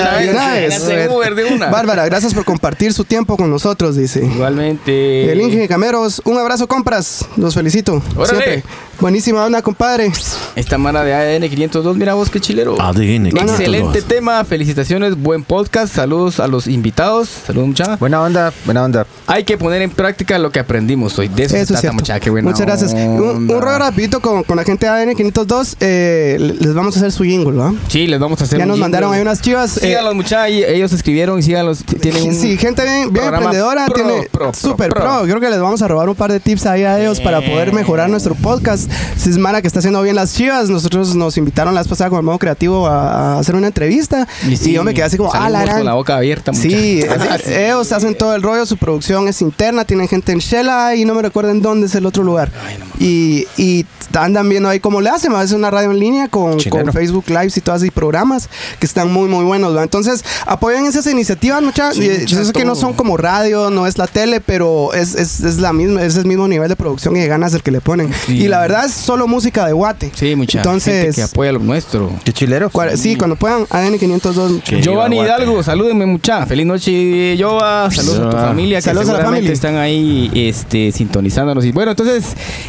Uber 1.10 1.36
de 1.36 1.46
una. 1.46 1.68
Bárbara, 1.70 2.06
gracias 2.06 2.34
por 2.34 2.46
compartir 2.46 2.94
su 2.94 3.04
tiempo 3.04 3.38
con 3.38 3.50
nosotros, 3.50 3.96
dice. 3.96 4.24
Igualmente. 4.26 5.32
El 5.32 5.42
Inge 5.42 5.68
Cameros, 5.68 6.22
un 6.26 6.38
abrazo, 6.38 6.68
compras. 6.68 7.26
Los 7.38 7.54
felicito. 7.56 8.02
Órale. 8.16 8.44
Siempre. 8.44 8.64
Buenísima 9.00 9.46
onda, 9.46 9.62
compadre. 9.62 10.12
Esta 10.56 10.80
mara 10.80 11.04
de 11.04 11.14
ADN 11.14 11.48
502, 11.50 11.96
mira 11.98 12.16
vos 12.16 12.32
qué 12.32 12.40
chilero. 12.40 12.82
ADN, 12.82 13.28
Excelente 13.28 14.02
tema, 14.02 14.44
felicitaciones, 14.44 15.16
buen 15.16 15.44
podcast, 15.44 15.94
saludos 15.94 16.40
a 16.40 16.48
los 16.48 16.66
invitados, 16.66 17.30
saludos 17.46 17.68
mucha. 17.68 17.96
Buena 17.98 18.22
onda, 18.24 18.52
buena 18.66 18.84
onda. 18.84 19.06
Hay 19.28 19.44
que 19.44 19.56
poner 19.56 19.84
en 19.84 19.92
práctica 19.92 20.40
lo 20.40 20.50
que 20.52 20.60
aprendimos 20.60 21.20
hoy, 21.20 21.28
de 21.28 21.44
eso, 21.44 21.52
se 21.54 21.62
Eso 21.62 21.62
es 21.62 21.68
trata 21.68 21.82
cierto. 21.82 21.96
mucha, 21.96 22.20
qué 22.20 22.32
buena 22.32 22.50
Muchas 22.50 22.66
gracias. 22.66 22.94
Un, 22.94 23.48
un 23.52 23.62
rollo 23.62 23.78
rapidito 23.78 24.20
con, 24.20 24.44
con 24.44 24.58
la 24.58 24.64
gente 24.64 24.88
de 24.88 24.92
ADN 24.92 25.14
502. 25.16 25.78
eh, 25.80 26.38
les 26.60 26.74
vamos 26.74 26.96
a 26.96 27.00
hacer 27.00 27.12
su 27.12 27.24
jingle, 27.24 27.56
¿va? 27.56 27.74
Sí, 27.90 28.08
les 28.08 28.20
vamos 28.20 28.42
a 28.42 28.46
hacer 28.46 28.58
Ya 28.58 28.64
un 28.64 28.70
nos 28.70 28.78
jingle. 28.78 28.84
mandaron 28.86 29.14
ahí 29.14 29.22
unas 29.22 29.42
chivas. 29.44 29.78
eh, 29.78 29.82
Síganlos 29.82 30.16
mucha, 30.16 30.50
y 30.50 30.57
ellos 30.64 30.92
escribieron, 30.94 31.42
síganlos, 31.44 31.84
t- 31.84 31.98
tienen 32.00 32.24
un 32.30 32.34
Sí, 32.36 32.58
gente 32.58 32.84
bien, 32.84 33.04
emprendedora, 33.16 33.86
pro, 33.86 33.94
tiene 33.96 34.28
pro, 34.32 34.52
pro, 34.52 34.54
super 34.54 34.90
pro. 34.92 35.02
pro. 35.02 35.22
Creo 35.24 35.40
que 35.40 35.50
les 35.50 35.60
vamos 35.60 35.82
a 35.82 35.88
robar 35.88 36.10
un 36.10 36.16
par 36.16 36.32
de 36.32 36.40
tips 36.40 36.66
ahí 36.66 36.84
a 36.84 37.00
ellos 37.00 37.20
para 37.20 37.42
poder 37.42 37.74
mejorar 37.74 38.10
nuestro 38.10 38.36
podcast. 38.36 38.90
Si 39.18 39.30
es 39.30 39.38
Mara 39.38 39.62
que 39.62 39.68
está 39.68 39.80
haciendo 39.80 40.02
bien 40.02 40.16
las 40.16 40.34
chivas, 40.34 40.70
nosotros 40.70 41.16
nos 41.16 41.38
invitaron 41.38 41.74
la 41.74 41.82
vez 41.82 41.88
pasada 41.88 42.10
con 42.10 42.20
el 42.20 42.26
modo 42.26 42.38
creativo 42.40 42.88
a, 42.88 43.36
a 43.36 43.40
hacer 43.40 43.56
una 43.56 43.68
entrevista 43.68 44.28
y, 44.48 44.56
sí, 44.58 44.72
yo 44.74 44.84
me 44.84 44.94
quedé 44.94 45.04
así 45.06 45.18
como, 45.18 45.32
ah, 45.34 45.50
la 45.50 45.62
gran. 45.64 45.78
con 45.78 45.86
la 45.86 45.94
boca 45.94 46.16
abierta. 46.18 46.52
Sí, 46.58 47.02
ellos 47.48 47.92
hacen 47.92 48.16
todo 48.16 48.36
el 48.36 48.42
rollo, 48.44 48.66
su 48.66 48.78
producción 48.78 49.28
es 49.28 49.42
interna, 49.42 49.86
tienen 49.86 50.08
gente 50.08 50.32
en 50.32 50.40
Shela 50.40 50.96
y 50.96 51.06
no 51.06 51.16
me 51.16 51.22
recuerdo 51.22 51.52
en 51.52 51.62
dónde 51.62 51.88
es 51.88 51.96
el 51.96 52.06
otro 52.06 52.24
lugar. 52.24 52.52
y, 53.00 53.46
y 53.58 53.86
andan 54.14 54.48
viendo 54.50 54.70
ahí 54.70 54.80
cómo 54.80 55.02
le 55.02 55.10
hacen, 55.10 55.34
a 55.34 55.40
veces 55.40 55.54
una 55.56 55.70
radio 55.70 55.92
en 55.92 56.00
línea 56.00 56.28
con, 56.28 56.58
con 56.70 56.92
Facebook 56.94 57.26
Lives 57.28 57.56
y 57.58 57.62
todas 57.62 57.84
y 57.84 57.92
programas 57.92 58.50
que 58.80 58.86
están 58.86 59.12
muy 59.12 59.28
muy 59.30 59.44
buenos. 59.44 59.76
¿va? 59.76 59.84
Entonces, 59.84 60.24
apoyen 60.48 60.86
esas 60.86 61.06
iniciativas, 61.08 61.62
mucha. 61.62 61.92
Sí, 61.92 62.26
yo 62.26 62.44
sé 62.44 62.54
que 62.54 62.66
no 62.66 62.76
son 62.76 62.94
como 62.94 63.18
radio, 63.18 63.70
no 63.70 63.88
es 63.88 63.98
la 63.98 64.08
tele, 64.08 64.42
pero 64.42 64.94
es, 64.94 65.16
es, 65.16 65.42
es 65.42 65.58
la 65.60 65.74
misma, 65.74 66.04
es 66.04 66.16
el 66.16 66.26
mismo 66.26 66.48
nivel 66.48 66.70
de 66.70 66.76
producción 66.76 67.16
y 67.16 67.20
de 67.20 67.28
ganas 67.28 67.54
el 67.54 67.62
que 67.62 67.72
le 67.72 67.82
ponen. 67.82 68.12
Sí. 68.26 68.44
Y 68.44 68.48
la 68.48 68.60
verdad 68.60 68.86
es 68.86 68.94
solo 68.94 69.28
música 69.28 69.66
de 69.66 69.74
guate. 69.74 70.12
Sí, 70.16 70.36
mucha 70.36 70.60
Entonces, 70.60 70.94
gente 70.94 71.16
que 71.16 71.24
apoya 71.24 71.52
lo 71.52 71.60
nuestro. 71.60 72.12
Qué 72.24 72.34
chilero. 72.34 72.72
sí, 72.96 73.16
cuando 73.16 73.36
puedan, 73.36 73.66
ADN 73.70 74.00
502. 74.00 74.64
Que 74.64 74.82
Giovanni. 74.82 75.20
Hidalgo, 75.20 75.62
salúdenme 75.64 76.06
mucha. 76.06 76.46
Feliz 76.46 76.66
noche, 76.66 77.36
Jova. 77.40 77.90
Saludos 77.92 78.20
a 78.20 78.30
tu 78.30 78.38
familia 78.38 78.78
que 78.78 78.84
Saludos 78.84 79.10
a 79.10 79.14
la 79.14 79.26
family. 79.26 79.48
están 79.52 79.78
ahí 79.78 80.32
este, 80.34 80.92
sintonizándonos. 80.92 81.66
Y 81.66 81.72
bueno, 81.72 81.92
entonces 81.92 82.24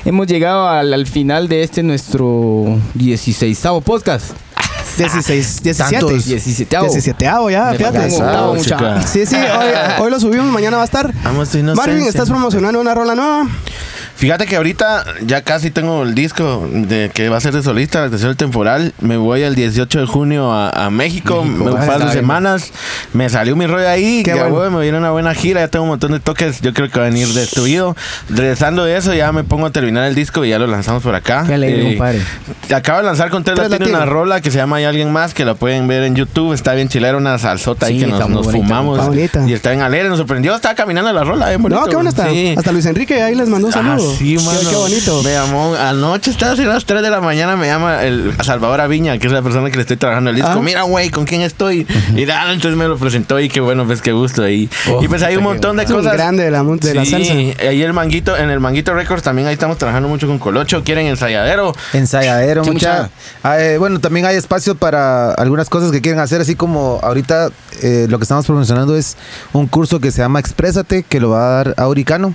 hemos 0.04 0.26
llegado 0.26 0.68
al, 0.68 0.92
al 0.92 1.06
final 1.06 1.48
de 1.48 1.62
este 1.62 1.82
nuestro 1.82 2.78
16 2.94 3.58
podcast. 3.84 4.47
16, 4.98 5.62
17. 5.62 5.98
Tantos. 6.00 6.24
17 6.24 6.76
17 6.80 7.24
ya, 7.50 7.70
Me 7.70 7.78
fíjate. 7.78 8.14
octavo, 8.14 8.54
mucha. 8.54 9.02
Sí, 9.06 9.26
sí, 9.26 9.36
hoy, 9.36 9.72
hoy 10.00 10.10
lo 10.10 10.20
subimos, 10.20 10.46
mañana 10.46 10.76
va 10.76 10.82
a 10.82 10.86
estar. 10.86 11.12
Amos 11.24 11.48
tu 11.50 11.58
inocencia. 11.58 11.74
Marvin, 11.92 12.06
¿estás 12.08 12.28
promocionando 12.28 12.80
una 12.80 12.94
rola 12.94 13.14
nueva? 13.14 13.46
Fíjate 14.18 14.46
que 14.46 14.56
ahorita 14.56 15.04
ya 15.24 15.42
casi 15.42 15.70
tengo 15.70 16.02
el 16.02 16.12
disco 16.12 16.68
de 16.72 17.08
que 17.14 17.28
va 17.28 17.36
a 17.36 17.40
ser 17.40 17.54
de 17.54 17.62
solista, 17.62 18.00
la 18.00 18.10
tercera 18.10 18.34
temporal. 18.34 18.92
Me 19.00 19.16
voy 19.16 19.42
el 19.42 19.54
18 19.54 20.00
de 20.00 20.06
junio 20.06 20.50
a, 20.52 20.70
a 20.70 20.90
México, 20.90 21.44
México, 21.44 21.64
un 21.64 21.86
par 21.86 22.04
de 22.04 22.12
semanas. 22.12 22.72
Me 23.12 23.28
salió 23.28 23.54
mi 23.54 23.68
rollo 23.68 23.88
ahí, 23.88 24.24
Qué 24.24 24.34
bueno. 24.34 24.50
bueno. 24.56 24.76
me 24.78 24.82
viene 24.82 24.98
una 24.98 25.12
buena 25.12 25.34
gira, 25.34 25.60
ya 25.60 25.68
tengo 25.68 25.84
un 25.84 25.90
montón 25.90 26.10
de 26.10 26.18
toques, 26.18 26.60
yo 26.62 26.74
creo 26.74 26.90
que 26.90 26.98
va 26.98 27.06
a 27.06 27.08
venir 27.10 27.28
destruido. 27.28 27.94
Regresando 28.28 28.84
de 28.84 28.96
eso, 28.96 29.14
ya 29.14 29.30
me 29.30 29.44
pongo 29.44 29.66
a 29.66 29.70
terminar 29.70 30.04
el 30.08 30.16
disco 30.16 30.44
y 30.44 30.48
ya 30.48 30.58
lo 30.58 30.66
lanzamos 30.66 31.02
por 31.04 31.14
acá. 31.14 31.44
Qué 31.46 31.54
alegre, 31.54 31.80
Eh, 31.92 31.96
compadre. 31.96 32.22
Acabo 32.74 32.98
de 32.98 33.04
lanzar 33.04 33.30
con 33.30 33.44
Tres 33.44 33.56
Latino 33.56 33.88
una 33.88 34.04
rola 34.04 34.40
que 34.40 34.50
se 34.50 34.56
llama 34.58 34.76
Hay 34.78 34.84
alguien 34.84 35.12
más, 35.12 35.32
que 35.32 35.44
la 35.44 35.54
pueden 35.54 35.86
ver 35.86 36.02
en 36.02 36.16
YouTube. 36.16 36.52
Está 36.54 36.74
bien 36.74 36.88
chilera, 36.88 37.16
una 37.16 37.38
salsota 37.38 37.86
ahí 37.86 38.00
que 38.00 38.06
nos, 38.08 38.18
nos 38.28 38.46
bonita, 38.46 38.50
fumamos. 38.52 39.16
Y 39.46 39.52
está 39.52 39.72
en 39.72 39.80
alegre, 39.82 40.08
nos 40.08 40.18
sorprendió, 40.18 40.56
estaba 40.56 40.74
caminando 40.74 41.12
la 41.12 41.22
rola, 41.22 41.48
bien 41.50 41.62
bonito. 41.62 41.80
No, 41.80 41.86
qué 41.86 41.94
bueno 41.94 42.10
está. 42.10 42.28
Sí. 42.28 42.54
Hasta 42.58 42.72
Luis 42.72 42.84
Enrique 42.86 43.22
ahí 43.22 43.36
les 43.36 43.48
mandó 43.48 43.68
un 43.68 43.72
saludo. 43.72 44.07
Ah, 44.07 44.07
sí, 44.16 44.36
Qué- 44.36 44.44
mano. 44.44 44.60
Qué, 44.68 44.76
bonito. 44.76 45.22
Me 45.22 45.32
llamó, 45.32 45.74
anoche 45.74 46.30
estaba 46.30 46.52
a 46.52 46.56
las 46.56 46.84
3 46.84 47.02
de 47.02 47.10
la 47.10 47.20
mañana, 47.20 47.56
me 47.56 47.66
llama 47.66 48.02
el 48.04 48.34
Salvador 48.44 48.80
Aviña, 48.80 49.18
que 49.18 49.26
es 49.26 49.32
la 49.32 49.42
persona 49.42 49.70
que 49.70 49.76
le 49.76 49.82
estoy 49.82 49.96
trabajando 49.96 50.30
el 50.30 50.36
disco. 50.36 50.50
Ah. 50.54 50.60
Mira, 50.62 50.82
güey, 50.82 51.10
¿con 51.10 51.24
quién 51.24 51.40
estoy? 51.42 51.86
Y 52.16 52.24
nada, 52.26 52.52
entonces 52.52 52.76
me 52.78 52.86
lo 52.86 52.96
presentó 52.98 53.38
y 53.40 53.48
qué 53.48 53.60
bueno, 53.60 53.86
pues 53.86 54.02
qué 54.02 54.12
gusto 54.12 54.42
ahí. 54.42 54.68
Oh, 54.90 55.02
y 55.02 55.08
pues 55.08 55.22
hay 55.22 55.36
un 55.36 55.42
montón 55.44 55.76
de 55.76 55.84
cosas. 55.84 56.12
grande 56.12 56.44
de 56.44 56.50
la, 56.50 56.62
de 56.62 56.94
la 56.94 57.04
Sí, 57.04 57.10
salsa. 57.10 57.32
ahí 57.68 57.82
el 57.82 57.92
manguito, 57.92 58.36
en 58.36 58.50
el 58.50 58.60
Manguito 58.60 58.94
Records 58.94 59.22
también 59.22 59.46
ahí 59.48 59.54
estamos 59.54 59.78
trabajando 59.78 60.08
mucho 60.08 60.26
con 60.26 60.38
Colocho, 60.38 60.82
quieren 60.84 61.06
ensayadero. 61.06 61.74
Ensayadero, 61.92 62.64
Sí, 62.64 62.70
mucha. 62.70 62.92
mucha. 63.02 63.10
Ah, 63.42 63.60
eh, 63.60 63.78
bueno, 63.78 64.00
también 64.00 64.26
hay 64.26 64.36
espacio 64.36 64.74
para 64.74 65.32
algunas 65.32 65.68
cosas 65.68 65.90
que 65.90 66.00
quieren 66.00 66.20
hacer, 66.20 66.40
así 66.40 66.54
como 66.54 66.98
ahorita 67.02 67.48
eh, 67.82 68.06
lo 68.08 68.18
que 68.18 68.24
estamos 68.24 68.46
promocionando 68.46 68.96
es 68.96 69.16
un 69.52 69.66
curso 69.66 70.00
que 70.00 70.10
se 70.10 70.18
llama 70.22 70.40
Exprésate, 70.40 71.02
que 71.08 71.20
lo 71.20 71.30
va 71.30 71.38
a 71.60 71.64
dar 71.64 71.74
Auricano. 71.76 72.34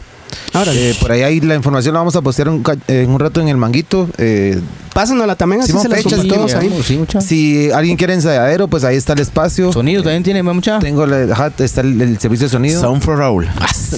Órale. 0.54 0.92
Eh, 0.92 0.96
por 1.00 1.12
ahí 1.12 1.22
hay 1.24 1.42
la 1.42 1.56
información 1.56 1.94
la 1.94 2.00
vamos 2.00 2.16
a 2.16 2.22
postear 2.22 2.50
un 2.50 2.64
en 2.88 3.10
un 3.10 3.20
rato 3.20 3.42
en 3.42 3.48
el 3.48 3.58
manguito. 3.58 4.10
Eh, 4.18 4.60
Pásanosla 4.94 5.36
también, 5.36 5.62
así 5.64 5.72
se 5.72 5.90
las 5.90 6.02
sí, 6.04 6.56
ahí. 6.56 6.84
Sí, 6.86 7.00
si 7.22 7.72
alguien 7.72 7.98
quiere 7.98 8.14
ensayadero, 8.14 8.68
pues 8.68 8.84
ahí 8.84 8.96
está 8.96 9.14
el 9.14 9.20
espacio. 9.22 9.74
Sonido 9.74 10.04
también 10.04 10.22
tiene 10.22 10.44
mucha. 10.44 10.78
Tengo 10.78 11.08
la, 11.08 11.34
ajá, 11.34 11.52
está 11.58 11.82
el, 11.82 12.00
el 12.00 12.20
servicio 12.20 12.46
de 12.46 12.52
sonido. 12.52 12.80
Sound 12.80 13.02
for 13.02 13.18
Raúl. 13.18 13.48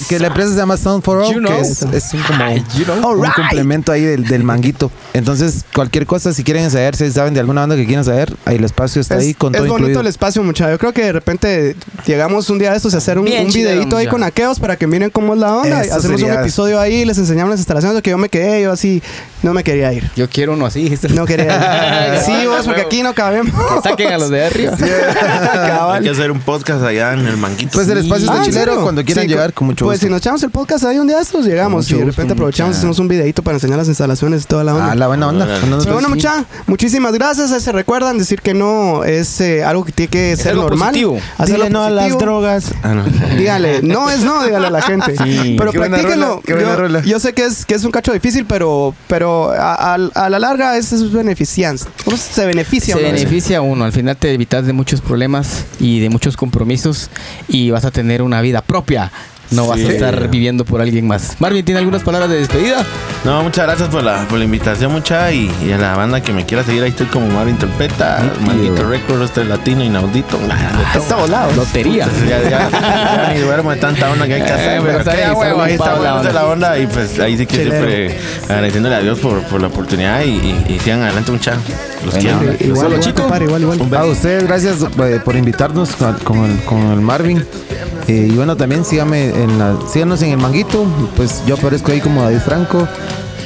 que 0.08 0.18
la 0.18 0.28
empresa 0.28 0.50
se 0.52 0.56
llama 0.56 0.78
Sound 0.78 1.02
for 1.04 1.18
All, 1.18 1.34
You 1.34 1.40
know. 1.40 1.52
que 1.54 1.60
es, 1.60 1.82
es 1.82 2.14
un, 2.14 2.22
como 2.22 2.56
You 2.78 2.84
know. 2.84 3.12
un 3.20 3.30
complemento 3.30 3.92
ahí 3.92 4.04
del, 4.04 4.24
del 4.24 4.42
manguito. 4.42 4.90
Entonces, 5.12 5.66
cualquier 5.74 6.06
cosa, 6.06 6.32
si 6.32 6.42
quieren 6.44 6.64
ensayar, 6.64 6.96
si 6.96 7.10
saben 7.12 7.34
de 7.34 7.40
alguna 7.40 7.60
banda 7.60 7.76
que 7.76 7.84
quieran 7.84 8.00
ensayar, 8.00 8.32
ahí 8.46 8.56
el 8.56 8.64
espacio 8.64 9.02
está 9.02 9.16
Es, 9.16 9.24
ahí 9.24 9.34
con 9.34 9.54
es 9.54 9.58
todo 9.60 9.68
bonito 9.68 9.82
incluido. 9.82 10.00
el 10.00 10.06
espacio, 10.06 10.42
muchachos. 10.42 10.72
Yo 10.72 10.78
creo 10.78 10.94
que 10.94 11.02
de 11.04 11.12
repente 11.12 11.76
llegamos 12.06 12.48
un 12.48 12.58
día 12.58 12.70
de 12.70 12.78
estos 12.78 12.94
a 12.94 12.98
hacer 12.98 13.18
un, 13.18 13.28
un 13.28 13.52
videito 13.52 13.98
ahí 13.98 14.06
con 14.06 14.22
aqueos 14.22 14.58
para 14.60 14.76
que 14.76 14.86
miren 14.86 15.10
cómo 15.10 15.34
es 15.34 15.40
la 15.40 15.54
onda. 15.56 15.82
Eso 15.82 15.96
Hacemos 15.96 16.22
un 16.26 16.40
episodio 16.40 16.80
ahí, 16.80 17.04
les 17.04 17.18
enseñamos 17.18 17.50
las 17.50 17.60
instalaciones, 17.60 18.02
que 18.02 18.10
yo 18.10 18.18
me 18.18 18.28
quedé, 18.28 18.62
yo 18.62 18.72
así 18.72 19.02
No 19.46 19.54
me 19.54 19.62
quería 19.62 19.92
ir. 19.92 20.10
Yo 20.16 20.28
quiero 20.28 20.54
uno 20.54 20.66
así, 20.66 20.82
dijiste. 20.82 21.08
No 21.10 21.24
quería 21.24 22.14
ir. 22.14 22.20
Sí, 22.26 22.46
vos, 22.46 22.64
porque 22.66 22.80
aquí 22.80 23.02
no 23.02 23.14
cabemos. 23.14 23.54
Que 23.82 23.88
saquen 23.88 24.12
a 24.12 24.18
los 24.18 24.28
de 24.30 24.44
arriba. 24.46 24.72
Hay 25.92 26.02
que 26.02 26.10
hacer 26.10 26.30
un 26.32 26.40
podcast 26.40 26.82
allá 26.82 27.12
en 27.12 27.26
el 27.26 27.36
manguito. 27.36 27.70
Pues 27.72 27.88
el 27.88 27.98
espacio 27.98 28.26
está 28.32 28.42
Ah. 28.72 28.78
Cuando 28.82 29.04
quieran 29.04 29.24
Sí, 29.24 29.28
llegar, 29.30 29.52
con 29.52 29.66
mucho 29.68 29.84
Pues 29.84 29.98
gusto. 29.98 30.06
si 30.06 30.10
nos 30.10 30.18
echamos 30.20 30.42
el 30.42 30.50
podcast 30.50 30.84
ahí 30.84 30.98
un 30.98 31.06
día 31.06 31.20
estos, 31.20 31.44
llegamos. 31.46 31.90
Y 31.90 31.94
de 31.94 32.04
repente 32.06 32.32
aprovechamos, 32.32 32.70
mucha. 32.70 32.78
hacemos 32.78 32.98
un 32.98 33.06
videito 33.08 33.42
para 33.42 33.56
enseñar 33.56 33.78
las 33.78 33.86
instalaciones 33.88 34.42
y 34.42 34.46
toda 34.46 34.64
la 34.64 34.74
onda. 34.74 34.90
Ah, 34.92 34.94
la 34.96 35.06
buena 35.06 35.28
onda. 35.28 35.46
Pero 35.60 35.92
bueno, 35.94 36.08
mucha, 36.08 36.44
muchísimas 36.66 37.12
gracias. 37.12 37.52
Eh, 37.52 37.60
Se 37.60 37.70
recuerdan 37.72 38.18
decir 38.18 38.40
que 38.40 38.54
no 38.54 39.04
es 39.04 39.40
eh, 39.40 39.62
algo 39.62 39.84
que 39.84 39.92
tiene 39.92 40.10
que 40.10 40.36
ser 40.36 40.52
algo 40.52 40.62
normal. 40.64 40.88
positivo. 40.88 41.18
Hacerlo 41.38 41.64
Dile 41.66 41.70
no 41.70 41.82
a 41.84 41.90
las 41.90 42.18
drogas. 42.18 42.72
Ah, 42.82 42.94
no. 42.94 43.04
Dígale, 43.36 43.82
no 43.82 44.10
es 44.10 44.20
no, 44.20 44.42
dígale 44.44 44.66
a 44.66 44.70
la 44.70 44.82
gente. 44.82 45.14
Sí. 45.16 45.54
Pero 45.58 45.70
Qué 45.72 45.78
buena 45.78 45.96
practíquenlo. 45.98 46.26
rola, 46.28 46.40
qué 46.44 46.52
buena 46.54 46.68
yo, 46.70 46.76
rola. 46.76 47.00
yo 47.02 47.20
sé 47.20 47.32
que 47.34 47.44
es, 47.44 47.64
que 47.66 47.74
es 47.74 47.84
un 47.84 47.90
cacho 47.92 48.12
difícil, 48.12 48.46
pero, 48.46 48.94
pero 49.06 49.35
a, 49.44 49.94
a- 49.94 50.10
a 50.14 50.30
la 50.30 50.38
larga 50.38 50.76
es, 50.76 50.92
es 50.92 51.12
beneficiante. 51.12 51.84
¿Cómo 52.04 52.16
se 52.16 52.46
beneficia? 52.46 52.94
Se 52.94 53.00
uno 53.00 53.12
beneficia 53.12 53.60
uno, 53.60 53.84
al 53.84 53.92
final 53.92 54.16
te 54.16 54.32
evitas 54.32 54.66
de 54.66 54.72
muchos 54.72 55.00
problemas 55.00 55.64
y 55.80 56.00
de 56.00 56.08
muchos 56.10 56.36
compromisos 56.36 57.10
y 57.48 57.70
vas 57.70 57.84
a 57.84 57.90
tener 57.90 58.22
una 58.22 58.40
vida 58.40 58.62
propia. 58.62 59.10
No 59.50 59.66
vas 59.68 59.78
a 59.78 59.82
estar 59.92 60.28
viviendo 60.28 60.64
por 60.64 60.80
alguien 60.80 61.06
más. 61.06 61.36
Marvin, 61.38 61.64
¿tiene 61.64 61.78
algunas 61.78 62.02
palabras 62.02 62.28
de 62.30 62.38
despedida? 62.38 62.84
No, 63.24 63.42
muchas 63.42 63.66
gracias 63.66 63.88
por 63.88 64.02
la, 64.02 64.26
por 64.28 64.38
la 64.38 64.44
invitación, 64.44 64.90
mucha. 64.92 65.30
Y, 65.32 65.50
y 65.66 65.72
a 65.72 65.78
la 65.78 65.96
banda 65.96 66.20
que 66.20 66.32
me 66.32 66.44
quiera 66.44 66.64
seguir, 66.64 66.82
ahí 66.82 66.90
estoy 66.90 67.06
como 67.06 67.28
Mario 67.28 67.50
Interpreta, 67.50 68.22
Manguito 68.46 68.84
Records, 68.88 69.22
este 69.26 69.44
latino, 69.44 69.84
inaudito. 69.84 70.38
A 70.94 70.98
todos 70.98 71.30
lados. 71.30 71.56
Lotería. 71.56 72.04
Entonces, 72.04 72.28
ya, 72.28 72.42
ya, 72.42 72.70
ya 72.70 73.32
ni 73.34 73.40
duermo 73.40 73.70
de 73.70 73.76
tanta 73.76 74.10
onda 74.10 74.26
que 74.26 74.34
hay 74.34 74.42
que 74.42 74.48
Eh, 74.48 74.52
hacer. 74.52 74.80
pero 74.80 74.84
pero 74.84 74.98
está 74.98 75.14
bien, 75.14 75.28
ahí 75.30 75.34
huevo, 75.36 75.62
ahí 75.62 75.72
está 75.74 75.94
bueno 75.94 76.22
la 76.22 76.32
la 76.32 76.46
onda. 76.46 76.78
Y 76.78 76.86
pues 76.88 77.18
ahí 77.20 77.36
sí 77.38 77.46
que 77.46 77.56
siempre 77.56 78.18
agradeciéndole 78.48 78.94
a 78.96 79.00
Dios 79.00 79.18
por, 79.20 79.42
por 79.44 79.60
la 79.60 79.68
oportunidad 79.68 80.22
y, 80.24 80.28
y, 80.30 80.66
y 80.74 80.78
sigan 80.80 81.02
adelante, 81.02 81.30
mucha. 81.32 81.54
Los 82.04 82.14
Bueno, 82.14 82.40
quiero. 82.40 82.52
Igual, 82.74 82.92
igual, 82.94 83.14
compadre, 83.14 83.44
igual, 83.46 83.62
igual. 83.62 83.94
A 83.96 84.04
ustedes, 84.06 84.44
gracias 84.46 84.76
eh, 84.82 85.20
por 85.24 85.36
invitarnos 85.36 85.90
con, 85.96 86.14
con 86.18 86.44
el, 86.44 86.58
con 86.64 86.78
el 86.92 87.00
Marvin. 87.00 87.44
Eh, 88.08 88.28
y 88.30 88.36
bueno, 88.36 88.56
también 88.56 88.84
síganme 88.84 89.30
en 89.36 89.88
síganos 89.88 90.22
en 90.22 90.30
el 90.30 90.38
Manguito. 90.38 90.84
Pues 91.16 91.44
yo 91.46 91.54
aparezco 91.54 91.92
ahí 91.92 92.00
como 92.00 92.22
David 92.22 92.40
Franco. 92.40 92.88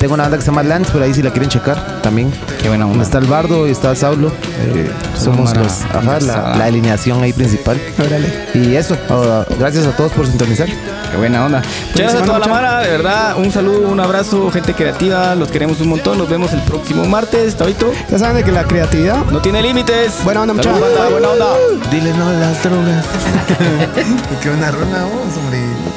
Tengo 0.00 0.14
una 0.14 0.22
banda 0.22 0.38
que 0.38 0.42
se 0.42 0.50
llama 0.50 0.62
Lance, 0.62 0.90
pero 0.94 1.04
ahí 1.04 1.12
si 1.12 1.22
la 1.22 1.30
quieren 1.30 1.50
checar 1.50 2.00
también. 2.00 2.32
Qué 2.62 2.68
buena 2.68 2.86
onda. 2.86 3.04
Está 3.04 3.18
el 3.18 3.26
Bardo 3.26 3.68
y 3.68 3.70
está 3.70 3.94
Saulo. 3.94 4.32
Eh, 4.74 4.90
somos 5.14 5.54
los, 5.54 5.82
ajá, 5.82 6.18
la, 6.20 6.64
alineación 6.64 7.22
ahí 7.22 7.34
principal. 7.34 7.78
Órale. 7.98 8.48
Y 8.54 8.76
eso, 8.76 8.96
ah, 9.10 9.44
gracias 9.58 9.84
a 9.84 9.94
todos 9.94 10.10
por 10.12 10.26
sintonizar. 10.26 10.68
Qué 11.10 11.16
buena 11.18 11.44
onda. 11.44 11.58
Muchas 11.58 11.96
gracias 11.96 12.22
a 12.22 12.24
toda 12.24 12.38
la 12.38 12.46
mara, 12.46 12.80
de 12.80 12.88
verdad. 12.88 13.36
Un 13.36 13.52
saludo, 13.52 13.90
un 13.90 14.00
abrazo, 14.00 14.50
gente 14.50 14.72
creativa. 14.72 15.34
Los 15.34 15.50
queremos 15.50 15.82
un 15.82 15.90
montón. 15.90 16.16
Nos 16.16 16.30
vemos 16.30 16.50
el 16.54 16.62
próximo 16.62 17.04
martes. 17.04 17.54
Tabito. 17.54 17.92
Ya 18.10 18.18
saben 18.18 18.36
de 18.36 18.44
que 18.44 18.52
la 18.52 18.64
creatividad. 18.64 19.26
No 19.26 19.42
tiene 19.42 19.60
límites. 19.60 20.24
Buena 20.24 20.40
onda, 20.40 20.62
Salud, 20.62 20.78
mucha- 20.78 20.86
banda, 20.86 21.08
buena 21.10 21.28
onda. 21.28 21.46
Dile 21.90 22.14
no 22.14 22.26
a 22.26 22.32
las 22.32 22.62
drogas. 22.62 23.04
Qué 24.42 24.48
buena 24.48 24.70
rola, 24.70 25.04
hombre. 25.04 25.89